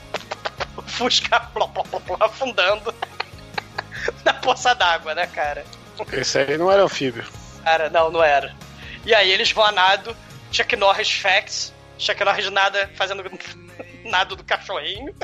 Fusca 0.86 1.40
pló, 1.40 1.66
pló, 1.68 1.82
pló, 1.82 2.16
afundando 2.20 2.94
na 4.24 4.34
poça 4.34 4.74
d'água, 4.74 5.14
né, 5.14 5.26
cara? 5.26 5.64
Esse 6.12 6.38
aí 6.38 6.58
não 6.58 6.70
era 6.70 6.82
anfíbio. 6.82 7.24
Cara, 7.62 7.88
não, 7.88 8.10
não 8.10 8.22
era. 8.22 8.54
E 9.04 9.14
aí 9.14 9.30
eles 9.30 9.52
vão 9.52 9.64
a 9.64 9.72
nado, 9.72 10.16
Chuck 10.50 10.76
Norris 10.76 11.10
facts, 11.12 11.72
Chuck 11.98 12.22
Norris 12.24 12.50
nada, 12.50 12.90
fazendo 12.96 13.24
nado 14.04 14.36
do 14.36 14.44
cachorrinho. 14.44 15.14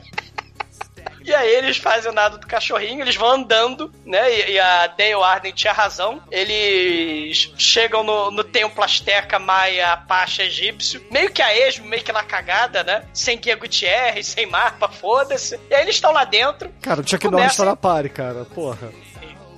E 1.25 1.35
aí 1.35 1.55
eles 1.55 1.77
fazem 1.77 2.11
o 2.11 2.15
nado 2.15 2.39
do 2.39 2.47
cachorrinho, 2.47 3.03
eles 3.03 3.17
vão 3.17 3.31
andando, 3.31 3.93
né? 4.05 4.33
E, 4.33 4.53
e 4.53 4.61
a 4.61 4.87
Dale 4.87 5.15
Arden 5.15 5.53
tinha 5.53 5.73
razão. 5.73 6.23
Eles 6.31 7.53
chegam 7.59 8.03
no, 8.03 8.31
no 8.31 8.45
templo 8.45 8.83
Azteca, 8.83 9.39
Maia, 9.39 9.93
Apache, 9.93 10.43
egípcio, 10.43 11.05
meio 11.11 11.31
que 11.31 11.43
a 11.43 11.57
esmo, 11.57 11.87
meio 11.87 12.03
que 12.03 12.13
na 12.13 12.23
cagada, 12.23 12.83
né? 12.83 13.05
Sem 13.13 13.39
Guia 13.39 13.57
Gutierrez, 13.57 14.27
sem 14.27 14.47
mapa, 14.47 14.89
foda-se. 14.89 15.59
E 15.71 15.75
aí 15.75 15.83
eles 15.83 15.97
estão 15.97 16.13
lá 16.13 16.25
dentro. 16.25 16.71
Cara, 16.81 17.01
o 17.01 17.09
Chuck 17.09 17.29
Norris 17.29 17.57
tá 17.57 17.65
na 17.65 17.77
pare, 17.77 18.09
cara, 18.09 18.45
porra. 18.45 18.91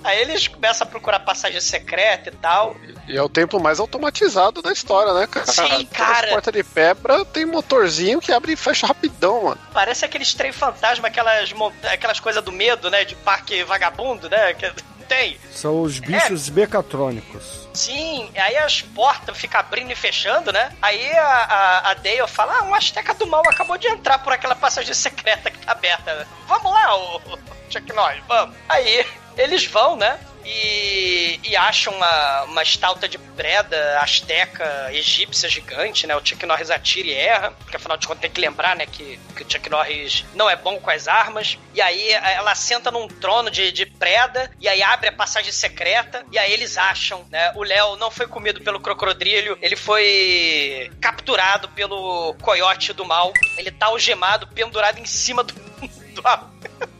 Aí 0.03 0.19
eles 0.21 0.47
começam 0.47 0.85
a 0.85 0.89
procurar 0.89 1.19
passagem 1.19 1.59
secreta 1.61 2.29
e 2.29 2.35
tal. 2.37 2.75
E 3.07 3.17
é 3.17 3.21
o 3.21 3.29
tempo 3.29 3.59
mais 3.59 3.79
automatizado 3.79 4.61
da 4.61 4.71
história, 4.71 5.13
né, 5.13 5.27
cara? 5.27 5.45
Sim, 5.45 5.85
cara. 5.87 6.27
Porta 6.29 6.51
de 6.51 6.63
pedra 6.63 7.25
tem 7.25 7.45
motorzinho 7.45 8.19
que 8.19 8.31
abre 8.31 8.53
e 8.53 8.57
fecha 8.57 8.87
rapidão, 8.87 9.43
mano. 9.43 9.61
Parece 9.73 10.05
aqueles 10.05 10.33
trem 10.33 10.51
fantasma, 10.51 11.07
aquelas, 11.07 11.53
aquelas 11.91 12.19
coisas 12.19 12.43
do 12.43 12.51
medo, 12.51 12.89
né? 12.89 13.05
De 13.05 13.15
parque 13.15 13.63
vagabundo, 13.63 14.29
né? 14.29 14.53
Que 14.53 14.71
tem. 15.03 15.37
São 15.51 15.81
os 15.81 15.99
bichos 15.99 16.49
é. 16.49 16.51
mecatrônicos. 16.51 17.67
Sim, 17.73 18.31
aí 18.35 18.57
as 18.57 18.81
portas 18.81 19.37
ficam 19.37 19.59
abrindo 19.59 19.91
e 19.91 19.95
fechando, 19.95 20.51
né? 20.51 20.71
Aí 20.81 21.11
a, 21.13 21.25
a, 21.25 21.91
a 21.91 21.93
Dale 21.95 22.27
fala: 22.27 22.59
Ah, 22.59 22.63
um 22.63 22.73
Azteca 22.73 23.13
do 23.13 23.27
Mal 23.27 23.43
acabou 23.47 23.77
de 23.77 23.87
entrar 23.87 24.19
por 24.19 24.33
aquela 24.33 24.55
passagem 24.55 24.93
secreta 24.93 25.51
que 25.51 25.59
tá 25.59 25.71
aberta. 25.71 26.27
Vamos 26.47 26.71
lá, 26.71 26.97
o 26.97 27.21
Chuck 27.69 27.91
Norris, 27.93 28.23
vamos. 28.27 28.55
Aí 28.69 29.05
eles 29.37 29.65
vão, 29.65 29.95
né? 29.95 30.19
E, 30.45 31.39
e 31.41 31.55
acham 31.55 31.93
uma, 31.93 32.43
uma 32.43 32.63
estalta 32.63 33.07
de 33.07 33.17
preda 33.17 33.99
asteca 33.99 34.89
egípcia 34.91 35.47
gigante, 35.47 36.05
né? 36.05 36.15
O 36.15 36.25
Chuck 36.25 36.45
Norris 36.45 36.69
atira 36.69 37.07
e 37.07 37.13
erra, 37.13 37.51
porque 37.51 37.77
afinal 37.77 37.97
de 37.97 38.05
contas 38.05 38.21
tem 38.21 38.31
que 38.31 38.41
lembrar, 38.41 38.75
né, 38.75 38.85
que, 38.85 39.17
que 39.35 39.43
o 39.43 39.49
Chuck 39.49 39.69
Norris 39.69 40.25
não 40.35 40.49
é 40.49 40.55
bom 40.55 40.79
com 40.79 40.89
as 40.89 41.07
armas. 41.07 41.57
E 41.73 41.81
aí 41.81 42.11
ela 42.11 42.53
senta 42.55 42.91
num 42.91 43.07
trono 43.07 43.49
de, 43.49 43.71
de 43.71 43.85
preda, 43.85 44.51
e 44.59 44.67
aí 44.67 44.83
abre 44.83 45.09
a 45.09 45.13
passagem 45.13 45.51
secreta, 45.51 46.25
e 46.31 46.37
aí 46.37 46.51
eles 46.51 46.77
acham, 46.77 47.25
né? 47.31 47.53
O 47.55 47.63
Léo 47.63 47.95
não 47.95 48.11
foi 48.11 48.27
comido 48.27 48.61
pelo 48.61 48.81
crocodrilho, 48.81 49.57
ele 49.61 49.77
foi 49.77 50.91
capturado 50.99 51.69
pelo 51.69 52.35
coiote 52.41 52.91
do 52.91 53.05
mal. 53.05 53.31
Ele 53.57 53.71
tá 53.71 53.85
algemado, 53.85 54.47
pendurado 54.47 54.99
em 54.99 55.05
cima 55.05 55.41
do, 55.41 55.53
do, 56.13 56.21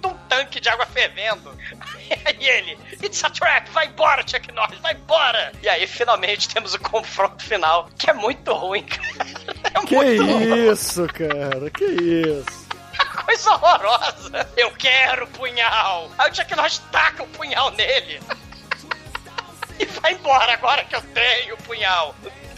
do 0.02 0.13
tanque 0.34 0.60
de 0.60 0.70
água 0.70 0.86
fervendo. 0.86 1.54
E 2.40 2.48
ele, 2.48 2.78
it's 3.02 3.24
a 3.24 3.30
trap, 3.30 3.70
vai 3.70 3.88
embora, 3.88 4.22
Chuck 4.28 4.52
Norris, 4.52 4.78
vai 4.80 4.94
embora! 4.94 5.54
E 5.62 5.70
aí, 5.70 5.88
finalmente, 5.88 6.50
temos 6.50 6.74
o 6.74 6.80
confronto 6.80 7.42
final, 7.44 7.90
que 7.98 8.10
é 8.10 8.14
muito 8.14 8.52
ruim, 8.54 8.84
cara. 8.84 9.26
É 9.74 9.86
que 9.86 9.96
muito 9.96 10.24
isso, 10.72 11.02
ruim. 11.02 11.08
cara, 11.10 11.70
que 11.70 11.86
isso. 11.86 12.68
Coisa 13.26 13.52
horrorosa. 13.52 14.50
Eu 14.58 14.72
quero 14.72 15.26
punhal. 15.28 16.12
Aí 16.18 16.30
o 16.30 16.36
Chuck 16.36 16.56
Norris 16.56 16.80
taca 16.92 17.24
o 17.24 17.28
punhal 17.28 17.72
nele. 17.72 18.20
E 19.80 19.86
vai 19.86 20.14
embora 20.14 20.54
agora 20.54 20.84
que 20.84 20.96
eu 20.96 21.02
tenho 21.02 21.56
o 21.56 21.64
punhal. 21.64 22.14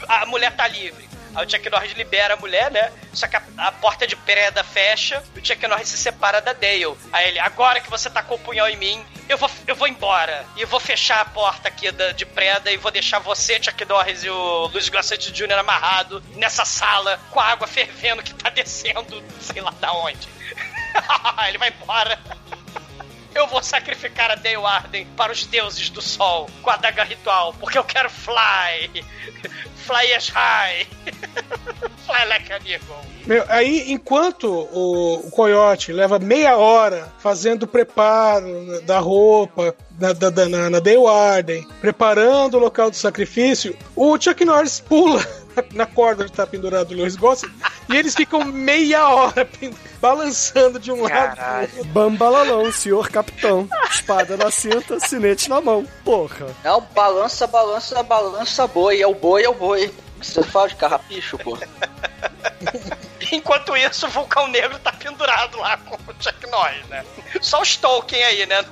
A 0.07 0.26
mulher 0.26 0.56
tá 0.56 0.68
livre. 0.68 1.07
Aí 1.36 1.45
o 1.45 1.49
Chuck 1.49 1.70
Norris 1.70 1.94
libera 1.94 2.36
a 2.36 2.38
mulher, 2.38 2.72
né? 2.72 2.91
Só 3.14 3.28
que 3.28 3.36
a, 3.36 3.44
a 3.57 3.72
porta 3.72 4.07
de 4.07 4.16
preda 4.16 4.64
fecha 4.64 5.22
e 5.36 5.40
o 5.40 5.45
Chuck 5.45 5.68
Norris 5.68 5.90
se 5.90 5.98
separa 5.98 6.41
da 6.41 6.53
Dale. 6.53 6.95
Aí 7.12 7.30
ele, 7.30 7.40
agora 7.40 7.80
que 7.80 7.90
você 7.90 8.10
tacou 8.10 8.38
o 8.38 8.40
punhal 8.40 8.70
em 8.70 8.78
mim, 8.78 9.06
eu 9.28 9.38
vou, 9.38 9.49
eu 9.68 9.76
vou 9.76 9.88
embora. 9.88 10.45
E 10.56 10.66
vou 10.66 10.80
fechar 10.80 11.22
a 11.22 11.26
porta 11.26 11.68
aqui 11.68 11.91
da, 11.91 12.12
de 12.12 12.26
preda 12.26 12.72
e 12.72 12.78
vou 12.78 12.91
deixar 12.91 13.20
você, 13.20 13.62
Chuck 13.62 13.84
Norris 13.86 14.24
e 14.24 14.30
o 14.30 14.68
Luiz 14.68 14.88
Glassante 14.90 15.32
Jr. 15.32 15.60
amarrado 15.60 16.24
nessa 16.36 16.64
sala 16.64 17.20
com 17.32 17.40
a 17.40 17.45
água 17.45 17.68
fervendo 17.68 18.24
que 18.24 18.34
tá 18.34 18.49
descendo, 18.49 19.24
sei 19.41 19.62
lá 19.62 19.72
da 19.72 19.91
onde. 19.94 20.28
ele 21.48 21.57
vai 21.57 21.70
embora. 21.70 22.20
Eu 23.36 23.48
vou 23.48 23.62
sacrificar 23.62 24.32
a 24.32 24.36
Dale 24.36 25.06
para 25.18 25.34
os 25.34 25.45
deuses 25.45 25.90
do 25.90 26.02
sol 26.02 26.49
com 26.62 26.70
a 26.70 26.78
daga 26.78 27.03
ritual, 27.03 27.53
porque 27.60 27.78
eu 27.78 27.84
quero 27.84 28.10
fly. 28.10 28.90
Fly 29.86 30.14
as 30.14 30.30
high. 30.30 30.88
fly 32.07 32.26
like 32.26 32.52
an. 32.52 32.57
Meu, 33.28 33.45
aí, 33.48 33.91
enquanto 33.91 34.48
o, 34.48 35.28
o 35.28 35.30
Coyote 35.30 35.91
leva 35.91 36.18
meia 36.18 36.57
hora 36.57 37.14
fazendo 37.20 37.64
o 37.64 37.68
preparo 37.68 38.82
da 38.82 38.98
roupa, 38.98 39.76
na, 40.00 40.14
na, 40.14 40.50
na, 40.50 40.70
na 40.70 40.80
Dale 40.80 41.08
Arden, 41.08 41.68
preparando 41.80 42.56
o 42.56 42.60
local 42.60 42.90
do 42.90 42.96
sacrifício, 42.96 43.78
o 43.96 44.20
Chuck 44.20 44.44
Norris 44.44 44.80
pula 44.80 45.26
na 45.74 45.86
corda 45.86 46.24
onde 46.24 46.32
tá 46.32 46.46
pendurado 46.46 46.92
o 46.92 46.96
Lewis 46.96 47.16
Gossett 47.16 47.54
e 47.90 47.96
eles 47.96 48.16
ficam 48.16 48.44
meia 48.46 49.08
hora 49.08 49.48
balançando 50.02 50.80
de 50.80 50.92
um 50.92 51.04
lado 51.04 51.38
pro 51.74 51.86
Bambalalão, 51.86 52.72
senhor 52.72 53.10
capitão. 53.10 53.68
Espada 53.90 54.36
na 54.38 54.52
cinta, 54.52 55.00
sinete 55.00 55.50
na 55.50 55.62
mão. 55.62 55.88
Porra. 56.04 56.48
Não, 56.64 56.82
balança, 56.94 57.48
balança, 57.48 58.02
balança 58.04 58.68
boi. 58.68 59.02
É 59.02 59.08
o 59.08 59.14
boi, 59.14 59.44
é 59.44 59.50
o 59.50 59.54
boi. 59.54 59.92
Você 60.20 60.42
fala 60.44 60.70
de 60.70 60.76
carrapicho, 60.76 61.38
pô. 61.38 61.58
Enquanto 63.32 63.76
isso, 63.76 64.08
o 64.08 64.10
Vulcão 64.10 64.48
Negro 64.48 64.78
tá 64.80 64.92
pendurado 64.92 65.58
lá 65.58 65.78
com 65.78 65.96
o 65.96 66.16
Chuck 66.20 66.50
Norris, 66.50 66.86
né? 66.88 67.04
Só 67.42 67.62
os 67.62 67.76
Tolkien 67.76 68.24
aí, 68.24 68.46
né? 68.46 68.64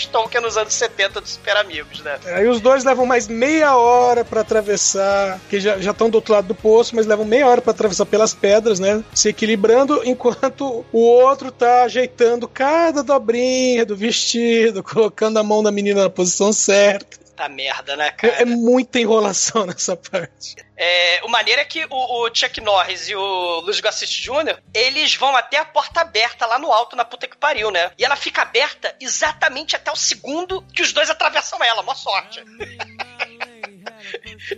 Os 0.00 0.06
Tolkien 0.06 0.42
nos 0.42 0.56
anos 0.56 0.74
70 0.74 1.20
dos 1.20 1.32
Super 1.32 1.56
Amigos, 1.56 2.00
né? 2.02 2.18
Aí 2.26 2.48
os 2.48 2.60
dois 2.60 2.84
levam 2.84 3.04
mais 3.06 3.28
meia 3.28 3.76
hora 3.76 4.24
para 4.24 4.40
atravessar, 4.40 5.38
que 5.48 5.60
já 5.60 5.76
estão 5.76 6.08
do 6.08 6.16
outro 6.16 6.32
lado 6.32 6.48
do 6.48 6.54
poço, 6.54 6.96
mas 6.96 7.06
levam 7.06 7.24
meia 7.24 7.46
hora 7.46 7.60
para 7.60 7.72
atravessar 7.72 8.06
pelas 8.06 8.34
pedras, 8.34 8.80
né? 8.80 9.04
Se 9.14 9.28
equilibrando, 9.28 10.00
enquanto 10.04 10.84
o 10.92 10.98
outro 10.98 11.52
tá 11.52 11.84
ajeitando 11.84 12.48
cada 12.48 13.02
dobrinha 13.02 13.84
do 13.84 13.96
vestido, 13.96 14.82
colocando 14.84 15.38
a 15.38 15.42
mão 15.42 15.62
da 15.62 15.70
menina 15.70 16.02
na 16.02 16.10
posição 16.10 16.52
certa. 16.52 17.20
Tá 17.40 17.48
merda, 17.48 17.96
né, 17.96 18.10
cara? 18.10 18.34
É, 18.34 18.42
é 18.42 18.44
muita 18.44 19.00
enrolação 19.00 19.64
nessa 19.64 19.96
parte. 19.96 20.56
É, 20.76 21.22
o 21.24 21.28
maneiro 21.28 21.58
é 21.58 21.64
que 21.64 21.86
o, 21.86 22.26
o, 22.26 22.34
Chuck 22.34 22.60
Norris 22.60 23.08
e 23.08 23.16
o 23.16 23.60
Luiz 23.60 23.80
Gossett 23.80 24.20
Jr., 24.20 24.58
eles 24.74 25.14
vão 25.14 25.34
até 25.34 25.56
a 25.56 25.64
porta 25.64 26.02
aberta 26.02 26.44
lá 26.44 26.58
no 26.58 26.70
alto, 26.70 26.96
na 26.96 27.02
puta 27.02 27.26
que 27.26 27.38
pariu, 27.38 27.70
né? 27.70 27.92
E 27.96 28.04
ela 28.04 28.14
fica 28.14 28.42
aberta 28.42 28.94
exatamente 29.00 29.74
até 29.74 29.90
o 29.90 29.96
segundo 29.96 30.60
que 30.74 30.82
os 30.82 30.92
dois 30.92 31.08
atravessam 31.08 31.64
ela. 31.64 31.82
Mó 31.82 31.94
sorte. 31.94 32.44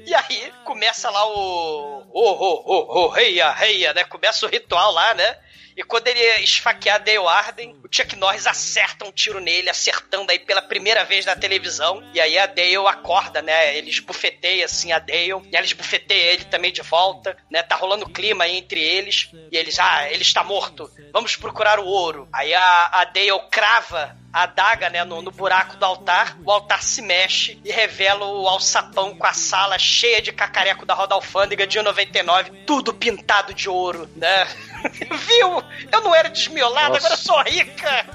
E 0.05 0.13
aí 0.13 0.53
começa 0.65 1.09
lá 1.09 1.25
o. 1.25 2.03
O, 2.11 2.31
o, 2.31 2.63
o, 2.67 3.05
o, 3.05 3.09
reia, 3.09 3.53
reia, 3.53 3.95
né? 3.95 4.03
Começa 4.03 4.45
o 4.45 4.49
ritual 4.49 4.91
lá, 4.91 5.15
né? 5.15 5.37
E 5.77 5.83
quando 5.83 6.09
ele 6.09 6.21
ia 6.21 6.41
esfaquear 6.41 7.03
Dale 7.03 7.27
Arden, 7.27 7.77
o 7.83 7.89
Chuck 7.91 8.17
Norris 8.17 8.47
acerta 8.47 9.05
um 9.05 9.13
tiro 9.13 9.41
nele, 9.41 9.71
acertando 9.71 10.31
aí 10.31 10.39
pela 10.39 10.63
primeira 10.63 11.05
vez 11.05 11.25
na 11.25 11.37
televisão. 11.37 12.03
E 12.15 12.21
aí 12.21 12.39
a 12.39 12.47
Dale 12.47 12.77
acorda, 12.77 13.43
né? 13.43 13.77
Ele 13.77 13.91
esbufeteia 13.91 14.65
assim 14.65 14.93
a 14.93 14.99
Dale. 14.99 15.43
E 15.51 15.57
ela 15.57 15.65
esbufeteia 15.65 16.33
ele 16.33 16.45
também 16.45 16.73
de 16.73 16.83
volta, 16.83 17.37
né? 17.51 17.63
Tá 17.63 17.77
rolando 17.77 18.09
clima 18.09 18.45
aí 18.45 18.57
entre 18.57 18.81
eles. 18.81 19.31
E 19.51 19.57
eles, 19.57 19.79
ah, 19.79 20.11
ele 20.11 20.23
está 20.23 20.45
morto. 20.45 20.91
Vamos 21.13 21.37
procurar 21.37 21.79
o 21.79 21.87
ouro. 21.87 22.29
Aí 22.33 22.53
a, 22.55 22.91
a 22.93 23.05
Dale 23.05 23.39
crava 23.51 24.22
a 24.33 24.45
adaga, 24.45 24.89
né, 24.89 25.05
no, 25.05 25.21
no, 25.21 25.31
buraco 25.31 25.77
do 25.77 25.85
altar, 25.85 26.39
o 26.45 26.51
altar 26.51 26.83
se 26.83 27.03
mexe 27.03 27.61
e 27.65 27.71
revela 27.71 28.25
o 28.25 28.49
alçapão 28.49 29.15
com 29.15 29.27
a 29.27 29.33
sala 29.33 29.79
cheia 29.79 30.23
de 30.23 30.33
cacareco 30.33 30.87
da 30.87 30.95
Roda 30.95 31.15
Alfândega 31.15 31.67
de 31.67 31.81
99, 31.83 32.51
tudo 32.67 32.95
pintado 32.95 33.53
de 33.53 33.69
ouro, 33.69 34.09
né? 34.17 34.47
Viu? 34.83 35.63
Eu 35.91 36.01
não 36.01 36.15
era 36.15 36.31
desmiolada, 36.31 36.97
agora 36.97 37.13
eu 37.13 37.19
sou 37.19 37.43
rica! 37.43 38.07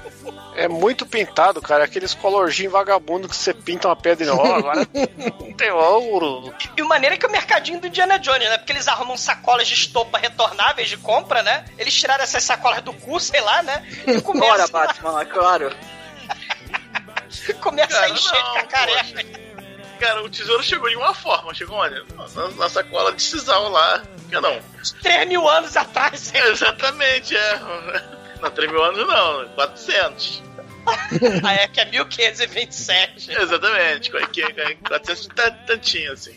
É 0.54 0.66
muito 0.66 1.06
pintado, 1.06 1.62
cara. 1.62 1.84
Aqueles 1.84 2.14
colorzinhos 2.14 2.72
vagabundo 2.72 3.28
que 3.28 3.36
você 3.36 3.54
pinta 3.54 3.86
uma 3.86 3.94
pedra 3.94 4.26
e 4.26 4.28
ó, 4.28 4.42
agora 4.58 4.84
tem 5.56 5.70
ouro. 5.70 6.52
E 6.76 6.82
o 6.82 6.88
maneiro 6.88 7.14
é 7.14 7.18
que 7.18 7.26
o 7.26 7.30
mercadinho 7.30 7.80
do 7.80 7.86
Indiana 7.86 8.18
Jones, 8.18 8.48
né? 8.48 8.58
Porque 8.58 8.72
eles 8.72 8.88
arrumam 8.88 9.16
sacolas 9.16 9.68
de 9.68 9.74
estopa 9.74 10.18
retornáveis 10.18 10.88
de 10.88 10.96
compra, 10.96 11.44
né? 11.44 11.64
Eles 11.78 11.94
tiraram 11.94 12.24
essas 12.24 12.42
sacolas 12.42 12.82
do 12.82 12.92
cu, 12.92 13.20
sei 13.20 13.40
lá, 13.40 13.62
né? 13.62 13.86
E 14.04 14.18
começam. 14.20 14.48
Bora, 14.48 14.66
Batman, 14.66 15.24
claro. 15.26 15.72
Começa 17.60 17.88
cara, 17.88 18.06
a 18.06 18.10
encher 18.10 18.42
não, 18.42 18.52
de 18.52 18.60
cacareca. 18.60 19.48
Cara, 19.98 20.22
o 20.22 20.28
tesouro 20.28 20.62
chegou 20.62 20.88
de 20.88 20.96
uma 20.96 21.12
forma. 21.12 21.52
Chegou 21.52 21.76
olha, 21.76 22.04
na, 22.34 22.48
na 22.50 22.68
sacola 22.68 23.12
de 23.12 23.22
sisal 23.22 23.68
lá. 23.68 24.02
Não. 24.30 24.60
3 25.02 25.28
mil 25.28 25.48
anos 25.48 25.76
atrás. 25.76 26.32
Hein? 26.34 26.42
Exatamente, 26.52 27.36
é. 27.36 27.60
Não, 28.40 28.50
3 28.50 28.70
mil 28.70 28.82
anos 28.82 29.06
não, 29.06 29.48
400. 29.54 30.42
ah, 31.44 31.52
é 31.54 31.68
que 31.68 31.80
é 31.80 31.84
1527. 31.84 33.32
Exatamente, 33.32 34.10
400 34.10 35.28
tantinho 35.66 36.12
assim. 36.12 36.36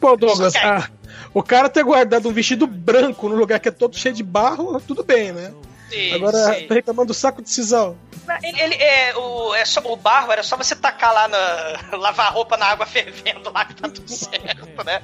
Pô, 0.00 0.16
Douglas, 0.16 0.54
ah, 0.56 0.88
o 1.34 1.42
cara 1.42 1.68
ter 1.68 1.82
guardado 1.82 2.28
um 2.28 2.32
vestido 2.32 2.66
branco 2.66 3.28
no 3.28 3.36
lugar 3.36 3.60
que 3.60 3.68
é 3.68 3.72
todo 3.72 3.96
cheio 3.96 4.14
de 4.14 4.22
barro, 4.22 4.80
tudo 4.80 5.02
bem, 5.02 5.32
né? 5.32 5.52
Sim, 5.92 6.14
Agora 6.14 6.54
sim. 6.54 6.66
tá 6.66 6.74
reclamando 6.74 7.08
do 7.08 7.14
saco 7.14 7.42
de 7.42 7.50
cisão. 7.50 7.98
Ele, 8.42 8.60
ele, 8.60 8.74
é, 8.76 9.14
o, 9.14 9.54
é 9.54 9.64
só, 9.64 9.80
o 9.84 9.96
barro 9.96 10.32
era 10.32 10.42
só 10.42 10.56
você 10.56 10.74
tacar 10.74 11.12
lá 11.12 11.28
na. 11.28 11.96
lavar 11.98 12.28
a 12.28 12.30
roupa 12.30 12.56
na 12.56 12.66
água 12.66 12.86
fervendo 12.86 13.52
lá 13.52 13.64
que 13.64 13.74
tá 13.74 13.88
tudo 13.88 14.10
certo, 14.10 14.84
né? 14.84 15.02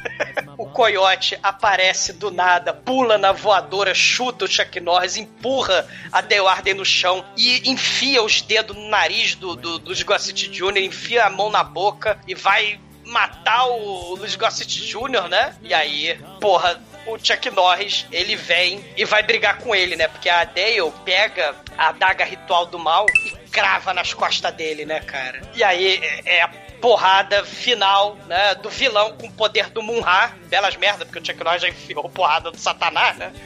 o 0.56 0.66
coiote 0.66 1.38
aparece 1.42 2.14
do 2.14 2.30
nada, 2.30 2.72
pula 2.72 3.18
na 3.18 3.32
voadora, 3.32 3.92
chuta 3.92 4.46
o 4.46 4.48
Chuck 4.48 4.80
Norris, 4.80 5.16
empurra 5.16 5.86
a 6.10 6.20
Dale 6.20 6.46
Arden 6.46 6.74
no 6.74 6.84
chão 6.84 7.24
e 7.36 7.68
enfia 7.68 8.22
os 8.22 8.40
dedos 8.40 8.76
no 8.76 8.88
nariz 8.88 9.34
do, 9.34 9.56
do, 9.56 9.78
do 9.78 10.04
Gossett 10.04 10.48
Jr., 10.48 10.78
enfia 10.78 11.26
a 11.26 11.30
mão 11.30 11.50
na 11.50 11.62
boca 11.62 12.18
e 12.26 12.34
vai 12.34 12.80
matar 13.04 13.66
o 13.66 14.14
Luiz 14.14 14.36
Gossett 14.36 14.80
Jr., 14.86 15.28
né? 15.28 15.54
E 15.62 15.74
aí, 15.74 16.18
porra, 16.40 16.80
o 17.06 17.18
Chuck 17.18 17.50
Norris, 17.50 18.06
ele 18.10 18.36
vem 18.36 18.84
e 18.96 19.04
vai 19.04 19.22
brigar 19.22 19.58
com 19.58 19.74
ele, 19.74 19.96
né? 19.96 20.08
Porque 20.08 20.28
a 20.28 20.44
Dale 20.44 20.92
pega 21.04 21.54
a 21.76 21.88
adaga 21.88 22.24
ritual 22.24 22.66
do 22.66 22.78
mal 22.78 23.06
e 23.24 23.30
crava 23.50 23.92
nas 23.92 24.14
costas 24.14 24.52
dele, 24.54 24.84
né, 24.84 25.00
cara? 25.00 25.40
E 25.54 25.62
aí 25.62 26.00
é, 26.02 26.36
é 26.36 26.42
a 26.42 26.48
porrada 26.80 27.44
final, 27.44 28.16
né, 28.26 28.54
do 28.56 28.68
vilão 28.68 29.16
com 29.16 29.26
o 29.26 29.32
poder 29.32 29.70
do 29.70 29.82
Munra. 29.82 30.32
Belas 30.46 30.76
merda, 30.76 31.06
porque 31.06 31.18
o 31.18 31.24
Chuck 31.24 31.42
Norris 31.42 31.62
já 31.62 31.68
enfiou 31.68 32.08
porrada 32.10 32.50
do 32.50 32.58
Satanás, 32.58 33.16
né? 33.16 33.32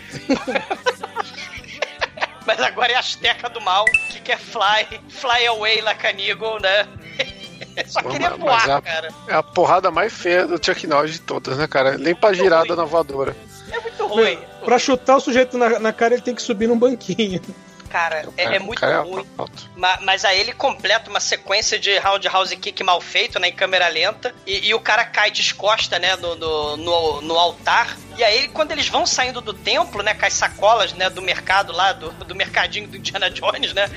Mas 2.44 2.60
agora 2.60 2.92
é 2.92 2.96
a 2.96 3.00
Azteca 3.00 3.50
do 3.50 3.60
Mal, 3.60 3.84
que 4.10 4.20
quer 4.20 4.38
fly, 4.38 5.00
fly 5.10 5.46
away 5.46 5.82
eagle, 6.18 6.58
né? 6.60 6.88
Só 7.88 8.02
queria 8.02 8.30
voar, 8.30 8.68
é 8.68 8.80
cara. 8.80 9.08
É 9.26 9.34
a 9.34 9.42
porrada 9.42 9.90
mais 9.90 10.12
feia 10.12 10.46
do 10.46 10.64
Chuck 10.64 10.86
Norris 10.86 11.12
de 11.12 11.20
todas, 11.20 11.56
né, 11.56 11.66
cara? 11.66 11.96
Nem 11.96 12.14
pra 12.14 12.32
girada 12.32 12.74
na 12.74 12.84
voadora. 12.84 13.36
É 13.70 13.80
muito 13.80 14.06
ruim. 14.06 14.38
Pra 14.64 14.78
chutar 14.78 15.16
o 15.16 15.20
sujeito 15.20 15.56
na, 15.56 15.78
na 15.78 15.92
cara, 15.92 16.14
ele 16.14 16.22
tem 16.22 16.34
que 16.34 16.42
subir 16.42 16.66
num 16.66 16.78
banquinho. 16.78 17.40
Cara, 17.88 18.28
é, 18.36 18.56
é, 18.56 18.58
muito 18.58 18.84
é 18.84 18.98
ruim. 18.98 19.26
Mas, 19.74 20.00
mas, 20.02 20.24
aí 20.24 20.38
ele 20.38 20.52
completa 20.52 21.08
uma 21.08 21.20
sequência 21.20 21.78
de 21.78 21.96
roundhouse 21.98 22.54
kick 22.56 22.82
mal 22.84 23.00
feito, 23.00 23.38
né, 23.38 23.48
em 23.48 23.52
câmera 23.52 23.88
lenta, 23.88 24.34
e, 24.46 24.68
e 24.68 24.74
o 24.74 24.80
cara 24.80 25.04
cai 25.06 25.30
descosta, 25.30 25.98
né, 25.98 26.14
no, 26.16 26.34
no, 26.36 26.76
no, 26.76 27.20
no, 27.22 27.38
altar. 27.38 27.96
E 28.16 28.22
aí, 28.22 28.48
quando 28.48 28.72
eles 28.72 28.88
vão 28.88 29.06
saindo 29.06 29.40
do 29.40 29.54
templo, 29.54 30.02
né, 30.02 30.12
com 30.12 30.26
as 30.26 30.34
sacolas, 30.34 30.92
né, 30.92 31.08
do 31.08 31.22
mercado 31.22 31.72
lá, 31.72 31.92
do, 31.92 32.10
do 32.10 32.34
mercadinho 32.34 32.86
do 32.88 32.96
Indiana 32.96 33.30
Jones, 33.30 33.72
né, 33.72 33.90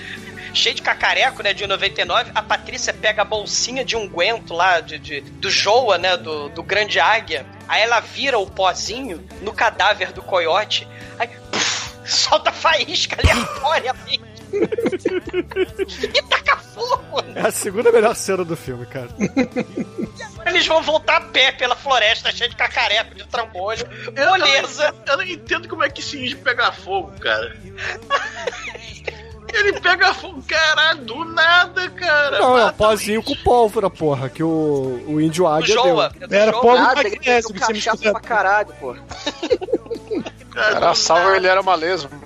cheio 0.54 0.76
de 0.76 0.82
cacareco, 0.82 1.44
né, 1.44 1.54
de 1.54 1.66
99, 1.66 2.32
a 2.34 2.42
Patrícia 2.42 2.94
pega 2.94 3.22
a 3.22 3.26
bolsinha 3.26 3.84
de 3.84 3.96
unguento 3.96 4.54
lá, 4.54 4.80
de, 4.80 5.00
de 5.00 5.22
do 5.22 5.50
Joa, 5.50 5.98
né, 5.98 6.18
do, 6.18 6.50
do 6.50 6.64
Grande 6.64 7.00
Águia, 7.00 7.46
aí 7.68 7.82
ela 7.82 8.00
vira 8.00 8.38
o 8.38 8.50
pozinho 8.50 9.26
no 9.42 9.54
cadáver 9.54 10.12
do 10.12 10.22
coiote, 10.22 10.88
aí 11.18 11.28
puf, 11.28 11.92
solta 12.06 12.52
faísca 12.52 13.18
aleatoriamente. 13.22 14.32
e 14.52 16.22
taca 16.24 16.58
fogo! 16.58 17.24
É 17.36 17.48
a 17.48 17.52
segunda 17.52 17.90
melhor 17.90 18.14
cena 18.16 18.44
do 18.44 18.58
filme, 18.58 18.86
cara. 18.86 19.08
Eles 20.46 20.68
vão 20.68 20.82
voltar 20.82 21.18
a 21.18 21.22
pé 21.22 21.54
pela 21.54 21.76
floresta 21.76 22.32
cheia 22.34 22.50
de 22.50 22.56
cacareco, 22.58 23.16
de 23.16 23.26
trambolho. 23.28 23.88
Beleza! 24.12 24.88
Eu, 24.88 24.90
eu, 24.90 25.04
eu, 25.08 25.18
não 25.18 25.24
entendo 25.24 25.70
como 25.70 25.84
é 25.84 25.90
que 25.90 26.02
se 26.02 26.22
inge 26.22 26.36
pegar 26.36 26.74
fogo, 26.74 27.12
cara. 27.20 27.56
Ele 29.54 29.80
pega 29.80 30.14
fogo, 30.14 30.42
caralho, 30.48 31.02
do 31.04 31.26
nada, 31.26 31.90
cara. 31.90 32.40
Não, 32.40 32.58
é 32.58 32.66
um 32.66 32.74
pozinho 32.74 33.22
com 33.22 33.36
pólvora, 33.36 33.90
porra, 33.90 34.30
que 34.30 34.42
o, 34.44 35.04
o 35.08 35.20
índio 35.20 35.48
águia 35.48 35.76
Joa, 35.76 36.10
deu. 36.10 36.40
Era 36.40 36.52
pólvora 36.52 36.82
nada, 36.82 37.02
ele 37.02 37.18
que 37.18 37.42
você 37.42 38.12
pra 38.12 38.20
caralho, 38.22 38.74
porra. 38.80 39.04
Era 40.56 40.96
salvo, 40.96 41.36
ele 41.36 41.48
era 41.48 41.62
uma 41.62 41.76
lesma. 41.76 42.10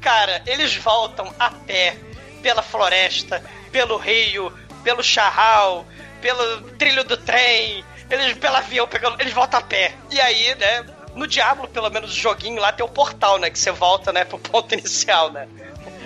cara, 0.00 0.42
eles 0.46 0.76
voltam 0.76 1.32
a 1.38 1.50
pé 1.50 1.96
pela 2.42 2.62
floresta, 2.62 3.42
pelo 3.72 3.96
rio, 3.96 4.52
pelo 4.84 5.02
charral, 5.02 5.84
pelo 6.20 6.62
trilho 6.78 7.02
do 7.02 7.16
trem, 7.16 7.84
eles 8.08 8.38
pelo 8.38 8.56
avião 8.56 8.86
pegando, 8.86 9.20
eles 9.20 9.32
voltam 9.32 9.58
a 9.58 9.62
pé. 9.62 9.94
E 10.10 10.20
aí, 10.20 10.54
né, 10.54 10.84
no 11.16 11.26
Diablo, 11.26 11.66
pelo 11.66 11.90
menos, 11.90 12.12
o 12.12 12.14
joguinho 12.14 12.60
lá 12.60 12.70
tem 12.70 12.84
o 12.84 12.88
portal, 12.88 13.38
né? 13.38 13.50
Que 13.50 13.58
você 13.58 13.72
volta, 13.72 14.12
né, 14.12 14.24
pro 14.24 14.38
ponto 14.38 14.74
inicial, 14.74 15.32
né? 15.32 15.48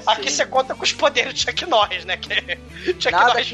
Aqui 0.06 0.30
você 0.30 0.46
conta 0.46 0.74
com 0.74 0.82
os 0.82 0.92
poderes 0.92 1.34
de 1.34 1.42
Chuck 1.42 1.66
Norris, 1.66 2.04
né? 2.04 2.16
Que 2.16 2.58
Chuck 2.98 3.10
Nada, 3.10 3.26
Norris 3.26 3.52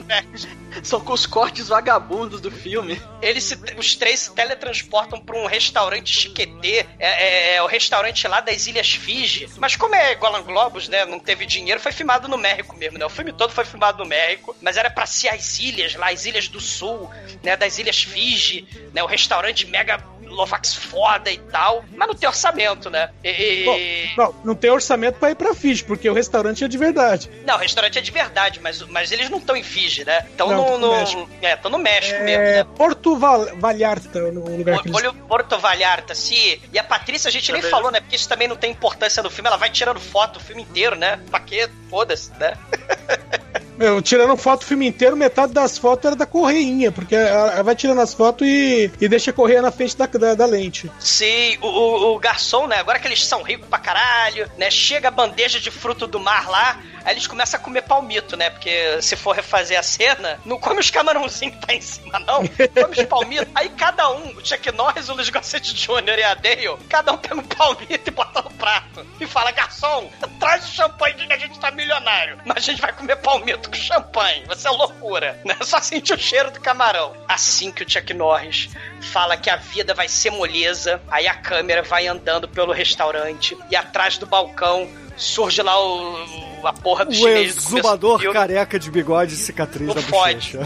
São 0.83 1.01
com 1.01 1.13
os 1.13 1.27
cortes 1.27 1.69
vagabundos 1.69 2.41
do 2.41 2.51
filme. 2.51 3.01
Eles 3.21 3.45
se, 3.45 3.59
os 3.77 3.95
três 3.95 4.21
se 4.21 4.35
teletransportam 4.35 5.21
para 5.21 5.37
um 5.37 5.47
restaurante 5.47 6.13
chiquetê. 6.13 6.87
É, 6.99 7.09
é, 7.09 7.55
é, 7.57 7.63
o 7.63 7.67
restaurante 7.67 8.27
lá 8.29 8.41
das 8.41 8.67
Ilhas 8.67 8.91
Fiji. 8.91 9.49
Mas 9.59 9.77
como 9.77 9.95
é 9.95 10.15
Golan 10.15 10.43
Globus, 10.43 10.89
né? 10.89 11.05
Não 11.05 11.19
teve 11.19 11.47
dinheiro, 11.47 11.81
foi 11.81 11.93
filmado 11.93 12.29
no 12.29 12.39
México 12.39 12.77
mesmo, 12.77 12.99
né? 12.99 13.07
O 13.07 13.11
filme 13.11 13.33
todo 13.33 13.53
foi 13.53 13.65
filmado 13.65 13.99
no 13.99 14.09
México, 14.09 14.55
mas 14.61 14.77
era 14.77 14.91
para 14.91 15.07
ser 15.07 15.29
as 15.29 15.59
ilhas 15.59 15.95
lá, 15.95 16.11
as 16.11 16.25
ilhas 16.25 16.49
do 16.49 16.61
sul, 16.61 17.11
né? 17.43 17.57
Das 17.57 17.79
Ilhas 17.79 18.03
Fiji, 18.03 18.67
né? 18.93 19.03
O 19.03 19.07
restaurante 19.07 19.67
mega 19.67 20.03
Lofax 20.29 20.75
foda 20.75 21.31
e 21.31 21.39
tal, 21.39 21.85
mas 21.95 22.09
não 22.09 22.15
tem 22.15 22.29
orçamento, 22.29 22.91
né? 22.91 23.11
E... 23.23 23.65
Bom, 23.65 23.79
não, 24.17 24.35
não 24.45 24.55
tem 24.55 24.71
orçamento 24.71 25.19
pra 25.19 25.31
ir 25.31 25.35
pra 25.35 25.55
Fiji, 25.55 25.85
porque 25.85 26.09
o 26.09 26.15
restaurante 26.15 26.65
é 26.65 26.69
de 26.69 26.77
verdade. 26.77 27.31
Não, 27.45 27.55
o 27.55 27.59
restaurante 27.59 27.99
é 27.99 28.03
de 28.03 28.11
verdade, 28.11 28.61
mas, 28.61 28.83
mas 28.83 29.13
eles 29.13 29.31
não 29.31 29.39
estão 29.39 29.57
em 29.57 29.63
Fiji, 29.63 30.05
né? 30.05 30.27
Estão 30.29 30.49
no, 30.73 30.79
no, 30.79 30.93
México. 30.93 31.31
É, 31.43 31.55
estão 31.55 31.71
no 31.71 31.79
México 31.79 32.17
é... 32.17 32.25
mesmo, 32.25 32.43
né? 32.43 32.65
Porto 32.77 33.17
Val 33.17 33.47
Vallarta, 33.57 34.33
no 34.33 34.57
lugar 34.57 34.83
que 34.83 34.89
eles... 34.89 35.13
Porto 35.29 35.59
Vallarta, 35.59 36.15
sim. 36.15 36.61
E 36.73 36.79
a 36.79 36.85
Patrícia 36.85 37.29
a 37.29 37.33
gente 37.33 37.51
nem 37.53 37.63
falou, 37.63 37.91
né? 37.91 38.01
Porque 38.01 38.17
isso 38.17 38.29
também 38.29 38.49
não 38.49 38.57
tem 38.57 38.71
importância 38.71 39.23
no 39.23 39.31
filme, 39.31 39.49
ela 39.49 39.57
vai 39.57 39.71
tirando 39.71 40.01
foto 40.01 40.39
o 40.39 40.41
filme 40.41 40.63
inteiro, 40.63 40.97
né? 40.97 41.21
Pra 41.31 41.41
quê? 41.41 41.69
Foda-se, 41.89 42.33
né? 42.39 42.55
Meu, 43.77 44.01
tirando 44.01 44.37
foto 44.37 44.63
o 44.63 44.65
filme 44.65 44.87
inteiro, 44.87 45.17
metade 45.17 45.53
das 45.53 45.77
fotos 45.77 46.07
era 46.07 46.17
da 46.17 46.27
correinha, 46.27 46.91
porque 46.91 47.15
ela 47.15 47.63
vai 47.63 47.75
tirando 47.75 48.01
as 48.01 48.15
fotos 48.15 48.47
e, 48.47 48.91
e 49.01 49.09
deixa 49.09 49.31
a 49.31 49.35
correia 49.35 49.61
na 49.61 49.71
frente 49.71 49.97
da, 49.97 50.07
da, 50.07 50.35
da 50.35 50.47
lente. 50.47 50.91
Sim, 50.99 51.59
o, 51.61 51.67
o, 51.67 52.15
o, 52.15 52.19
garçom, 52.19 52.67
né? 52.67 52.77
Agora 52.79 52.99
que 52.99 53.07
eles 53.07 53.25
são 53.25 53.43
ricos 53.43 53.69
pra 53.69 53.79
caralho, 53.79 54.51
né? 54.57 54.71
Chega 54.71 55.09
a 55.09 55.11
bandeja 55.11 55.61
de 55.61 55.71
fruto 55.71 56.07
do 56.07 56.19
mar 56.19 56.49
lá, 56.49 56.81
aí 57.05 57.15
eles 57.15 57.27
começam 57.27 57.61
a 57.61 57.63
comer 57.63 57.83
palmito, 57.83 58.37
né? 58.37 58.49
Porque 58.49 59.01
se 59.03 59.15
for 59.15 59.35
refazer 59.35 59.79
a 59.79 59.83
cena, 59.83 60.41
não 60.45 60.59
come 60.59 60.81
os 60.81 60.91
camarãozinhos 60.91 61.57
que 61.57 61.67
tá 61.67 61.75
em 61.75 61.81
cima, 61.81 62.19
não. 62.21 62.47
Come 62.47 62.99
os 62.99 63.05
palmitos. 63.05 63.49
Aí 63.55 63.69
cada 63.71 64.11
um, 64.11 64.37
o 64.37 64.47
Chuck 64.47 64.73
Norris, 64.73 65.09
o 65.11 65.15
Luiz 65.15 65.29
Gossett 65.29 65.75
Jr. 65.75 66.19
e 66.19 66.23
a 66.23 66.35
Dale, 66.35 66.77
cada 66.89 67.13
um 67.13 67.19
pega 67.19 67.35
um 67.35 67.43
palmito 67.43 68.09
e 68.09 68.11
bota 68.11 68.41
no 68.41 68.51
prato. 68.53 69.07
E 69.21 69.27
fala, 69.27 69.51
garçom, 69.51 70.11
traz 70.41 70.65
o 70.65 70.73
champanhe 70.73 71.15
que 71.15 71.33
a 71.33 71.39
gente 71.39 71.59
tá 71.59 71.71
milionário. 71.71 72.39
Mas 72.45 72.57
a 72.57 72.61
gente 72.61 72.81
vai 72.81 72.93
comer 72.93 73.17
palmito 73.17 73.66
com 73.67 73.75
champanhe. 73.75 74.45
Você 74.47 74.69
é 74.69 74.71
loucura. 74.71 75.41
Né? 75.45 75.57
Só 75.63 75.81
sentir 75.81 76.15
o 76.15 76.19
cheiro 76.19 76.51
do 76.51 76.61
camarão. 76.61 77.17
Assim 77.29 77.71
que 77.71 77.83
o 77.83 77.91
Chuck 77.91 78.13
Norris 78.15 78.71
fala 79.13 79.37
que 79.37 79.51
a 79.51 79.57
vida 79.57 79.95
vai 79.95 80.09
ser 80.09 80.31
moleza, 80.31 81.01
aí 81.09 81.27
a 81.27 81.35
câmera 81.35 81.83
vai 81.83 82.07
andando 82.07 82.49
pelo 82.49 82.73
restaurante 82.73 83.57
e 83.71 83.77
atrás 83.77 84.19
do 84.19 84.27
balcão 84.27 84.89
surge 85.17 85.63
lá 85.63 85.79
o, 85.81 86.17
a 86.65 86.73
porra 86.73 87.05
do 87.05 87.11
o 87.11 87.15
chinês. 87.15 87.57
O 87.57 87.59
exumador 87.59 88.33
careca 88.33 88.79
de 88.79 88.91
bigode 88.91 89.35
e 89.35 89.37
cicatriz 89.37 89.93
da 89.95 90.03
fode. 90.03 90.59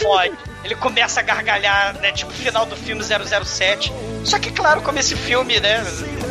Fode. 0.00 0.34
Ele 0.64 0.74
começa 0.74 1.20
a 1.20 1.22
gargalhar, 1.22 1.98
né? 2.00 2.12
Tipo 2.12 2.32
final 2.32 2.66
do 2.66 2.76
filme 2.76 3.02
007. 3.02 3.92
Só 4.24 4.38
que, 4.38 4.50
claro, 4.50 4.82
como 4.82 4.98
esse 4.98 5.16
filme, 5.16 5.58
né? 5.60 5.84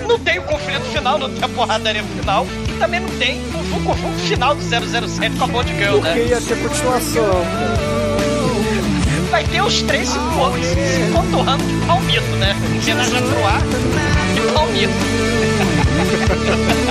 Não 0.08 0.20
tem 0.20 0.40
o 0.40 0.44
conflito 0.44 0.86
final, 0.86 1.18
não 1.18 1.34
tem 1.34 1.44
a 1.44 1.50
porradaria 1.50 2.04
final. 2.04 2.46
E 2.68 2.80
também 2.80 3.00
não 3.00 3.10
tem 3.18 3.40
o 3.48 3.64
Vucu 3.64 3.96
final 4.28 4.56
do 4.56 4.62
007 4.62 5.38
com 5.38 5.44
a 5.44 5.48
Bond 5.48 5.74
Girl, 5.76 6.00
Porque 6.00 6.10
né? 6.10 6.16
Porque 6.16 6.30
ia 6.30 6.42
ter 6.42 6.62
continuação. 6.62 7.46
Vai 9.32 9.44
ter 9.44 9.62
os 9.62 9.82
três 9.84 10.10
se, 10.10 10.16
se 10.16 11.12
contorrando 11.14 11.64
de 11.64 11.86
palmito, 11.86 12.36
né? 12.38 12.56
Homenagem 12.82 13.18
a 13.18 13.22
Troar 13.22 13.62
de 14.34 14.42
palmito. 14.54 14.94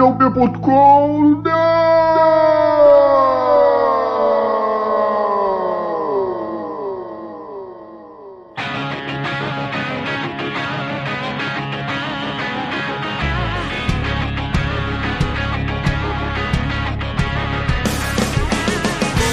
TDUP.com 0.00 1.42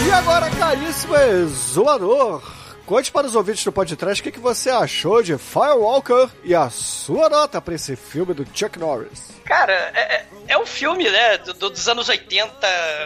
E 0.05 0.11
agora, 0.11 0.49
caríssimo 0.51 1.15
exumador, 1.15 2.41
conte 2.87 3.11
para 3.11 3.27
os 3.27 3.35
ouvintes 3.35 3.65
do 3.65 3.71
podcast 3.71 4.21
o 4.21 4.23
que, 4.23 4.31
que 4.31 4.39
você 4.39 4.69
achou 4.69 5.21
de 5.21 5.37
Firewalker 5.37 6.29
e 6.41 6.55
a 6.55 6.69
sua 6.69 7.27
nota 7.27 7.59
para 7.59 7.75
esse 7.75 7.97
filme 7.97 8.33
do 8.33 8.47
Chuck 8.53 8.79
Norris. 8.79 9.37
Cara, 9.47 9.73
é, 9.93 10.15
é, 10.15 10.25
é 10.49 10.57
um 10.57 10.65
filme, 10.65 11.09
né, 11.09 11.37
do, 11.37 11.69
dos 11.69 11.87
anos 11.87 12.09
80, 12.09 12.57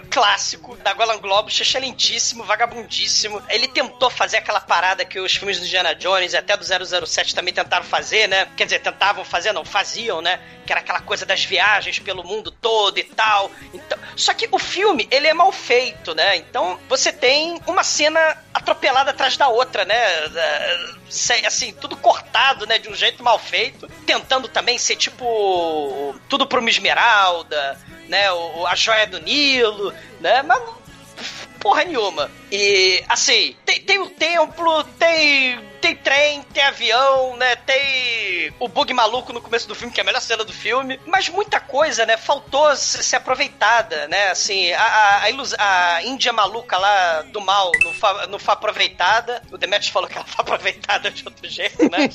clássico, 0.09 0.75
da 0.77 0.93
Golan 0.93 1.19
Globus, 1.19 1.59
excelentíssimo, 1.59 2.43
vagabundíssimo. 2.43 3.41
Ele 3.49 3.67
tentou 3.67 4.09
fazer 4.09 4.37
aquela 4.37 4.59
parada 4.59 5.05
que 5.05 5.19
os 5.19 5.35
filmes 5.35 5.59
do 5.59 5.65
Indiana 5.65 5.93
Jones 5.93 6.33
e 6.33 6.37
até 6.37 6.57
do 6.57 6.63
007 6.63 7.35
também 7.35 7.53
tentaram 7.53 7.85
fazer, 7.85 8.27
né? 8.27 8.47
Quer 8.57 8.65
dizer, 8.65 8.79
tentavam 8.79 9.23
fazer, 9.23 9.51
não, 9.51 9.63
faziam, 9.63 10.19
né? 10.19 10.39
Que 10.65 10.73
era 10.73 10.81
aquela 10.81 11.01
coisa 11.01 11.25
das 11.25 11.43
viagens 11.43 11.99
pelo 11.99 12.23
mundo 12.23 12.49
todo 12.49 12.97
e 12.97 13.03
tal. 13.03 13.51
Então, 13.71 13.97
só 14.15 14.33
que 14.33 14.47
o 14.51 14.57
filme, 14.57 15.07
ele 15.11 15.27
é 15.27 15.33
mal 15.33 15.51
feito, 15.51 16.15
né? 16.15 16.37
Então, 16.37 16.79
você 16.89 17.11
tem 17.11 17.59
uma 17.67 17.83
cena 17.83 18.19
atropelada 18.53 19.11
atrás 19.11 19.37
da 19.37 19.47
outra, 19.47 19.70
né? 19.85 19.97
Assim, 21.45 21.73
tudo 21.73 21.95
cortado, 21.95 22.65
né? 22.65 22.77
De 22.77 22.89
um 22.89 22.95
jeito 22.95 23.23
mal 23.23 23.39
feito. 23.39 23.87
Tentando 24.05 24.47
também 24.47 24.77
ser 24.77 24.95
tipo 24.95 26.15
tudo 26.29 26.45
pro 26.45 26.59
uma 26.59 26.69
esmeralda, 26.69 27.77
né? 28.07 28.25
A 28.67 28.75
joia 28.75 29.07
do 29.07 29.19
Nilo, 29.19 29.93
né? 30.19 30.41
Mas 30.41 30.61
porra 31.61 31.85
nenhuma. 31.85 32.29
E, 32.51 33.03
assim, 33.07 33.55
tem, 33.65 33.79
tem 33.81 33.99
o 33.99 34.09
templo, 34.09 34.83
tem, 34.99 35.57
tem 35.79 35.95
trem, 35.95 36.41
tem 36.43 36.63
avião, 36.63 37.37
né? 37.37 37.55
Tem 37.55 38.53
o 38.59 38.67
bug 38.67 38.93
maluco 38.93 39.31
no 39.31 39.41
começo 39.41 39.67
do 39.67 39.75
filme, 39.75 39.93
que 39.93 40.01
é 40.01 40.03
a 40.03 40.05
melhor 40.05 40.19
cena 40.19 40.43
do 40.43 40.51
filme. 40.51 40.99
Mas 41.05 41.29
muita 41.29 41.59
coisa, 41.59 42.05
né? 42.05 42.17
Faltou 42.17 42.75
ser 42.75 43.15
aproveitada, 43.15 44.07
né? 44.07 44.29
Assim, 44.31 44.71
a, 44.73 44.83
a, 44.83 45.27
a, 45.27 45.95
a 45.95 46.03
Índia 46.03 46.33
maluca 46.33 46.77
lá 46.77 47.21
do 47.21 47.39
mal 47.39 47.71
não 47.83 47.93
foi, 47.93 48.27
não 48.27 48.39
foi 48.39 48.53
aproveitada. 48.53 49.41
O 49.51 49.57
Demetrius 49.57 49.93
falou 49.93 50.09
que 50.09 50.17
ela 50.17 50.25
foi 50.25 50.41
aproveitada 50.41 51.11
de 51.11 51.23
outro 51.25 51.47
jeito, 51.47 51.89
né? 51.89 52.09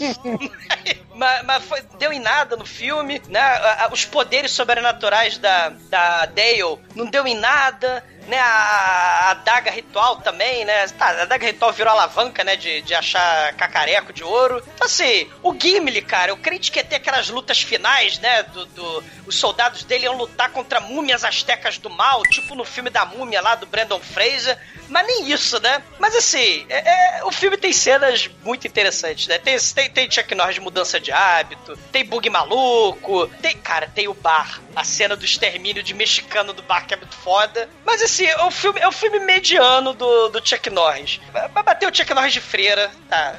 mas, 1.14 1.44
mas 1.44 1.64
foi, 1.64 1.80
deu 1.98 2.12
em 2.12 2.20
nada 2.20 2.56
no 2.56 2.66
filme, 2.66 3.22
né? 3.28 3.86
Os 3.92 4.04
poderes 4.04 4.50
sobrenaturais 4.50 5.38
da, 5.38 5.68
da 5.68 6.26
Dale 6.26 6.78
não 6.94 7.06
deu 7.06 7.26
em 7.26 7.34
nada 7.34 8.04
né, 8.26 8.38
a, 8.38 9.30
a 9.30 9.34
daga 9.34 9.70
ritual 9.70 10.16
também, 10.16 10.64
né? 10.64 10.86
Tá, 10.88 11.22
a 11.22 11.24
daga 11.24 11.46
ritual 11.46 11.72
virou 11.72 11.92
alavanca, 11.92 12.44
né, 12.44 12.56
de, 12.56 12.82
de 12.82 12.94
achar 12.94 13.52
cacareco 13.54 14.12
de 14.12 14.24
ouro. 14.24 14.62
Então, 14.74 14.86
assim, 14.86 15.28
o 15.42 15.54
Gimli, 15.58 16.02
cara, 16.02 16.30
eu 16.32 16.36
crente 16.36 16.70
que 16.70 16.78
ia 16.78 16.84
ter 16.84 16.96
aquelas 16.96 17.28
lutas 17.28 17.60
finais, 17.60 18.18
né, 18.18 18.42
do, 18.44 18.66
do, 18.66 19.04
os 19.26 19.36
soldados 19.36 19.84
dele 19.84 20.04
iam 20.04 20.16
lutar 20.16 20.50
contra 20.50 20.80
múmias 20.80 21.24
astecas 21.24 21.78
do 21.78 21.90
mal, 21.90 22.22
tipo 22.24 22.54
no 22.54 22.64
filme 22.64 22.90
da 22.90 23.04
múmia 23.04 23.40
lá 23.40 23.54
do 23.54 23.66
Brandon 23.66 24.00
Fraser, 24.00 24.58
mas 24.88 25.06
nem 25.06 25.30
isso, 25.30 25.60
né? 25.60 25.82
Mas, 25.98 26.14
assim, 26.14 26.64
é, 26.68 27.18
é, 27.18 27.24
o 27.24 27.32
filme 27.32 27.56
tem 27.56 27.72
cenas 27.72 28.30
muito 28.44 28.66
interessantes, 28.66 29.26
né? 29.26 29.38
Tem, 29.38 29.58
tem, 29.58 29.90
tem 29.90 30.10
Chuck 30.10 30.34
Norris 30.34 30.54
de 30.54 30.60
mudança 30.60 31.00
de 31.00 31.10
hábito, 31.10 31.76
tem 31.90 32.04
bug 32.04 32.30
maluco, 32.30 33.26
tem, 33.42 33.56
cara, 33.58 33.90
tem 33.92 34.08
o 34.08 34.14
bar, 34.14 34.60
a 34.74 34.84
cena 34.84 35.16
do 35.16 35.24
extermínio 35.24 35.82
de 35.82 35.92
mexicano 35.92 36.52
do 36.52 36.62
bar 36.62 36.86
que 36.86 36.94
é 36.94 36.96
muito 36.96 37.16
foda, 37.16 37.68
mas, 37.84 38.00
assim, 38.02 38.15
é 38.24 38.44
o 38.44 38.50
filme, 38.50 38.80
é 38.80 38.88
o 38.88 38.92
filme 38.92 39.20
mediano 39.20 39.92
do, 39.92 40.28
do 40.28 40.46
Chuck 40.46 40.70
Norris. 40.70 41.20
Vai 41.32 41.62
bater 41.62 41.90
o 41.90 41.94
Chuck 41.94 42.12
Norris 42.14 42.32
de 42.32 42.40
freira, 42.40 42.90
tá? 43.08 43.36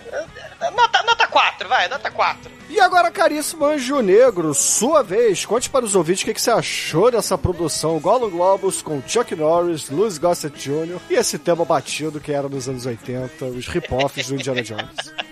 Nota, 0.76 1.04
nota 1.04 1.28
4, 1.28 1.68
vai, 1.68 1.88
nota 1.88 2.12
4. 2.12 2.52
E 2.70 2.80
agora, 2.80 3.10
caríssimo 3.10 3.66
Anjo 3.66 4.02
Negro, 4.02 4.54
sua 4.54 5.02
vez, 5.02 5.46
conte 5.46 5.70
para 5.70 5.86
os 5.86 5.96
ouvintes 5.96 6.24
o 6.24 6.26
que, 6.26 6.34
que 6.34 6.42
você 6.42 6.52
achou 6.52 7.10
dessa 7.10 7.38
produção 7.38 8.00
Gollum 8.00 8.30
Globus 8.30 8.82
com 8.82 9.02
Chuck 9.08 9.34
Norris, 9.36 9.90
Louis 9.90 10.18
Gossett 10.18 10.58
Jr. 10.58 11.00
e 11.10 11.14
esse 11.14 11.40
tema 11.40 11.64
batido 11.64 12.20
que 12.20 12.32
era 12.34 12.50
nos 12.50 12.68
anos 12.68 12.86
80, 12.86 13.46
os 13.46 13.68
rip-offs 13.68 14.28
do 14.28 14.36
Indiana 14.36 14.62
Jones. 14.62 15.14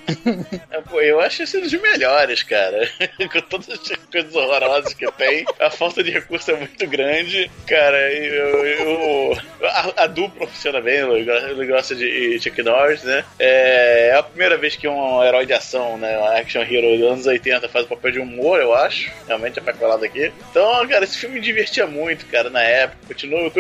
É, 0.71 1.09
eu 1.09 1.19
acho 1.19 1.43
esse 1.43 1.59
dos 1.59 1.73
melhores, 1.73 2.43
cara. 2.43 2.87
com 3.31 3.41
todas 3.41 3.69
as 3.69 3.79
coisas 4.11 4.35
horrorosas 4.35 4.93
que 4.93 5.09
tem, 5.13 5.45
a 5.59 5.69
falta 5.69 6.03
de 6.03 6.11
recurso 6.11 6.51
é 6.51 6.55
muito 6.55 6.87
grande. 6.87 7.49
Cara, 7.67 8.13
eu, 8.13 8.65
eu 8.65 9.37
a, 9.63 10.03
a 10.03 10.07
dupla 10.07 10.47
funciona 10.47 10.81
bem, 10.81 10.97
eu 10.97 11.67
gosto 11.67 11.95
de 11.95 12.39
Chuck 12.39 12.61
Norris, 12.61 13.03
né? 13.03 13.23
É, 13.39 14.09
é 14.09 14.15
a 14.15 14.23
primeira 14.23 14.57
vez 14.57 14.75
que 14.75 14.87
um 14.87 15.23
herói 15.23 15.45
de 15.45 15.53
ação, 15.53 15.97
né? 15.97 16.17
Um 16.17 16.25
action 16.25 16.61
hero 16.61 16.97
dos 16.97 17.11
anos 17.11 17.25
80 17.25 17.69
faz 17.69 17.85
o 17.85 17.89
papel 17.89 18.11
de 18.11 18.19
humor, 18.19 18.59
eu 18.59 18.73
acho. 18.73 19.11
Realmente 19.27 19.59
é 19.59 19.61
pecolado 19.61 20.05
aqui. 20.05 20.31
Então, 20.49 20.87
cara, 20.87 21.03
esse 21.03 21.17
filme 21.17 21.35
me 21.35 21.41
divertia 21.41 21.87
muito, 21.87 22.25
cara, 22.27 22.49
na 22.49 22.61
época. 22.61 23.07
Continua, 23.07 23.51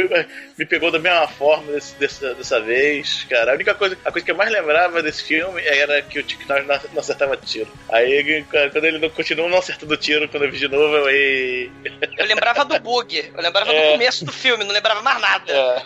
me 0.57 0.65
pegou 0.65 0.91
da 0.91 0.99
mesma 0.99 1.27
forma 1.27 1.71
desse, 1.71 1.95
dessa, 1.95 2.33
dessa 2.33 2.59
vez, 2.59 3.25
cara. 3.29 3.51
A 3.51 3.55
única 3.55 3.73
coisa, 3.73 3.97
a 4.05 4.11
coisa 4.11 4.25
que 4.25 4.31
eu 4.31 4.35
mais 4.35 4.51
lembrava 4.51 5.01
desse 5.01 5.23
filme 5.23 5.61
era 5.65 6.01
que 6.01 6.19
o 6.19 6.23
Chuck 6.35 6.47
Norris 6.47 6.67
não, 6.67 6.79
não 6.93 6.99
acertava 6.99 7.37
tiro. 7.37 7.71
Aí, 7.89 8.43
quando 8.49 8.85
ele 8.85 8.99
não 8.99 9.09
continua 9.09 9.47
não 9.47 9.57
acertando 9.57 9.97
tiro, 9.97 10.27
quando 10.29 10.43
eu 10.43 10.51
vi 10.51 10.57
de 10.57 10.67
novo, 10.67 10.95
eu. 10.95 11.05
Aí... 11.07 11.71
Eu 12.17 12.25
lembrava 12.25 12.65
do 12.65 12.79
bug. 12.79 13.31
Eu 13.33 13.41
lembrava 13.41 13.71
é... 13.71 13.85
do 13.85 13.91
começo 13.93 14.25
do 14.25 14.31
filme, 14.31 14.63
não 14.63 14.73
lembrava 14.73 15.01
mais 15.01 15.19
nada. 15.21 15.51
É. 15.51 15.83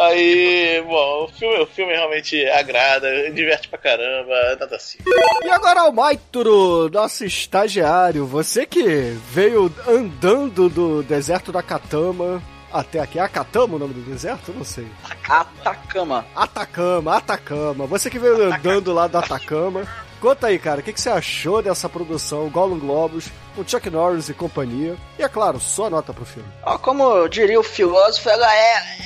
Aí, 0.00 0.82
bom, 0.82 1.24
o 1.24 1.28
filme, 1.28 1.58
o 1.58 1.66
filme 1.66 1.92
realmente 1.92 2.44
agrada, 2.46 3.30
diverte 3.30 3.68
pra 3.68 3.78
caramba, 3.78 4.56
nada 4.58 4.76
assim. 4.76 4.98
E 5.42 5.50
agora 5.50 5.84
o 5.84 5.92
Maituro, 5.92 6.90
nosso 6.90 7.24
estagiário, 7.24 8.26
você 8.26 8.66
que 8.66 8.82
veio 9.30 9.72
andando 9.86 10.68
do 10.68 11.02
deserto 11.02 11.52
da 11.52 11.62
Katama 11.62 12.42
até 12.72 13.00
aqui. 13.00 13.18
Akatama 13.18 13.76
o 13.76 13.78
nome 13.78 13.94
do 13.94 14.00
deserto? 14.02 14.50
Eu 14.50 14.54
não 14.56 14.64
sei. 14.64 14.86
Atacama. 15.28 16.26
Atacama, 16.34 17.16
Atacama. 17.16 17.86
Você 17.86 18.10
que 18.10 18.18
veio 18.18 18.52
andando 18.52 18.92
lá 18.92 19.06
do 19.06 19.18
Atacama. 19.18 19.86
Conta 20.20 20.48
aí, 20.48 20.58
cara, 20.58 20.80
o 20.80 20.82
que, 20.82 20.92
que, 20.92 21.00
você 21.00 21.08
achou 21.08 21.62
dessa 21.62 21.88
produção 21.88 22.50
Gollum 22.50 22.78
Globus 22.78 23.30
com 23.56 23.66
Chuck 23.66 23.88
Norris 23.88 24.28
e 24.28 24.34
companhia? 24.34 24.94
E 25.18 25.22
é 25.22 25.28
claro, 25.30 25.58
sua 25.58 25.88
nota 25.88 26.12
pro 26.12 26.26
filme. 26.26 26.48
como 26.82 27.26
diria 27.26 27.58
o 27.58 27.62
filósofo, 27.62 28.28
ela 28.28 28.54
é 28.54 29.00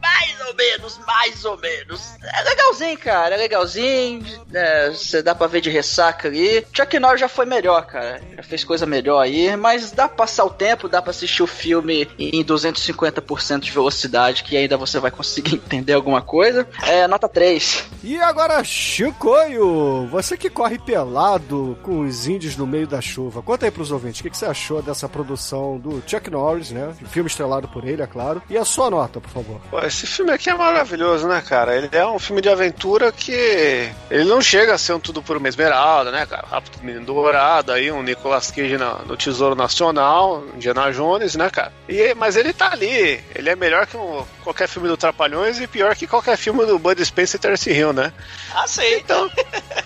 mais 0.00 0.40
ou 0.48 0.54
menos, 0.54 1.00
mais 1.06 1.44
ou 1.44 1.58
menos. 1.58 2.14
É 2.22 2.42
legalzinho, 2.42 2.98
cara, 2.98 3.34
é 3.34 3.38
legalzinho. 3.38 4.24
É, 4.52 4.90
você 4.90 5.22
dá 5.22 5.34
pra 5.34 5.46
ver 5.46 5.60
de 5.60 5.70
ressaca 5.70 6.28
ali. 6.28 6.66
Chuck 6.72 6.98
Norris 6.98 7.20
já 7.20 7.28
foi 7.28 7.44
melhor, 7.44 7.86
cara. 7.86 8.20
Já 8.36 8.42
fez 8.42 8.64
coisa 8.64 8.86
melhor 8.86 9.20
aí, 9.20 9.54
mas 9.56 9.92
dá 9.92 10.08
pra 10.08 10.18
passar 10.18 10.44
o 10.44 10.50
tempo, 10.50 10.88
dá 10.88 11.00
pra 11.00 11.10
assistir 11.10 11.42
o 11.42 11.46
filme 11.46 12.08
em 12.18 12.44
250% 12.44 13.60
de 13.60 13.70
velocidade, 13.70 14.44
que 14.44 14.56
ainda 14.56 14.76
você 14.76 14.98
vai 14.98 15.10
conseguir 15.10 15.56
entender 15.64 15.92
alguma 15.92 16.22
coisa. 16.22 16.66
É, 16.82 17.06
nota 17.06 17.28
3. 17.28 17.84
E 18.02 18.18
agora, 18.18 18.62
Chicoio, 18.64 20.06
você 20.08 20.36
que 20.36 20.50
corre 20.50 20.78
pelado 20.78 21.78
com 21.82 22.00
os 22.00 22.26
índios 22.26 22.56
no 22.56 22.66
meio 22.66 22.86
da 22.86 23.00
chuva, 23.00 23.42
conta 23.42 23.66
aí 23.66 23.70
pros 23.70 23.90
ouvintes, 23.90 24.20
o 24.20 24.22
que, 24.22 24.30
que 24.30 24.36
você 24.36 24.46
achou 24.46 24.82
dessa 24.82 25.08
produção 25.08 25.78
do 25.78 26.02
Chuck 26.06 26.30
Norris, 26.30 26.70
né? 26.70 26.94
Filme 27.10 27.28
estrelado 27.28 27.68
por 27.68 27.86
ele, 27.86 28.02
é 28.02 28.06
claro. 28.06 28.42
E 28.48 28.56
a 28.56 28.64
sua 28.64 28.90
nota, 28.90 29.20
por 29.20 29.30
favor. 29.30 29.60
Pô, 29.70 29.89
esse 29.90 30.06
filme 30.06 30.30
aqui 30.30 30.48
é 30.48 30.54
maravilhoso, 30.54 31.26
né, 31.26 31.42
cara? 31.46 31.76
Ele 31.76 31.88
é 31.90 32.06
um 32.06 32.18
filme 32.18 32.40
de 32.40 32.48
aventura 32.48 33.10
que 33.10 33.90
ele 34.08 34.24
não 34.24 34.40
chega 34.40 34.72
a 34.72 34.78
ser 34.78 34.92
um 34.92 35.00
tudo 35.00 35.20
por 35.20 35.36
uma 35.36 35.48
esmeralda, 35.48 36.12
né, 36.12 36.24
cara? 36.26 36.46
Rápido 36.46 36.80
Menino 36.80 37.04
Dourado, 37.04 37.72
aí 37.72 37.90
um 37.90 38.00
Nicolas 38.00 38.52
Cage 38.52 38.78
no, 38.78 38.98
no 39.04 39.16
Tesouro 39.16 39.56
Nacional, 39.56 40.44
Indiana 40.54 40.92
Jones, 40.92 41.34
né, 41.34 41.50
cara? 41.50 41.72
E, 41.88 42.14
mas 42.14 42.36
ele 42.36 42.52
tá 42.52 42.70
ali. 42.72 43.20
Ele 43.34 43.50
é 43.50 43.56
melhor 43.56 43.84
que 43.84 43.96
um, 43.96 44.24
qualquer 44.44 44.68
filme 44.68 44.88
do 44.88 44.96
Trapalhões 44.96 45.60
e 45.60 45.66
pior 45.66 45.94
que 45.96 46.06
qualquer 46.06 46.36
filme 46.36 46.64
do 46.64 46.78
Bud 46.78 47.04
Spencer 47.04 47.38
e 47.38 47.42
Terence 47.42 47.68
Hill, 47.68 47.92
né? 47.92 48.12
Ah, 48.54 48.68
sim. 48.68 48.94
Então, 48.94 49.28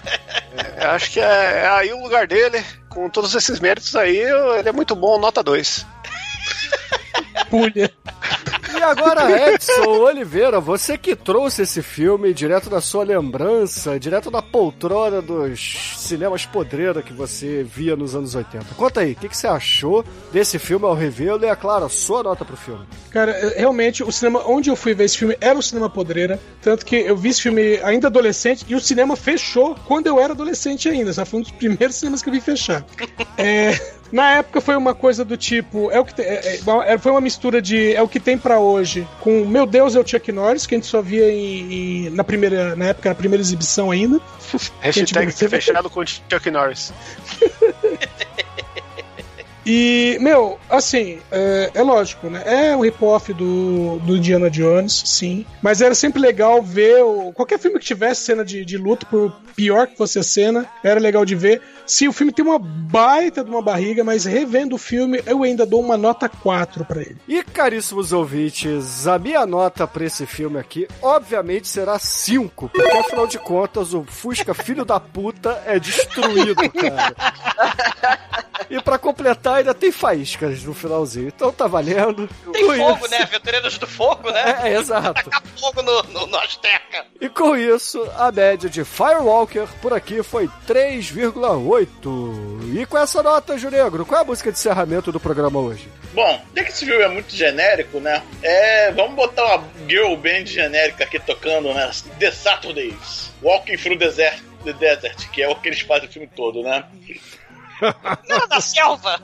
é, 0.76 0.84
acho 0.84 1.10
que 1.12 1.20
é, 1.20 1.62
é 1.64 1.68
aí 1.68 1.92
o 1.94 2.02
lugar 2.02 2.26
dele. 2.26 2.62
Com 2.90 3.08
todos 3.08 3.34
esses 3.34 3.58
méritos 3.58 3.96
aí, 3.96 4.18
ele 4.18 4.68
é 4.68 4.72
muito 4.72 4.94
bom, 4.94 5.18
nota 5.18 5.42
2. 5.42 5.86
Pulha. 7.50 7.90
E 8.76 8.82
agora, 8.82 9.52
Edson 9.52 9.86
Oliveira, 9.86 10.58
você 10.58 10.98
que 10.98 11.14
trouxe 11.14 11.62
esse 11.62 11.80
filme 11.80 12.34
direto 12.34 12.68
da 12.68 12.80
sua 12.80 13.04
lembrança, 13.04 14.00
direto 14.00 14.30
da 14.32 14.42
poltrona 14.42 15.22
dos 15.22 15.94
cinemas 15.98 16.44
podreira 16.44 17.00
que 17.00 17.12
você 17.12 17.62
via 17.62 17.94
nos 17.94 18.16
anos 18.16 18.34
80. 18.34 18.74
Conta 18.76 19.00
aí, 19.00 19.12
o 19.12 19.16
que, 19.16 19.28
que, 19.28 19.36
você 19.36 19.46
achou 19.46 20.04
desse 20.32 20.58
filme 20.58 20.86
ao 20.86 20.94
revê-lo 20.94 21.44
e, 21.44 21.48
é 21.48 21.54
claro, 21.54 21.84
a 21.84 21.88
sua 21.88 22.22
nota 22.22 22.44
pro 22.44 22.56
filme. 22.56 22.84
Cara, 23.10 23.30
é, 23.30 23.60
realmente, 23.60 24.02
o 24.02 24.10
cinema 24.10 24.42
onde 24.46 24.70
eu 24.70 24.76
fui 24.76 24.92
ver 24.92 25.04
esse 25.04 25.18
filme 25.18 25.36
era 25.40 25.56
o 25.56 25.62
cinema 25.62 25.88
podreira, 25.88 26.40
tanto 26.60 26.84
que 26.84 26.96
eu 26.96 27.16
vi 27.16 27.28
esse 27.28 27.42
filme 27.42 27.78
ainda 27.84 28.08
adolescente 28.08 28.64
e 28.68 28.74
o 28.74 28.80
cinema 28.80 29.14
fechou 29.14 29.76
quando 29.86 30.08
eu 30.08 30.18
era 30.18 30.32
adolescente 30.32 30.88
ainda, 30.88 31.12
só 31.12 31.24
foi 31.24 31.40
um 31.40 31.42
dos 31.42 31.52
primeiros 31.52 31.94
cinemas 31.96 32.22
que 32.22 32.28
eu 32.28 32.32
vi 32.32 32.40
fechar. 32.40 32.84
É, 33.38 33.78
na 34.14 34.30
época 34.36 34.60
foi 34.60 34.76
uma 34.76 34.94
coisa 34.94 35.24
do 35.24 35.36
tipo, 35.36 35.90
é 35.90 35.98
o 35.98 36.04
que 36.04 36.14
tem, 36.14 36.24
é, 36.24 36.60
é, 36.86 36.98
foi 36.98 37.10
uma 37.10 37.20
mistura 37.24 37.60
de 37.60 37.92
é 37.94 38.02
o 38.02 38.08
que 38.08 38.20
tem 38.20 38.38
para 38.38 38.60
hoje 38.60 39.06
com 39.20 39.44
Meu 39.44 39.66
Deus 39.66 39.96
é 39.96 40.00
o 40.00 40.06
Chuck 40.06 40.30
Norris, 40.30 40.66
que 40.66 40.74
a 40.74 40.78
gente 40.78 40.86
só 40.86 41.02
via 41.02 41.28
em, 41.30 42.06
em, 42.06 42.10
na 42.10 42.22
primeira, 42.22 42.76
na 42.76 42.86
época, 42.86 43.08
na 43.08 43.14
primeira 43.14 43.42
exibição 43.42 43.90
ainda. 43.90 44.20
Hashtag 44.80 45.32
fechado 45.32 45.90
com 45.90 46.04
Chuck 46.06 46.50
Norris. 46.50 46.92
E, 49.66 50.18
meu, 50.20 50.58
assim, 50.68 51.20
é, 51.32 51.70
é 51.74 51.82
lógico, 51.82 52.28
né? 52.28 52.42
É 52.44 52.76
o 52.76 52.82
rip-off 52.82 53.32
do, 53.32 53.98
do 54.00 54.16
Indiana 54.16 54.50
Jones, 54.50 55.02
sim. 55.06 55.46
Mas 55.62 55.80
era 55.80 55.94
sempre 55.94 56.20
legal 56.20 56.62
ver. 56.62 57.02
O, 57.02 57.32
qualquer 57.32 57.58
filme 57.58 57.78
que 57.78 57.84
tivesse 57.86 58.22
cena 58.22 58.44
de, 58.44 58.62
de 58.64 58.76
luta, 58.76 59.06
por 59.06 59.32
pior 59.56 59.86
que 59.86 59.96
fosse 59.96 60.18
a 60.18 60.22
cena, 60.22 60.66
era 60.82 61.00
legal 61.00 61.24
de 61.24 61.34
ver. 61.34 61.62
Se 61.86 62.08
o 62.08 62.12
filme 62.12 62.32
tem 62.32 62.44
uma 62.44 62.58
baita 62.58 63.44
de 63.44 63.50
uma 63.50 63.62
barriga, 63.62 64.02
mas 64.02 64.24
revendo 64.24 64.76
o 64.76 64.78
filme, 64.78 65.22
eu 65.26 65.42
ainda 65.42 65.66
dou 65.66 65.80
uma 65.80 65.96
nota 65.96 66.28
4 66.28 66.84
para 66.84 67.02
ele. 67.02 67.18
E 67.28 67.42
caríssimos 67.42 68.12
ouvintes, 68.12 69.06
a 69.06 69.18
minha 69.18 69.44
nota 69.44 69.86
para 69.86 70.04
esse 70.04 70.26
filme 70.26 70.58
aqui, 70.58 70.88
obviamente, 71.02 71.68
será 71.68 71.98
5, 71.98 72.70
porque 72.70 72.96
afinal 72.96 73.26
de 73.26 73.38
contas, 73.38 73.92
o 73.92 74.04
Fusca 74.04 74.54
filho 74.54 74.84
da 74.84 74.98
puta 74.98 75.62
é 75.66 75.78
destruído, 75.78 76.56
cara. 76.70 77.14
E 78.70 78.80
para 78.80 78.98
completar, 78.98 79.56
ainda 79.56 79.74
tem 79.74 79.92
faíscas 79.92 80.64
no 80.64 80.74
finalzinho. 80.74 81.28
Então 81.28 81.52
tá 81.52 81.66
valendo. 81.66 82.28
Tem 82.52 82.66
com 82.66 82.74
fogo, 82.74 83.04
isso... 83.04 83.10
né? 83.10 83.18
Aventureiros 83.18 83.78
do 83.78 83.86
Fogo, 83.86 84.30
né? 84.30 84.58
É, 84.62 84.70
é 84.70 84.78
exato. 84.78 85.12
Tacar 85.12 85.42
fogo 85.56 85.82
no, 85.82 86.02
no, 86.04 86.26
no 86.26 86.36
Azteca. 86.38 87.06
E 87.20 87.28
com 87.28 87.56
isso, 87.56 88.02
a 88.16 88.32
média 88.32 88.68
de 88.68 88.84
Firewalker 88.84 89.68
por 89.80 89.92
aqui 89.92 90.22
foi 90.22 90.48
3,8. 90.66 91.73
E 92.74 92.86
com 92.86 92.98
essa 92.98 93.22
nota, 93.22 93.58
Junegro, 93.58 94.06
qual 94.06 94.20
é 94.20 94.22
a 94.22 94.26
música 94.26 94.50
de 94.50 94.58
encerramento 94.58 95.10
do 95.10 95.20
programa 95.20 95.58
hoje? 95.58 95.88
Bom, 96.12 96.40
já 96.54 96.64
que 96.64 96.70
esse 96.70 96.86
filme 96.86 97.02
é 97.02 97.08
muito 97.08 97.34
genérico, 97.34 97.98
né? 98.00 98.22
É, 98.42 98.92
vamos 98.92 99.14
botar 99.14 99.44
uma 99.44 99.64
girl 99.88 100.14
band 100.16 100.46
genérica 100.46 101.04
aqui 101.04 101.18
tocando, 101.18 101.72
né? 101.74 101.90
The 102.18 102.30
Saturdays. 102.30 103.32
Walking 103.42 103.76
Through 103.76 103.98
Desert, 103.98 104.40
the 104.64 104.72
Desert, 104.72 105.28
que 105.30 105.42
é 105.42 105.48
o 105.48 105.56
que 105.56 105.68
eles 105.68 105.80
fazem 105.80 106.08
o 106.08 106.12
filme 106.12 106.28
todo, 106.34 106.62
né? 106.62 106.84
Não, 108.28 108.46
na 108.48 108.60
selva! 108.60 109.20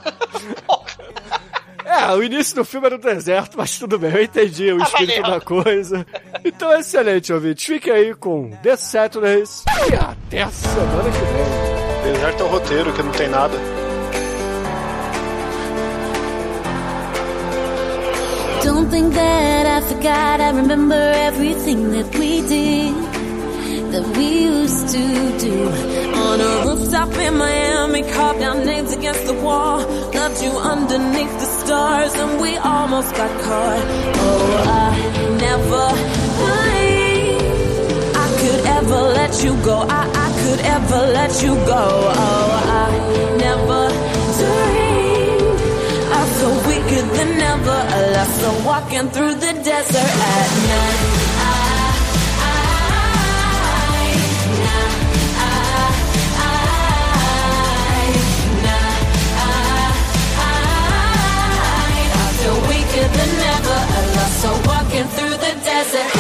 É, 1.85 2.13
o 2.13 2.23
início 2.23 2.55
do 2.55 2.65
filme 2.65 2.87
era 2.87 2.97
no 2.97 3.03
deserto, 3.03 3.57
mas 3.57 3.79
tudo 3.79 3.99
bem, 3.99 4.13
eu 4.13 4.23
entendi 4.23 4.73
o 4.73 4.81
ah, 4.81 4.85
espírito 4.85 5.23
da 5.23 5.41
coisa. 5.41 6.07
Então, 6.45 6.73
excelente, 6.79 7.33
ouvinte. 7.33 7.67
Fique 7.67 7.91
aí 7.91 8.15
com 8.15 8.51
The 8.63 8.77
Saturdays 8.77 9.65
e 9.91 9.95
até 9.95 10.43
a 10.43 10.51
semana 10.51 11.11
que 11.11 11.19
vem. 11.19 11.80
Deserto 12.13 12.43
é 12.43 12.45
o 12.45 12.49
roteiro, 12.49 12.93
que 12.93 13.03
não 13.03 13.13
tem 13.13 13.29
nada. 13.29 13.57
Don't 18.65 18.91
think 18.91 19.15
that 19.15 19.67
I 19.67 19.81
forgot, 19.83 20.41
I 20.41 20.51
remember 20.51 20.97
everything 20.97 21.93
that 21.93 22.19
we 22.19 22.43
did. 22.43 23.11
that 23.93 24.07
we 24.17 24.45
used 24.45 24.89
to 24.89 25.05
do. 25.39 25.55
On 26.27 26.41
a 26.41 26.67
rooftop 26.67 27.13
in 27.19 27.37
Miami, 27.37 28.03
carved 28.03 28.41
down 28.41 28.65
names 28.65 28.93
against 28.93 29.27
the 29.27 29.35
wall. 29.35 29.79
Loved 30.15 30.43
you 30.43 30.51
underneath 30.51 31.35
the 31.43 31.51
stars, 31.61 32.15
and 32.15 32.41
we 32.41 32.57
almost 32.57 33.15
got 33.15 33.31
caught. 33.41 33.85
Oh, 34.27 34.65
I 34.67 34.91
never 35.47 35.87
I 36.43 36.80
ever 38.91 39.13
let 39.15 39.45
you 39.45 39.53
go. 39.63 39.87
I, 39.89 40.03
I 40.25 40.29
could 40.41 40.61
ever 40.67 41.01
let 41.13 41.43
you 41.43 41.55
go. 41.55 41.85
Oh, 42.23 42.83
I 42.83 42.91
never 43.39 43.83
dreamed 44.39 45.61
I 46.19 46.23
feel 46.37 46.57
weaker 46.69 47.03
than 47.17 47.41
ever. 47.53 47.79
A 47.97 48.01
lost 48.15 48.67
walking 48.67 49.09
through 49.11 49.35
the 49.35 49.53
desert 49.63 50.13
at 50.35 50.51
night. 50.71 51.31
I 62.13 62.29
feel 62.41 62.59
weaker 62.71 63.07
than 63.17 63.33
ever. 63.55 63.79
A 63.99 64.03
lost 64.17 64.37
soul 64.43 64.59
walking 64.67 65.07
through 65.15 65.37
the 65.45 65.53
desert 65.65 66.20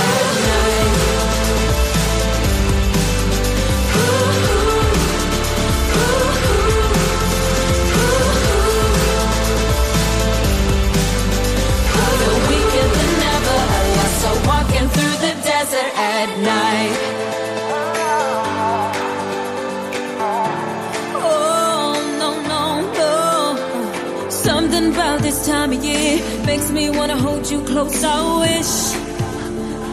makes 26.51 26.71
me 26.73 26.91
wanna 26.91 27.17
hold 27.17 27.49
you 27.49 27.61
close. 27.63 28.03
I 28.03 28.19
wish 28.43 28.73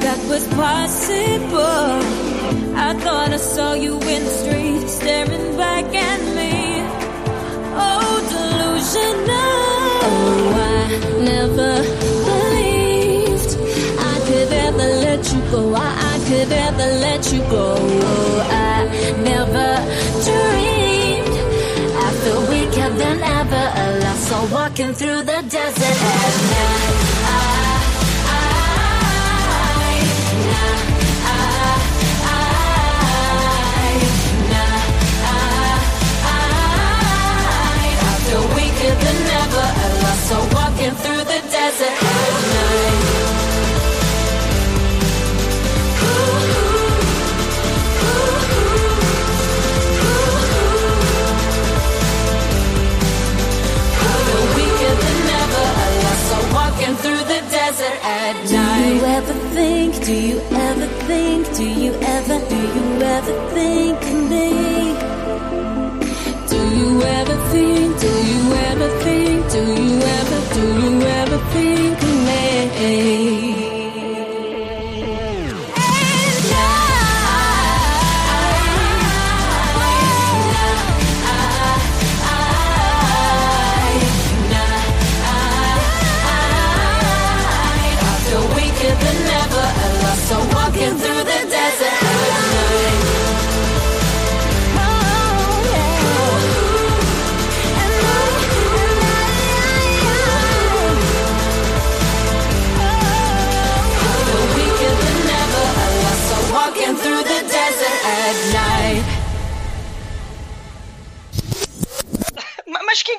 that 0.04 0.20
was 0.32 0.44
possible. 0.64 1.92
I 2.88 2.90
thought 3.04 3.30
I 3.40 3.42
saw 3.56 3.74
you 3.86 3.94
in 4.14 4.22
the 4.28 4.34
street 4.42 4.88
staring 4.98 5.48
back 5.56 5.86
at 6.10 6.22
me. 6.38 6.54
Oh, 7.86 8.14
delusional. 8.34 9.54
Oh, 10.10 10.66
I 10.72 10.84
never 11.32 11.74
believed 12.30 13.52
I 14.14 14.16
could 14.28 14.52
ever 14.68 14.88
let 15.06 15.22
you 15.34 15.42
go. 15.54 15.62
I, 15.76 15.90
I 16.12 16.16
could 16.28 16.52
ever 16.68 16.88
let 17.06 17.22
you 17.34 17.42
go. 17.56 17.68
Oh, 18.12 18.74
I 18.74 18.78
never 19.32 19.70
dreamed 20.26 20.67
than 23.76 24.04
ever. 24.04 24.18
So 24.18 24.46
walking 24.54 24.94
through 24.94 25.24
the 25.24 25.42
desert 25.50 25.98
at 26.04 26.58
weaker 38.56 38.94
than 39.04 39.20
ever. 39.42 39.68
Lost 40.04 40.28
so 40.30 40.38
walking 40.54 40.94
through 40.96 41.24
the 41.24 41.42
desert 41.52 42.07
desert 57.78 58.00
at 58.04 58.36
night. 58.52 58.88
Do 58.88 58.96
you 58.96 59.06
ever 59.06 59.34
think, 59.54 60.06
do 60.06 60.14
you 60.14 60.40
ever 60.52 60.88
think, 61.06 61.56
do 61.56 61.64
you 61.64 61.94
ever, 61.94 62.40
do 62.50 62.56
you 62.56 63.02
ever 63.02 63.50
think 63.54 64.02
of 64.02 64.30
me? 64.30 64.50
Do 66.50 66.60
you 66.80 67.02
ever 67.04 67.38
think, 67.52 68.00
do 68.00 68.12
you 68.32 68.54
ever 68.70 68.90
think, 69.04 69.52
do 69.52 69.62
you 69.84 69.98
ever, 70.18 70.40
do 70.56 70.66
you 70.82 71.02
ever 71.02 71.38
think 71.54 72.02
of 72.02 72.16
me? 72.26 73.27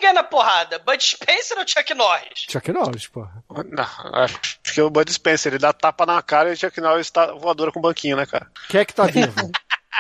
Ganha 0.09 0.13
na 0.13 0.23
porrada? 0.23 0.79
Bud 0.79 1.03
Spencer 1.03 1.59
ou 1.59 1.67
Chuck 1.67 1.95
Norris? 1.95 2.47
Chuck 2.49 2.73
Norris, 2.73 3.07
porra. 3.07 3.43
Não, 3.67 3.87
acho 4.15 4.39
que 4.63 4.81
o 4.81 4.91
Bud 4.91 5.13
Spencer, 5.13 5.53
ele 5.53 5.59
dá 5.59 5.73
tapa 5.73 6.07
na 6.07 6.21
cara 6.23 6.51
e 6.51 6.53
o 6.53 6.57
Chuck 6.57 6.81
Norris 6.81 7.11
tá 7.11 7.33
voadora 7.33 7.73
com 7.73 7.79
o 7.79 7.83
banquinho, 7.83 8.17
né, 8.17 8.27
cara? 8.27 8.51
Quem 8.69 8.81
é 8.81 8.85
que 8.85 8.95
tá 8.95 9.07
vivo? 9.07 9.51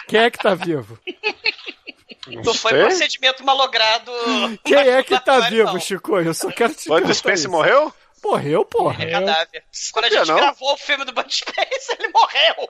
Quem 0.07 0.21
é 0.21 0.31
que 0.31 0.39
tá 0.39 0.55
vivo? 0.55 0.99
Não, 2.27 2.43
não 2.43 2.55
foi 2.55 2.73
procedimento 2.73 3.45
malogrado. 3.45 4.13
Quem 4.65 4.77
é 4.77 5.03
que 5.03 5.19
tá 5.21 5.41
vivo. 5.41 5.79
Chico? 5.81 6.19
Eu 6.19 6.35
só 6.35 6.51
quero 6.51 6.75
te 6.75 6.89
Bud 6.89 7.15
Spencer 7.15 7.51
morreu? 7.51 7.93
Morreu, 8.25 8.65
porra. 8.65 9.05
É 9.05 9.11
cadáver. 9.11 9.65
Quando 9.93 10.05
a 10.05 10.11
gente 10.11 10.29
não? 10.29 10.37
gravou 10.37 10.73
o 10.73 10.77
filme 10.77 11.05
do 11.05 11.13
Bud 11.13 11.33
Spencer, 11.35 11.97
ele 11.99 12.09
morreu. 12.09 12.69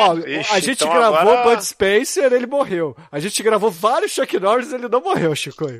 Ó, 0.00 0.14
Vixe, 0.14 0.52
a 0.52 0.60
gente 0.60 0.82
então 0.84 0.92
gravou 0.92 1.18
agora- 1.18 1.42
Bud 1.50 1.64
Spencer, 1.64 2.32
ele 2.32 2.46
morreu. 2.46 2.96
A 3.12 3.18
gente 3.20 3.42
gravou 3.42 3.70
vários 3.70 4.12
Chuck 4.12 4.38
Norris, 4.38 4.72
ele 4.72 4.88
não 4.88 5.00
morreu, 5.00 5.34
Chico. 5.34 5.66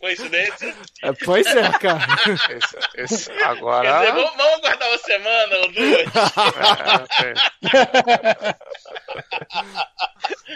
Coincidência? 0.00 0.74
É, 1.02 1.12
pois 1.24 1.46
é, 1.46 1.70
cara. 1.78 2.06
Esse, 2.96 3.14
esse- 3.14 3.30
Quer 3.30 3.44
agora. 3.44 3.98
dizer, 4.00 4.12
vamos, 4.12 4.30
vamos 4.36 4.54
aguardar 4.58 4.88
uma 4.88 4.98
semana 4.98 5.56
ou 5.56 5.72
duas. 5.72 6.06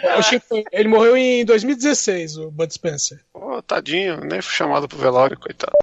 É, 0.01 0.17
O 0.17 0.21
Chico, 0.23 0.63
ele 0.71 0.87
morreu 0.87 1.15
em 1.17 1.45
2016, 1.45 2.37
o 2.37 2.51
Bud 2.51 2.73
Spencer. 2.73 3.19
Pô, 3.31 3.61
tadinho, 3.61 4.17
nem 4.21 4.41
fui 4.41 4.53
chamado 4.55 4.87
pro 4.87 4.97
velório, 4.97 5.37
coitado. 5.39 5.73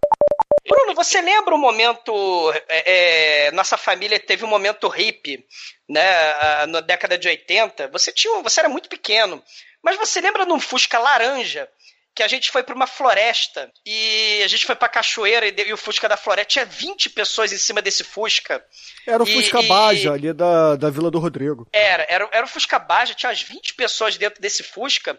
Bruno, 0.70 0.94
você 0.94 1.20
lembra 1.20 1.55
o 1.55 1.59
momento. 1.59 2.52
é, 2.68 3.47
é, 3.47 3.51
nossa 3.52 3.76
família 3.76 4.18
teve 4.20 4.44
um 4.44 4.48
momento 4.48 4.88
hippie, 4.88 5.44
né? 5.88 6.66
Na 6.66 6.80
década 6.80 7.18
de 7.18 7.26
80. 7.28 7.88
Você, 7.88 8.12
tinha, 8.12 8.32
um- 8.34 8.42
você 8.42 8.60
era 8.60 8.68
muito 8.68 8.88
pequeno. 8.88 9.42
Mas 9.82 9.97
você 9.97 10.20
lembra 10.20 10.44
num 10.44 10.60
Fusca 10.60 10.98
laranja 10.98 11.68
que 12.14 12.22
a 12.22 12.28
gente 12.28 12.51
foi 12.51 12.62
para 12.62 12.74
uma 12.74 12.86
floresta 12.88 13.70
e 13.86 14.42
a 14.44 14.48
gente 14.48 14.66
foi 14.66 14.74
pra 14.74 14.88
cachoeira 14.88 15.47
e, 15.47 15.52
de- 15.52 15.62
e 15.68 15.72
o 15.72 15.76
Fusca 15.76 16.09
da 16.09 16.16
floresta 16.16 16.51
tinha 16.51 16.64
20 16.66 17.09
pessoas 17.10 17.52
em 17.52 17.56
cima 17.59 17.80
desse 17.80 18.05
Fusca. 18.05 18.62
Era 19.06 19.22
o 19.22 19.26
E- 19.28 19.32
Fusca 19.32 19.62
Baja, 19.62 20.12
ali 20.12 20.32
da, 20.32 20.76
da 20.76 20.90
Vila 20.90 21.10
do 21.10 21.18
Rodrigo. 21.18 21.66
Era, 21.72 22.05
era, 22.10 22.28
era 22.32 22.44
o 22.44 22.48
Fusca 22.48 22.78
Baja, 22.78 23.14
tinha 23.14 23.30
umas 23.30 23.40
20 23.42 23.74
pessoas 23.74 24.16
dentro 24.16 24.40
desse 24.42 24.62
Fusca. 24.62 25.18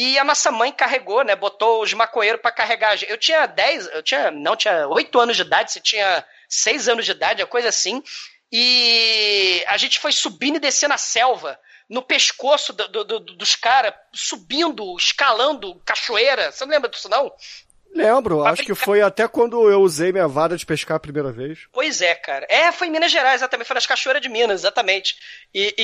E 0.00 0.16
a 0.16 0.22
nossa 0.22 0.52
mãe 0.52 0.70
carregou, 0.70 1.24
né? 1.24 1.34
Botou 1.34 1.82
os 1.82 1.92
maconheiros 1.92 2.40
pra 2.40 2.52
carregar. 2.52 2.96
Eu 3.08 3.18
tinha 3.18 3.46
10, 3.46 3.88
eu 3.88 4.00
tinha, 4.00 4.30
não, 4.30 4.54
tinha 4.54 4.86
8 4.86 5.18
anos 5.18 5.34
de 5.34 5.42
idade, 5.42 5.72
você 5.72 5.80
tinha 5.80 6.24
6 6.48 6.88
anos 6.88 7.04
de 7.04 7.10
idade, 7.10 7.42
uma 7.42 7.48
coisa 7.48 7.68
assim. 7.68 8.00
E 8.52 9.64
a 9.66 9.76
gente 9.76 9.98
foi 9.98 10.12
subindo 10.12 10.54
e 10.54 10.60
descendo 10.60 10.94
a 10.94 10.98
selva, 10.98 11.58
no 11.90 12.00
pescoço 12.00 12.72
do- 12.72 12.86
do- 12.86 13.04
do- 13.04 13.20
dos 13.20 13.56
caras, 13.56 13.92
subindo, 14.14 14.96
escalando 14.96 15.74
cachoeira. 15.84 16.52
Você 16.52 16.64
não 16.64 16.72
lembra 16.72 16.88
disso, 16.88 17.08
não? 17.08 17.32
Lembro, 17.94 18.44
acho 18.44 18.62
que 18.62 18.74
foi 18.74 19.00
até 19.02 19.26
quando 19.26 19.68
eu 19.70 19.80
usei 19.80 20.12
minha 20.12 20.28
vara 20.28 20.56
de 20.56 20.64
pescar 20.64 20.96
a 20.96 21.00
primeira 21.00 21.32
vez. 21.32 21.66
Pois 21.72 22.00
é, 22.00 22.14
cara. 22.14 22.46
É, 22.48 22.70
foi 22.70 22.86
em 22.86 22.90
Minas 22.90 23.10
Gerais, 23.10 23.36
exatamente. 23.40 23.66
Foi 23.66 23.74
nas 23.74 23.86
cachoeiras 23.86 24.22
de 24.22 24.28
Minas, 24.28 24.60
exatamente. 24.60 25.16
E, 25.54 25.74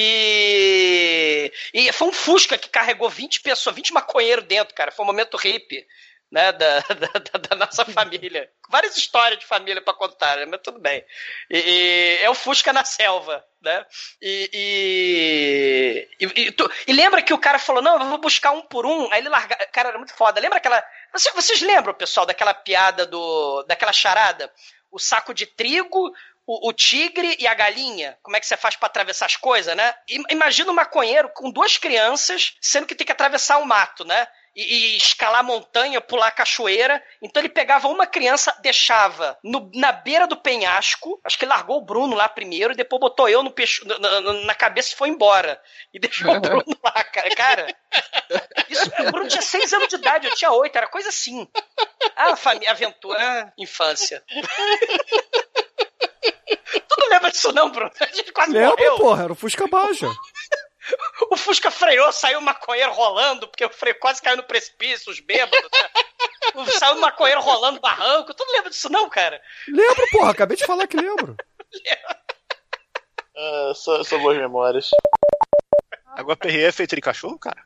e, 1.75 1.87
e 1.89 1.93
foi 1.93 2.09
um 2.09 2.13
Fusca 2.13 2.57
que 2.59 2.69
carregou 2.69 3.09
20 3.09 3.41
pessoas, 3.41 3.75
20 3.75 3.93
maconheiros 3.93 4.45
dentro, 4.45 4.75
cara. 4.75 4.93
Foi 4.93 5.05
um 5.05 5.09
momento 5.09 5.37
hippie, 5.37 5.85
né, 6.31 6.53
da, 6.55 6.81
da, 6.81 7.39
da- 7.49 7.57
nossa 7.57 7.85
família. 7.85 8.49
Várias 8.71 8.97
histórias 8.97 9.39
de 9.41 9.47
família 9.47 9.83
pra 9.83 9.95
contar, 9.95 10.37
né, 10.37 10.47
mas 10.47 10.61
tudo 10.63 10.79
bem. 10.81 11.05
E, 11.51 11.59
e 11.59 12.19
é 12.23 12.31
o 12.31 12.35
Fusca 12.35 12.73
na 12.73 12.85
selva, 12.85 13.45
né? 13.63 13.85
E, 14.23 16.09
e, 16.19 16.27
e, 16.27 16.41
e 16.43 16.53
tu- 16.53 16.71
e 16.87 16.93
lembra 16.93 17.23
que 17.23 17.33
o 17.33 17.39
cara 17.39 17.59
falou, 17.59 17.83
não, 17.83 18.01
eu 18.01 18.09
vou 18.09 18.19
buscar 18.19 18.53
um 18.53 18.63
por 18.63 18.85
um. 18.87 19.11
Aí 19.13 19.21
ele 19.21 19.29
larga... 19.29 19.57
Cara, 19.73 19.89
era 19.91 19.99
muito 19.99 20.15
foda. 20.15 20.41
Lembra 20.41 20.59
aquela... 20.59 20.83
Vocês, 21.15 21.35
vocês 21.35 21.63
lembram, 21.63 21.95
pessoal, 21.95 22.27
daquela 22.27 22.53
piada 22.53 23.07
do... 23.07 23.63
daquela 23.69 23.93
charada? 23.93 24.53
O 24.91 24.99
saco 24.99 25.33
de 25.33 25.47
trigo, 25.47 26.13
o, 26.45 26.69
o 26.69 26.73
tigre 26.73 27.37
e 27.39 27.47
a 27.47 27.55
galinha. 27.55 28.19
Como 28.21 28.37
é 28.37 28.41
que 28.41 28.47
você 28.47 28.57
faz 28.57 28.75
pra 28.75 28.87
atravessar 28.87 29.27
as 29.27 29.37
coisas, 29.37 29.77
né? 29.77 29.95
Imagina 30.29 30.73
um 30.73 30.75
maconheiro 30.75 31.29
com 31.29 31.53
duas 31.53 31.79
crianças, 31.79 32.57
sendo 32.61 32.87
que 32.87 32.97
tem 32.97 33.07
que 33.07 33.13
atravessar 33.13 33.59
o 33.59 33.65
mato, 33.65 34.05
né? 34.05 34.27
E, 34.57 34.63
e 34.95 34.97
escalar 34.97 35.43
montanha, 35.43 36.01
pular 36.01 36.31
cachoeira. 36.31 37.03
Então 37.21 37.41
ele 37.43 37.49
pegava 37.49 37.89
uma 37.89 38.07
criança, 38.07 38.57
deixava 38.63 39.37
no- 39.43 39.69
na 39.75 39.91
beira 39.91 40.27
do 40.29 40.37
penhasco. 40.37 41.21
Acho 41.25 41.37
que 41.39 41.45
largou 41.47 41.79
o 41.79 41.85
Bruno 41.85 42.15
lá 42.15 42.29
primeiro, 42.29 42.73
e 42.73 42.77
depois 42.77 43.01
botou 43.01 43.29
eu 43.29 43.43
no 43.43 43.51
peixo, 43.51 43.85
na, 43.87 44.21
na- 44.21 44.55
cabeça 44.55 44.93
e 44.93 44.97
foi 44.97 45.09
embora. 45.09 45.61
E 45.93 45.99
deixou 45.99 46.31
o 46.33 46.39
Bruno 46.41 46.65
lá, 46.85 47.05
cara. 47.05 47.35
Cara, 47.35 47.77
isso, 48.69 48.91
o 49.01 49.11
Bruno 49.11 49.29
tinha 49.29 49.43
seis 49.43 49.73
anos 49.73 49.89
de 49.89 49.97
idade, 49.97 50.29
eu 50.29 50.35
tinha 50.37 50.53
oito, 50.53 50.77
era 50.77 50.87
coisa 50.87 51.09
assim. 51.09 51.49
Ah, 52.17 52.37
família, 52.37 52.71
aventura, 52.71 53.53
infância. 53.59 54.23
Tu 56.89 56.97
não 57.01 57.09
lembra 57.09 57.31
disso 57.31 57.53
não, 57.53 57.71
Bruno? 57.71 57.91
A 58.01 58.07
gente 58.07 58.33
quase 58.33 58.53
Lembro, 58.53 58.71
morreu. 58.77 58.97
porra, 58.97 59.25
era 59.25 59.33
o 59.33 59.37
Fusca 59.37 59.67
Baja. 59.67 60.09
O 61.31 61.37
Fusca 61.37 61.71
freou, 61.71 62.13
saiu 62.13 62.39
o 62.39 62.43
maconheiro 62.43 62.93
rolando, 62.93 63.49
porque 63.49 63.65
o 63.65 63.71
freio 63.71 63.99
quase 63.99 64.21
caiu 64.21 64.37
no 64.37 64.43
precipício, 64.43 65.11
os 65.11 65.21
bêbados. 65.21 65.59
Né? 65.61 66.05
Saiu 66.79 66.97
o 66.97 67.01
maconheiro 67.01 67.41
rolando 67.41 67.81
barranco. 67.81 68.33
Tu 68.35 68.45
não 68.45 68.53
lembra 68.53 68.71
disso 68.71 68.89
não, 68.91 69.09
cara? 69.09 69.41
Lembro, 69.67 70.07
porra, 70.13 70.31
acabei 70.31 70.57
de 70.57 70.65
falar 70.65 70.87
que 70.87 70.97
lembro. 70.97 71.37
Ah, 73.37 73.73
são, 73.75 74.05
são 74.05 74.21
boas 74.21 74.37
memórias. 74.39 74.91
Água 76.17 76.37
Perrier 76.37 76.69
é 76.69 76.73
feita 76.73 76.95
de 76.95 77.03
cachorro, 77.03 77.39
cara? 77.39 77.61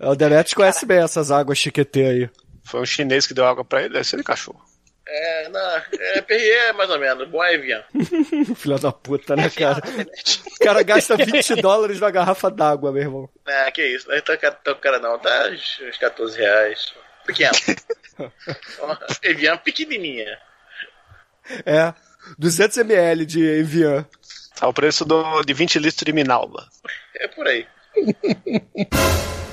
É, 0.00 0.08
O 0.08 0.14
Demetrius 0.14 0.54
conhece 0.54 0.86
bem 0.86 1.02
essas 1.02 1.30
águas 1.30 1.58
chiquetê 1.58 2.06
aí. 2.06 2.30
Foi 2.64 2.80
um 2.80 2.86
chinês 2.86 3.26
que 3.26 3.34
deu 3.34 3.46
água 3.46 3.64
pra 3.64 3.80
ele, 3.80 3.92
deve 3.92 4.04
ser 4.04 4.16
de 4.16 4.24
cachorro. 4.24 4.64
É, 5.06 5.48
não, 5.50 5.60
é, 5.60 6.22
Perrier 6.22 6.68
é 6.68 6.72
mais 6.72 6.88
ou 6.88 6.98
menos, 6.98 7.28
bom 7.28 7.44
é 7.44 7.54
Evian. 7.54 7.84
Filha 8.56 8.78
da 8.78 8.90
puta, 8.90 9.36
né, 9.36 9.50
cara? 9.50 9.82
O 10.60 10.64
cara 10.64 10.82
gasta 10.82 11.16
20 11.16 11.56
dólares 11.60 12.00
na 12.00 12.10
garrafa 12.10 12.50
d'água, 12.50 12.90
meu 12.90 13.02
irmão. 13.02 13.30
É, 13.46 13.70
que 13.70 13.84
isso, 13.86 14.08
não 14.08 14.16
é 14.16 14.20
tão 14.22 14.36
caro, 14.36 14.56
caro 14.80 15.00
não, 15.00 15.18
tá 15.18 15.50
uns 15.50 15.80
uns 15.86 15.98
14 15.98 16.38
reais. 16.38 16.94
Pequeno. 17.26 17.52
Evian 19.22 19.56
pequenininha. 19.58 20.38
É, 21.66 21.92
200ml 22.40 23.24
de 23.26 23.44
Evian. 23.44 24.06
Tá 24.56 24.68
o 24.68 24.72
preço 24.72 25.04
do, 25.04 25.42
de 25.42 25.52
20 25.52 25.78
litros 25.78 26.04
de 26.04 26.12
Minalba. 26.12 26.66
É 27.16 27.28
por 27.28 27.46
aí. 27.46 27.66